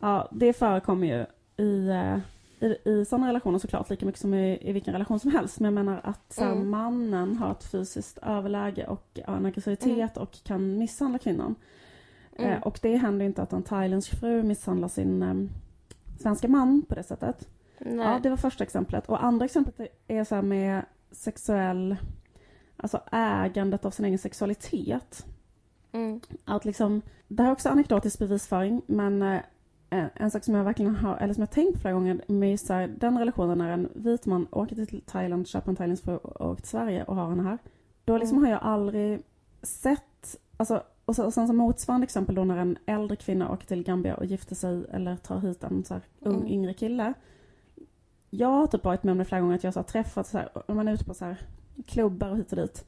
ja, 0.00 0.28
det 0.32 0.52
förekommer 0.52 1.06
ju 1.06 1.26
i, 1.64 1.88
eh, 1.88 2.18
i, 2.60 2.76
i 2.90 3.04
sådana 3.04 3.28
relationer 3.28 3.58
såklart, 3.58 3.90
lika 3.90 4.06
mycket 4.06 4.20
som 4.20 4.34
i, 4.34 4.68
i 4.68 4.72
vilken 4.72 4.92
relation 4.92 5.20
som 5.20 5.30
helst. 5.30 5.60
Men 5.60 5.64
jag 5.64 5.84
menar 5.84 6.00
att 6.04 6.32
så 6.32 6.44
här, 6.44 6.52
Mm. 6.52 6.70
mannen 6.70 7.36
har 7.36 7.50
ett 7.50 7.64
fysiskt 7.64 8.18
överläge 8.22 8.86
och 8.86 9.18
en 9.26 9.46
aggressivitet 9.46 10.16
och 10.16 10.32
kan 10.44 10.78
misshandla 10.78 11.18
kvinnan. 11.18 11.54
Mm. 12.38 12.50
Eh, 12.50 12.62
och 12.62 12.78
det 12.82 12.96
händer 12.96 13.26
inte 13.26 13.42
att 13.42 13.52
en 13.52 13.62
thailändsk 13.62 14.20
fru 14.20 14.42
misshandlar 14.42 14.88
sin 14.88 15.22
ehm, 15.22 15.50
svenska 16.20 16.48
man 16.48 16.82
på 16.88 16.94
det 16.94 17.02
sättet. 17.02 17.48
Nej. 17.78 18.06
Ja, 18.06 18.18
det 18.22 18.30
var 18.30 18.36
första 18.36 18.64
exemplet. 18.64 19.08
Och 19.08 19.24
andra 19.24 19.44
exemplet 19.44 19.80
är 20.08 20.24
så 20.24 20.34
här 20.34 20.42
med 20.42 20.84
sexuell, 21.10 21.96
alltså 22.76 23.00
ägandet 23.12 23.84
av 23.84 23.90
sin 23.90 24.04
egen 24.04 24.18
sexualitet. 24.18 25.26
Mm. 25.92 26.20
Att 26.44 26.64
liksom, 26.64 27.02
det 27.28 27.42
här 27.42 27.50
är 27.50 27.52
också 27.52 27.68
anekdotisk 27.68 28.18
bevisföring, 28.18 28.82
men 28.86 29.22
eh, 29.22 29.40
en, 29.90 30.08
en 30.14 30.30
sak 30.30 30.44
som 30.44 30.54
jag 30.54 30.64
verkligen 30.64 30.94
har, 30.96 31.16
eller 31.16 31.34
som 31.34 31.40
jag 31.40 31.50
tänkt 31.50 31.80
flera 31.80 31.94
gånger 31.94 32.20
med 32.26 32.60
så 32.60 32.72
här, 32.72 32.88
den 32.88 33.18
relationen 33.18 33.58
när 33.58 33.70
en 33.70 33.88
vit 33.94 34.26
man 34.26 34.46
åker 34.50 34.76
till 34.86 35.00
Thailand, 35.06 35.48
köper 35.48 35.70
en 35.70 35.76
thailändsk 35.76 36.04
fru 36.04 36.16
och 36.16 36.50
åker 36.50 36.62
till 36.62 36.70
Sverige 36.70 37.04
och 37.04 37.16
har 37.16 37.30
henne 37.30 37.42
här. 37.42 37.58
Då 38.04 38.18
liksom 38.18 38.38
Mm. 38.38 38.44
har 38.44 38.52
jag 38.52 38.62
aldrig 38.62 39.22
sett, 39.62 40.36
alltså, 40.56 40.82
och, 41.04 41.16
så, 41.16 41.24
och 41.24 41.34
sen 41.34 41.46
som 41.46 41.56
motsvarande 41.56 42.04
exempel 42.04 42.34
då 42.34 42.44
när 42.44 42.56
en 42.56 42.78
äldre 42.86 43.16
kvinna 43.16 43.52
åker 43.52 43.66
till 43.66 43.82
Gambia 43.82 44.14
och 44.14 44.24
gifter 44.24 44.54
sig 44.54 44.84
eller 44.92 45.16
tar 45.16 45.38
hit 45.40 45.64
en 45.64 45.84
så 45.84 45.94
här, 45.94 46.02
ung 46.20 46.36
Mm. 46.36 46.48
yngre 46.48 46.74
kille. 46.74 47.14
Jag 48.30 48.48
har 48.48 48.66
typ 48.66 48.84
varit 48.84 49.02
med 49.02 49.12
om 49.12 49.18
det 49.18 49.24
flera 49.24 49.40
gånger 49.40 49.54
att 49.54 49.64
jag 49.64 49.72
så 49.74 49.78
har 49.78 49.84
träffat 49.84 50.26
så 50.26 50.38
här, 50.38 50.48
om 50.70 50.76
man 50.76 50.88
är 50.88 50.92
ute 50.92 51.04
på 51.04 51.14
så 51.14 51.24
här 51.24 51.36
klubbar 51.86 52.30
och 52.30 52.36
hit 52.36 52.52
och 52.52 52.56
dit. 52.58 52.84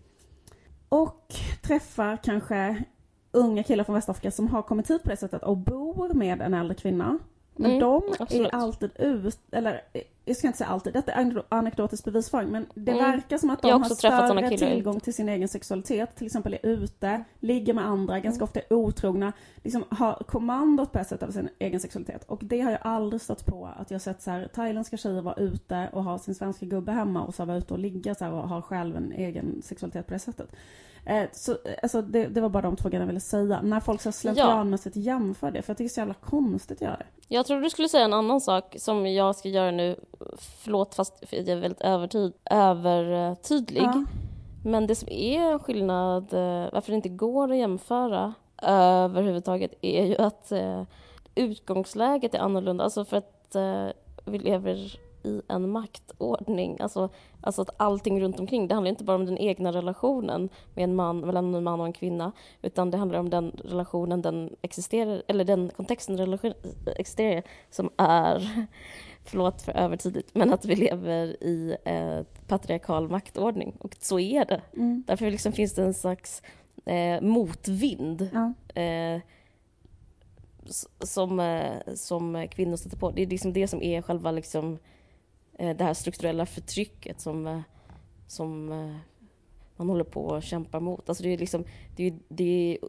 Och 0.89 1.35
träffar 1.63 2.17
kanske 2.17 2.85
unga 3.33 3.63
killar 3.63 3.85
från 3.85 3.95
Västafrika 3.95 4.31
som 4.31 4.49
har 4.49 4.63
kommit 4.63 4.91
hit 4.91 5.03
på 5.03 5.09
det 5.11 5.17
sättet 5.17 5.43
och 5.43 5.57
bor 5.57 6.15
med 6.15 6.43
en 6.43 6.55
äldre 6.55 6.75
kvinna. 6.75 7.19
Men 7.57 7.71
Mm, 7.71 7.81
de 7.81 8.03
absolut. 8.19 8.53
är 8.53 8.55
alltid 8.57 8.91
ut, 8.99 9.39
eller 9.51 9.81
jag 10.29 10.37
ska 10.37 10.47
inte 10.47 10.59
säga 10.59 10.69
alltid, 10.71 10.93
detta 10.93 11.13
är 11.13 11.25
anekdo- 11.25 11.43
anekdotisk 11.49 12.05
bevisföring, 12.05 12.49
men 12.51 12.67
det 12.75 12.93
Mm. 12.93 13.05
verkar 13.11 13.39
som 13.39 13.51
att 13.51 13.63
har 13.63 13.71
de 13.71 13.83
har 13.83 13.89
såna 13.89 13.95
större 13.95 14.59
tillgång 14.59 15.01
till 15.01 15.15
sin 15.15 15.29
egen 15.29 15.49
sexualitet, 15.49 16.17
till 16.17 16.27
exempel 16.27 16.55
är 16.55 16.67
ute, 16.67 17.25
ligger 17.41 17.75
med 17.75 17.87
andra, 17.87 18.21
ganska 18.21 18.39
Mm. 18.39 18.45
ofta 18.45 18.61
är 18.61 18.73
otrogna, 18.73 19.33
liksom 19.63 19.85
har 19.91 20.15
kommandot 20.15 20.93
på 20.93 20.99
ett 20.99 21.09
sätt 21.09 21.23
över 21.23 21.33
sin 21.33 21.49
egen 21.59 21.81
sexualitet. 21.81 22.25
Och 22.25 22.41
det 22.45 22.61
har 22.61 22.71
jag 22.71 22.81
aldrig 22.83 23.23
stött 23.23 23.47
på, 23.47 23.67
att 23.77 23.91
jag 23.91 23.95
har 23.95 24.01
sett 24.01 24.23
så 24.23 24.31
här, 24.31 24.49
thailändska 24.55 24.97
tjejer 24.97 25.23
vara 25.23 25.35
ute 25.35 25.89
och 25.93 26.05
ha 26.05 26.19
sin 26.19 26.35
svenska 26.35 26.67
gubbe 26.67 26.93
hemma 26.93 27.23
och 27.25 27.35
så 27.35 27.45
vara 27.45 27.57
ute 27.57 27.75
och 27.75 27.81
ligga 27.81 28.15
så 28.15 28.25
här, 28.25 28.33
och 28.33 28.49
ha 28.49 28.63
själv 28.63 28.97
en 28.97 29.13
egen 29.13 29.63
sexualitet 29.63 30.07
på 30.07 30.13
det 30.15 30.19
sättet. 30.21 30.49
Eh, 31.07 31.29
så, 31.33 31.53
eh, 31.53 31.75
alltså, 31.83 32.03
det, 32.03 32.27
det 32.27 32.41
var 32.41 32.49
bara 32.49 32.63
de 32.63 32.77
två 32.77 32.89
grejerna 32.89 33.03
jag 33.03 33.07
ville 33.07 33.21
säga. 33.21 33.61
När 33.63 33.81
folk 33.81 34.01
så 34.01 34.13
slentrianmässigt 34.13 34.97
jämför 34.97 35.51
det, 35.51 35.63
för 35.63 35.71
jag 35.71 35.77
tycker 35.77 35.85
det 35.85 35.93
är 35.93 35.95
så 35.95 36.01
jävla 36.01 36.15
konstigt 36.15 36.77
att 36.77 36.83
göra 36.83 36.97
det. 36.97 37.07
Jag 37.29 37.47
trodde 37.47 37.63
du 37.63 37.71
skulle 37.71 37.89
säga 37.89 38.05
en 38.05 38.13
annan 38.13 38.41
sak 38.41 38.77
som 38.79 39.07
jag 39.07 39.37
ska 39.37 39.49
göra 39.49 39.71
nu. 39.71 40.01
Förlåt, 40.39 40.95
fast 40.95 41.25
jag 41.31 41.49
är 41.49 41.57
väldigt 41.57 41.81
övertyd, 41.81 42.33
övertydlig. 42.51 43.83
Ja. 43.83 44.05
Men 44.65 44.87
det 44.87 44.95
som 44.95 45.09
är 45.09 45.53
en 45.53 45.59
skillnad, 45.59 46.33
eh, 46.33 46.73
varför 46.73 46.93
det 46.93 46.97
inte 46.97 47.09
går 47.09 47.53
att 47.53 47.59
jämföra 47.59 48.35
överhuvudtaget, 48.63 49.75
är 49.83 50.05
ju 50.05 50.17
att 50.17 50.53
eh, 50.53 50.83
utgångsläget 51.35 52.35
är 52.35 52.39
annorlunda. 52.39 52.85
Alltså 52.85 53.05
för 53.05 53.17
att 53.17 53.55
eh, 53.55 53.87
vi 54.25 54.39
lever 54.39 54.99
i 55.27 55.43
en 55.49 55.71
maktordning. 55.71 56.77
Alltså, 56.81 57.09
alltså 57.41 57.63
att 57.63 57.71
allting 57.77 58.21
runt 58.21 58.41
omkring, 58.41 58.69
det 58.69 58.75
handlar 58.75 58.91
inte 58.91 59.05
bara 59.05 59.17
om 59.17 59.27
den 59.27 59.39
egna 59.39 59.73
relationen 59.73 60.49
med 60.75 60.85
en 60.85 60.95
man, 60.95 61.21
mellan 61.21 61.55
en 61.55 61.65
man 61.65 61.81
och 61.81 61.87
en 61.87 61.93
kvinna, 61.93 62.33
utan 62.63 62.91
det 62.91 62.97
handlar 62.97 63.19
om 63.19 63.31
den 63.31 63.51
relationen 63.65 64.23
den 64.23 64.57
existerar, 64.63 65.23
eller 65.29 65.45
den 65.45 65.71
kontexten 65.77 66.19
relation 66.19 66.53
existerar 66.97 67.43
som 67.71 67.91
är, 67.97 68.67
förlåt 69.25 69.63
för 69.63 69.73
övertydligt, 69.73 70.35
men 70.35 70.53
att 70.53 70.65
vi 70.65 70.75
lever 70.75 71.43
i 71.45 71.77
en 71.85 72.25
patriarkal 72.49 73.09
maktordning. 73.09 73.77
Och 73.79 73.97
så 74.01 74.19
är 74.19 74.45
det. 74.45 74.63
Mm. 74.77 75.05
Därför 75.07 75.31
liksom 75.31 75.53
finns 75.53 75.75
det 75.75 75.83
en 75.83 75.95
slags 75.95 76.43
eh, 76.85 77.21
motvind 77.21 78.29
Ja. 78.33 78.53
eh, 78.83 79.21
som, 81.01 81.41
eh, 81.41 81.95
som 81.95 82.49
kvinnor 82.51 82.77
stöter 82.77 82.97
på. 82.97 83.11
Det 83.11 83.23
är 83.23 83.27
liksom 83.27 83.53
det 83.53 83.69
som 83.69 83.83
är 83.83 84.03
själva 84.03 84.31
liksom, 84.31 84.73
eh, 84.73 84.79
det 85.59 85.85
här 85.85 85.95
strukturella 85.95 86.47
förtrycket 86.47 87.21
som, 87.21 87.47
eh, 87.47 87.61
som 88.27 88.73
eh, 88.73 88.97
man 89.77 89.89
håller 89.89 90.05
på 90.05 90.35
att 90.35 90.45
kämpa 90.45 90.81
mot. 90.81 91.09
Alltså 91.09 91.25
det 91.25 91.33
är 91.33 91.39
liksom, 91.39 91.65
det 91.97 92.07
är, 92.07 92.19
det 92.29 92.45
är 92.45 92.89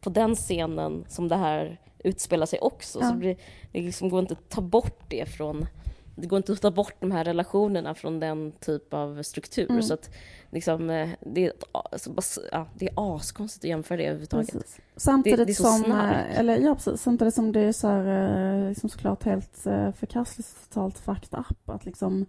på 0.00 0.10
den 0.10 0.34
scenen 0.36 1.04
som 1.08 1.28
det 1.28 1.36
här 1.36 1.80
utspelar 1.98 2.46
sig 2.46 2.58
också. 2.58 2.98
Ja. 3.00 3.08
Så 3.08 3.14
det, 3.14 3.36
det 3.72 3.80
liksom 3.80 4.08
går 4.08 4.20
inte 4.20 4.34
att 4.34 4.48
ta 4.48 4.60
bort 4.60 5.04
det 5.08 5.28
från 5.28 5.66
det 6.14 6.26
går 6.26 6.36
inte 6.36 6.52
att 6.52 6.60
ta 6.60 6.70
bort 6.70 6.94
de 7.00 7.12
här 7.12 7.24
relationerna 7.24 7.94
från 7.94 8.20
den 8.20 8.52
typ 8.60 8.94
av 8.94 9.22
struktur. 9.22 9.70
Mm. 9.70 9.82
Så 9.82 9.94
att 9.94 10.10
liksom, 10.50 10.90
eh, 10.90 11.08
det, 11.20 11.46
är, 11.46 11.52
alltså, 11.72 12.40
ja, 12.52 12.66
det 12.78 12.86
är 12.88 13.16
askonstigt 13.16 13.64
att 13.64 13.68
jämföra 13.68 13.96
det 13.98 14.04
överhuvudtaget. 14.04 14.52
Precis. 14.52 14.80
Samtidigt 14.96 15.38
Det- 15.38 15.44
det 15.44 15.52
är 15.52 15.54
så 15.54 15.62
som, 15.62 15.82
snark. 15.84 16.14
eh, 16.30 16.38
eller 16.40 16.58
ja 16.58 16.74
precis, 16.74 17.00
samtidigt 17.02 17.34
som 17.34 17.52
det 17.52 17.60
är 17.60 17.72
så 17.72 17.88
här, 17.88 18.62
eh, 18.62 18.68
liksom 18.68 18.88
såklart 18.88 19.22
helt 19.24 19.56
förkastligt 19.96 20.48
totalt 20.68 20.98
fucked 20.98 21.38
up 21.38 21.68
att 21.70 21.84
liksom 21.84 22.26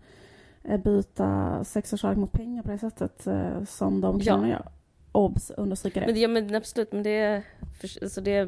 byta 0.84 1.64
sex 1.64 1.94
och 1.94 2.00
kärlek 2.00 2.18
mot 2.18 2.32
pengar 2.32 2.64
på 2.64 2.72
det 2.72 2.78
sättet 2.78 3.28
som 3.70 4.02
de 4.02 4.20
Ja. 4.20 4.24
kvinnorna 4.24 4.50
gör. 4.50 4.68
Obs, 5.16 5.52
understryka 5.58 6.00
det. 6.00 6.06
Men, 6.06 6.22
ja, 6.22 6.28
men 6.28 6.56
absolut, 6.56 6.92
men 6.92 7.04
det 7.04 7.10
är... 7.10 7.44
För, 7.82 8.04
alltså 8.04 8.22
det, 8.22 8.46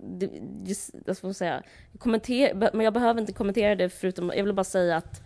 det 0.00 0.30
just, 0.64 0.90
jag 1.06 1.16
ska 1.16 1.34
säga, 1.34 1.62
kommentera, 1.98 2.70
men 2.72 2.84
jag 2.84 2.92
behöver 2.94 3.20
inte 3.20 3.32
kommentera 3.32 3.74
det 3.74 3.88
förutom, 3.88 4.32
jag 4.36 4.44
vill 4.44 4.52
bara 4.54 4.64
säga 4.64 4.96
att 4.96 5.22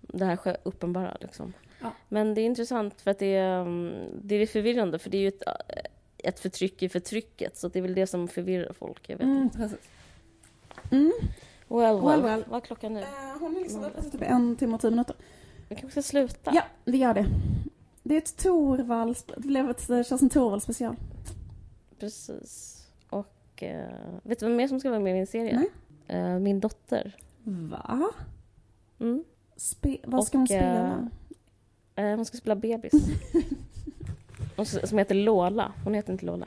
det 0.00 0.24
här 0.24 0.36
sker 0.36 0.56
uppenbara 0.62 1.16
liksom. 1.20 1.52
Ja. 1.80 1.90
Men 2.08 2.34
det 2.34 2.40
är 2.40 2.44
intressant 2.46 3.00
för 3.00 3.10
att 3.10 3.18
det 3.18 3.34
är, 3.34 3.60
um, 3.60 3.92
det 4.22 4.34
är 4.34 4.46
förvirrande 4.46 4.98
för 4.98 5.10
det 5.10 5.16
är 5.16 5.20
ju 5.20 5.28
ett, 5.28 5.42
ett 6.18 6.40
förtryck 6.40 6.82
i 6.82 6.88
förtrycket 6.88 7.56
så 7.56 7.68
det 7.68 7.78
är 7.78 7.82
väl 7.82 7.94
det 7.94 8.06
som 8.06 8.28
förvirrar 8.28 8.72
folk. 8.72 9.08
Jag 9.10 9.16
vet 9.16 9.24
Mm, 9.24 9.42
inte. 9.42 9.58
precis. 9.58 9.78
Mm. 10.90 11.12
Well, 11.68 11.78
well, 11.78 12.00
Well, 12.06 12.22
well. 12.22 12.44
Vad 12.48 12.56
är 12.62 12.66
klockan 12.66 12.94
nu? 12.94 13.00
Eh, 13.00 13.06
hon 13.40 13.56
är 13.56 13.60
liksom 13.60 13.84
uppe 13.84 14.02
typ 14.02 14.22
en 14.22 14.56
timme 14.56 14.74
och 14.74 14.80
tio 14.80 14.90
minuter. 14.90 15.16
Vi 15.68 15.76
kanske 15.76 16.02
ska 16.02 16.08
sluta? 16.10 16.52
Ja, 16.54 16.62
vi 16.84 16.98
gör 16.98 17.14
det. 17.14 17.26
Det 18.08 18.14
är 18.14 18.18
ett 18.18 18.36
Torvald, 18.36 19.16
det 19.36 19.48
blev 19.48 19.70
ett 19.70 20.06
som 20.06 20.28
Torvald 20.28 20.62
special. 20.62 20.96
Precis. 21.98 22.82
Och 23.10 23.62
eh, 23.62 23.90
vet 24.22 24.40
du 24.40 24.46
vem 24.46 24.56
mer 24.56 24.68
som 24.68 24.80
ska 24.80 24.90
vara 24.90 25.00
med 25.00 25.10
i 25.10 25.14
min 25.14 25.26
serie? 25.26 25.68
Nej. 26.06 26.20
Eh, 26.20 26.38
min 26.38 26.60
dotter. 26.60 27.16
Va? 27.42 28.10
Mm. 29.00 29.24
Spe, 29.56 29.96
vad 30.04 30.26
ska 30.26 30.38
Och, 30.38 30.40
hon 30.40 30.46
spela? 30.46 31.10
Eh, 31.94 32.16
hon 32.16 32.24
ska 32.24 32.36
spela 32.36 32.56
bebis. 32.56 32.92
Hon 34.56 34.66
som 34.66 34.98
heter 34.98 35.14
Lola. 35.14 35.72
Hon 35.84 35.94
heter 35.94 36.12
inte 36.12 36.26
Lola. 36.26 36.46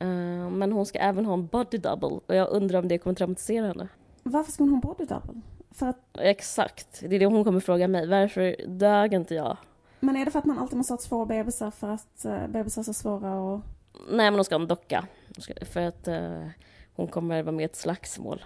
Eh, 0.00 0.50
men 0.50 0.72
hon 0.72 0.86
ska 0.86 0.98
även 0.98 1.26
ha 1.26 1.34
en 1.34 1.46
body 1.46 1.78
double 1.78 2.20
och 2.26 2.34
jag 2.34 2.48
undrar 2.48 2.78
om 2.78 2.88
det 2.88 2.98
kommer 2.98 3.14
traumatisera 3.14 3.66
henne. 3.66 3.88
Varför 4.22 4.52
ska 4.52 4.62
hon 4.62 4.70
ha 4.70 4.76
en 4.76 4.80
body 4.80 5.04
double? 5.04 5.40
För 5.70 5.86
att, 5.86 6.18
Exakt, 6.18 7.00
det 7.00 7.16
är 7.16 7.20
det 7.20 7.26
hon 7.26 7.44
kommer 7.44 7.60
fråga 7.60 7.88
mig. 7.88 8.08
Varför 8.08 8.56
dög 8.66 9.14
inte 9.14 9.34
jag? 9.34 9.56
Men 10.02 10.16
är 10.16 10.24
det 10.24 10.30
för 10.30 10.38
att 10.38 10.44
man 10.44 10.58
alltid 10.58 10.76
måste 10.76 10.92
ha 10.92 10.98
två 10.98 11.24
bebisar 11.24 11.70
för 11.70 11.88
att 11.88 12.24
uh, 12.26 12.46
bebisar 12.46 12.82
är 12.82 12.84
så 12.84 12.92
svåra 12.92 13.54
att... 13.54 13.60
Nej, 14.08 14.30
men 14.30 14.34
hon 14.34 14.44
ska 14.44 14.54
ha 14.54 14.62
en 14.62 14.68
docka. 14.68 15.06
Ska, 15.38 15.54
för 15.64 15.80
att 15.80 16.08
eh, 16.08 16.46
hon 16.94 17.08
kommer 17.08 17.42
vara 17.42 17.52
med 17.52 17.62
i 17.62 17.64
ett 17.64 17.76
slagsmål. 17.76 18.44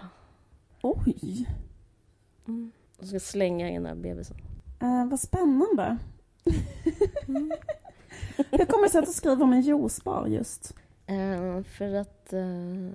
Oj! 0.81 1.47
Mm. 2.47 2.71
Hon 2.97 3.07
ska 3.07 3.19
slänga 3.19 3.69
in 3.69 3.83
den 3.83 3.85
här 3.85 3.95
bebisen. 3.95 4.37
Uh, 4.83 5.05
vad 5.05 5.19
spännande. 5.19 5.97
Hur 8.51 8.65
kommer 8.65 8.83
det 8.83 8.89
sig 8.89 8.99
att 8.99 9.05
du 9.05 9.13
skriver 9.13 9.43
om 9.43 9.53
en 9.53 9.61
juicebar 9.61 10.27
just? 10.27 10.75
Eh, 11.05 11.63
för 11.63 11.93
att 11.93 12.33
eh, 12.33 12.89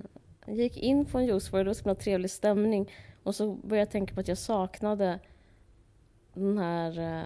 jag 0.45 0.55
gick 0.55 0.77
in 0.77 1.05
på 1.05 1.17
en 1.17 1.25
juicebar 1.25 1.59
och 1.59 1.65
det 1.65 1.75
skulle 1.75 1.93
vara 1.93 2.03
trevlig 2.03 2.31
stämning. 2.31 2.91
Och 3.23 3.35
så 3.35 3.53
började 3.53 3.77
jag 3.77 3.91
tänka 3.91 4.13
på 4.13 4.19
att 4.19 4.27
jag 4.27 4.37
saknade 4.37 5.19
den 6.33 6.57
här 6.57 7.23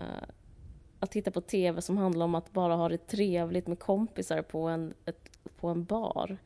att 1.00 1.12
titta 1.12 1.32
på 1.32 1.42
TV 1.42 1.82
som 1.82 1.98
handlar 1.98 2.26
om 2.26 2.36
att 2.36 2.54
bara 2.54 2.76
ha 2.76 2.90
det 2.90 3.08
trevligt 3.08 3.68
med 3.68 3.80
kompisar 3.80 4.42
på 4.42 4.68
en, 4.68 4.94
ett, 5.06 5.30
på 5.60 5.68
en 5.68 5.84
bar. 5.84 6.38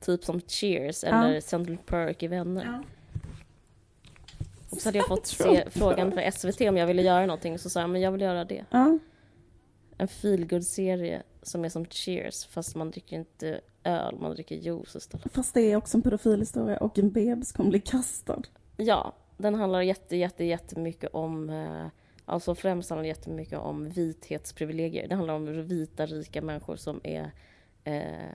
Typ 0.00 0.24
som 0.24 0.40
Cheers 0.40 1.04
eller 1.04 1.40
Central 1.40 1.78
Perk 1.86 2.22
i 2.22 2.26
Vänner. 2.26 2.82
Och 4.70 4.76
så 4.76 4.88
hade 4.88 4.98
jag 4.98 5.08
fått 5.08 5.26
se 5.26 5.70
frågan 5.70 6.12
för 6.12 6.30
SVT 6.30 6.60
om 6.60 6.76
jag 6.76 6.86
ville 6.86 7.02
göra 7.02 7.26
någonting. 7.26 7.58
Så 7.58 7.70
sa 7.70 7.80
jag, 7.80 7.90
men 7.90 8.00
jag 8.00 8.12
vill 8.12 8.20
göra 8.20 8.44
det. 8.44 8.64
Ja. 8.70 8.98
En 9.96 10.08
feelgood-serie 10.08 11.22
som 11.42 11.64
är 11.64 11.68
som 11.68 11.86
Cheers 11.86 12.46
fast 12.46 12.76
man 12.76 12.90
dricker 12.90 13.16
inte 13.16 13.60
öl, 13.84 14.18
man 14.20 14.32
dricker 14.34 14.56
juice 14.56 14.96
istället. 14.96 15.32
Fast 15.32 15.54
det 15.54 15.60
är 15.60 15.76
också 15.76 15.98
en 15.98 16.02
pedofilhistoria 16.02 16.76
och 16.76 16.98
en 16.98 17.10
bebis 17.10 17.52
kommer 17.52 17.70
bli 17.70 17.80
kastad. 17.80 18.42
Ja, 18.76 19.12
den 19.36 19.54
handlar 19.54 19.80
jätte, 19.80 20.16
jätte, 20.16 20.44
jättemycket 20.44 21.14
om 21.14 21.50
eh, 21.50 21.86
Alltså 22.30 22.54
främst 22.54 22.90
handlar 22.90 23.02
det 23.02 23.08
jättemycket 23.08 23.58
om 23.58 23.88
vithetsprivilegier. 23.88 25.08
Det 25.08 25.14
handlar 25.14 25.34
om 25.34 25.62
vita, 25.66 26.06
rika 26.06 26.42
människor 26.42 26.76
som 26.76 27.00
är 27.04 27.30
eh, 27.84 28.32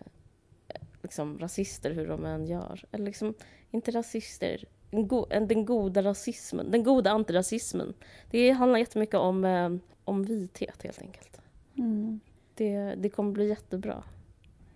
liksom 1.04 1.40
rasister 1.40 1.92
hur 1.92 2.08
de 2.08 2.26
än 2.26 2.46
gör. 2.46 2.84
Eller 2.92 3.06
liksom, 3.06 3.34
inte 3.72 3.92
rasister. 3.92 4.66
Den, 4.92 5.08
go- 5.08 5.28
en- 5.30 5.48
den 5.48 5.66
goda 5.66 6.04
rasismen, 6.04 6.72
den 6.72 6.84
goda 6.84 7.12
antirasismen. 7.12 7.94
Det 8.32 8.52
handlar 8.52 8.80
jättemycket 8.80 9.16
om, 9.16 9.46
eh, 9.46 9.70
om 10.04 10.24
vithet 10.24 10.84
helt 10.84 11.02
enkelt. 11.02 11.42
Mm. 11.78 12.20
Det, 12.56 12.80
det 12.98 13.10
kommer 13.10 13.32
bli 13.32 13.48
jättebra. 13.50 14.04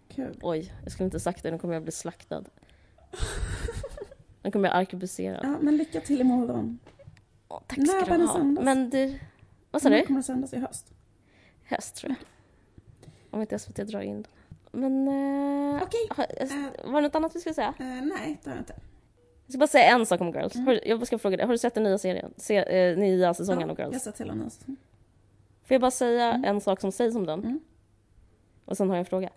Kul. 0.07 0.39
Oj, 0.41 0.73
jag 0.83 0.91
skulle 0.91 1.05
inte 1.05 1.19
sagt 1.19 1.43
det, 1.43 1.51
nu 1.51 1.59
kommer 1.59 1.73
jag 1.73 1.83
bli 1.83 1.91
slaktad. 1.91 2.43
Nu 4.43 4.51
kommer 4.51 4.69
jag 4.69 4.77
arkebuserad. 4.77 5.39
Ja, 5.43 5.57
men 5.61 5.77
lycka 5.77 6.01
till 6.01 6.21
imorgon. 6.21 6.79
Åh, 7.49 7.61
tack 7.67 7.77
När 7.77 7.85
ska 7.85 7.99
du 7.99 8.11
den 8.17 8.27
ha. 8.27 8.33
sändas? 8.35 8.65
Men 8.65 8.89
du, 8.89 9.19
vad 9.71 9.81
sa 9.81 9.89
När 9.89 9.97
du? 9.97 10.05
kommer 10.05 10.19
det 10.19 10.23
sändas 10.23 10.53
i 10.53 10.59
höst? 10.59 10.93
Höst 11.63 11.95
tror 11.95 12.09
jag. 12.11 12.17
Om 13.31 13.41
inte 13.41 13.59
SVT 13.59 13.75
drar 13.87 14.01
in 14.01 14.21
den. 14.21 14.31
Men... 14.71 15.07
Eh, 15.75 15.83
Okej. 15.83 16.07
har- 16.09 16.91
var 16.91 17.01
det 17.01 17.07
något 17.07 17.15
annat 17.15 17.35
vi 17.35 17.39
skulle 17.39 17.55
säga? 17.55 17.73
Eh, 17.79 17.85
nej, 17.85 18.39
det 18.43 18.49
har 18.49 18.55
jag 18.57 18.61
inte. 18.61 18.73
Jag 19.45 19.51
ska 19.53 19.57
bara 19.59 19.67
säga 19.67 19.85
en 19.95 20.05
sak 20.05 20.21
om 20.21 20.27
Girls. 20.31 20.55
Mm. 20.55 20.67
Har, 20.67 20.79
jag 20.85 21.07
ska 21.07 21.17
fråga 21.19 21.37
dig, 21.37 21.45
har 21.45 21.53
du 21.53 21.57
sett 21.57 21.73
den 21.73 21.83
nya 21.83 21.97
serien? 21.97 22.33
Se, 22.37 22.55
eh, 22.57 22.97
nya 22.97 23.33
säsongen 23.33 23.67
Ja, 23.67 23.71
av 23.71 23.79
Girls? 23.79 23.93
Jag 23.93 24.01
ser 24.01 24.11
till 24.11 24.29
och 24.29 24.37
med. 24.37 24.51
Får 25.63 25.75
jag 25.75 25.81
bara 25.81 25.91
säga 25.91 26.33
Mm. 26.33 26.43
en 26.55 26.61
sak 26.61 26.81
som 26.81 26.91
sägs 26.91 27.15
om 27.15 27.25
den? 27.25 27.39
Mm. 27.39 27.59
Och 28.65 28.77
sen 28.77 28.89
har 28.89 28.95
jag 28.95 28.99
en 28.99 29.05
fråga. 29.05 29.29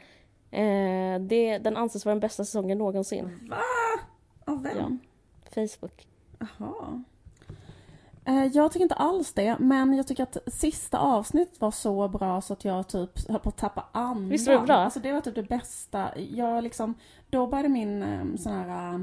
Eh, 0.51 1.21
det, 1.21 1.59
den 1.59 1.77
anses 1.77 2.05
vara 2.05 2.15
den 2.15 2.21
bästa 2.21 2.45
säsongen 2.45 2.79
någonsin. 2.79 3.49
Va? 3.51 3.57
Av 4.45 4.63
vem? 4.63 4.99
Facebook. 5.55 6.07
Jaha. 6.39 7.03
Eh, 8.25 8.45
Jag 8.47 8.73
tycker 8.73 8.83
inte 8.83 8.95
alls 8.95 9.33
det, 9.33 9.57
men 9.59 9.93
jag 9.97 10.07
tycker 10.07 10.23
att 10.23 10.37
sista 10.47 10.99
avsnittet 10.99 11.61
var 11.61 11.71
så 11.71 12.09
bra 12.09 12.41
så 12.41 12.53
att 12.53 12.65
jag 12.65 12.89
typ 12.89 13.29
höll 13.29 13.39
på 13.41 13.49
att 13.49 13.57
tappa 13.57 13.85
andan. 13.93 14.29
Visst 14.29 14.47
var 14.49 14.55
det 14.55 14.61
bra? 14.67 14.77
Alltså 14.77 15.01
det 15.01 15.13
var 15.13 15.21
typ 15.21 15.35
det 15.35 15.43
bästa. 15.43 16.11
Jag 16.21 16.65
liksom, 16.65 16.95
då 17.31 17.47
började 17.47 17.69
min 17.69 18.03
eh, 18.03 18.25
sån 18.39 18.53
här, 18.53 18.95
eh, 18.95 19.01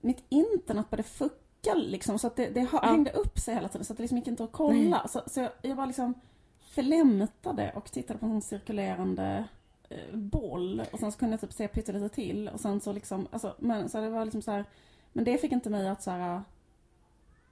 mitt 0.00 0.24
internet 0.28 0.90
började 0.90 1.08
fucka 1.08 1.74
liksom 1.74 2.18
så 2.18 2.26
att 2.26 2.36
det, 2.36 2.46
det 2.48 2.60
ha- 2.60 2.80
Ja. 2.82 2.88
hängde 2.88 3.10
upp 3.10 3.38
sig 3.38 3.54
hela 3.54 3.68
tiden 3.68 3.84
så 3.84 3.92
att 3.92 3.96
det 3.96 4.02
liksom 4.02 4.18
gick 4.18 4.26
inte 4.28 4.44
att 4.44 4.52
kolla. 4.52 5.08
Så, 5.08 5.22
så 5.26 5.40
jag, 5.40 5.50
jag 5.62 5.76
bara 5.76 5.86
liksom 5.86 6.14
förlämtade 6.60 7.72
och 7.74 7.90
tittade 7.92 8.18
på 8.18 8.26
en 8.26 8.42
cirkulerande 8.42 9.44
eh, 9.88 10.16
boll 10.16 10.82
och 10.92 10.98
sen 10.98 11.12
så 11.12 11.18
kunde 11.18 11.32
jag 11.32 11.40
typ 11.40 11.52
se 11.52 11.68
pyttelite 11.68 12.08
till 12.08 12.48
och 12.48 12.60
sen 12.60 12.80
så 12.80 12.92
liksom, 12.92 13.28
alltså, 13.32 13.54
men 13.58 13.88
så 13.88 14.00
det 14.00 14.08
var 14.10 14.24
liksom 14.24 14.42
så 14.42 14.50
här, 14.50 14.64
men 15.12 15.24
det 15.24 15.38
fick 15.38 15.52
inte 15.52 15.70
mig 15.70 15.88
att 15.88 16.02
så 16.02 16.10
här 16.10 16.42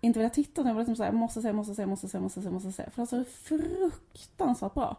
inte 0.01 0.19
vilja 0.19 0.31
titta, 0.31 0.61
utan 0.61 0.67
jag 0.67 0.75
var 0.75 0.81
liksom 0.81 0.97
såhär, 0.97 1.13
måste 1.13 1.43
se, 1.43 1.53
måste 1.53 1.75
se, 1.75 1.87
måste 1.87 2.09
se, 2.09 2.21
måste 2.21 2.43
se, 2.43 2.51
måste 2.51 2.73
se. 2.73 2.91
För 2.91 3.03
alltså 3.03 3.17
det 3.17 3.23
är 3.23 3.25
fruktansvärt 3.25 4.75
bra. 4.75 4.97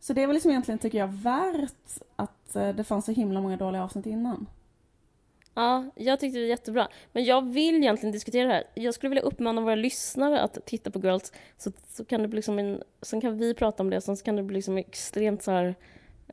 Så 0.00 0.12
det 0.12 0.26
var 0.26 0.34
liksom 0.34 0.50
egentligen, 0.50 0.78
tycker 0.78 0.98
jag, 0.98 1.08
värt 1.08 2.00
att 2.16 2.56
eh, 2.56 2.68
det 2.68 2.84
fanns 2.84 3.04
så 3.04 3.12
himla 3.12 3.40
många 3.40 3.56
dåliga 3.56 3.84
avsnitt 3.84 4.06
innan. 4.06 4.46
Ja, 5.54 5.84
jag 5.94 6.20
tyckte 6.20 6.38
det 6.38 6.44
var 6.44 6.48
jättebra. 6.48 6.88
Men 7.12 7.24
jag 7.24 7.52
vill 7.52 7.74
egentligen 7.74 8.12
diskutera 8.12 8.48
det 8.48 8.54
här. 8.54 8.64
Jag 8.74 8.94
skulle 8.94 9.10
vilja 9.10 9.22
uppmana 9.22 9.60
våra 9.60 9.74
lyssnare 9.74 10.40
att 10.40 10.58
titta 10.66 10.90
på 10.90 10.98
Girls. 10.98 11.32
Så, 11.58 11.72
så 11.88 12.04
kan 12.04 12.22
det 12.22 12.28
bli 12.28 12.36
liksom 12.36 12.58
en, 12.58 12.82
sen 13.02 13.20
kan 13.20 13.38
vi 13.38 13.54
prata 13.54 13.82
om 13.82 13.90
det, 13.90 14.00
sen 14.00 14.16
så 14.16 14.24
kan 14.24 14.36
det 14.36 14.42
bli 14.42 14.54
liksom 14.54 14.78
extremt 14.78 15.42
så 15.42 15.50
här... 15.50 15.74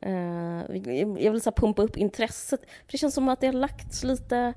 Eh, 0.02 0.76
jag 1.24 1.32
vill 1.32 1.40
så 1.40 1.50
här 1.50 1.56
pumpa 1.56 1.82
upp 1.82 1.96
intresset. 1.96 2.60
För 2.60 2.92
det 2.92 2.98
känns 2.98 3.14
som 3.14 3.28
att 3.28 3.40
det 3.40 3.46
har 3.46 3.52
lagts 3.52 4.04
lite... 4.04 4.54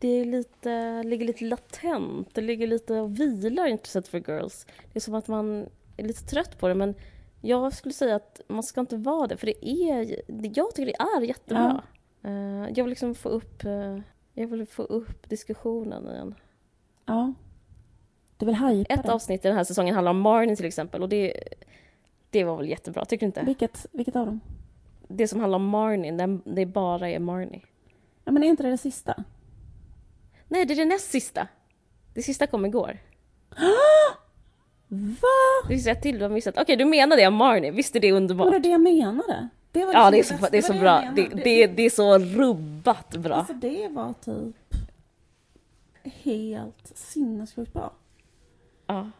Det 0.00 0.08
är 0.08 0.24
lite, 0.24 1.02
ligger 1.02 1.26
lite 1.26 1.44
latent. 1.44 2.28
Det 2.34 2.40
ligger 2.40 2.66
lite 2.66 3.00
och 3.00 3.20
vilar 3.20 3.66
intresset 3.66 4.08
för 4.08 4.18
Girls. 4.18 4.66
Det 4.92 4.98
är 4.98 5.00
som 5.00 5.14
att 5.14 5.28
man 5.28 5.66
är 5.96 6.04
lite 6.04 6.24
trött 6.24 6.58
på 6.58 6.68
det, 6.68 6.74
men 6.74 6.94
jag 7.40 7.72
skulle 7.72 7.92
säga 7.92 8.16
att 8.16 8.40
man 8.48 8.62
ska 8.62 8.80
inte 8.80 8.96
vara 8.96 9.26
det, 9.26 9.36
för 9.36 9.46
det 9.46 9.68
är... 9.68 10.16
Jag 10.56 10.74
tycker 10.74 10.86
det 10.86 11.18
är 11.18 11.20
jättebra. 11.22 11.82
Eh, 12.22 12.32
jag 12.76 12.84
vill 12.84 12.88
liksom 12.88 13.14
få 13.14 13.28
upp, 13.28 13.64
eh, 13.64 13.98
jag 14.34 14.46
vill 14.46 14.66
få 14.66 14.82
upp 14.82 15.28
diskussionen 15.28 16.08
igen. 16.08 16.34
Ja. 17.06 17.34
Du 18.36 18.46
vill 18.46 18.54
hypa 18.54 18.94
Ett 18.94 19.02
det. 19.02 19.12
avsnitt 19.12 19.44
i 19.44 19.48
den 19.48 19.56
här 19.56 19.64
säsongen 19.64 19.94
handlar 19.94 20.10
om 20.10 20.20
Marnie 20.20 20.56
till 20.56 20.66
exempel 20.66 21.02
och 21.02 21.08
det, 21.08 21.34
det 22.30 22.44
var 22.44 22.56
väl 22.56 22.68
jättebra, 22.68 23.04
tycker 23.04 23.26
du 23.26 23.26
inte? 23.26 23.42
Vilket, 23.42 23.86
vilket 23.92 24.16
av 24.16 24.26
dem? 24.26 24.40
Det 25.08 25.28
som 25.28 25.40
handlar 25.40 25.56
om 25.56 25.68
Marnie, 25.68 26.40
det 26.44 26.66
bara 26.66 27.10
är 27.10 27.18
Marnie. 27.18 27.62
Ja, 28.24 28.32
men 28.32 28.42
är 28.42 28.48
inte 28.48 28.62
det 28.62 28.70
det 28.70 28.78
sista? 28.78 29.24
Nej, 30.50 30.64
det 30.66 30.74
är 30.74 30.76
det 30.76 30.84
näst 30.84 31.10
sista. 31.10 31.46
Det 32.14 32.22
sista 32.22 32.46
kom 32.46 32.64
igår. 32.66 32.98
Va? 34.88 35.28
Det 35.62 35.68
finns 35.68 35.86
ett 35.86 36.02
till 36.02 36.18
du 36.18 36.22
har 36.24 36.30
missat. 36.30 36.58
Okej, 36.58 36.76
du 36.76 36.84
menar 36.84 37.16
det 37.16 37.26
om 37.26 37.34
Marnie, 37.34 37.70
visst 37.70 37.96
är 37.96 38.00
det 38.00 38.12
Var 38.12 38.16
underbart? 38.16 38.52
det 38.52 38.58
det 38.58 38.68
jag 38.68 38.80
menade? 38.80 39.48
Det 39.72 39.84
var 39.84 39.92
Ja, 39.92 40.10
det 40.10 40.18
är 40.18 40.22
så, 40.22 40.34
det 40.50 40.58
är 40.58 40.62
så 40.62 40.72
var 40.72 40.80
bra. 40.80 41.04
jag 41.04 41.14
Det, 41.14 41.22
menade. 41.22 41.42
det, 41.44 41.66
det 41.66 41.82
är 41.82 41.90
så 41.90 42.18
rubbat 42.18 43.16
bra. 43.16 43.34
Alltså 43.34 43.52
det 43.54 43.88
var 43.88 44.12
typ 44.24 44.56
helt 46.04 46.92
sinnessjukt 46.94 47.72
bra. 47.72 47.92
Ja. 48.86 49.10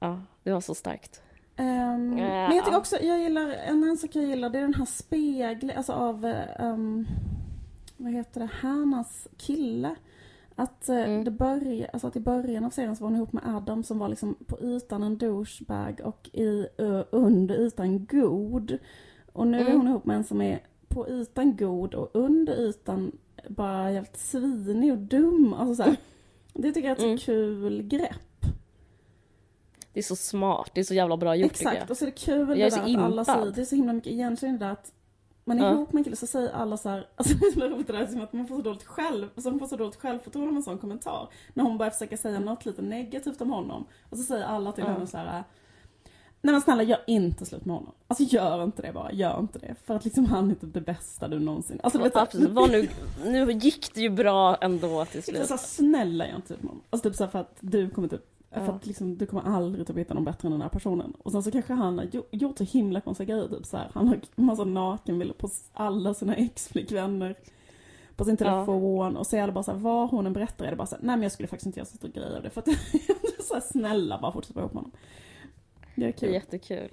Ja, 0.00 0.20
det 0.42 0.52
var 0.52 0.60
så 0.60 0.74
starkt. 0.74 1.22
Ehm, 1.56 2.18
Ja. 2.18 2.24
Men 2.48 2.56
jag 2.56 2.64
tycker 2.64 2.78
också, 2.78 2.96
jag 3.02 3.20
gillar, 3.20 3.48
en 3.48 3.82
annan 3.82 3.96
sak 3.96 4.10
jag 4.12 4.24
gillar 4.24 4.50
det 4.50 4.58
är 4.58 4.62
den 4.62 4.74
här 4.74 4.84
spegeln, 4.84 5.72
alltså 5.76 5.92
av, 5.92 6.24
um, 6.60 7.06
vad 7.96 8.12
heter 8.12 8.40
det, 8.40 8.48
Hannas 8.52 9.28
kille. 9.38 9.94
Att, 10.56 10.88
eh, 10.88 10.96
Mm. 10.96 11.24
det 11.24 11.30
börjar, 11.30 11.90
alltså 11.92 12.06
att 12.06 12.16
i 12.16 12.20
början 12.20 12.64
av 12.64 12.70
serien 12.70 12.96
så 12.96 13.04
var 13.04 13.08
hon 13.10 13.16
ihop 13.16 13.32
med 13.32 13.42
Adam 13.56 13.82
som 13.84 13.98
var 13.98 14.08
liksom 14.08 14.34
på 14.46 14.60
ytan 14.60 15.02
en 15.02 15.18
douchebag 15.18 16.00
och 16.04 16.30
i, 16.32 16.66
under 17.10 17.54
ytan 17.54 18.06
god. 18.06 18.78
Och 19.32 19.46
nu 19.46 19.58
är 19.58 19.62
Mm. 19.64 19.76
hon 19.76 19.88
ihop 19.88 20.04
med 20.04 20.16
en 20.16 20.24
som 20.24 20.40
är 20.42 20.60
på 20.88 21.08
ytan 21.08 21.56
god 21.56 21.94
och 21.94 22.10
under 22.12 22.54
ytan 22.68 23.12
bara 23.48 23.88
helt 23.90 24.16
svinig 24.16 24.92
och 24.92 24.98
dum. 24.98 25.54
Alltså 25.58 25.74
så 25.74 25.82
här, 25.82 25.96
det 26.52 26.72
tycker 26.72 26.88
jag 26.88 26.98
är 26.98 27.00
ett 27.00 27.02
Mm. 27.06 27.18
så 27.18 27.24
kul 27.24 27.82
grepp. 27.82 28.46
Det 29.92 30.00
är 30.00 30.04
så 30.04 30.16
smart, 30.16 30.70
det 30.74 30.80
är 30.80 30.84
så 30.84 30.94
jävla 30.94 31.16
bra 31.16 31.36
gjort 31.36 31.52
tycker 31.54 31.70
Exakt, 31.70 31.80
jag. 31.82 31.90
och 31.90 31.96
så 31.96 32.04
är 32.04 32.06
det 32.06 32.16
kul 32.18 32.48
Jag 32.48 32.72
det 32.72 32.76
är 32.76 32.86
där 32.86 32.96
att 32.98 33.04
alla 33.04 33.24
säger, 33.24 33.52
det 33.52 33.60
är 33.60 33.64
så 33.64 33.76
himla 33.76 33.92
mycket 33.92 34.12
igenkänning 34.12 34.58
där 34.58 34.70
att 34.70 34.92
man 35.44 35.58
är 35.58 35.64
Ja. 35.64 35.72
ihop 35.72 35.92
med 35.92 36.00
en 36.00 36.04
kille 36.04 36.16
så 36.16 36.26
säger 36.26 36.50
alla 36.52 36.76
så 36.76 36.88
här, 36.88 37.06
alltså 37.16 37.34
det 37.34 37.46
är 37.46 37.50
så 37.52 37.60
roligt 37.60 37.86
det 37.86 37.92
där 37.92 38.06
som 38.06 38.20
att 38.20 38.32
man 38.32 38.46
får 38.46 38.56
så 38.56 38.62
dåligt 38.62 38.84
själv, 38.84 39.28
alltså 39.34 39.50
man 39.50 39.58
får 39.58 39.66
så 39.66 39.76
dåligt 39.76 39.96
självförtroende 39.96 40.52
med 40.52 40.58
en 40.58 40.62
sån 40.62 40.78
kommentar. 40.78 41.28
När 41.54 41.64
hon 41.64 41.78
börjar 41.78 41.90
försöka 41.90 42.16
säga 42.16 42.40
något 42.40 42.66
lite 42.66 42.82
negativt 42.82 43.40
om 43.40 43.50
honom. 43.50 43.84
Och 44.10 44.16
så 44.18 44.22
säger 44.24 44.44
alla 44.44 44.72
till 44.72 44.84
Ja. 44.86 44.90
henne 44.92 45.06
så 45.06 45.16
här. 45.16 45.44
Nej 46.42 46.52
men 46.52 46.60
snälla 46.60 46.82
gör 46.82 46.98
inte 47.06 47.46
slut 47.46 47.64
med 47.64 47.76
honom. 47.76 47.92
Alltså 48.06 48.24
gör 48.24 48.64
inte 48.64 48.82
det 48.82 48.92
bara, 48.92 49.12
gör 49.12 49.40
inte 49.40 49.58
det. 49.58 49.74
För 49.84 49.94
att 49.96 50.04
liksom 50.04 50.24
han 50.26 50.50
är 50.50 50.54
typ 50.54 50.74
det 50.74 50.80
bästa 50.80 51.28
du 51.28 51.38
någonsin... 51.38 51.80
Alltså 51.82 51.98
du 51.98 52.04
vet, 52.04 52.16
Absolut, 52.16 52.50
var 52.50 52.68
nu, 52.68 52.88
nu 53.24 53.52
gick 53.52 53.94
det 53.94 54.00
ju 54.00 54.10
bra 54.10 54.56
ändå 54.56 55.04
till 55.04 55.22
slut. 55.22 55.46
så 55.46 55.52
här, 55.52 55.58
snälla 55.58 56.26
gör 56.28 56.34
inte 56.36 56.46
slut 56.46 56.62
med 56.62 56.68
honom. 56.70 56.84
Alltså 56.90 57.08
typ 57.10 57.16
så 57.16 57.26
för 57.28 57.38
att 57.38 57.56
du 57.60 57.90
kommer 57.90 58.08
typ. 58.08 58.24
För 58.54 58.72
att 58.72 58.86
liksom, 58.86 59.18
du 59.18 59.26
kommer 59.26 59.42
aldrig 59.42 59.86
typ 59.86 59.96
hitta 59.96 60.14
någon 60.14 60.24
bättre 60.24 60.46
än 60.48 60.52
den 60.52 60.62
här 60.62 60.68
personen. 60.68 61.12
Och 61.22 61.32
sen 61.32 61.42
så 61.42 61.50
kanske 61.50 61.72
han 61.72 61.98
har 61.98 62.04
gjo- 62.04 62.24
gjort 62.30 62.58
så 62.58 62.64
himla 62.64 63.00
konstiga 63.00 63.34
grejer. 63.34 63.48
Typ 63.48 63.66
så 63.66 63.76
här. 63.76 63.90
Han 63.94 64.08
har 64.08 64.18
massa 64.34 64.64
nakenbilder 64.64 65.34
på 65.34 65.48
alla 65.72 66.14
sina 66.14 66.36
ex-flickvänner. 66.36 67.38
På 68.16 68.24
sin 68.24 68.36
Ja. 68.40 68.44
telefon. 68.44 69.16
Och 69.16 69.26
så 69.26 69.36
är 69.36 69.42
alla 69.42 69.52
bara 69.52 69.62
så 69.64 69.72
här, 69.72 69.78
vad 69.78 70.10
hon 70.10 70.26
än 70.26 70.32
berättar 70.32 70.64
är 70.64 70.70
det 70.70 70.76
bara 70.76 70.86
så 70.86 70.94
här, 70.96 71.02
nej 71.02 71.16
men 71.16 71.22
jag 71.22 71.32
skulle 71.32 71.46
faktiskt 71.46 71.66
inte 71.66 71.78
göra 71.80 71.86
så 71.86 71.96
stor 71.96 72.08
grej 72.08 72.36
av 72.36 72.42
det. 72.42 72.50
För 72.50 72.60
att 72.60 72.64
det 73.36 73.42
så 73.44 73.54
här, 73.54 73.60
snälla 73.60 74.18
bara 74.20 74.32
fortsätt 74.32 74.56
vara 74.56 74.62
ihop 74.64 74.72
med 74.74 74.82
honom. 74.82 74.92
Det 75.96 76.02
är 76.02 76.06
Det 76.06 76.08
är 76.08 76.12
kul. 76.12 76.32
jättekul. 76.32 76.88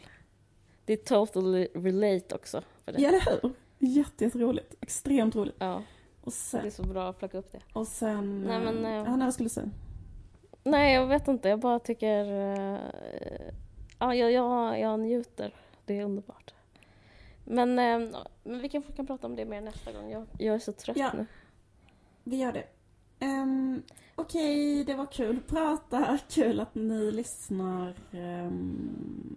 Det 0.85 0.93
är 0.93 0.97
totally 0.97 1.67
relate 1.73 2.35
också. 2.35 2.61
För 2.85 2.91
det. 2.91 3.01
Ja, 3.01 3.09
eller 3.09 3.19
hur? 3.41 3.51
Jätte, 3.79 4.23
jätteroligt. 4.23 4.75
Extremt 4.81 5.35
roligt. 5.35 5.55
Ja, 5.59 5.75
Och 6.21 6.33
det 6.51 6.57
är 6.57 6.61
sen, 6.61 6.71
så 6.71 6.83
bra 6.83 7.09
att 7.09 7.19
plocka 7.19 7.37
upp 7.37 7.51
det. 7.51 7.59
och 7.73 7.87
sen 7.87 8.43
Nej, 8.43 8.59
men, 8.59 8.85
eh, 8.85 8.91
ja, 8.91 9.15
nej, 9.15 9.25
vad 9.27 9.33
skulle 9.33 9.45
du 9.45 9.53
säga? 9.53 9.69
Nej, 10.63 10.93
jag 10.93 11.07
vet 11.07 11.27
inte. 11.27 11.49
Jag 11.49 11.59
bara 11.59 11.79
tycker... 11.79 12.25
eh, 12.25 13.53
ja, 13.99 14.15
jag, 14.15 14.31
jag, 14.31 14.79
jag 14.79 14.99
njuter. 14.99 15.55
Det 15.85 15.99
är 15.99 16.05
underbart. 16.05 16.53
Men, 17.45 17.79
eh, 17.79 18.21
men 18.43 18.59
vi 18.61 18.69
kan, 18.69 18.83
kan 18.83 19.07
prata 19.07 19.27
om 19.27 19.35
det 19.35 19.45
mer 19.45 19.61
nästa 19.61 19.91
gång. 19.91 20.11
Jag, 20.11 20.25
jag 20.37 20.55
är 20.55 20.59
så 20.59 20.73
trött 20.73 20.97
Ja. 20.97 21.11
nu. 21.13 21.25
Vi 22.23 22.37
gör 22.37 22.51
det. 22.51 22.65
Um, 23.25 23.83
Okej, 24.15 24.83
det 24.83 24.93
var 24.93 25.05
kul 25.05 25.37
att 25.37 25.47
prata. 25.47 26.17
Kul 26.29 26.59
att 26.59 26.75
ni 26.75 27.11
lyssnar. 27.11 27.95
Um, 28.11 29.35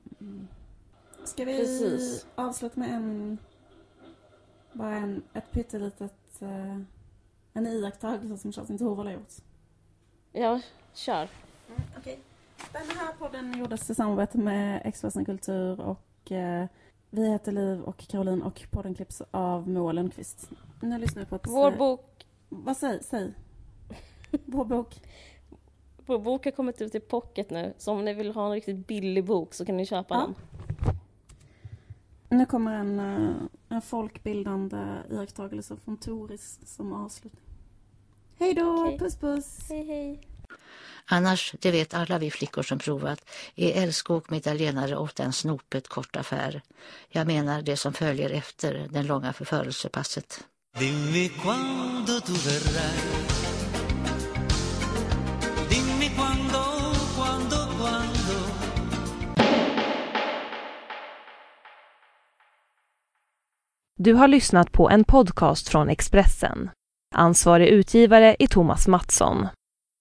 ska 1.24 1.44
vi 1.44 1.56
Precis. 1.58 2.26
avsluta 2.34 2.80
med 2.80 2.90
en... 2.90 3.38
Bara 4.72 4.96
en, 4.96 5.22
ett 5.34 5.50
pyttelitet... 5.50 6.38
Uh, 6.42 6.80
en 7.52 7.66
iakttagelse 7.66 8.38
som 8.38 8.52
Kerstin 8.52 8.78
Thorvald 8.78 9.08
har 9.08 9.14
gjort. 9.14 9.32
Ja, 10.32 10.60
kör. 10.94 11.28
Okej. 11.98 12.18
Den 12.72 12.96
här 12.98 13.12
podden 13.18 13.58
gjordes 13.58 13.90
i 13.90 13.94
samarbete 13.94 14.38
med 14.38 14.80
Expressen 14.84 15.24
Kultur 15.24 15.80
och 15.80 16.32
eh, 16.32 16.66
vi 17.10 17.30
heter 17.30 17.52
Liv 17.52 17.82
och 17.82 17.98
Caroline 17.98 18.42
och 18.42 18.62
podden 18.70 18.94
klipps 18.94 19.22
av 19.30 19.68
Moa 19.68 19.92
Lundqvist. 19.92 20.50
Nu 20.80 20.98
lyssnar 20.98 21.22
vi 21.22 21.26
på 21.28 21.36
ett... 21.36 21.46
Vår 21.46 21.70
bok, 21.70 22.26
Vad 22.48 22.76
säg? 22.76 23.02
Säg. 23.02 23.32
Vår 24.44 24.64
bok. 24.64 25.00
vår 26.06 26.18
bok 26.18 26.44
har 26.44 26.52
kommit 26.52 26.80
ut 26.80 26.94
i 26.94 27.00
pocket 27.00 27.50
nu. 27.50 27.74
Så 27.78 27.92
om 27.92 28.04
ni 28.04 28.14
vill 28.14 28.32
ha 28.34 28.46
en 28.46 28.52
riktigt 28.52 28.86
billig 28.86 29.24
bok 29.24 29.54
så 29.54 29.64
kan 29.64 29.76
ni 29.76 29.86
köpa 29.86 30.14
Ja. 30.14 30.20
den. 30.20 30.34
Nu 32.38 32.46
kommer 32.46 32.72
en, 32.74 33.00
eh, 33.00 33.30
en 33.68 33.82
folkbildande 33.82 34.84
iakttagelse 35.10 35.76
från 35.76 35.96
Toris 35.96 36.60
som 36.64 36.92
avslutning. 36.92 37.42
Hej 38.38 38.54
då, 38.54 38.82
Okej. 38.84 38.98
puss 38.98 39.16
puss! 39.16 39.66
Hej, 39.68 39.84
hej. 39.86 40.20
Annars, 41.06 41.54
det 41.60 41.70
vet 41.70 41.94
alla 41.94 42.18
vi 42.18 42.30
flickor 42.30 42.62
som 42.62 42.78
provat, 42.78 43.24
är 43.54 43.82
älskog 43.82 44.30
med 44.30 44.38
italienare 44.38 44.96
ofta 44.96 45.22
en 45.22 45.32
snopet 45.32 45.88
kort 45.88 46.16
affär. 46.16 46.62
Jag 47.08 47.26
menar 47.26 47.62
det 47.62 47.76
som 47.76 47.92
följer 47.92 48.30
efter 48.30 48.88
den 48.90 49.06
långa 49.06 49.32
förförelsepasset. 49.32 50.44
Dimmi 50.78 51.28
quando 51.28 52.20
tu 52.20 52.32
verrai. 52.32 52.98
Dimmi 55.70 56.10
quando, 56.16 56.62
quando, 57.16 57.56
quando. 57.56 58.14
Du 63.98 64.14
har 64.14 64.28
lyssnat 64.28 64.72
på 64.72 64.90
en 64.90 65.04
podcast 65.04 65.68
från 65.68 65.88
Expressen. 65.88 66.70
Ansvarig 67.14 67.68
utgivare 67.68 68.36
är 68.38 68.46
Thomas 68.46 68.88
Mattsson. 68.88 69.48